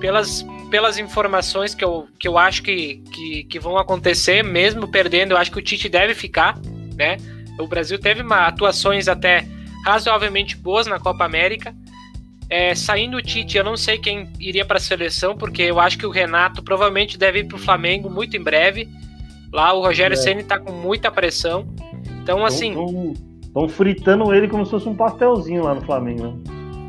Pelas, 0.00 0.44
pelas 0.70 0.98
informações 0.98 1.74
que 1.74 1.84
eu, 1.84 2.08
que 2.18 2.26
eu 2.26 2.36
acho 2.36 2.62
que, 2.62 2.96
que, 3.12 3.44
que 3.44 3.58
vão 3.58 3.78
acontecer, 3.78 4.42
mesmo 4.42 4.88
perdendo, 4.88 5.32
eu 5.32 5.36
acho 5.36 5.50
que 5.50 5.58
o 5.58 5.62
Tite 5.62 5.88
deve 5.88 6.14
ficar, 6.14 6.58
né? 6.96 7.16
O 7.58 7.66
Brasil 7.66 7.98
teve 7.98 8.22
uma, 8.22 8.46
atuações 8.46 9.06
até 9.06 9.46
razoavelmente 9.84 10.56
boas 10.56 10.86
na 10.86 10.98
Copa 10.98 11.24
América. 11.24 11.74
É, 12.50 12.74
saindo 12.74 13.16
o 13.16 13.22
Tite, 13.22 13.56
eu 13.56 13.64
não 13.64 13.76
sei 13.76 13.98
quem 13.98 14.28
iria 14.38 14.64
para 14.64 14.78
a 14.78 14.80
seleção, 14.80 15.36
porque 15.36 15.62
eu 15.62 15.80
acho 15.80 15.96
que 15.98 16.06
o 16.06 16.10
Renato 16.10 16.62
provavelmente 16.62 17.16
deve 17.16 17.40
ir 17.40 17.44
para 17.44 17.56
o 17.56 17.60
Flamengo 17.60 18.10
muito 18.10 18.36
em 18.36 18.42
breve. 18.42 18.88
Lá 19.54 19.72
o 19.72 19.80
Rogério 19.80 20.14
é. 20.14 20.16
Ceni 20.16 20.40
está 20.40 20.58
com 20.58 20.72
muita 20.72 21.12
pressão. 21.12 21.64
Então, 22.20 22.44
assim. 22.44 22.74
Estão 23.40 23.68
fritando 23.68 24.34
ele 24.34 24.48
como 24.48 24.64
se 24.64 24.72
fosse 24.72 24.88
um 24.88 24.96
pastelzinho 24.96 25.62
lá 25.62 25.76
no 25.76 25.80
Flamengo. 25.80 26.24
Né? 26.24 26.34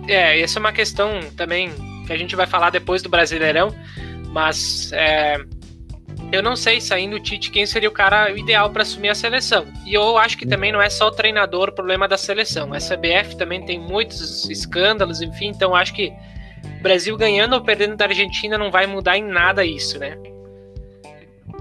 É, 0.08 0.42
essa 0.42 0.58
é 0.58 0.60
uma 0.60 0.72
questão 0.72 1.20
também 1.38 1.70
que 2.08 2.12
a 2.12 2.18
gente 2.18 2.36
vai 2.36 2.48
falar 2.48 2.72
depois 2.72 3.04
do 3.04 3.10
Brasileirão. 3.10 3.70
Mas 4.32 4.92
é, 4.94 5.38
eu 6.32 6.42
não 6.42 6.56
sei, 6.56 6.82
saindo 6.82 7.18
o 7.18 7.20
Tite, 7.20 7.52
quem 7.52 7.68
seria 7.68 7.88
o 7.88 7.92
cara 7.92 8.32
ideal 8.32 8.72
para 8.72 8.82
assumir 8.82 9.10
a 9.10 9.16
seleção. 9.16 9.68
E 9.86 9.94
eu 9.94 10.18
acho 10.18 10.36
que 10.36 10.48
também 10.48 10.72
não 10.72 10.82
é 10.82 10.90
só 10.90 11.06
o 11.06 11.12
treinador 11.12 11.70
o 11.70 11.72
problema 11.72 12.08
da 12.08 12.18
seleção. 12.18 12.74
A 12.74 12.78
CBF 12.78 13.38
também 13.38 13.64
tem 13.64 13.80
muitos 13.80 14.50
escândalos, 14.50 15.22
enfim, 15.22 15.50
então 15.50 15.76
acho 15.76 15.94
que 15.94 16.12
Brasil 16.82 17.16
ganhando 17.16 17.54
ou 17.54 17.62
perdendo 17.62 17.96
da 17.96 18.06
Argentina 18.06 18.58
não 18.58 18.72
vai 18.72 18.88
mudar 18.88 19.20
em 19.20 19.24
nada 19.24 19.64
isso, 19.64 20.00
né? 20.00 20.18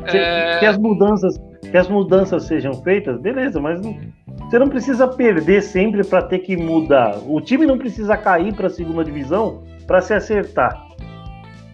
É, 0.07 0.59
que, 0.59 0.67
as 0.67 0.79
mudanças 0.79 1.41
que 1.71 1.77
as 1.77 1.89
mudanças 1.89 2.45
sejam 2.45 2.75
feitas, 2.83 3.21
beleza, 3.21 3.61
mas 3.61 3.81
não, 3.81 3.99
você 4.39 4.59
não 4.59 4.69
precisa 4.69 5.09
perder 5.09 5.63
sempre 5.63 6.05
para 6.05 6.23
ter 6.23 6.41
que 6.41 6.57
mudar. 6.57 7.19
O 7.27 7.41
time 7.41 7.67
não 7.67 7.79
precisa 7.79 8.17
cair 8.17 8.55
para 8.55 8.69
a 8.69 8.71
segunda 8.71 9.05
divisão 9.05 9.65
para 9.87 10.01
se 10.01 10.15
acertar. 10.15 10.87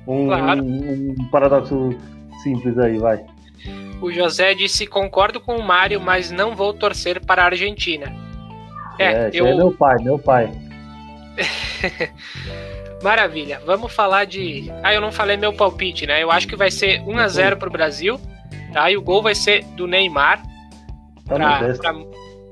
Um, 0.06 0.26
claro. 0.26 0.62
um, 0.64 1.14
um 1.18 1.30
paradoxo 1.30 1.90
simples 2.42 2.78
aí, 2.78 2.98
vai. 2.98 3.24
O 4.00 4.10
José 4.10 4.54
disse: 4.54 4.86
concordo 4.86 5.40
com 5.40 5.56
o 5.56 5.62
Mário, 5.62 6.00
mas 6.00 6.30
não 6.30 6.56
vou 6.56 6.72
torcer 6.72 7.24
para 7.24 7.42
a 7.42 7.46
Argentina. 7.46 8.12
É, 8.98 9.12
é 9.12 9.30
eu... 9.32 9.46
é 9.46 9.54
meu 9.54 9.72
pai, 9.72 9.96
meu 10.02 10.18
pai. 10.18 10.50
Maravilha. 13.02 13.60
Vamos 13.64 13.92
falar 13.92 14.26
de. 14.26 14.70
Ah, 14.82 14.92
eu 14.92 15.00
não 15.00 15.10
falei 15.10 15.36
meu 15.36 15.52
palpite, 15.52 16.06
né? 16.06 16.22
Eu 16.22 16.30
acho 16.30 16.46
que 16.46 16.56
vai 16.56 16.70
ser 16.70 17.00
1 17.02 17.18
a 17.18 17.28
0 17.28 17.56
para 17.56 17.68
o 17.68 17.72
Brasil, 17.72 18.20
tá? 18.72 18.90
E 18.90 18.96
o 18.96 19.02
gol 19.02 19.22
vai 19.22 19.34
ser 19.34 19.64
do 19.76 19.86
Neymar. 19.86 20.42
Tá 21.26 21.94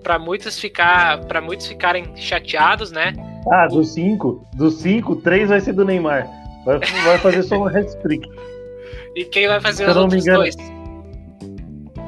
para 0.02 0.18
muitos 0.18 0.58
ficar, 0.58 1.18
para 1.24 1.40
muitos 1.40 1.66
ficarem 1.66 2.16
chateados, 2.16 2.90
né? 2.90 3.12
Ah, 3.52 3.66
dos 3.66 3.92
cinco, 3.92 4.46
dos 4.54 4.80
cinco, 4.80 5.16
três 5.16 5.48
vai 5.48 5.60
ser 5.60 5.72
do 5.72 5.84
Neymar. 5.84 6.26
Vai, 6.64 6.78
vai 6.78 7.18
fazer 7.18 7.42
só 7.42 7.56
um 7.56 7.66
hat-trick. 7.68 8.26
E 9.14 9.24
quem 9.24 9.48
vai 9.48 9.60
fazer 9.60 9.88
os 9.88 9.96
outros 9.96 10.24
dois? 10.24 10.54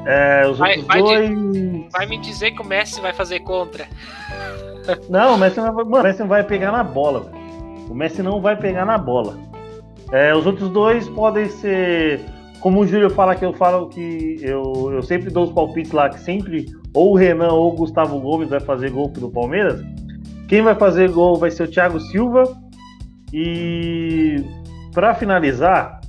É, 0.05 0.47
os 0.47 0.57
vai, 0.57 0.77
outros 0.77 0.87
vai 0.87 0.99
dois. 0.99 1.29
De, 1.29 1.87
vai 1.91 2.05
me 2.07 2.17
dizer 2.17 2.51
que 2.51 2.61
o 2.61 2.65
Messi 2.65 3.01
vai 3.01 3.13
fazer 3.13 3.41
contra. 3.41 3.87
Não, 5.09 5.35
o 5.35 5.37
Messi 5.37 5.57
não 5.57 5.73
vai, 5.73 5.85
mano, 5.85 5.99
o 5.99 6.03
Messi 6.03 6.19
não 6.21 6.27
vai 6.27 6.43
pegar 6.43 6.71
na 6.71 6.83
bola, 6.83 7.19
velho. 7.19 7.40
O 7.91 7.95
Messi 7.95 8.23
não 8.23 8.41
vai 8.41 8.55
pegar 8.55 8.85
na 8.85 8.97
bola. 8.97 9.37
É, 10.11 10.33
os 10.33 10.45
outros 10.45 10.69
dois 10.69 11.07
podem 11.09 11.47
ser. 11.49 12.21
Como 12.59 12.79
o 12.79 12.87
Júlio 12.87 13.09
fala 13.09 13.35
que 13.35 13.43
eu 13.43 13.53
falo 13.53 13.89
que 13.89 14.37
eu, 14.41 14.91
eu 14.91 15.01
sempre 15.01 15.31
dou 15.31 15.45
os 15.45 15.51
palpites 15.51 15.91
lá, 15.91 16.09
que 16.09 16.19
sempre 16.19 16.65
ou 16.93 17.11
o 17.11 17.15
Renan 17.15 17.49
ou 17.49 17.73
o 17.73 17.75
Gustavo 17.75 18.19
Gomes 18.19 18.49
vai 18.49 18.59
fazer 18.59 18.91
gol 18.91 19.07
do 19.07 19.29
Palmeiras. 19.29 19.83
Quem 20.47 20.61
vai 20.61 20.75
fazer 20.75 21.09
gol 21.09 21.37
vai 21.37 21.49
ser 21.49 21.63
o 21.63 21.67
Thiago 21.67 21.99
Silva. 21.99 22.43
E 23.33 24.43
para 24.93 25.15
finalizar, 25.15 26.01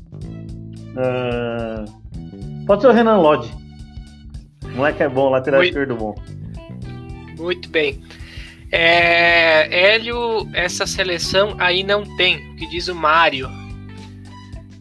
Uh, 0.92 2.64
pode 2.66 2.82
ser 2.82 2.88
o 2.88 2.92
Renan 2.92 3.16
Lodge. 3.16 3.52
Moleque 4.74 5.02
é 5.02 5.08
bom, 5.08 5.30
lateral 5.30 5.60
Muito... 5.60 5.70
esquerdo 5.70 5.96
bom. 5.96 6.14
Muito 7.38 7.68
bem. 7.70 8.00
É, 8.72 9.68
Hélio, 9.70 10.48
essa 10.54 10.86
seleção 10.86 11.54
aí 11.58 11.82
não 11.82 12.04
tem, 12.16 12.52
o 12.52 12.56
que 12.56 12.66
diz 12.66 12.88
o 12.88 12.94
Mário. 12.94 13.48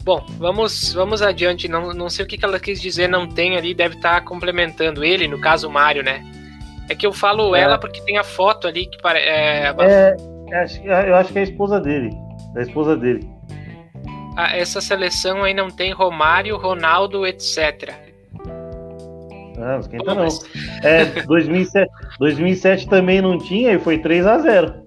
Bom, 0.02 0.26
vamos, 0.38 0.92
vamos 0.94 1.22
adiante. 1.22 1.68
Não, 1.68 1.92
não 1.92 2.08
sei 2.08 2.24
o 2.24 2.28
que, 2.28 2.38
que 2.38 2.44
ela 2.44 2.58
quis 2.58 2.80
dizer, 2.80 3.08
não 3.08 3.28
tem 3.28 3.56
ali, 3.56 3.74
deve 3.74 3.96
estar 3.96 4.20
tá 4.20 4.26
complementando 4.26 5.04
ele, 5.04 5.28
no 5.28 5.38
caso 5.38 5.68
o 5.68 5.70
Mário, 5.70 6.02
né? 6.02 6.24
É 6.88 6.94
que 6.94 7.06
eu 7.06 7.12
falo 7.12 7.54
é. 7.54 7.60
ela 7.60 7.78
porque 7.78 8.00
tem 8.00 8.18
a 8.18 8.24
foto 8.24 8.66
ali 8.66 8.86
que 8.86 9.00
parece. 9.00 9.28
É, 9.28 9.74
é, 10.50 11.08
eu 11.08 11.14
acho 11.14 11.32
que 11.32 11.38
é 11.38 11.42
a 11.42 11.44
esposa 11.44 11.78
dele. 11.78 12.10
É 12.56 12.60
a 12.60 12.62
esposa 12.62 12.96
dele 12.96 13.30
essa 14.36 14.80
seleção 14.80 15.44
aí 15.44 15.54
não 15.54 15.68
tem 15.68 15.92
Romário, 15.92 16.56
Ronaldo, 16.56 17.26
etc. 17.26 17.92
Não, 19.62 19.78
esquenta 19.78 20.14
não. 20.14 20.26
É, 20.82 21.04
2007, 21.22 21.90
2007 22.18 22.88
também 22.88 23.22
não 23.22 23.38
tinha 23.38 23.72
e 23.72 23.78
foi 23.78 23.98
3 23.98 24.26
a 24.26 24.38
0 24.38 24.82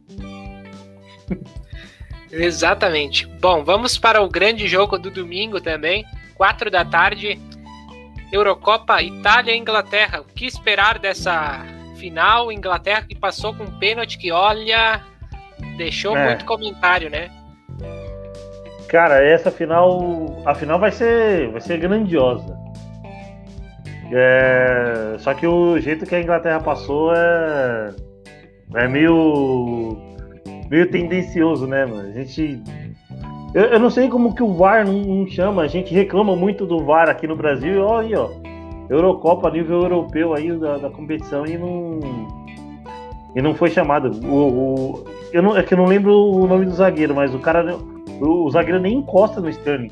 Exatamente. 2.29 3.25
Bom, 3.39 3.63
vamos 3.63 3.97
para 3.97 4.21
o 4.21 4.27
grande 4.27 4.67
jogo 4.67 4.97
do 4.97 5.09
domingo 5.09 5.61
também, 5.61 6.05
4 6.35 6.69
da 6.69 6.83
tarde. 6.83 7.39
Eurocopa 8.31 9.01
Itália 9.01 9.53
e 9.53 9.57
Inglaterra. 9.57 10.19
O 10.19 10.25
que 10.25 10.45
esperar 10.45 10.99
dessa 10.99 11.63
final? 11.97 12.51
Inglaterra 12.51 13.03
que 13.03 13.15
passou 13.15 13.53
com 13.53 13.63
um 13.63 13.79
pênalti 13.79 14.17
que, 14.17 14.31
olha, 14.31 15.01
deixou 15.77 16.17
é. 16.17 16.25
muito 16.25 16.43
comentário, 16.43 17.09
né? 17.09 17.31
Cara, 18.89 19.23
essa 19.23 19.49
final, 19.49 20.41
a 20.45 20.53
final 20.53 20.77
vai 20.79 20.91
ser, 20.91 21.49
vai 21.51 21.61
ser 21.61 21.77
grandiosa. 21.77 22.64
É, 24.11 25.15
só 25.19 25.33
que 25.33 25.47
o 25.47 25.79
jeito 25.79 26.05
que 26.05 26.15
a 26.15 26.21
Inglaterra 26.21 26.59
passou 26.59 27.13
é, 27.13 27.93
é 28.75 28.87
meio, 28.87 29.97
meio 30.69 30.89
tendencioso, 30.89 31.65
né, 31.65 31.85
mano? 31.85 32.09
A 32.09 32.11
gente, 32.11 32.61
eu, 33.53 33.63
eu 33.63 33.79
não 33.79 33.89
sei 33.89 34.07
como 34.07 34.35
que 34.35 34.43
o 34.43 34.53
VAR 34.53 34.85
não, 34.85 34.93
não, 34.93 35.27
chama. 35.27 35.63
A 35.63 35.67
gente 35.67 35.93
reclama 35.93 36.35
muito 36.35 36.65
do 36.65 36.83
VAR 36.83 37.09
aqui 37.09 37.25
no 37.27 37.35
Brasil. 37.35 37.75
E 37.75 37.77
ó, 37.79 37.99
aí, 37.99 38.15
ó, 38.15 38.29
Eurocopa 38.89 39.49
nível 39.49 39.81
europeu 39.81 40.33
aí 40.33 40.51
da, 40.57 40.77
da 40.77 40.89
competição 40.89 41.45
e 41.45 41.57
não 41.57 41.99
e 43.35 43.41
não 43.41 43.53
foi 43.53 43.69
chamado. 43.69 44.11
O, 44.25 44.47
o, 44.47 45.05
eu 45.33 45.43
não, 45.43 45.57
é 45.57 45.61
que 45.61 45.73
eu 45.73 45.77
não 45.77 45.85
lembro 45.85 46.13
o 46.13 46.47
nome 46.47 46.65
do 46.65 46.71
zagueiro, 46.71 47.13
mas 47.13 47.35
o 47.35 47.39
cara. 47.39 47.75
O, 48.21 48.45
o 48.45 48.49
zagueiro 48.49 48.79
nem 48.79 48.99
encosta 48.99 49.41
no 49.41 49.49
Sterling. 49.49 49.91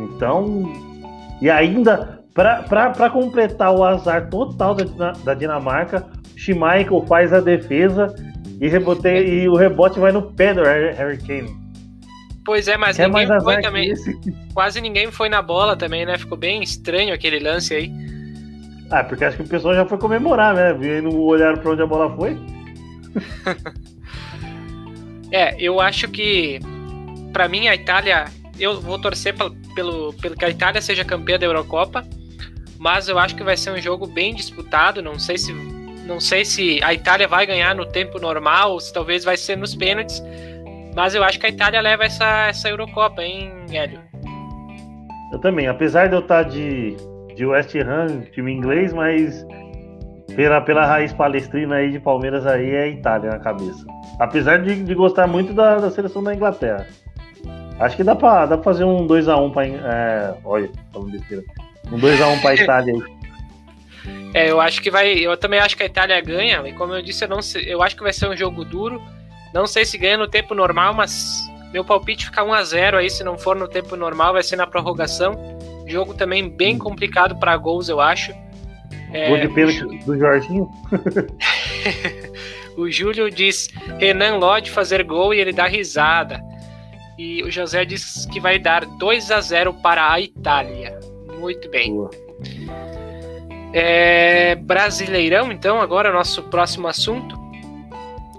Então. 0.00 0.72
E 1.40 1.50
ainda, 1.50 2.21
para 2.34 3.10
completar 3.10 3.74
o 3.74 3.84
azar 3.84 4.28
total 4.30 4.74
da, 4.74 5.12
da 5.12 5.34
Dinamarca, 5.34 6.06
o 6.34 6.38
Schmeichel 6.38 7.04
faz 7.06 7.32
a 7.32 7.40
defesa 7.40 8.14
e, 8.60 8.68
rebote, 8.68 9.08
e 9.08 9.48
o 9.48 9.54
rebote 9.54 9.98
vai 9.98 10.12
no 10.12 10.22
pé 10.22 10.54
do 10.54 10.62
Harry 10.62 11.18
Kane. 11.18 11.62
Pois 12.44 12.66
é, 12.66 12.76
mas 12.76 12.98
ninguém 12.98 13.26
foi 13.40 13.60
também. 13.60 13.92
Quase 14.52 14.80
ninguém 14.80 15.10
foi 15.12 15.28
na 15.28 15.40
bola 15.40 15.76
também, 15.76 16.04
né? 16.04 16.18
Ficou 16.18 16.36
bem 16.36 16.62
estranho 16.62 17.14
aquele 17.14 17.38
lance 17.38 17.74
aí. 17.74 17.92
Ah, 18.90 19.04
porque 19.04 19.24
acho 19.24 19.36
que 19.36 19.44
o 19.44 19.48
pessoal 19.48 19.74
já 19.74 19.86
foi 19.86 19.98
comemorar, 19.98 20.54
né? 20.54 20.74
Vindo 20.74 21.22
olhar 21.22 21.56
para 21.58 21.70
onde 21.70 21.82
a 21.82 21.86
bola 21.86 22.14
foi. 22.16 22.36
é, 25.30 25.54
eu 25.60 25.80
acho 25.80 26.08
que 26.08 26.58
para 27.32 27.48
mim 27.48 27.68
a 27.68 27.74
Itália, 27.74 28.26
eu 28.58 28.80
vou 28.80 29.00
torcer 29.00 29.34
pelo, 29.74 30.12
pelo 30.14 30.36
que 30.36 30.44
a 30.44 30.50
Itália 30.50 30.80
seja 30.80 31.04
campeã 31.04 31.38
da 31.38 31.46
Eurocopa, 31.46 32.04
mas 32.82 33.08
eu 33.08 33.18
acho 33.18 33.36
que 33.36 33.44
vai 33.44 33.56
ser 33.56 33.70
um 33.70 33.80
jogo 33.80 34.06
bem 34.06 34.34
disputado. 34.34 35.00
Não 35.00 35.18
sei 35.18 35.38
se 35.38 35.52
não 36.06 36.18
sei 36.18 36.44
se 36.44 36.82
a 36.82 36.92
Itália 36.92 37.28
vai 37.28 37.46
ganhar 37.46 37.74
no 37.76 37.86
tempo 37.86 38.18
normal, 38.18 38.72
ou 38.72 38.80
se 38.80 38.92
talvez 38.92 39.24
vai 39.24 39.36
ser 39.36 39.56
nos 39.56 39.74
pênaltis 39.74 40.20
mas 40.94 41.14
eu 41.14 41.24
acho 41.24 41.38
que 41.38 41.46
a 41.46 41.48
Itália 41.48 41.80
leva 41.80 42.04
essa, 42.04 42.48
essa 42.48 42.68
Eurocopa, 42.68 43.22
hein, 43.22 43.50
Hélio? 43.70 44.00
Eu 45.32 45.38
também, 45.38 45.66
apesar 45.66 46.08
de 46.08 46.14
eu 46.14 46.20
estar 46.20 46.42
de, 46.42 46.96
de 47.34 47.46
West 47.46 47.74
Ham, 47.74 48.20
time 48.32 48.52
inglês, 48.52 48.92
mas 48.92 49.46
pela, 50.36 50.60
pela 50.60 50.84
raiz 50.84 51.12
palestrina 51.12 51.76
aí 51.76 51.90
de 51.90 51.98
Palmeiras 51.98 52.46
aí 52.46 52.70
é 52.70 52.88
Itália 52.88 53.30
na 53.30 53.38
cabeça. 53.38 53.86
Apesar 54.18 54.58
de, 54.58 54.84
de 54.84 54.94
gostar 54.94 55.26
muito 55.26 55.54
da, 55.54 55.76
da 55.76 55.90
seleção 55.90 56.22
da 56.22 56.34
Inglaterra. 56.34 56.86
Acho 57.80 57.96
que 57.96 58.04
dá 58.04 58.14
pra, 58.14 58.44
dá 58.44 58.56
pra 58.56 58.64
fazer 58.64 58.84
um 58.84 59.06
2x1 59.06 59.46
um 59.46 59.50
pra. 59.50 59.66
É, 59.66 60.34
olha, 60.44 60.70
falando 60.92 61.10
besteira. 61.10 61.42
Um 61.90 61.98
2x1 61.98 62.36
um 62.36 62.40
pra 62.40 62.54
Itália 62.54 62.94
aí. 62.94 63.12
É, 64.34 64.50
eu 64.50 64.60
acho 64.60 64.80
que 64.80 64.90
vai. 64.90 65.12
Eu 65.12 65.36
também 65.36 65.60
acho 65.60 65.76
que 65.76 65.82
a 65.82 65.86
Itália 65.86 66.18
ganha. 66.20 66.66
E 66.66 66.72
como 66.72 66.94
eu 66.94 67.02
disse, 67.02 67.22
eu, 67.24 67.28
não, 67.28 67.40
eu 67.66 67.82
acho 67.82 67.94
que 67.94 68.02
vai 68.02 68.14
ser 68.14 68.28
um 68.28 68.36
jogo 68.36 68.64
duro. 68.64 69.00
Não 69.52 69.66
sei 69.66 69.84
se 69.84 69.98
ganha 69.98 70.16
no 70.16 70.26
tempo 70.26 70.54
normal, 70.54 70.94
mas 70.94 71.46
meu 71.72 71.84
palpite 71.84 72.26
fica 72.26 72.42
1 72.42 72.52
a 72.52 72.64
0 72.64 72.96
aí, 72.98 73.10
se 73.10 73.22
não 73.22 73.36
for 73.36 73.54
no 73.54 73.68
tempo 73.68 73.94
normal, 73.94 74.32
vai 74.32 74.42
ser 74.42 74.56
na 74.56 74.66
prorrogação. 74.66 75.34
Jogo 75.86 76.14
também 76.14 76.48
bem 76.48 76.78
complicado 76.78 77.36
para 77.36 77.56
gols, 77.56 77.88
eu 77.88 78.00
acho. 78.00 78.32
É, 79.12 79.28
Gol 79.28 79.40
de 79.40 79.48
pênalti 79.48 80.04
do 80.04 80.18
Jorginho. 80.18 80.70
o 82.76 82.90
Júlio 82.90 83.30
diz: 83.30 83.68
Renan 83.98 84.36
Lodge 84.36 84.70
fazer 84.70 85.02
gol 85.04 85.34
e 85.34 85.40
ele 85.40 85.52
dá 85.52 85.66
risada. 85.66 86.40
E 87.18 87.42
o 87.42 87.50
José 87.50 87.84
diz 87.84 88.26
que 88.26 88.40
vai 88.40 88.58
dar 88.58 88.86
2 88.86 89.30
a 89.30 89.40
0 89.40 89.74
para 89.74 90.10
a 90.10 90.18
Itália. 90.18 90.98
Muito 91.42 91.68
bem. 91.68 91.92
É, 93.72 94.54
Brasileirão, 94.54 95.50
então, 95.50 95.80
agora 95.80 96.12
nosso 96.12 96.44
próximo 96.44 96.86
assunto. 96.86 97.36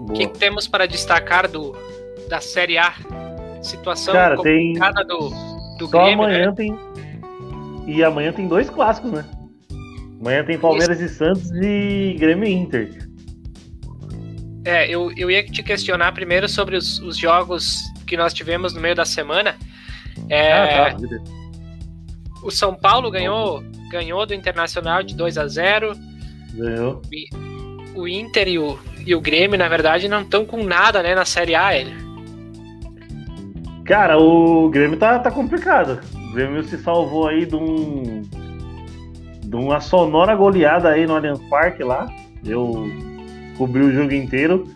O 0.00 0.12
que, 0.14 0.26
que, 0.26 0.38
temos 0.38 0.66
para 0.66 0.86
destacar 0.86 1.46
do, 1.46 1.76
da 2.30 2.40
Série 2.40 2.78
A? 2.78 2.94
Situação 3.62 4.14
Cara, 4.14 4.36
complicada 4.36 5.06
tem... 5.06 5.06
do, 5.06 5.28
do 5.78 5.86
Só 5.86 6.02
Grêmio, 6.02 6.24
amanhã 6.24 6.46
né? 6.46 6.54
tem. 6.56 6.78
E 7.86 8.02
amanhã 8.02 8.32
tem 8.32 8.48
dois 8.48 8.70
clássicos, 8.70 9.12
né? 9.12 9.24
Amanhã 10.18 10.42
tem 10.42 10.58
Palmeiras 10.58 10.98
Isso. 10.98 11.14
e 11.14 11.16
Santos 11.16 11.50
e 11.62 12.16
Grêmio 12.18 12.48
e 12.48 12.52
Inter. 12.52 13.08
É, 14.64 14.88
eu, 14.88 15.12
eu 15.14 15.30
ia 15.30 15.44
te 15.44 15.62
questionar 15.62 16.12
primeiro 16.12 16.48
sobre 16.48 16.74
os, 16.74 16.98
os 17.00 17.18
jogos 17.18 17.82
que 18.06 18.16
nós 18.16 18.32
tivemos 18.32 18.72
no 18.72 18.80
meio 18.80 18.94
da 18.94 19.04
semana. 19.04 19.56
É, 20.30 20.52
ah, 20.52 20.94
tá. 20.94 21.43
O 22.44 22.50
São 22.50 22.74
Paulo 22.74 23.10
ganhou, 23.10 23.64
ganhou 23.90 24.26
do 24.26 24.34
Internacional 24.34 25.02
de 25.02 25.16
2 25.16 25.38
a 25.38 25.48
0 25.48 25.96
Ganhou. 26.52 27.00
O 27.94 28.06
Inter 28.06 28.48
e 28.48 28.58
o, 28.58 28.78
e 29.06 29.14
o 29.14 29.20
Grêmio, 29.20 29.58
na 29.58 29.66
verdade, 29.66 30.08
não 30.08 30.20
estão 30.20 30.44
com 30.44 30.62
nada, 30.62 31.02
né, 31.02 31.14
na 31.14 31.24
Série 31.24 31.54
A, 31.54 31.74
ele. 31.74 31.92
Cara, 33.86 34.18
o 34.18 34.68
Grêmio 34.68 34.98
tá, 34.98 35.18
tá 35.18 35.30
complicado. 35.30 36.00
O 36.14 36.34
Grêmio 36.34 36.62
se 36.64 36.76
salvou 36.76 37.28
aí 37.28 37.46
de 37.46 37.56
um. 37.56 38.22
de 39.42 39.56
uma 39.56 39.80
sonora 39.80 40.34
goleada 40.34 40.90
aí 40.90 41.06
no 41.06 41.16
Allianz 41.16 41.40
Parque 41.48 41.82
lá. 41.82 42.06
Eu 42.44 42.90
cobri 43.56 43.82
o 43.82 43.92
jogo 43.92 44.12
inteiro. 44.12 44.68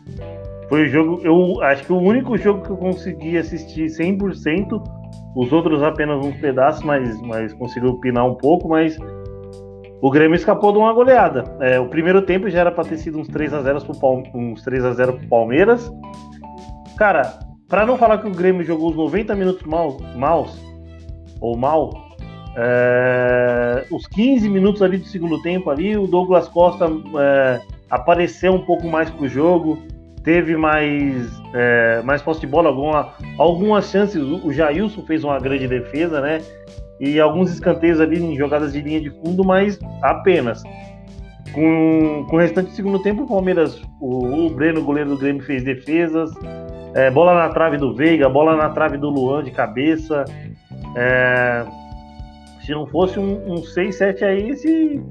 Foi 0.71 0.85
o 0.85 0.89
jogo. 0.89 1.21
Eu 1.23 1.63
acho 1.63 1.85
que 1.85 1.93
o 1.93 1.99
único 1.99 2.37
jogo 2.39 2.63
que 2.63 2.71
eu 2.71 2.77
consegui 2.77 3.37
assistir 3.37 3.87
100%. 3.87 4.98
Os 5.39 5.53
outros 5.53 5.85
apenas 5.85 6.19
uns 6.27 6.37
pedaços, 6.39 6.83
mas, 6.83 7.23
mas 7.23 7.55
conseguiu 7.55 7.95
pinar 8.01 8.27
um 8.27 8.35
pouco, 8.35 8.69
mas 8.69 8.99
o 10.03 10.11
Grêmio 10.11 10.35
escapou 10.35 10.73
de 10.73 10.79
uma 10.79 10.93
goleada. 10.93 11.45
É, 11.61 11.79
o 11.79 11.87
primeiro 11.87 12.23
tempo 12.23 12.51
já 12.51 12.59
era 12.59 12.73
para 12.73 12.83
ter 12.83 12.97
sido 12.97 13.21
uns 13.21 13.29
3 13.29 13.55
a 13.55 13.63
0 13.63 13.81
pro 13.85 14.21
uns 14.35 14.65
3 14.65 14.85
a 14.85 14.93
0 14.95 15.13
pro 15.13 15.29
Palmeiras. 15.29 15.93
Cara, 16.97 17.39
para 17.69 17.87
não 17.87 17.97
falar 17.97 18.19
que 18.19 18.27
o 18.27 18.33
Grêmio 18.33 18.65
jogou 18.65 18.91
os 18.91 18.97
90 18.97 19.37
minutos 19.37 19.63
mal, 19.63 19.97
maus 20.17 20.61
ou 21.41 21.57
mal, 21.57 21.93
é, 22.57 23.87
os 23.93 24.09
15 24.09 24.49
minutos 24.49 24.83
ali 24.83 24.99
do 24.99 25.07
segundo 25.07 25.41
tempo 25.41 25.71
ali, 25.71 25.97
o 25.97 26.09
Douglas 26.09 26.49
Costa 26.49 26.87
é, 27.17 27.61
apareceu 27.89 28.55
um 28.55 28.65
pouco 28.65 28.89
mais 28.89 29.09
pro 29.09 29.29
jogo, 29.29 29.79
teve 30.29 30.59
mais 30.59 31.41
é, 31.55 32.03
mais 32.05 32.21
posse 32.21 32.41
de 32.41 32.47
bola, 32.47 32.69
alguma, 32.69 33.15
algumas 33.39 33.91
chances. 33.91 34.23
O 34.23 34.53
Jailson 34.53 35.03
fez 35.07 35.25
uma 35.25 35.41
grande 35.41 35.67
defesa, 35.67 36.21
né? 36.21 36.43
e 37.01 37.19
alguns 37.19 37.51
escanteios 37.51 37.99
ali 37.99 38.23
em 38.23 38.37
jogadas 38.37 38.75
de 38.75 38.83
linha 38.83 39.01
de 39.01 39.09
fundo, 39.09 39.43
mas 39.43 39.79
apenas. 40.03 40.63
Com, 41.55 42.27
com 42.29 42.37
o 42.37 42.39
restante 42.39 42.69
do 42.69 42.77
segundo 42.77 42.99
tempo, 43.03 43.23
o 43.23 43.27
Palmeiras, 43.27 43.81
o, 44.03 44.47
o 44.47 44.51
Breno, 44.51 44.85
goleiro 44.85 45.09
do 45.09 45.17
Grêmio, 45.17 45.43
fez 45.43 45.65
defesas. 45.65 46.31
É, 46.95 47.11
bola 47.11 47.33
na 47.33 47.49
trave 47.49 47.79
do 47.79 47.95
Veiga, 47.95 48.29
bola 48.29 48.55
na 48.55 48.69
trave 48.69 48.99
do 48.99 49.09
Luan 49.09 49.43
de 49.43 49.51
cabeça. 49.51 50.27
É, 50.95 51.65
se 52.61 52.73
não 52.73 52.87
fosse 52.87 53.19
um, 53.19 53.51
um 53.51 53.63
6-7 53.63 54.23
aí, 54.25 54.51
esse, 54.51 55.03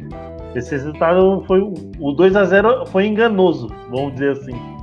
esse 0.53 0.71
resultado 0.75 1.43
foi. 1.47 1.59
O 1.99 2.11
2 2.11 2.35
a 2.35 2.43
0 2.43 2.85
foi 2.85 3.07
enganoso, 3.07 3.67
vamos 3.89 4.13
dizer 4.13 4.33
assim. 4.33 4.76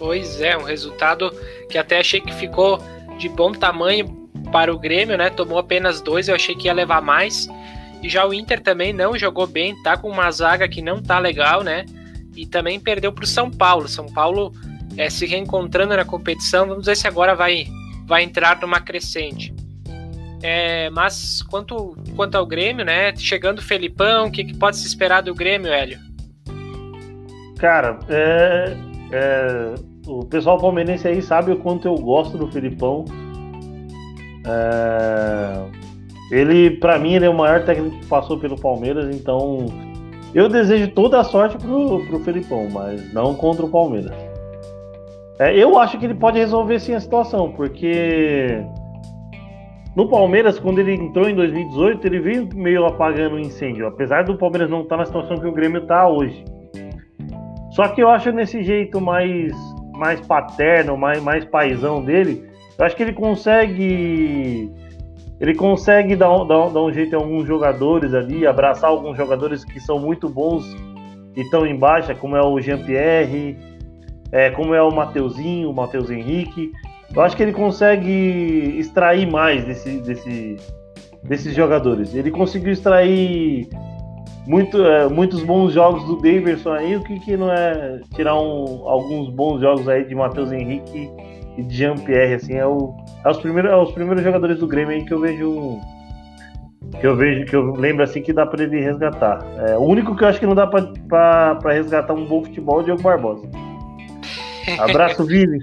Pois 0.00 0.40
é, 0.40 0.56
um 0.56 0.62
resultado 0.62 1.30
que 1.68 1.76
até 1.76 2.00
achei 2.00 2.22
que 2.22 2.32
ficou 2.32 2.82
de 3.18 3.28
bom 3.28 3.52
tamanho 3.52 4.08
para 4.50 4.74
o 4.74 4.78
Grêmio, 4.78 5.18
né? 5.18 5.28
Tomou 5.28 5.58
apenas 5.58 6.00
dois, 6.00 6.26
eu 6.26 6.34
achei 6.34 6.54
que 6.54 6.68
ia 6.68 6.72
levar 6.72 7.02
mais. 7.02 7.46
E 8.02 8.08
já 8.08 8.26
o 8.26 8.32
Inter 8.32 8.62
também 8.62 8.94
não 8.94 9.18
jogou 9.18 9.46
bem, 9.46 9.76
tá 9.82 9.98
com 9.98 10.08
uma 10.08 10.30
zaga 10.30 10.66
que 10.66 10.80
não 10.80 11.02
tá 11.02 11.18
legal, 11.18 11.62
né? 11.62 11.84
E 12.34 12.46
também 12.46 12.80
perdeu 12.80 13.12
para 13.12 13.24
o 13.24 13.26
São 13.26 13.50
Paulo. 13.50 13.86
São 13.88 14.06
Paulo 14.06 14.54
é, 14.96 15.10
se 15.10 15.26
reencontrando 15.26 15.94
na 15.94 16.04
competição, 16.06 16.66
vamos 16.66 16.86
ver 16.86 16.96
se 16.96 17.06
agora 17.06 17.34
vai, 17.34 17.66
vai 18.06 18.22
entrar 18.22 18.58
numa 18.58 18.80
crescente. 18.80 19.54
É, 20.42 20.88
mas 20.88 21.42
quanto, 21.42 21.94
quanto 22.16 22.36
ao 22.36 22.46
Grêmio, 22.46 22.86
né? 22.86 23.14
Chegando 23.16 23.58
o 23.58 23.62
Felipão, 23.62 24.28
o 24.28 24.32
que, 24.32 24.44
que 24.44 24.56
pode 24.56 24.78
se 24.78 24.86
esperar 24.86 25.20
do 25.20 25.34
Grêmio, 25.34 25.70
Hélio? 25.70 25.98
Cara, 27.58 27.98
é, 28.08 28.74
é, 29.12 29.74
o 30.18 30.24
pessoal 30.24 30.58
palmeirense 30.58 31.06
aí 31.06 31.22
sabe 31.22 31.52
o 31.52 31.56
quanto 31.56 31.86
eu 31.86 31.94
gosto 31.94 32.36
do 32.36 32.50
Felipão. 32.50 33.04
É... 34.46 35.80
Ele, 36.30 36.70
para 36.70 36.98
mim, 36.98 37.14
ele 37.14 37.26
é 37.26 37.30
o 37.30 37.36
maior 37.36 37.64
técnico 37.64 37.98
que 37.98 38.06
passou 38.06 38.38
pelo 38.38 38.58
Palmeiras, 38.58 39.14
então 39.14 39.66
eu 40.32 40.48
desejo 40.48 40.88
toda 40.92 41.18
a 41.18 41.24
sorte 41.24 41.58
pro, 41.58 42.06
pro 42.06 42.20
Felipão, 42.20 42.68
mas 42.70 43.12
não 43.12 43.34
contra 43.34 43.66
o 43.66 43.68
Palmeiras. 43.68 44.12
É, 45.40 45.56
eu 45.56 45.78
acho 45.78 45.98
que 45.98 46.04
ele 46.04 46.14
pode 46.14 46.38
resolver 46.38 46.78
sim 46.78 46.94
a 46.94 47.00
situação, 47.00 47.50
porque 47.52 48.62
no 49.96 50.08
Palmeiras, 50.08 50.60
quando 50.60 50.78
ele 50.78 50.94
entrou 50.94 51.28
em 51.28 51.34
2018, 51.34 52.06
ele 52.06 52.20
veio 52.20 52.48
meio 52.54 52.86
apagando 52.86 53.34
o 53.34 53.38
incêndio, 53.40 53.86
apesar 53.86 54.22
do 54.22 54.36
Palmeiras 54.36 54.70
não 54.70 54.82
estar 54.82 54.96
na 54.96 55.04
situação 55.04 55.36
que 55.36 55.46
o 55.46 55.52
Grêmio 55.52 55.82
está 55.82 56.06
hoje. 56.08 56.44
Só 57.72 57.88
que 57.88 58.02
eu 58.02 58.08
acho 58.08 58.30
nesse 58.30 58.62
jeito 58.62 59.00
mais, 59.00 59.52
mais 60.00 60.18
paterno, 60.18 60.96
mais, 60.96 61.22
mais 61.22 61.44
paisão 61.44 62.02
dele, 62.02 62.48
eu 62.78 62.86
acho 62.86 62.96
que 62.96 63.02
ele 63.02 63.12
consegue. 63.12 64.72
Ele 65.38 65.54
consegue 65.54 66.16
dar, 66.16 66.44
dar, 66.44 66.70
dar 66.70 66.82
um 66.82 66.92
jeito 66.92 67.12
em 67.12 67.16
alguns 67.16 67.46
jogadores 67.46 68.14
ali, 68.14 68.46
abraçar 68.46 68.88
alguns 68.90 69.16
jogadores 69.16 69.64
que 69.64 69.78
são 69.80 69.98
muito 69.98 70.28
bons 70.28 70.64
e 71.36 71.40
estão 71.40 71.66
em 71.66 71.76
baixa, 71.78 72.14
como 72.14 72.36
é 72.36 72.42
o 72.42 72.60
Jean-Pierre, 72.60 73.58
é, 74.32 74.50
como 74.50 74.74
é 74.74 74.82
o 74.82 74.90
Mateuzinho, 74.90 75.70
o 75.70 75.74
Matheus 75.74 76.10
Henrique. 76.10 76.72
Eu 77.14 77.22
acho 77.22 77.36
que 77.36 77.42
ele 77.42 77.52
consegue 77.52 78.76
extrair 78.78 79.30
mais 79.30 79.64
desse, 79.64 79.98
desse, 80.00 80.56
desses 81.22 81.54
jogadores. 81.54 82.14
Ele 82.14 82.30
conseguiu 82.30 82.72
extrair 82.72 83.68
muito, 84.50 84.84
é, 84.84 85.08
muitos 85.08 85.44
bons 85.44 85.72
jogos 85.72 86.02
do 86.06 86.16
Davidson 86.16 86.72
aí, 86.72 86.96
o 86.96 87.04
que, 87.04 87.20
que 87.20 87.36
não 87.36 87.52
é 87.52 88.00
tirar 88.16 88.34
um, 88.34 88.88
alguns 88.88 89.30
bons 89.30 89.60
jogos 89.60 89.88
aí 89.88 90.04
de 90.04 90.12
Matheus 90.12 90.50
Henrique 90.50 91.08
e 91.56 91.62
de 91.62 91.76
Jean-Pierre, 91.76 92.34
assim, 92.34 92.54
é, 92.54 92.66
o, 92.66 92.96
é, 93.24 93.30
os 93.30 93.38
primeiros, 93.38 93.70
é 93.70 93.76
os 93.76 93.92
primeiros 93.92 94.24
jogadores 94.24 94.58
do 94.58 94.66
Grêmio 94.66 94.96
aí 94.96 95.04
que 95.04 95.14
eu 95.14 95.20
vejo 95.20 95.78
que 96.98 97.06
eu 97.06 97.14
vejo, 97.14 97.44
que 97.46 97.54
eu 97.54 97.74
lembro 97.76 98.02
assim 98.02 98.20
que 98.20 98.32
dá 98.32 98.44
para 98.44 98.64
ele 98.64 98.80
resgatar. 98.80 99.38
É, 99.68 99.76
o 99.76 99.82
único 99.82 100.16
que 100.16 100.24
eu 100.24 100.28
acho 100.28 100.40
que 100.40 100.46
não 100.46 100.56
dá 100.56 100.66
para 100.66 101.72
resgatar 101.72 102.12
um 102.12 102.24
bom 102.24 102.42
futebol 102.42 102.78
é 102.78 102.82
o 102.82 102.84
Diogo 102.84 103.02
Barbosa. 103.02 103.48
Abraço, 104.80 105.24
Vini. 105.24 105.60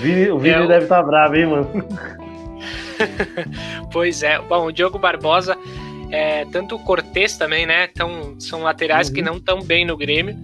Vini 0.00 0.30
o 0.30 0.38
Vini 0.38 0.54
é, 0.54 0.66
deve 0.66 0.84
estar 0.84 1.02
tá 1.02 1.02
bravo, 1.02 1.36
hein, 1.36 1.46
mano? 1.46 1.68
pois 3.92 4.22
é. 4.22 4.38
Bom, 4.38 4.66
o 4.66 4.72
Diogo 4.72 4.98
Barbosa, 4.98 5.58
é, 6.12 6.44
tanto 6.44 6.76
o 6.76 6.78
Cortez 6.78 7.38
também, 7.38 7.64
né? 7.64 7.86
Tão, 7.86 8.38
são 8.38 8.62
laterais 8.62 9.08
uhum. 9.08 9.14
que 9.14 9.22
não 9.22 9.36
estão 9.38 9.62
bem 9.62 9.86
no 9.86 9.96
Grêmio. 9.96 10.38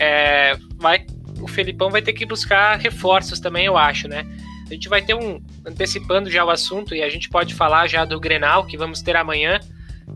É, 0.00 0.56
vai, 0.78 1.04
o 1.38 1.46
Felipão 1.46 1.90
vai 1.90 2.00
ter 2.00 2.14
que 2.14 2.24
buscar 2.24 2.78
reforços 2.78 3.38
também, 3.38 3.66
eu 3.66 3.76
acho, 3.76 4.08
né? 4.08 4.26
A 4.70 4.72
gente 4.72 4.88
vai 4.88 5.02
ter 5.02 5.12
um. 5.12 5.38
Antecipando 5.66 6.30
já 6.30 6.42
o 6.42 6.48
assunto, 6.48 6.94
e 6.94 7.02
a 7.02 7.10
gente 7.10 7.28
pode 7.28 7.54
falar 7.54 7.86
já 7.88 8.06
do 8.06 8.18
Grenal, 8.18 8.64
que 8.64 8.74
vamos 8.78 9.02
ter 9.02 9.14
amanhã, 9.14 9.60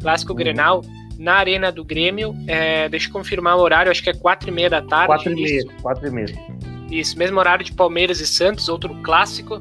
clássico 0.00 0.32
uhum. 0.32 0.38
Grenal, 0.38 0.82
na 1.18 1.34
Arena 1.34 1.70
do 1.70 1.84
Grêmio. 1.84 2.34
É, 2.46 2.88
deixa 2.88 3.08
eu 3.08 3.12
confirmar 3.12 3.58
o 3.58 3.60
horário, 3.60 3.92
acho 3.92 4.02
que 4.02 4.08
é 4.08 4.14
4 4.14 4.48
e 4.48 4.52
meia 4.52 4.70
da 4.70 4.80
tarde. 4.80 5.08
4 5.08 5.30
e 5.30 5.34
meia, 5.34 5.64
4 5.82 6.06
e 6.06 6.10
meia. 6.10 6.34
Isso, 6.90 7.18
mesmo 7.18 7.38
horário 7.38 7.62
de 7.62 7.74
Palmeiras 7.74 8.18
e 8.20 8.26
Santos, 8.26 8.66
outro 8.70 8.94
clássico. 9.02 9.60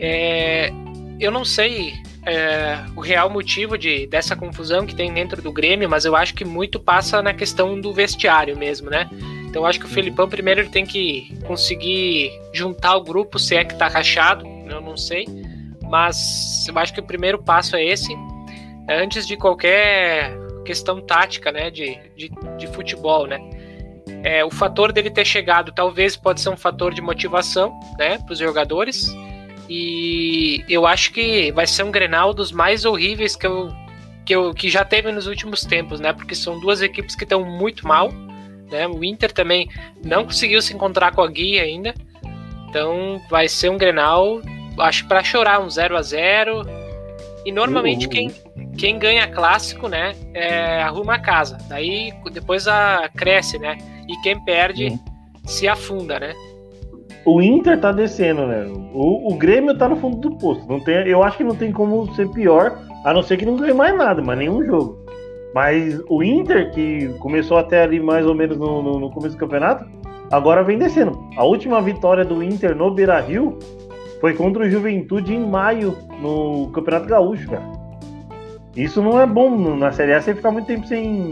É, 0.00 0.72
eu 1.20 1.30
não 1.30 1.44
sei 1.44 1.94
é, 2.26 2.84
o 2.96 3.00
real 3.00 3.28
motivo 3.28 3.76
de, 3.76 4.06
dessa 4.06 4.34
confusão 4.34 4.86
que 4.86 4.94
tem 4.94 5.12
dentro 5.12 5.42
do 5.42 5.52
Grêmio, 5.52 5.88
mas 5.88 6.04
eu 6.04 6.16
acho 6.16 6.34
que 6.34 6.44
muito 6.44 6.80
passa 6.80 7.22
na 7.22 7.34
questão 7.34 7.80
do 7.80 7.92
vestiário 7.92 8.56
mesmo, 8.56 8.88
né? 8.90 9.08
Então 9.46 9.62
eu 9.62 9.66
acho 9.66 9.78
que 9.78 9.86
o 9.86 9.88
Felipão 9.88 10.28
primeiro 10.28 10.60
ele 10.60 10.70
tem 10.70 10.84
que 10.84 11.36
conseguir 11.46 12.32
juntar 12.52 12.96
o 12.96 13.04
grupo, 13.04 13.38
se 13.38 13.54
é 13.54 13.64
que 13.64 13.76
tá 13.76 13.88
rachado, 13.88 14.46
eu 14.68 14.80
não 14.80 14.96
sei. 14.96 15.26
Mas 15.82 16.66
eu 16.66 16.76
acho 16.78 16.92
que 16.92 17.00
o 17.00 17.04
primeiro 17.04 17.42
passo 17.42 17.76
é 17.76 17.84
esse, 17.84 18.16
antes 18.88 19.26
de 19.26 19.36
qualquer 19.36 20.32
questão 20.64 21.00
tática, 21.00 21.52
né, 21.52 21.70
de, 21.70 21.98
de, 22.16 22.30
de 22.58 22.66
futebol, 22.68 23.26
né? 23.26 23.38
É, 24.22 24.44
o 24.44 24.50
fator 24.50 24.92
dele 24.92 25.10
ter 25.10 25.24
chegado 25.24 25.72
talvez 25.72 26.16
pode 26.16 26.40
ser 26.40 26.48
um 26.48 26.56
fator 26.56 26.94
de 26.94 27.02
motivação, 27.02 27.78
né, 27.98 28.18
para 28.18 28.32
os 28.32 28.38
jogadores. 28.38 29.06
E 29.68 30.64
eu 30.68 30.86
acho 30.86 31.12
que 31.12 31.50
vai 31.52 31.66
ser 31.66 31.82
um 31.82 31.90
Grenal 31.90 32.34
dos 32.34 32.52
mais 32.52 32.84
horríveis 32.84 33.34
que 33.34 33.46
eu, 33.46 33.72
que 34.24 34.34
eu 34.34 34.52
que 34.52 34.68
já 34.68 34.84
teve 34.84 35.10
nos 35.10 35.26
últimos 35.26 35.62
tempos, 35.62 36.00
né? 36.00 36.12
Porque 36.12 36.34
são 36.34 36.60
duas 36.60 36.82
equipes 36.82 37.14
que 37.14 37.24
estão 37.24 37.44
muito 37.44 37.86
mal, 37.86 38.12
né? 38.70 38.86
O 38.86 39.02
Inter 39.02 39.32
também 39.32 39.68
não 40.04 40.24
conseguiu 40.24 40.60
se 40.60 40.74
encontrar 40.74 41.12
com 41.12 41.22
a 41.22 41.28
Guia 41.28 41.62
ainda. 41.62 41.94
Então 42.68 43.22
vai 43.30 43.48
ser 43.48 43.70
um 43.70 43.78
Grenal, 43.78 44.42
acho 44.78 45.06
para 45.06 45.22
chorar 45.22 45.60
um 45.60 45.70
0 45.70 45.96
a 45.96 46.02
0 46.02 46.62
E 47.46 47.52
normalmente 47.52 48.04
uhum. 48.06 48.10
quem, 48.10 48.30
quem 48.76 48.98
ganha 48.98 49.26
clássico, 49.28 49.88
né, 49.88 50.14
é, 50.34 50.82
arruma 50.82 51.14
a 51.14 51.18
casa. 51.18 51.56
Daí 51.68 52.12
depois 52.32 52.68
a 52.68 53.08
cresce, 53.14 53.58
né? 53.58 53.78
e 54.08 54.16
quem 54.22 54.38
perde 54.44 54.86
uhum. 54.86 54.98
se 55.44 55.68
afunda, 55.68 56.18
né? 56.18 56.34
O 57.26 57.40
Inter 57.40 57.80
tá 57.80 57.90
descendo, 57.90 58.46
né? 58.46 58.66
O, 58.92 59.32
o 59.32 59.36
Grêmio 59.36 59.76
tá 59.76 59.88
no 59.88 59.96
fundo 59.96 60.18
do 60.18 60.36
posto. 60.36 60.68
Não 60.68 60.78
tem, 60.78 61.08
eu 61.08 61.22
acho 61.22 61.38
que 61.38 61.44
não 61.44 61.54
tem 61.54 61.72
como 61.72 62.12
ser 62.14 62.28
pior, 62.30 62.78
a 63.04 63.12
não 63.14 63.22
ser 63.22 63.38
que 63.38 63.46
não 63.46 63.56
ganhe 63.56 63.72
mais 63.72 63.96
nada, 63.96 64.20
mas 64.22 64.38
nenhum 64.38 64.62
jogo. 64.64 64.98
Mas 65.54 66.00
o 66.08 66.22
Inter, 66.22 66.70
que 66.72 67.08
começou 67.20 67.56
até 67.56 67.82
ali 67.82 68.00
mais 68.00 68.26
ou 68.26 68.34
menos 68.34 68.58
no, 68.58 68.82
no, 68.82 68.98
no 68.98 69.10
começo 69.10 69.36
do 69.36 69.40
campeonato, 69.40 69.86
agora 70.30 70.62
vem 70.62 70.78
descendo. 70.78 71.18
A 71.36 71.44
última 71.44 71.80
vitória 71.80 72.24
do 72.24 72.42
Inter 72.42 72.76
no 72.76 72.90
Beira 72.90 73.20
Rio 73.20 73.58
foi 74.20 74.34
contra 74.34 74.64
o 74.64 74.68
Juventude 74.68 75.34
em 75.34 75.46
maio 75.46 75.96
no 76.20 76.70
Campeonato 76.72 77.06
Gaúcho, 77.06 77.48
cara. 77.48 77.72
Isso 78.76 79.00
não 79.00 79.20
é 79.20 79.26
bom 79.26 79.76
na 79.76 79.92
Série 79.92 80.12
A 80.12 80.20
você 80.20 80.34
ficar 80.34 80.50
muito 80.50 80.66
tempo 80.66 80.86
sem, 80.86 81.30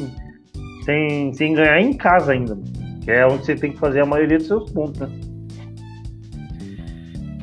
sem, 0.84 1.32
sem 1.34 1.55
ganhar 1.55 1.80
em 1.80 1.93
casa 1.93 2.32
ainda, 2.32 2.57
que 3.03 3.11
é 3.11 3.26
onde 3.26 3.45
você 3.45 3.57
tem 3.57 3.72
que 3.72 3.78
fazer 3.78 4.01
a 4.01 4.07
maioria 4.07 4.38
dos 4.38 4.47
seus 4.47 4.70
pontos, 4.70 5.01
né? 5.01 5.09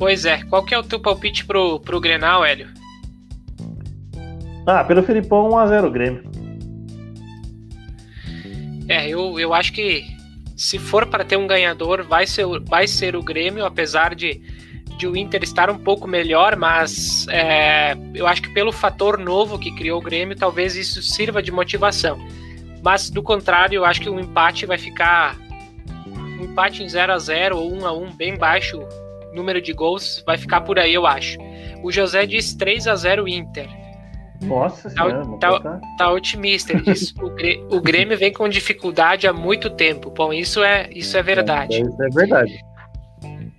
Pois 0.00 0.24
é, 0.24 0.42
qual 0.44 0.64
que 0.64 0.74
é 0.74 0.78
o 0.78 0.82
teu 0.82 0.98
palpite 0.98 1.44
pro, 1.44 1.78
pro 1.78 2.00
Grenal, 2.00 2.42
Hélio? 2.42 2.68
Ah, 4.66 4.82
pelo 4.82 5.02
Felipão 5.02 5.50
1x0 5.50 5.90
Grêmio. 5.90 6.22
É, 8.88 9.06
eu, 9.10 9.38
eu 9.38 9.52
acho 9.52 9.74
que 9.74 10.06
se 10.56 10.78
for 10.78 11.04
para 11.04 11.22
ter 11.22 11.36
um 11.36 11.46
ganhador, 11.46 12.02
vai 12.02 12.26
ser, 12.26 12.46
vai 12.60 12.86
ser 12.86 13.14
o 13.14 13.22
Grêmio, 13.22 13.62
apesar 13.66 14.14
de, 14.14 14.40
de 14.96 15.06
o 15.06 15.14
Inter 15.14 15.42
estar 15.42 15.68
um 15.68 15.76
pouco 15.76 16.08
melhor, 16.08 16.56
mas 16.56 17.26
é, 17.28 17.94
eu 18.14 18.26
acho 18.26 18.40
que 18.40 18.54
pelo 18.54 18.72
fator 18.72 19.18
novo 19.18 19.58
que 19.58 19.70
criou 19.70 20.00
o 20.00 20.02
Grêmio, 20.02 20.34
talvez 20.34 20.76
isso 20.76 21.02
sirva 21.02 21.42
de 21.42 21.52
motivação. 21.52 22.18
Mas 22.82 23.10
do 23.10 23.22
contrário, 23.22 23.76
eu 23.76 23.84
acho 23.84 24.00
que 24.00 24.08
o 24.08 24.18
empate 24.18 24.64
vai 24.64 24.78
ficar 24.78 25.36
um 26.06 26.44
empate 26.44 26.82
em 26.82 26.88
0 26.88 27.12
a 27.12 27.18
0 27.18 27.58
ou 27.58 27.70
1 27.70 27.86
a 27.86 27.92
1 27.92 28.12
bem 28.12 28.38
baixo 28.38 28.82
número 29.34 29.60
de 29.60 29.72
gols, 29.72 30.22
vai 30.26 30.36
ficar 30.36 30.60
por 30.62 30.78
aí, 30.78 30.94
eu 30.94 31.06
acho. 31.06 31.38
O 31.82 31.90
José 31.90 32.26
diz 32.26 32.54
3 32.54 32.86
a 32.86 32.94
0 32.94 33.28
Inter. 33.28 33.68
Nossa 34.42 34.88
tá, 34.90 35.04
senhora, 35.04 35.38
tá, 35.38 35.80
tá, 35.98 36.10
otimista. 36.10 36.72
Ele 36.72 36.82
diz 36.82 37.14
o, 37.20 37.30
Grêmio, 37.30 37.68
o 37.70 37.80
Grêmio 37.80 38.18
vem 38.18 38.32
com 38.32 38.48
dificuldade 38.48 39.26
há 39.26 39.32
muito 39.32 39.68
tempo. 39.68 40.10
Bom, 40.10 40.32
isso 40.32 40.62
é, 40.62 40.88
isso 40.90 41.16
é 41.16 41.22
verdade. 41.22 41.76
É, 41.76 41.80
isso 41.80 42.02
é 42.02 42.08
verdade. 42.08 42.60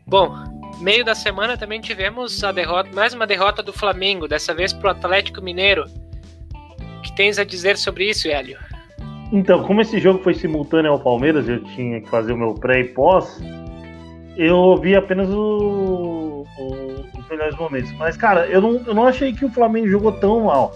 Bom, 0.07 0.35
meio 0.81 1.05
da 1.05 1.13
semana 1.13 1.55
também 1.55 1.79
tivemos 1.79 2.43
a 2.43 2.51
derrota, 2.51 2.89
mais 2.93 3.13
uma 3.13 3.27
derrota 3.27 3.61
do 3.61 3.71
Flamengo, 3.71 4.27
dessa 4.27 4.53
vez 4.53 4.73
para 4.73 4.87
o 4.87 4.91
Atlético 4.91 5.41
Mineiro. 5.41 5.85
O 6.97 7.01
que 7.01 7.15
tens 7.15 7.37
a 7.37 7.43
dizer 7.43 7.77
sobre 7.77 8.09
isso, 8.09 8.27
Hélio? 8.27 8.57
Então, 9.31 9.63
como 9.63 9.81
esse 9.81 9.99
jogo 9.99 10.21
foi 10.21 10.33
simultâneo 10.33 10.91
ao 10.91 10.99
Palmeiras, 10.99 11.47
eu 11.47 11.63
tinha 11.63 12.01
que 12.01 12.09
fazer 12.09 12.33
o 12.33 12.37
meu 12.37 12.53
pré 12.55 12.81
e 12.81 12.85
pós, 12.89 13.39
eu 14.41 14.75
vi 14.77 14.95
apenas 14.95 15.29
o, 15.29 16.45
o, 16.57 17.05
os 17.17 17.29
melhores 17.29 17.55
momentos. 17.55 17.91
Mas, 17.93 18.17
cara, 18.17 18.47
eu 18.47 18.59
não, 18.59 18.81
eu 18.87 18.93
não 18.93 19.05
achei 19.05 19.31
que 19.33 19.45
o 19.45 19.49
Flamengo 19.49 19.87
jogou 19.87 20.11
tão 20.13 20.45
mal. 20.45 20.73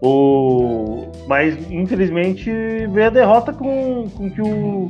O, 0.00 1.12
mas, 1.26 1.70
infelizmente, 1.70 2.50
veio 2.88 3.06
a 3.06 3.10
derrota 3.10 3.52
com, 3.52 4.08
com 4.16 4.30
que 4.30 4.40
o, 4.40 4.88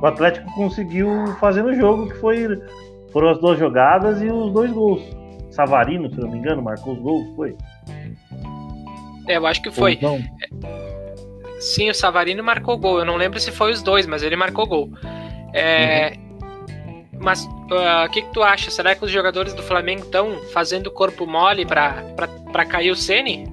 o 0.00 0.06
Atlético 0.06 0.46
conseguiu 0.54 1.08
fazer 1.40 1.62
no 1.62 1.74
jogo, 1.74 2.08
que 2.08 2.20
foi, 2.20 2.46
foram 3.12 3.30
as 3.30 3.40
duas 3.40 3.58
jogadas 3.58 4.22
e 4.22 4.26
os 4.26 4.52
dois 4.52 4.70
gols. 4.70 5.02
Savarino, 5.50 6.08
se 6.10 6.20
não 6.20 6.30
me 6.30 6.38
engano, 6.38 6.62
marcou 6.62 6.94
os 6.94 7.00
gols, 7.00 7.26
foi? 7.34 7.56
É, 9.26 9.36
eu 9.36 9.46
acho 9.46 9.60
que 9.60 9.70
foi. 9.70 9.98
Sim, 11.58 11.90
o 11.90 11.94
Savarino 11.94 12.42
marcou 12.42 12.78
gol. 12.78 13.00
Eu 13.00 13.04
não 13.04 13.16
lembro 13.16 13.38
se 13.40 13.50
foi 13.50 13.72
os 13.72 13.82
dois, 13.82 14.06
mas 14.06 14.22
ele 14.22 14.36
marcou 14.36 14.66
gol. 14.66 14.90
É, 15.52 16.12
uhum. 16.16 16.31
Mas 17.22 17.48
ah, 17.70 18.02
o 18.02 18.06
uh, 18.06 18.10
que, 18.10 18.22
que 18.22 18.32
tu 18.32 18.42
acha? 18.42 18.70
Será 18.70 18.94
que 18.94 19.04
os 19.04 19.10
jogadores 19.10 19.54
do 19.54 19.62
Flamengo 19.62 20.02
estão 20.02 20.38
fazendo 20.52 20.90
corpo 20.90 21.26
mole 21.26 21.64
para 21.64 22.64
cair 22.68 22.90
o 22.90 22.96
Ceni? 22.96 23.46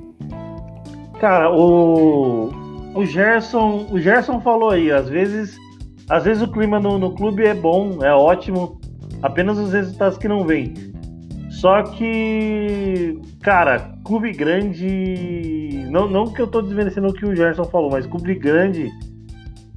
Cara, 1.20 1.52
o, 1.52 2.52
o 2.96 3.06
Gerson, 3.06 3.88
o 3.91 4.00
Gerson 4.00 4.41
falou 4.41 4.72
aí, 4.72 4.91
às 4.91 5.08
vezes, 5.08 5.58
às 6.10 6.24
vezes 6.24 6.41
o 6.41 6.52
clima 6.52 6.80
no, 6.80 6.98
no 6.98 7.14
clube 7.14 7.46
é 7.46 7.54
bom, 7.54 8.04
é 8.04 8.14
ótimo, 8.14 8.80
apenas 9.22 9.58
os 9.58 9.72
resultados 9.72 10.18
que 10.18 10.28
não 10.28 10.46
vêm. 10.46 10.74
Só 11.50 11.84
que, 11.84 13.20
cara, 13.41 13.94
clube 14.06 14.32
grande. 14.32 15.86
Não, 15.90 16.08
não 16.08 16.32
que 16.32 16.41
eu 16.41 16.48
tô 16.48 16.62
desmerecendo 16.62 17.10
o 17.10 17.14
que 17.14 17.26
o 17.26 17.36
Gerson 17.36 17.66
falou, 17.66 17.91
mas 17.91 18.06
clube 18.06 18.34
grande. 18.36 18.90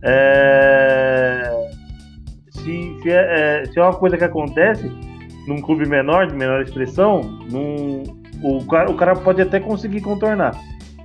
É, 0.05 1.51
se, 2.63 2.97
se, 3.03 3.11
é, 3.11 3.63
é, 3.63 3.65
se 3.67 3.79
é 3.79 3.83
uma 3.83 3.95
coisa 3.95 4.17
que 4.17 4.25
acontece 4.25 4.91
num 5.47 5.61
clube 5.61 5.89
menor, 5.89 6.27
de 6.27 6.35
menor 6.35 6.63
expressão, 6.63 7.21
num, 7.51 8.03
o, 8.43 8.65
cara, 8.67 8.91
o 8.91 8.95
cara 8.95 9.15
pode 9.15 9.43
até 9.43 9.61
conseguir 9.61 10.01
contornar. 10.01 10.55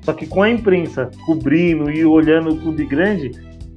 Só 0.01 0.13
que 0.13 0.25
com 0.25 0.41
a 0.41 0.49
imprensa 0.49 1.09
cobrindo 1.25 1.91
e 1.91 2.05
olhando 2.05 2.51
o 2.51 2.57
clube 2.57 2.85
grande, 2.85 3.31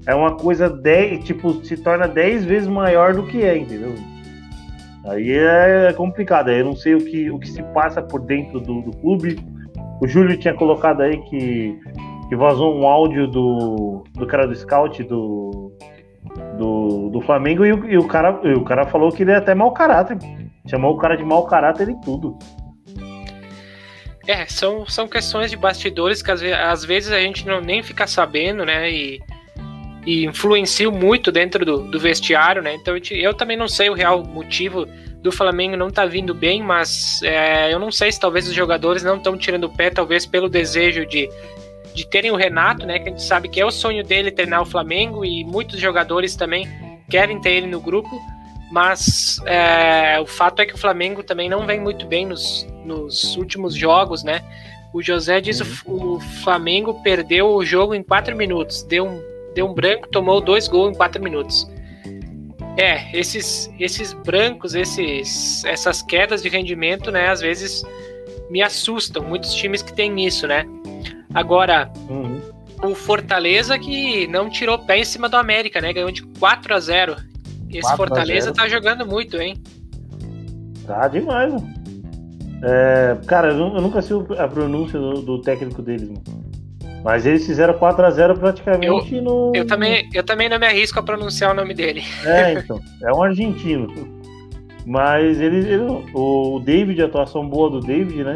é 0.07 0.15
uma 0.15 0.37
coisa 0.37 0.69
10, 0.69 1.25
tipo, 1.25 1.65
se 1.65 1.77
torna 1.77 2.07
10 2.07 2.45
vezes 2.45 2.69
maior 2.69 3.15
do 3.15 3.27
que 3.27 3.43
é, 3.43 3.57
entendeu? 3.57 3.95
Aí 5.07 5.31
é 5.31 5.93
complicado, 5.93 6.49
aí 6.49 6.59
eu 6.61 6.65
não 6.65 6.77
sei 6.77 6.95
o 6.95 7.05
que, 7.05 7.31
o 7.31 7.39
que 7.39 7.49
se 7.49 7.63
passa 7.75 8.03
por 8.03 8.21
dentro 8.21 8.61
do, 8.61 8.83
do 8.83 8.91
clube. 8.99 9.39
O 10.01 10.07
Júlio 10.07 10.37
tinha 10.37 10.55
colocado 10.55 11.01
aí 11.01 11.19
que, 11.23 11.79
que 12.29 12.37
vazou 12.37 12.79
um 12.79 12.87
áudio 12.87 13.27
do, 13.27 14.05
do 14.15 14.27
cara 14.27 14.47
do 14.47 14.55
scout 14.55 15.03
do, 15.05 15.73
do, 16.61 17.09
do 17.09 17.21
Flamengo 17.23 17.65
e 17.65 17.73
o, 17.73 17.91
e 17.91 17.97
o, 17.97 18.07
cara, 18.07 18.39
e 18.45 18.53
o 18.53 18.63
cara 18.63 18.85
falou 18.87 19.11
que 19.11 19.23
ele 19.23 19.33
é 19.33 19.37
até 19.37 19.55
mau 19.55 19.73
caráter. 19.73 20.19
Chamou 20.69 20.95
o 20.95 20.99
cara 20.99 21.17
de 21.17 21.25
mau 21.25 21.47
caráter 21.47 21.89
e 21.89 21.99
tudo. 22.03 22.39
É, 24.29 24.45
são, 24.47 24.87
são 24.87 25.09
questões 25.09 25.51
de 25.51 25.57
bastidores 25.57 26.23
que 26.23 26.31
às, 26.31 26.43
às 26.43 26.85
vezes 26.85 27.11
a 27.11 27.19
gente 27.19 27.47
não 27.47 27.63
nem 27.63 27.83
fica 27.83 28.07
sabendo, 28.07 28.67
né? 28.67 28.91
E, 28.91 29.19
e 30.07 30.27
influenciam 30.27 30.93
muito 30.93 31.33
dentro 31.33 31.65
do, 31.65 31.91
do 31.91 31.99
vestiário, 31.99 32.63
né? 32.63 32.75
Então 32.75 32.95
eu 33.11 33.33
também 33.33 33.57
não 33.57 33.67
sei 33.67 33.89
o 33.89 33.95
real 33.95 34.23
motivo 34.23 34.87
do 35.23 35.33
Flamengo 35.33 35.77
não 35.77 35.91
tá 35.91 36.05
vindo 36.07 36.35
bem, 36.35 36.63
mas 36.63 37.21
é, 37.23 37.73
eu 37.73 37.79
não 37.79 37.91
sei 37.91 38.13
se 38.13 38.21
talvez 38.21 38.47
os 38.47 38.55
jogadores 38.55 39.03
não 39.03 39.17
estão 39.17 39.37
tirando 39.37 39.65
o 39.65 39.75
pé, 39.75 39.91
talvez 39.91 40.25
pelo 40.25 40.49
desejo 40.49 41.05
de, 41.07 41.29
de 41.95 42.07
terem 42.07 42.31
o 42.31 42.37
Renato, 42.37 42.87
né? 42.87 42.99
Que 42.99 43.09
a 43.09 43.13
gente 43.13 43.23
sabe 43.23 43.49
que 43.49 43.61
é 43.61 43.65
o 43.65 43.71
sonho 43.71 44.05
dele 44.05 44.31
treinar 44.31 44.63
o 44.63 44.67
Flamengo 44.67 45.25
e 45.25 45.45
muitos 45.45 45.81
jogadores 45.81 46.37
também 46.37 46.69
querem 47.09 47.41
ter 47.41 47.51
ele 47.51 47.67
no 47.67 47.81
grupo, 47.81 48.09
mas 48.71 49.41
é, 49.47 50.21
o 50.21 50.27
fato 50.27 50.61
é 50.61 50.67
que 50.67 50.75
o 50.75 50.79
Flamengo 50.79 51.23
também 51.23 51.49
não 51.49 51.67
vem 51.67 51.81
muito 51.81 52.07
bem 52.07 52.25
nos, 52.25 52.67
nos 52.85 53.37
últimos 53.37 53.75
jogos, 53.75 54.23
né? 54.23 54.43
O 54.93 55.03
José 55.03 55.41
diz 55.41 55.61
uhum. 55.61 56.17
o 56.17 56.21
Flamengo 56.43 57.03
perdeu 57.03 57.49
o 57.49 57.65
jogo 57.65 57.95
em 57.95 58.03
quatro 58.03 58.37
minutos, 58.37 58.83
deu 58.85 59.07
um, 59.07 59.23
deu 59.55 59.67
um 59.67 59.75
branco, 59.75 60.09
tomou 60.09 60.41
dois 60.41 60.69
gols 60.69 60.93
em 60.93 60.97
quatro 60.97 61.23
minutos. 61.23 61.69
É, 62.77 63.11
esses, 63.17 63.71
esses 63.79 64.13
brancos, 64.13 64.75
esses, 64.75 65.65
essas 65.65 66.03
quedas 66.03 66.43
de 66.43 66.49
rendimento, 66.49 67.11
né, 67.11 67.29
às 67.29 67.41
vezes 67.41 67.83
me 68.49 68.63
assustam. 68.63 69.23
Muitos 69.23 69.55
times 69.55 69.83
que 69.83 69.93
têm 69.93 70.25
isso, 70.25 70.47
né? 70.47 70.65
Agora, 71.35 71.91
uhum. 72.09 72.41
o 72.83 72.95
Fortaleza 72.95 73.79
que 73.79 74.27
não 74.27 74.51
tirou 74.51 74.79
pé 74.79 74.99
em 74.99 75.05
cima 75.05 75.29
do 75.29 75.37
América, 75.37 75.81
né? 75.81 75.93
Ganhou 75.93 76.11
de 76.11 76.23
4 76.23 76.75
a 76.75 76.81
0 76.81 77.17
Esse 77.71 77.97
Fortaleza 77.97 78.53
tá 78.53 78.69
jogando 78.69 79.07
muito, 79.07 79.41
hein? 79.41 79.57
Tá 80.87 81.07
demais, 81.09 81.53
mano. 81.53 81.81
É, 82.63 83.17
cara, 83.27 83.53
eu 83.53 83.81
nunca 83.81 84.03
sei 84.03 84.17
a 84.39 84.47
pronúncia 84.47 84.99
do, 84.99 85.23
do 85.23 85.41
técnico 85.41 85.81
deles, 85.81 86.09
mano. 86.09 86.51
Mas 87.03 87.25
eles 87.25 87.47
fizeram 87.47 87.75
4x0 87.75 88.39
praticamente 88.39 89.15
eu, 89.15 89.23
no. 89.23 89.53
Eu 89.55 89.67
também, 89.67 90.09
eu 90.13 90.23
também 90.23 90.49
não 90.49 90.59
me 90.59 90.67
arrisco 90.67 90.99
a 90.99 91.03
pronunciar 91.03 91.53
o 91.53 91.55
nome 91.55 91.73
dele. 91.73 92.03
É, 92.25 92.53
então. 92.53 92.79
É 93.03 93.13
um 93.13 93.23
argentino. 93.23 93.89
Mas 94.87 95.41
ele, 95.41 95.59
ele 95.59 95.87
o 96.15 96.61
David, 96.61 97.01
a 97.03 97.07
atuação 97.07 97.49
boa 97.49 97.71
do 97.71 97.81
David, 97.81 98.25
né? 98.25 98.35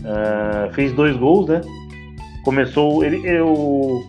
Uh, 0.00 0.72
fez 0.72 0.92
dois 0.92 1.16
gols, 1.16 1.48
né? 1.48 1.60
Começou. 2.44 3.04
Ele, 3.04 3.26
ele 3.26 3.40
o, 3.40 4.06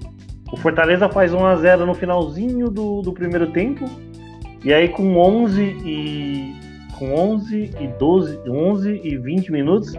Fortaleza 0.57 1.07
faz 1.10 1.31
1x0 1.31 1.85
no 1.85 1.93
finalzinho 1.93 2.69
do, 2.69 3.01
do 3.01 3.14
primeiro 3.14 3.47
tempo. 3.51 3.85
E 4.64 4.73
aí 4.73 4.89
com 4.89 5.18
11 5.18 5.61
e 5.85 6.56
com 6.97 7.14
11 7.14 7.72
e 7.80 7.88
12, 7.99 8.49
11 8.49 9.01
e 9.03 9.18
20 9.18 9.51
minutos, 9.51 9.93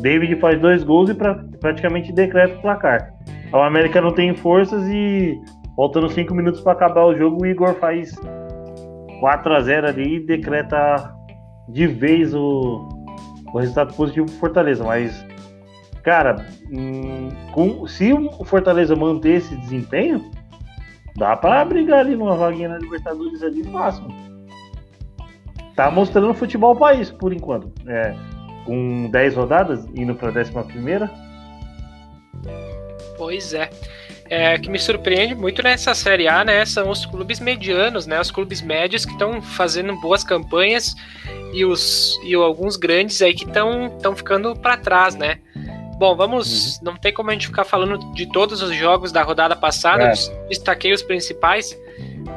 David 0.00 0.36
faz 0.36 0.58
dois 0.60 0.82
gols 0.82 1.10
e 1.10 1.14
pra, 1.14 1.34
praticamente 1.60 2.12
decreta 2.12 2.56
o 2.56 2.62
placar. 2.62 3.12
O 3.52 3.58
América 3.58 4.00
não 4.00 4.12
tem 4.12 4.34
forças 4.34 4.86
e 4.88 5.38
faltando 5.76 6.08
5 6.08 6.34
minutos 6.34 6.60
para 6.60 6.72
acabar 6.72 7.04
o 7.04 7.16
jogo, 7.16 7.42
o 7.42 7.46
Igor 7.46 7.74
faz 7.74 8.14
4 9.20 9.54
a 9.54 9.60
0 9.60 9.88
ali 9.88 10.16
e 10.16 10.26
decreta 10.26 11.14
de 11.68 11.86
vez 11.86 12.34
o, 12.34 12.88
o 13.52 13.58
resultado 13.58 13.94
positivo 13.94 14.26
pro 14.26 14.36
Fortaleza. 14.36 14.84
Mas, 14.84 15.24
cara, 16.08 16.46
hum, 16.70 17.28
com, 17.52 17.86
se 17.86 18.12
o 18.12 18.44
Fortaleza 18.44 18.96
manter 18.96 19.36
esse 19.36 19.54
desempenho, 19.56 20.30
dá 21.16 21.36
para 21.36 21.64
brigar 21.64 22.00
ali 22.00 22.16
numa 22.16 22.34
vaguinha 22.34 22.70
na 22.70 22.78
Libertadores 22.78 23.42
ali 23.42 23.62
fácil 23.64 24.06
tá 25.78 25.92
mostrando 25.92 26.34
futebol 26.34 26.74
país 26.74 27.08
por 27.08 27.32
enquanto. 27.32 27.70
É, 27.86 28.12
com 28.64 29.08
10 29.12 29.36
rodadas, 29.36 29.86
indo 29.94 30.12
para 30.12 30.30
a 30.30 30.32
11. 30.32 30.52
Pois 33.16 33.54
é. 33.54 33.70
É, 34.28 34.58
que 34.58 34.68
me 34.68 34.78
surpreende 34.78 35.36
muito 35.36 35.62
nessa 35.62 35.94
Série 35.94 36.26
A, 36.26 36.44
né? 36.44 36.64
São 36.66 36.90
os 36.90 37.06
clubes 37.06 37.38
medianos, 37.38 38.08
né? 38.08 38.20
Os 38.20 38.30
clubes 38.30 38.60
médios 38.60 39.06
que 39.06 39.12
estão 39.12 39.40
fazendo 39.40 39.94
boas 40.00 40.24
campanhas 40.24 40.96
e 41.54 41.64
os 41.64 42.18
e 42.24 42.34
alguns 42.34 42.76
grandes 42.76 43.22
aí 43.22 43.32
que 43.32 43.44
estão 43.44 44.16
ficando 44.16 44.56
para 44.56 44.76
trás, 44.76 45.14
né? 45.14 45.38
Bom, 45.98 46.14
vamos. 46.14 46.76
Uhum. 46.76 46.84
Não 46.84 46.96
tem 46.96 47.12
como 47.12 47.30
a 47.30 47.32
gente 47.32 47.48
ficar 47.48 47.64
falando 47.64 47.98
de 48.12 48.26
todos 48.26 48.62
os 48.62 48.74
jogos 48.74 49.10
da 49.10 49.22
rodada 49.22 49.56
passada. 49.56 50.04
É. 50.04 50.12
Destaquei 50.48 50.92
os 50.92 51.02
principais. 51.02 51.76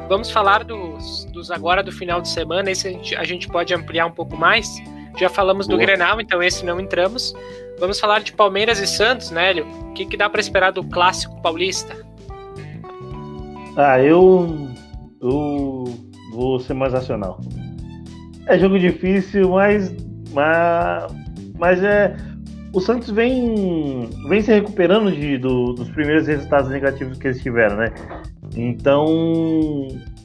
Vamos 0.08 0.30
falar 0.30 0.64
dos, 0.64 1.24
dos 1.26 1.50
agora 1.50 1.82
do 1.82 1.92
final 1.92 2.20
de 2.20 2.28
semana. 2.28 2.70
Esse 2.70 2.88
a 2.88 2.90
gente, 2.90 3.16
a 3.16 3.24
gente 3.24 3.48
pode 3.48 3.72
ampliar 3.72 4.06
um 4.06 4.10
pouco 4.10 4.36
mais. 4.36 4.68
Já 5.16 5.28
falamos 5.28 5.68
Boa. 5.68 5.78
do 5.78 5.80
Grenal, 5.80 6.20
então 6.20 6.42
esse 6.42 6.64
não 6.64 6.80
entramos. 6.80 7.32
Vamos 7.78 8.00
falar 8.00 8.20
de 8.20 8.32
Palmeiras 8.32 8.80
e 8.80 8.86
Santos, 8.86 9.30
né, 9.30 9.50
Hélio? 9.50 9.66
O 9.90 9.92
que, 9.92 10.06
que 10.06 10.16
dá 10.16 10.28
para 10.28 10.40
esperar 10.40 10.72
do 10.72 10.82
clássico 10.82 11.40
paulista? 11.40 11.94
Ah, 13.76 14.00
eu, 14.00 14.70
eu 15.20 15.84
vou 16.32 16.58
ser 16.58 16.74
mais 16.74 16.92
racional. 16.92 17.40
É 18.46 18.58
jogo 18.58 18.78
difícil, 18.78 19.50
mas, 19.50 19.94
mas, 20.32 21.12
mas 21.58 21.82
é 21.82 22.16
o 22.72 22.80
Santos 22.80 23.10
vem, 23.10 24.08
vem 24.28 24.40
se 24.40 24.52
recuperando 24.52 25.12
de, 25.12 25.36
do, 25.36 25.74
dos 25.74 25.88
primeiros 25.90 26.26
resultados 26.26 26.70
negativos 26.70 27.18
que 27.18 27.28
eles 27.28 27.42
tiveram, 27.42 27.76
né? 27.76 27.92
Então, 28.56 29.06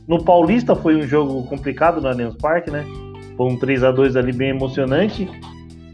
no 0.08 0.24
Paulista 0.24 0.76
foi 0.76 0.96
um 0.96 1.04
jogo 1.04 1.44
complicado 1.44 2.00
no 2.00 2.08
Allianz 2.08 2.36
Parque, 2.36 2.72
né? 2.72 2.86
Foi 3.36 3.48
um 3.48 3.58
3 3.58 3.84
a 3.84 3.92
2 3.92 4.16
ali 4.16 4.32
bem 4.32 4.50
emocionante. 4.50 5.30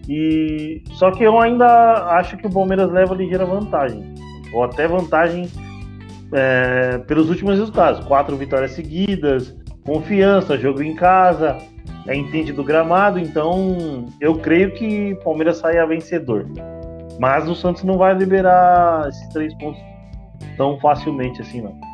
E 0.07 0.83
só 0.91 1.11
que 1.11 1.23
eu 1.23 1.39
ainda 1.39 1.65
acho 2.17 2.37
que 2.37 2.45
o 2.45 2.51
Palmeiras 2.51 2.91
leva 2.91 3.15
ligeira 3.15 3.45
vantagem, 3.45 4.13
ou 4.53 4.63
até 4.63 4.87
vantagem 4.87 5.49
é, 6.33 6.99
pelos 6.99 7.29
últimos 7.29 7.57
resultados. 7.57 8.05
Quatro 8.05 8.35
vitórias 8.35 8.71
seguidas, 8.71 9.55
confiança, 9.85 10.57
jogo 10.57 10.83
em 10.83 10.95
casa, 10.95 11.57
é 12.07 12.15
entende 12.15 12.51
do 12.51 12.63
gramado, 12.63 13.19
então 13.19 14.07
eu 14.19 14.35
creio 14.35 14.73
que 14.73 15.13
o 15.13 15.23
Palmeiras 15.23 15.57
saia 15.57 15.85
vencedor. 15.85 16.45
Mas 17.19 17.47
o 17.47 17.55
Santos 17.55 17.83
não 17.83 17.97
vai 17.97 18.13
liberar 18.13 19.07
esses 19.07 19.27
três 19.29 19.53
pontos 19.55 19.81
tão 20.57 20.79
facilmente 20.79 21.41
assim, 21.41 21.61
não. 21.61 21.93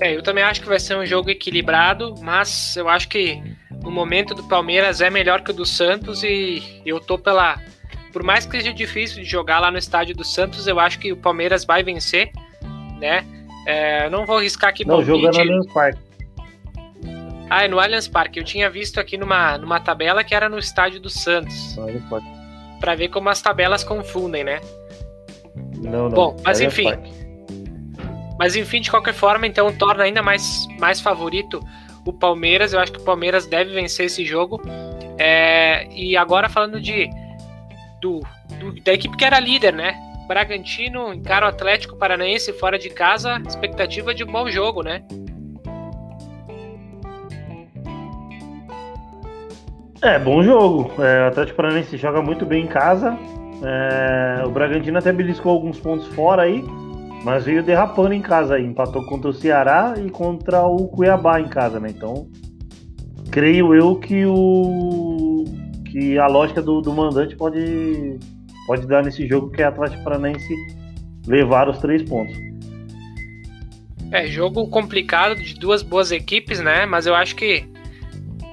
É, 0.00 0.14
eu 0.16 0.22
também 0.22 0.44
acho 0.44 0.60
que 0.60 0.68
vai 0.68 0.78
ser 0.78 0.96
um 0.96 1.04
jogo 1.04 1.28
equilibrado, 1.28 2.14
mas 2.22 2.76
eu 2.76 2.88
acho 2.88 3.08
que 3.08 3.42
o 3.84 3.90
momento 3.90 4.34
do 4.34 4.44
Palmeiras 4.44 5.00
é 5.00 5.10
melhor 5.10 5.42
que 5.42 5.50
o 5.50 5.54
do 5.54 5.66
Santos 5.66 6.22
e 6.22 6.62
eu 6.86 7.00
tô 7.00 7.18
pela. 7.18 7.60
Por 8.12 8.22
mais 8.22 8.46
que 8.46 8.52
seja 8.52 8.72
difícil 8.72 9.22
de 9.22 9.28
jogar 9.28 9.58
lá 9.58 9.70
no 9.70 9.78
estádio 9.78 10.14
do 10.14 10.24
Santos, 10.24 10.66
eu 10.66 10.78
acho 10.78 10.98
que 10.98 11.12
o 11.12 11.16
Palmeiras 11.16 11.64
vai 11.64 11.82
vencer, 11.82 12.30
né? 12.98 13.24
É, 13.68 14.08
não 14.08 14.24
vou 14.24 14.38
arriscar 14.38 14.70
aqui 14.70 14.82
Não, 14.82 15.04
jogo 15.04 15.28
é 15.28 15.30
no 15.30 15.38
Allianz 15.38 15.66
Parque. 15.70 16.00
Ah, 17.50 17.64
é 17.66 17.68
no 17.68 17.78
Allianz 17.78 18.08
Parque. 18.08 18.40
Eu 18.40 18.44
tinha 18.44 18.70
visto 18.70 18.98
aqui 18.98 19.18
numa, 19.18 19.58
numa 19.58 19.78
tabela 19.78 20.24
que 20.24 20.34
era 20.34 20.48
no 20.48 20.58
estádio 20.58 20.98
do 20.98 21.10
Santos. 21.10 21.78
Para 22.80 22.94
ver 22.94 23.08
como 23.08 23.28
as 23.28 23.42
tabelas 23.42 23.84
confundem, 23.84 24.42
né? 24.42 24.58
Não, 25.76 26.08
não. 26.08 26.10
Bom, 26.10 26.36
mas 26.42 26.56
Allianz 26.56 26.72
enfim. 26.72 26.84
Parque. 26.84 27.12
Mas 28.38 28.56
enfim, 28.56 28.80
de 28.80 28.90
qualquer 28.90 29.12
forma, 29.12 29.46
então 29.46 29.70
torna 29.70 30.04
ainda 30.04 30.22
mais, 30.22 30.66
mais 30.78 30.98
favorito 30.98 31.60
o 32.06 32.12
Palmeiras. 32.12 32.72
Eu 32.72 32.80
acho 32.80 32.92
que 32.92 33.00
o 33.00 33.04
Palmeiras 33.04 33.46
deve 33.46 33.74
vencer 33.74 34.06
esse 34.06 34.24
jogo. 34.24 34.62
É, 35.18 35.86
e 35.92 36.16
agora 36.16 36.48
falando 36.48 36.80
de 36.80 37.10
do, 38.00 38.22
do, 38.58 38.80
da 38.80 38.94
equipe 38.94 39.14
que 39.14 39.26
era 39.26 39.38
líder, 39.38 39.74
né? 39.74 40.07
Bragantino 40.28 41.14
encara 41.14 41.46
o 41.46 41.48
Atlético 41.48 41.96
Paranaense 41.96 42.52
fora 42.52 42.78
de 42.78 42.90
casa, 42.90 43.42
expectativa 43.46 44.14
de 44.14 44.22
um 44.22 44.26
bom 44.30 44.46
jogo, 44.50 44.82
né? 44.82 45.02
É, 50.02 50.18
bom 50.18 50.42
jogo. 50.42 50.92
É, 51.02 51.24
o 51.24 51.28
Atlético 51.28 51.56
Paranaense 51.56 51.96
joga 51.96 52.20
muito 52.20 52.44
bem 52.44 52.64
em 52.64 52.68
casa. 52.68 53.18
É, 53.64 54.46
o 54.46 54.50
Bragantino 54.50 54.98
até 54.98 55.10
beliscou 55.12 55.50
alguns 55.50 55.80
pontos 55.80 56.06
fora 56.08 56.42
aí, 56.42 56.62
mas 57.24 57.46
veio 57.46 57.62
derrapando 57.62 58.12
em 58.12 58.20
casa 58.20 58.56
aí. 58.56 58.64
Empatou 58.64 59.06
contra 59.06 59.30
o 59.30 59.32
Ceará 59.32 59.94
e 59.96 60.10
contra 60.10 60.62
o 60.66 60.88
Cuiabá 60.88 61.40
em 61.40 61.48
casa, 61.48 61.80
né? 61.80 61.88
Então, 61.88 62.28
creio 63.30 63.74
eu 63.74 63.96
que 63.96 64.26
o 64.26 65.44
que 65.90 66.18
a 66.18 66.26
lógica 66.26 66.60
do, 66.60 66.82
do 66.82 66.92
mandante 66.92 67.34
pode 67.34 68.18
pode 68.68 68.86
dar 68.86 69.02
nesse 69.02 69.26
jogo 69.26 69.50
que 69.50 69.62
é 69.62 69.64
Atlético 69.64 70.04
Paranaense 70.04 70.54
levar 71.26 71.70
os 71.70 71.78
três 71.78 72.02
pontos. 72.02 72.36
É, 74.12 74.26
jogo 74.26 74.68
complicado 74.68 75.34
de 75.34 75.54
duas 75.54 75.82
boas 75.82 76.12
equipes, 76.12 76.60
né? 76.60 76.84
Mas 76.84 77.06
eu 77.06 77.14
acho 77.14 77.34
que 77.34 77.66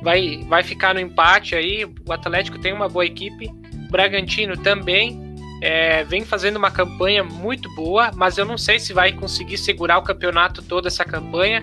vai, 0.02 0.44
vai 0.48 0.64
ficar 0.64 0.94
no 0.94 1.02
empate 1.02 1.54
aí. 1.54 1.86
O 1.86 2.14
Atlético 2.14 2.58
tem 2.58 2.74
uma 2.74 2.88
boa 2.88 3.06
equipe. 3.06 3.48
O 3.88 3.92
Bragantino 3.92 4.58
também 4.58 5.36
é, 5.62 6.04
vem 6.06 6.24
fazendo 6.24 6.56
uma 6.56 6.72
campanha 6.72 7.24
muito 7.24 7.74
boa, 7.76 8.12
mas 8.16 8.38
eu 8.38 8.46
não 8.46 8.58
sei 8.58 8.80
se 8.80 8.94
vai 8.94 9.12
conseguir 9.12 9.58
segurar 9.58 9.98
o 9.98 10.02
campeonato 10.02 10.62
toda 10.62 10.88
essa 10.88 11.04
campanha. 11.04 11.62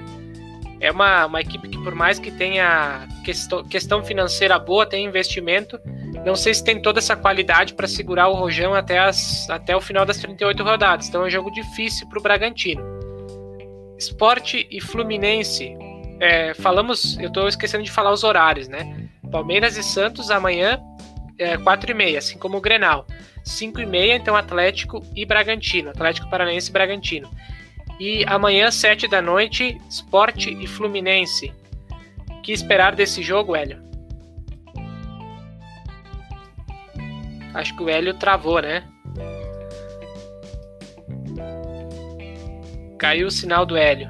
É 0.79 0.91
uma, 0.91 1.27
uma 1.27 1.41
equipe 1.41 1.69
que, 1.69 1.79
por 1.79 1.95
mais 1.95 2.19
que 2.19 2.31
tenha 2.31 3.07
questão, 3.25 3.65
questão 3.65 4.03
financeira 4.03 4.59
boa, 4.59 4.85
tem 4.85 5.07
investimento, 5.07 5.79
não 6.25 6.37
sei 6.37 6.55
se 6.55 6.63
tem 6.63 6.81
toda 6.81 6.99
essa 6.99 7.17
qualidade 7.17 7.75
para 7.75 7.89
segurar 7.89 8.29
o 8.29 8.35
Rojão 8.35 8.75
até, 8.75 8.99
as, 8.99 9.49
até 9.49 9.75
o 9.75 9.81
final 9.81 10.05
das 10.05 10.19
38 10.19 10.63
rodadas. 10.63 11.09
Então 11.09 11.23
é 11.23 11.27
um 11.27 11.31
jogo 11.31 11.51
difícil 11.51 12.07
para 12.09 12.19
o 12.19 12.23
Bragantino. 12.23 12.83
Esporte 13.99 14.67
e 14.71 14.81
Fluminense. 14.81 15.75
É, 16.21 16.55
falamos, 16.55 17.19
eu 17.19 17.29
estou 17.29 17.49
esquecendo 17.49 17.83
de 17.83 17.91
falar 17.91 18.13
os 18.13 18.25
horários, 18.25 18.69
né? 18.69 19.09
Palmeiras 19.31 19.77
e 19.77 19.83
Santos 19.83 20.31
amanhã, 20.31 20.79
é, 21.39 21.57
4 21.57 21.91
e 21.91 21.95
meia, 21.95 22.19
assim 22.19 22.39
como 22.39 22.59
o 22.59 22.61
Grenal. 22.61 23.07
5 23.45 23.81
e 23.81 23.87
meia, 23.87 24.15
então 24.15 24.37
Atlético 24.37 25.05
e 25.17 25.25
Bragantino. 25.25 25.91
Atlético 25.91 26.29
Paranaense 26.31 26.71
e 26.71 26.73
Bragantino. 26.73 27.31
E 27.99 28.25
amanhã, 28.27 28.71
7 28.71 29.09
da 29.09 29.23
noite, 29.23 29.81
Esporte 29.89 30.51
e 30.51 30.67
Fluminense. 30.67 31.53
O 32.31 32.43
que 32.43 32.53
esperar 32.53 32.95
desse 32.95 33.23
jogo, 33.23 33.57
Hélio? 33.57 33.92
Acho 37.55 37.77
que 37.77 37.83
o 37.83 37.89
Hélio 37.89 38.15
travou, 38.15 38.61
né? 38.61 38.85
Caiu 42.99 43.27
o 43.27 43.31
sinal 43.31 43.67
do 43.67 43.77
Hélio. 43.77 44.09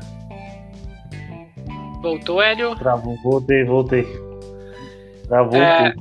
Voltou, 2.02 2.42
Hélio? 2.42 2.76
Travou, 2.76 3.16
voltei, 3.22 3.64
voltei. 3.64 4.06
Travou. 5.28 5.60
É, 5.60 5.94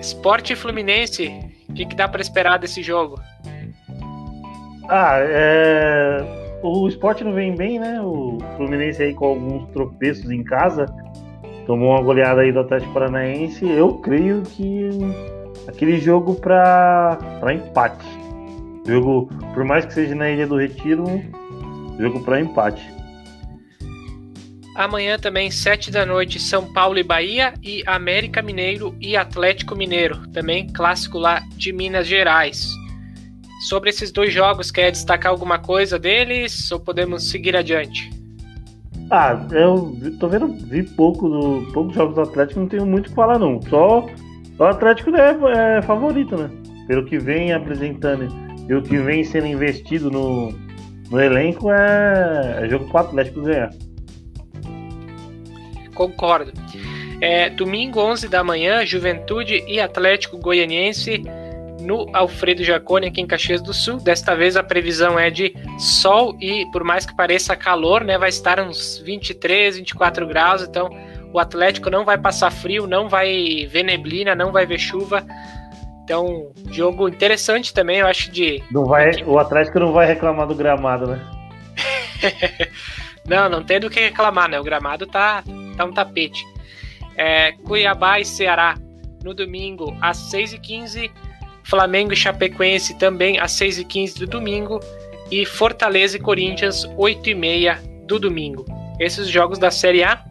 Esporte 0.00 0.54
Fluminense, 0.54 1.32
o 1.68 1.72
que, 1.72 1.86
que 1.86 1.96
dá 1.96 2.06
para 2.06 2.20
esperar 2.20 2.58
desse 2.58 2.82
jogo? 2.82 3.18
Ah, 4.88 5.16
é... 5.18 6.60
o 6.62 6.86
esporte 6.86 7.24
não 7.24 7.32
vem 7.32 7.54
bem, 7.54 7.78
né? 7.78 8.00
O 8.02 8.38
Fluminense 8.56 9.02
aí 9.02 9.14
com 9.14 9.26
alguns 9.26 9.66
tropeços 9.70 10.30
em 10.30 10.44
casa. 10.44 10.86
Tomou 11.66 11.92
uma 11.92 12.02
goleada 12.02 12.42
aí 12.42 12.52
do 12.52 12.60
Atlético 12.60 12.92
Paranaense. 12.92 13.64
Eu 13.66 13.94
creio 13.94 14.42
que 14.42 14.90
aquele 15.66 15.98
jogo 15.98 16.34
para 16.36 17.18
empate. 17.54 18.06
Jogo, 18.86 19.28
por 19.54 19.64
mais 19.64 19.84
que 19.86 19.94
seja 19.94 20.14
na 20.14 20.30
Ilha 20.30 20.46
do 20.46 20.58
Retiro, 20.58 21.04
jogo 21.98 22.22
para 22.22 22.40
empate. 22.40 22.92
Amanhã 24.76 25.18
também, 25.18 25.50
7 25.50 25.90
da 25.90 26.04
noite, 26.04 26.40
São 26.40 26.72
Paulo 26.72 26.98
e 26.98 27.02
Bahia 27.02 27.54
e 27.62 27.82
América 27.86 28.42
Mineiro 28.42 28.94
e 29.00 29.16
Atlético 29.16 29.76
Mineiro, 29.76 30.26
também 30.32 30.66
clássico 30.66 31.16
lá 31.16 31.40
de 31.56 31.72
Minas 31.72 32.06
Gerais. 32.08 32.68
Sobre 33.68 33.90
esses 33.90 34.10
dois 34.10 34.32
jogos, 34.32 34.70
quer 34.70 34.90
destacar 34.90 35.30
alguma 35.30 35.58
coisa 35.58 35.98
deles 35.98 36.70
ou 36.72 36.80
podemos 36.80 37.30
seguir 37.30 37.56
adiante? 37.56 38.10
Ah, 39.10 39.46
eu 39.52 39.96
tô 40.18 40.28
vendo, 40.28 40.48
vi 40.48 40.82
pouco 40.82 41.28
do 41.28 41.72
poucos 41.72 41.94
jogos 41.94 42.16
do 42.16 42.20
Atlético, 42.22 42.60
não 42.60 42.68
tenho 42.68 42.84
muito 42.84 43.06
o 43.06 43.08
que 43.10 43.14
falar 43.14 43.38
não. 43.38 43.62
Só 43.62 44.06
o 44.58 44.64
Atlético 44.64 45.14
é, 45.16 45.78
é 45.78 45.82
favorito, 45.82 46.36
né? 46.36 46.50
Pelo 46.86 47.04
que 47.04 47.18
vem 47.18 47.52
apresentando 47.52 48.28
e 48.68 48.74
o 48.74 48.82
que 48.82 48.96
vem 48.98 49.24
sendo 49.24 49.46
investido 49.46 50.10
no, 50.10 50.52
no 51.10 51.20
elenco, 51.20 51.70
é, 51.70 52.60
é 52.62 52.68
jogo 52.68 52.88
o 52.92 52.98
Atlético 52.98 53.42
ganhar. 53.42 53.70
Concordo. 55.94 56.52
É, 57.20 57.48
domingo, 57.48 58.00
11 58.00 58.28
da 58.28 58.42
manhã, 58.42 58.84
Juventude 58.84 59.64
e 59.66 59.80
Atlético 59.80 60.38
Goianiense 60.38 61.22
no 61.80 62.06
Alfredo 62.12 62.64
Jaconi, 62.64 63.06
aqui 63.06 63.20
em 63.20 63.26
Caxias 63.26 63.62
do 63.62 63.72
Sul. 63.72 63.98
Desta 63.98 64.34
vez 64.34 64.56
a 64.56 64.62
previsão 64.62 65.18
é 65.18 65.30
de 65.30 65.54
sol 65.78 66.36
e, 66.40 66.66
por 66.72 66.82
mais 66.82 67.06
que 67.06 67.14
pareça 67.14 67.54
calor, 67.54 68.02
né, 68.02 68.18
vai 68.18 68.30
estar 68.30 68.58
uns 68.58 68.98
23, 68.98 69.76
24 69.78 70.26
graus, 70.26 70.62
então 70.62 70.88
o 71.34 71.40
Atlético 71.40 71.90
não 71.90 72.04
vai 72.04 72.16
passar 72.16 72.48
frio, 72.52 72.86
não 72.86 73.08
vai 73.08 73.66
ver 73.68 73.82
neblina, 73.82 74.36
não 74.36 74.52
vai 74.52 74.64
ver 74.64 74.78
chuva. 74.78 75.26
Então, 76.04 76.52
jogo 76.70 77.08
interessante 77.08 77.74
também, 77.74 77.98
eu 77.98 78.06
acho 78.06 78.30
de. 78.30 78.62
Não 78.70 78.84
vai, 78.84 79.10
o 79.24 79.36
Atlético 79.36 79.80
não 79.80 79.92
vai 79.92 80.06
reclamar 80.06 80.46
do 80.46 80.54
gramado, 80.54 81.08
né? 81.08 81.20
não, 83.26 83.48
não 83.48 83.64
tem 83.64 83.80
do 83.80 83.90
que 83.90 83.98
reclamar, 83.98 84.48
né? 84.48 84.60
O 84.60 84.62
gramado 84.62 85.08
tá, 85.08 85.42
tá 85.76 85.84
um 85.84 85.92
tapete. 85.92 86.44
É, 87.16 87.50
Cuiabá 87.50 88.20
e 88.20 88.24
Ceará 88.24 88.76
no 89.24 89.34
domingo 89.34 89.96
às 90.00 90.30
6h15. 90.30 91.10
Flamengo 91.64 92.12
e 92.12 92.16
Chapecoense 92.16 92.96
também 92.96 93.40
às 93.40 93.50
6h15 93.54 94.20
do 94.20 94.26
domingo. 94.28 94.78
E 95.32 95.44
Fortaleza 95.44 96.16
e 96.16 96.20
Corinthians, 96.20 96.86
8h30 96.96 98.06
do 98.06 98.20
domingo. 98.20 98.64
Esses 99.00 99.26
jogos 99.26 99.58
da 99.58 99.72
Série 99.72 100.04
A. 100.04 100.24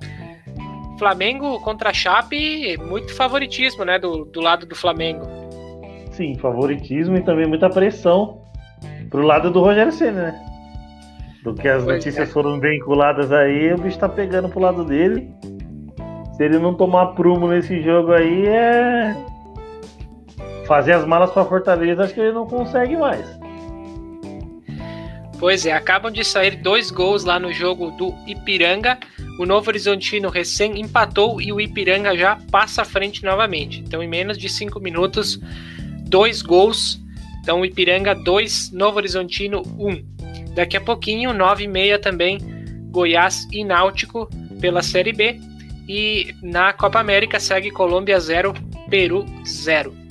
Flamengo 0.98 1.60
contra 1.62 1.90
a 1.90 1.94
Chape, 1.94 2.78
muito 2.78 3.16
favoritismo, 3.16 3.84
né, 3.84 3.98
do, 4.00 4.26
do 4.26 4.42
lado 4.42 4.66
do 4.66 4.76
Flamengo. 4.76 5.26
Sim, 6.12 6.38
favoritismo 6.38 7.18
e 7.18 7.22
também 7.22 7.48
muita 7.48 7.70
pressão 7.70 8.44
pro 9.10 9.22
lado 9.22 9.52
do 9.52 9.62
Rogério 9.62 9.92
Senna, 9.92 10.32
né? 10.32 10.46
Do 11.44 11.54
que 11.54 11.68
as 11.68 11.84
pois 11.84 11.98
notícias 11.98 12.30
é. 12.30 12.32
foram 12.32 12.60
vinculadas 12.60 13.32
aí, 13.32 13.74
o 13.74 13.78
bicho 13.78 14.00
tá 14.00 14.08
pegando 14.08 14.48
pro 14.48 14.60
lado 14.60 14.86
dele. 14.86 15.30
Se 16.36 16.44
ele 16.44 16.58
não 16.58 16.74
tomar 16.74 17.08
prumo 17.08 17.48
nesse 17.48 17.82
jogo 17.82 18.12
aí, 18.12 18.48
é. 18.48 19.16
Fazer 20.66 20.94
as 20.94 21.06
malas 21.06 21.32
pra 21.32 21.46
Fortaleza, 21.46 22.04
acho 22.04 22.14
que 22.14 22.22
ele 22.22 22.32
não 22.32 22.48
consegue 22.48 22.96
mais. 22.96 23.40
Pois 25.40 25.66
é, 25.66 25.74
acabam 25.74 26.12
de 26.12 26.24
sair 26.24 26.56
dois 26.56 26.90
gols 26.90 27.26
lá 27.26 27.38
no 27.38 27.52
jogo 27.52 27.92
do 27.92 28.14
Ipiranga. 28.26 28.98
O 29.40 29.46
Novo 29.46 29.70
Horizontino 29.70 30.30
recém 30.30 30.80
empatou 30.80 31.42
e 31.42 31.52
o 31.52 31.60
Ipiranga 31.60 32.16
já 32.16 32.36
passa 32.52 32.84
à 32.84 32.86
frente 32.86 33.24
novamente. 33.24 33.80
Então, 33.80 34.04
em 34.04 34.08
menos 34.08 34.38
de 34.38 34.48
cinco 34.48 34.80
minutos, 34.80 35.40
dois 36.06 36.42
gols. 36.42 37.02
Então, 37.42 37.66
Ipiranga 37.66 38.14
2, 38.14 38.72
Novo 38.72 38.98
Horizontino 38.98 39.64
1. 39.78 39.88
Um. 39.88 40.06
Daqui 40.54 40.78
a 40.78 40.82
pouquinho, 40.82 41.34
9 41.34 41.64
e 41.64 41.68
meia 41.68 42.00
também, 42.00 42.38
Goiás 42.92 43.48
e 43.52 43.64
Náutico 43.64 44.30
pela 44.62 44.82
Série 44.82 45.12
B. 45.12 45.40
E 45.90 46.34
na 46.42 46.72
Copa 46.72 47.00
América 47.00 47.40
segue 47.40 47.72
Colômbia 47.72 48.20
0, 48.20 48.54
Peru 48.90 49.26
0 49.46 50.04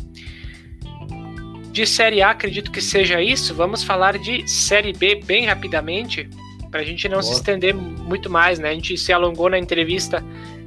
de 1.72 1.86
Série 1.86 2.20
A, 2.20 2.30
acredito 2.30 2.70
que 2.70 2.82
seja 2.82 3.20
isso. 3.22 3.54
Vamos 3.54 3.82
falar 3.82 4.18
de 4.18 4.46
Série 4.46 4.92
B 4.92 5.22
bem 5.24 5.46
rapidamente, 5.46 6.28
para 6.72 6.80
a 6.80 6.84
gente 6.84 7.08
não 7.08 7.20
Boa. 7.20 7.22
se 7.22 7.34
estender 7.34 7.74
muito 7.74 8.28
mais, 8.28 8.58
né? 8.58 8.70
A 8.70 8.74
gente 8.74 8.96
se 8.96 9.12
alongou 9.12 9.48
na 9.48 9.58
entrevista 9.58 10.24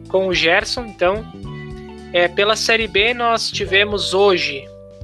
com 0.07 0.27
o 0.27 0.33
Gerson, 0.33 0.85
então, 0.85 1.25
é, 2.13 2.27
pela 2.27 2.55
Série 2.55 2.87
B 2.87 3.13
nós 3.13 3.51
tivemos 3.51 4.13
hoje 4.13 4.63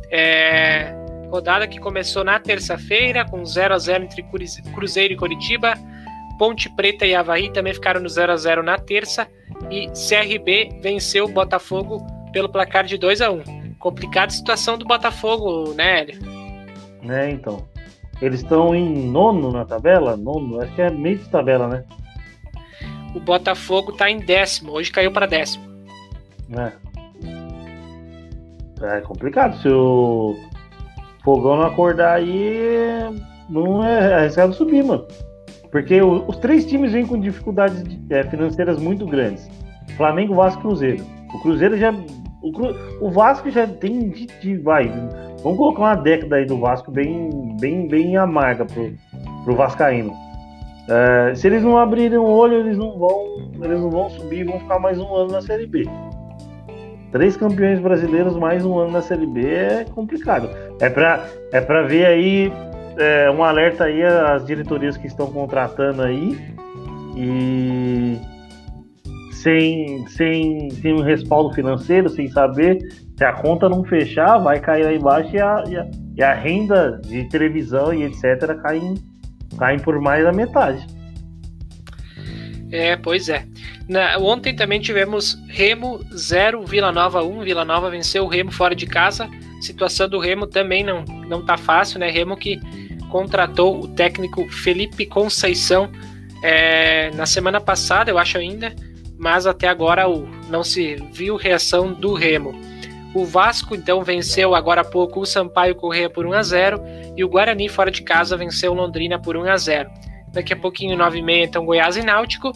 é, 0.10 0.94
rodada 1.30 1.68
que 1.68 1.80
começou 1.80 2.24
na 2.24 2.40
terça-feira 2.40 3.26
com 3.26 3.44
0 3.44 3.74
a 3.74 3.78
0 3.78 4.04
entre 4.04 4.24
Cruzeiro 4.74 5.14
e 5.14 5.18
Coritiba. 5.18 5.74
Ponte 6.38 6.70
Preta 6.70 7.06
e 7.06 7.14
Havaí 7.14 7.52
também 7.52 7.74
ficaram 7.74 8.00
no 8.00 8.10
0 8.10 8.32
a 8.32 8.38
0 8.38 8.64
na 8.64 8.78
terça 8.78 9.28
e 9.70 9.88
CRB 9.88 10.80
venceu 10.82 11.26
o 11.26 11.28
Botafogo 11.28 12.06
pelo 12.32 12.50
placar 12.50 12.86
de 12.86 12.98
2 12.98 13.22
a 13.22 13.32
1 13.32 13.62
complicada 13.82 14.32
situação 14.32 14.78
do 14.78 14.86
Botafogo, 14.86 15.74
né, 15.74 16.02
Hélio? 16.02 16.20
É, 17.10 17.30
então. 17.30 17.68
Eles 18.22 18.42
estão 18.42 18.76
em 18.76 19.10
nono 19.10 19.52
na 19.52 19.66
tabela? 19.66 20.16
Nono, 20.16 20.62
acho 20.62 20.74
que 20.76 20.82
é 20.82 20.90
meio 20.92 21.18
de 21.18 21.30
tabela, 21.30 21.68
né? 21.68 21.84
O 23.16 23.20
Botafogo 23.20 23.92
está 23.92 24.10
em 24.10 24.20
décimo, 24.20 24.72
hoje 24.74 24.92
caiu 24.92 25.12
para 25.12 25.26
décimo. 25.26 25.66
É. 26.58 26.72
É 28.84 29.02
complicado. 29.02 29.60
Se 29.62 29.68
o 29.68 30.36
Fogão 31.24 31.58
não 31.58 31.66
acordar 31.66 32.14
aí, 32.14 32.60
não 33.50 33.84
é 33.84 34.14
arriscado 34.14 34.54
subir, 34.54 34.84
mano. 34.84 35.06
Porque 35.72 36.02
o, 36.02 36.28
os 36.28 36.38
três 36.38 36.66
times 36.66 36.92
vêm 36.92 37.06
com 37.06 37.20
dificuldades 37.20 37.84
é, 38.10 38.24
financeiras 38.24 38.80
muito 38.80 39.06
grandes: 39.06 39.50
Flamengo, 39.98 40.36
Vasco 40.36 40.60
e 40.60 40.64
Cruzeiro. 40.64 41.06
O 41.34 41.42
Cruzeiro 41.42 41.78
já 41.78 41.94
o, 42.42 43.08
o 43.08 43.12
Vasco 43.12 43.50
já 43.50 43.68
tem 43.68 44.10
de, 44.10 44.26
de, 44.26 44.58
vai. 44.58 44.88
Vamos 45.44 45.58
colocar 45.58 45.82
uma 45.82 45.96
década 45.96 46.38
aí 46.38 46.46
do 46.46 46.60
Vasco 46.60 46.92
bem, 46.92 47.56
bem, 47.60 47.88
bem 47.88 48.18
amarga 48.18 48.66
pro, 48.66 48.94
pro 49.44 49.56
Vascaíno. 49.56 50.14
É, 50.90 51.36
se 51.36 51.48
eles 51.48 51.64
não 51.64 51.78
abrirem 51.78 52.18
o 52.18 52.26
olho, 52.26 52.56
eles 52.56 52.78
não 52.78 52.98
vão, 52.98 53.52
eles 53.64 53.80
não 53.80 53.90
vão 53.90 54.10
subir, 54.10 54.44
vão 54.44 54.60
ficar 54.60 54.80
mais 54.80 55.00
um 55.00 55.16
ano 55.16 55.32
na 55.32 55.42
Série 55.42 55.68
B. 55.68 55.86
Três 57.12 57.38
campeões 57.38 57.80
brasileiros 57.80 58.36
mais 58.38 58.66
um 58.66 58.78
ano 58.80 58.92
na 58.92 59.02
Série 59.02 59.26
B 59.26 59.42
é 59.46 59.86
complicado. 59.86 60.50
É 60.80 60.90
para 60.90 61.26
é 61.52 61.62
para 61.62 61.84
ver 61.84 62.06
aí 62.06 62.52
é, 62.98 63.30
um 63.30 63.44
alerta 63.44 63.86
aí 63.86 64.02
às 64.04 64.46
diretorias 64.46 64.98
que 64.98 65.08
estão 65.08 65.28
contratando 65.32 66.02
aí 66.02 66.38
e 67.16 68.18
sem, 69.42 70.08
sem, 70.08 70.70
sem 70.70 70.94
um 70.94 71.02
respaldo 71.02 71.54
financeiro, 71.54 72.10
sem 72.10 72.28
saber 72.30 72.80
se 73.18 73.24
a 73.24 73.34
conta 73.34 73.70
não 73.70 73.84
fechar, 73.84 74.38
vai 74.38 74.60
cair 74.60 74.84
lá 74.84 74.94
embaixo 74.94 75.36
e 75.36 75.40
a, 75.40 75.64
e 75.68 75.78
a, 75.78 75.92
e 76.18 76.24
a 76.24 76.34
renda 76.34 77.00
de 77.04 77.28
televisão 77.30 77.94
e 77.94 78.04
etc. 78.04 78.56
caem, 78.62 78.96
caem 79.58 79.80
por 79.80 80.00
mais 80.00 80.24
da 80.24 80.32
metade. 80.32 80.86
É, 82.72 82.96
pois 82.96 83.30
é. 83.30 83.46
Na, 83.88 84.18
ontem 84.18 84.56
também 84.56 84.80
tivemos 84.80 85.38
Remo 85.50 86.00
0, 86.16 86.66
Vila 86.66 86.92
Nova 86.92 87.24
1. 87.24 87.42
Vila 87.42 87.66
Nova 87.66 87.90
venceu 87.90 88.24
o 88.24 88.28
Remo 88.28 88.52
fora 88.52 88.74
de 88.74 88.86
casa. 88.86 89.30
situação 89.62 90.08
do 90.08 90.20
Remo 90.20 90.48
também 90.48 90.84
não, 90.84 91.04
não 91.28 91.46
tá 91.46 91.58
fácil, 91.58 92.00
né? 92.00 92.10
Remo 92.10 92.38
que 92.38 92.60
contratou 93.10 93.82
o 93.84 93.88
técnico 93.90 94.48
Felipe 94.50 95.06
Conceição 95.06 95.92
é, 96.42 97.12
na 97.12 97.26
semana 97.26 97.62
passada, 97.62 98.10
eu 98.10 98.18
acho 98.18 98.38
ainda, 98.38 98.74
mas 99.22 99.46
até 99.46 99.68
agora 99.68 100.06
não 100.50 100.64
se 100.64 100.96
viu 101.14 101.36
reação 101.36 101.94
do 101.94 102.16
Remo. 102.16 102.60
O 103.14 103.24
Vasco 103.24 103.76
então 103.76 104.04
venceu 104.04 104.56
agora 104.56 104.82
há 104.82 104.84
pouco 104.84 105.20
o 105.20 105.26
Sampaio 105.28 105.76
Correia 105.76 106.10
por 106.10 106.26
1 106.26 106.34
a 106.34 106.42
0 106.42 106.82
e 107.16 107.24
o 107.24 107.30
Guarani 107.30 107.70
fora 107.70 107.92
de 107.92 108.02
casa 108.02 108.36
venceu 108.36 108.74
Londrina 108.74 109.22
por 109.22 109.38
1 109.38 109.48
a 109.48 109.58
0. 109.58 109.92
Daqui 110.34 110.54
a 110.54 110.58
pouquinho 110.58 110.98
9h30 110.98 111.44
então 111.44 111.66
Goiás 111.66 111.98
e 111.98 112.04
Náutico 112.04 112.52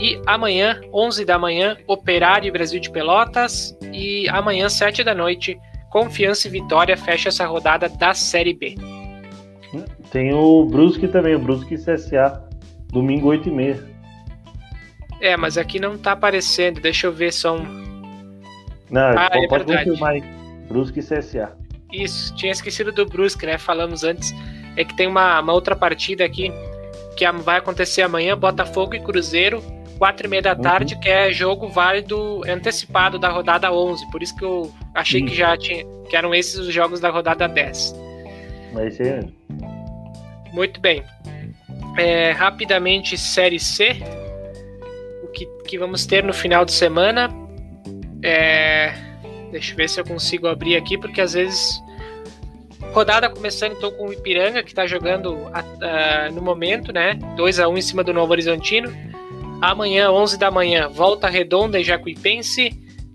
e 0.00 0.18
amanhã 0.24 0.80
11 0.94 1.26
da 1.26 1.38
manhã 1.38 1.76
Operário 1.86 2.48
e 2.48 2.50
Brasil 2.50 2.80
de 2.80 2.90
Pelotas 2.90 3.76
e 3.92 4.26
amanhã 4.30 4.68
7 4.68 5.04
da 5.04 5.14
noite 5.14 5.58
Confiança 5.90 6.48
e 6.48 6.50
Vitória 6.50 6.96
fecha 6.96 7.28
essa 7.28 7.44
rodada 7.44 7.86
da 7.86 8.14
Série 8.14 8.54
B. 8.54 8.76
Tem 10.10 10.32
o 10.32 10.64
Brusque 10.64 11.06
também, 11.08 11.34
o 11.34 11.38
Brusque 11.38 11.76
CSA, 11.76 12.42
domingo 12.90 13.28
8 13.28 13.48
e 13.48 13.52
meia. 13.52 13.97
É, 15.20 15.36
mas 15.36 15.58
aqui 15.58 15.80
não 15.80 15.98
tá 15.98 16.12
aparecendo, 16.12 16.80
deixa 16.80 17.06
eu 17.06 17.12
ver 17.12 17.32
só 17.32 17.56
um... 17.56 17.88
Não, 18.90 19.02
ah, 19.02 19.28
é 19.32 19.46
pode 19.48 19.64
confirmar 19.64 20.12
aí, 20.12 20.22
Brusque 20.68 21.00
CSA. 21.00 21.52
Isso, 21.92 22.34
tinha 22.34 22.52
esquecido 22.52 22.92
do 22.92 23.04
Brusque, 23.04 23.44
né, 23.44 23.58
falamos 23.58 24.04
antes, 24.04 24.32
é 24.76 24.84
que 24.84 24.96
tem 24.96 25.06
uma, 25.06 25.40
uma 25.40 25.52
outra 25.52 25.74
partida 25.74 26.24
aqui 26.24 26.52
que 27.16 27.30
vai 27.42 27.58
acontecer 27.58 28.02
amanhã, 28.02 28.36
Botafogo 28.36 28.94
e 28.94 29.00
Cruzeiro, 29.00 29.62
quatro 29.98 30.26
e 30.26 30.30
meia 30.30 30.42
da 30.42 30.54
tarde, 30.54 30.94
uhum. 30.94 31.00
que 31.00 31.08
é 31.08 31.32
jogo 31.32 31.68
válido 31.68 32.42
antecipado 32.48 33.18
da 33.18 33.28
rodada 33.28 33.72
11, 33.72 34.08
por 34.10 34.22
isso 34.22 34.36
que 34.36 34.44
eu 34.44 34.72
achei 34.94 35.22
que 35.22 35.34
já 35.34 35.56
tinha, 35.56 35.84
que 36.08 36.16
eram 36.16 36.32
esses 36.32 36.56
os 36.56 36.72
jogos 36.72 37.00
da 37.00 37.10
rodada 37.10 37.48
10. 37.48 37.94
Mas 38.72 39.00
aí 39.00 39.38
muito 40.52 40.80
bem. 40.80 41.02
É, 41.96 42.32
rapidamente, 42.32 43.18
Série 43.18 43.58
C. 43.58 43.96
O 45.28 45.32
que, 45.32 45.46
que 45.66 45.78
vamos 45.78 46.06
ter 46.06 46.24
no 46.24 46.32
final 46.32 46.64
de 46.64 46.72
semana. 46.72 47.28
É, 48.22 48.92
deixa 49.50 49.72
eu 49.72 49.76
ver 49.76 49.88
se 49.88 50.00
eu 50.00 50.04
consigo 50.04 50.48
abrir 50.48 50.76
aqui, 50.76 50.98
porque 50.98 51.20
às 51.20 51.34
vezes. 51.34 51.80
Rodada 52.92 53.28
começando 53.28 53.72
então 53.72 53.90
com 53.92 54.06
o 54.06 54.12
Ipiranga, 54.12 54.62
que 54.62 54.70
está 54.70 54.86
jogando 54.86 55.34
uh, 55.34 56.32
no 56.32 56.40
momento, 56.40 56.92
né? 56.92 57.14
2 57.36 57.60
a 57.60 57.68
1 57.68 57.78
em 57.78 57.82
cima 57.82 58.02
do 58.02 58.14
Novo 58.14 58.32
Horizontino. 58.32 58.90
Amanhã, 59.60 60.10
11 60.10 60.38
da 60.38 60.50
manhã, 60.50 60.88
Volta 60.88 61.28
Redonda 61.28 61.78
e 61.78 61.84
Jacuipense. 61.84 62.70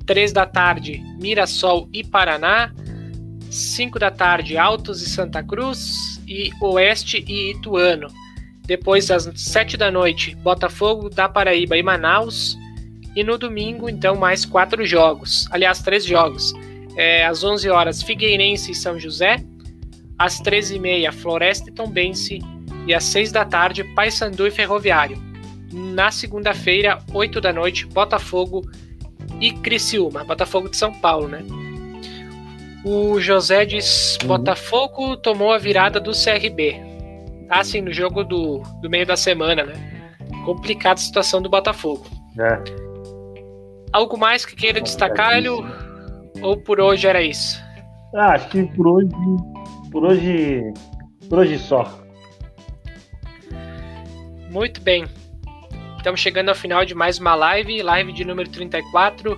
3 0.05 0.33
da 0.33 0.45
tarde, 0.45 1.01
Mirassol 1.19 1.89
e 1.93 2.03
Paraná. 2.03 2.73
5 3.49 3.97
da 3.99 4.11
tarde, 4.11 4.57
Altos 4.57 5.01
e 5.01 5.09
Santa 5.09 5.43
Cruz 5.43 6.21
e 6.27 6.49
Oeste 6.61 7.23
e 7.27 7.51
Ituano. 7.51 8.07
Depois, 8.65 9.11
às 9.11 9.29
7 9.35 9.75
da 9.75 9.91
noite, 9.91 10.35
Botafogo 10.35 11.09
da 11.09 11.27
Paraíba 11.27 11.77
e 11.77 11.83
Manaus. 11.83 12.57
E 13.15 13.23
no 13.23 13.37
domingo, 13.37 13.89
então, 13.89 14.15
mais 14.15 14.45
quatro 14.45 14.85
jogos. 14.85 15.47
Aliás, 15.51 15.81
três 15.81 16.05
jogos. 16.05 16.53
É, 16.95 17.25
às 17.25 17.43
11 17.43 17.69
horas, 17.69 18.01
Figueirense 18.01 18.71
e 18.71 18.75
São 18.75 18.99
José. 18.99 19.43
Às 20.17 20.41
13h30, 20.41 21.11
Floresta 21.11 21.69
e 21.69 21.73
Tombense. 21.73 22.39
E 22.87 22.93
às 22.93 23.03
6 23.05 23.31
da 23.31 23.45
tarde, 23.45 23.83
Paysandu 23.95 24.47
e 24.47 24.51
Ferroviário. 24.51 25.21
Na 25.71 26.11
segunda-feira, 26.11 26.99
8 27.13 27.41
da 27.41 27.51
noite, 27.51 27.85
Botafogo 27.85 28.69
e 29.39 29.51
Criciúma. 29.51 30.23
Botafogo 30.23 30.69
de 30.69 30.77
São 30.77 30.93
Paulo, 30.93 31.27
né? 31.27 31.43
O 32.83 33.19
José 33.19 33.65
diz: 33.65 34.17
uhum. 34.21 34.27
Botafogo 34.27 35.17
tomou 35.17 35.51
a 35.51 35.57
virada 35.57 35.99
do 35.99 36.11
CRB. 36.11 36.92
Assim, 37.49 37.81
no 37.81 37.91
jogo 37.91 38.23
do, 38.23 38.59
do 38.81 38.89
meio 38.89 39.05
da 39.05 39.15
semana, 39.15 39.63
né? 39.63 39.73
Complicada 40.45 40.95
a 40.95 40.97
situação 40.97 41.41
do 41.41 41.49
Botafogo. 41.49 42.05
É. 42.39 42.59
Algo 43.91 44.17
mais 44.17 44.45
que 44.45 44.55
queira 44.55 44.81
destacar, 44.81 45.33
Hélio? 45.33 45.63
Ou 46.41 46.57
por 46.57 46.79
hoje 46.79 47.07
era 47.07 47.21
isso? 47.21 47.61
Ah, 48.15 48.33
acho 48.33 48.49
que 48.49 48.63
por 48.75 48.87
hoje. 48.87 49.07
Por 49.91 50.03
hoje. 50.05 50.73
Por 51.29 51.39
hoje 51.39 51.59
só. 51.59 52.03
Muito 54.49 54.81
bem. 54.81 55.05
Estamos 55.97 56.19
chegando 56.19 56.49
ao 56.49 56.55
final 56.55 56.85
de 56.85 56.93
mais 56.93 57.19
uma 57.19 57.35
live, 57.35 57.81
live 57.81 58.11
de 58.11 58.25
número 58.25 58.49
34. 58.49 59.37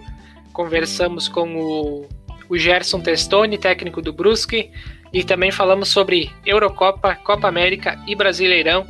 Conversamos 0.53 1.27
com 1.27 1.56
o 1.56 2.07
o 2.49 2.57
Gerson 2.57 3.02
Testoni, 3.02 3.57
técnico 3.57 4.02
do 4.02 4.14
Brusque, 4.14 4.72
e 5.15 5.23
também 5.23 5.49
falamos 5.49 5.87
sobre 5.87 6.29
Eurocopa, 6.45 7.15
Copa 7.15 7.47
América 7.47 7.97
e 8.05 8.13
Brasileirão. 8.13 8.85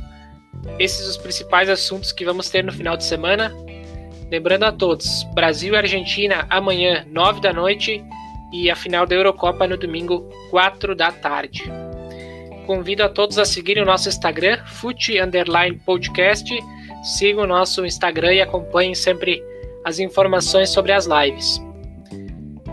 Esses 0.79 1.07
os 1.07 1.17
principais 1.17 1.69
assuntos 1.69 2.11
que 2.11 2.25
vamos 2.25 2.49
ter 2.49 2.63
no 2.63 2.73
final 2.73 2.97
de 2.97 3.03
semana. 3.03 3.53
Lembrando 4.31 4.63
a 4.63 4.71
todos, 4.71 5.23
Brasil 5.35 5.75
e 5.75 5.77
Argentina 5.77 6.47
amanhã, 6.49 7.05
9 7.11 7.41
da 7.41 7.53
noite, 7.53 8.03
e 8.51 8.71
a 8.71 8.75
final 8.75 9.05
da 9.05 9.13
Eurocopa 9.13 9.67
no 9.67 9.77
domingo, 9.77 10.27
4 10.49 10.95
da 10.95 11.11
tarde. 11.11 11.71
Convido 12.65 13.03
a 13.03 13.09
todos 13.09 13.37
a 13.37 13.45
seguirem 13.45 13.83
o 13.83 13.85
nosso 13.85 14.09
Instagram, 14.09 14.57
Fute 14.65 15.21
Underline 15.21 15.77
Podcast. 15.85 16.51
Sigam 17.03 17.43
o 17.43 17.47
nosso 17.47 17.85
Instagram 17.85 18.33
e 18.33 18.41
acompanhem 18.41 18.95
sempre 18.95 19.43
as 19.85 19.99
informações 19.99 20.71
sobre 20.71 20.91
as 20.91 21.05
lives. 21.05 21.63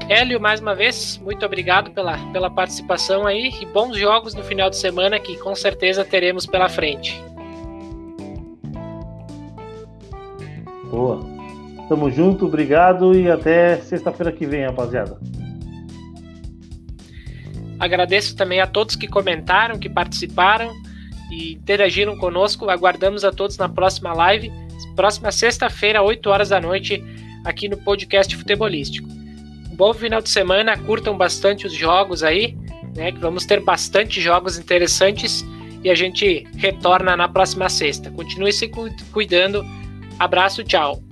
Hélio, 0.08 0.40
mais 0.40 0.60
uma 0.60 0.74
vez, 0.74 1.18
muito 1.22 1.44
obrigado 1.46 1.90
pela, 1.92 2.18
pela 2.32 2.50
participação 2.50 3.26
aí 3.26 3.52
e 3.60 3.66
bons 3.66 3.96
jogos 3.96 4.34
no 4.34 4.42
final 4.42 4.68
de 4.68 4.76
semana 4.76 5.18
que 5.18 5.36
com 5.38 5.54
certeza 5.54 6.04
teremos 6.04 6.46
pela 6.46 6.68
frente. 6.68 7.22
Boa. 10.90 11.20
Tamo 11.88 12.10
junto, 12.10 12.46
obrigado 12.46 13.14
e 13.14 13.30
até 13.30 13.76
sexta-feira 13.78 14.32
que 14.32 14.44
vem, 14.44 14.66
rapaziada. 14.66 15.18
Agradeço 17.78 18.36
também 18.36 18.60
a 18.60 18.66
todos 18.66 18.96
que 18.96 19.08
comentaram, 19.08 19.78
que 19.78 19.88
participaram 19.88 20.72
e 21.30 21.54
interagiram 21.54 22.16
conosco. 22.16 22.68
Aguardamos 22.68 23.24
a 23.24 23.32
todos 23.32 23.56
na 23.56 23.68
próxima 23.68 24.12
live, 24.12 24.52
próxima 24.94 25.32
sexta-feira, 25.32 26.02
8 26.02 26.28
horas 26.28 26.48
da 26.50 26.60
noite, 26.60 27.02
aqui 27.44 27.68
no 27.68 27.76
podcast 27.78 28.36
Futebolístico 28.36 29.21
bom 29.72 29.92
final 29.92 30.20
de 30.20 30.30
semana, 30.30 30.76
curtam 30.76 31.16
bastante 31.16 31.66
os 31.66 31.72
jogos 31.72 32.22
aí, 32.22 32.56
né? 32.96 33.12
Que 33.12 33.18
vamos 33.18 33.46
ter 33.46 33.60
bastante 33.60 34.20
jogos 34.20 34.58
interessantes 34.58 35.44
e 35.82 35.90
a 35.90 35.94
gente 35.94 36.46
retorna 36.56 37.16
na 37.16 37.28
próxima 37.28 37.68
sexta. 37.68 38.10
Continue 38.10 38.52
se 38.52 38.70
cuidando. 39.12 39.64
Abraço, 40.18 40.62
tchau. 40.62 41.02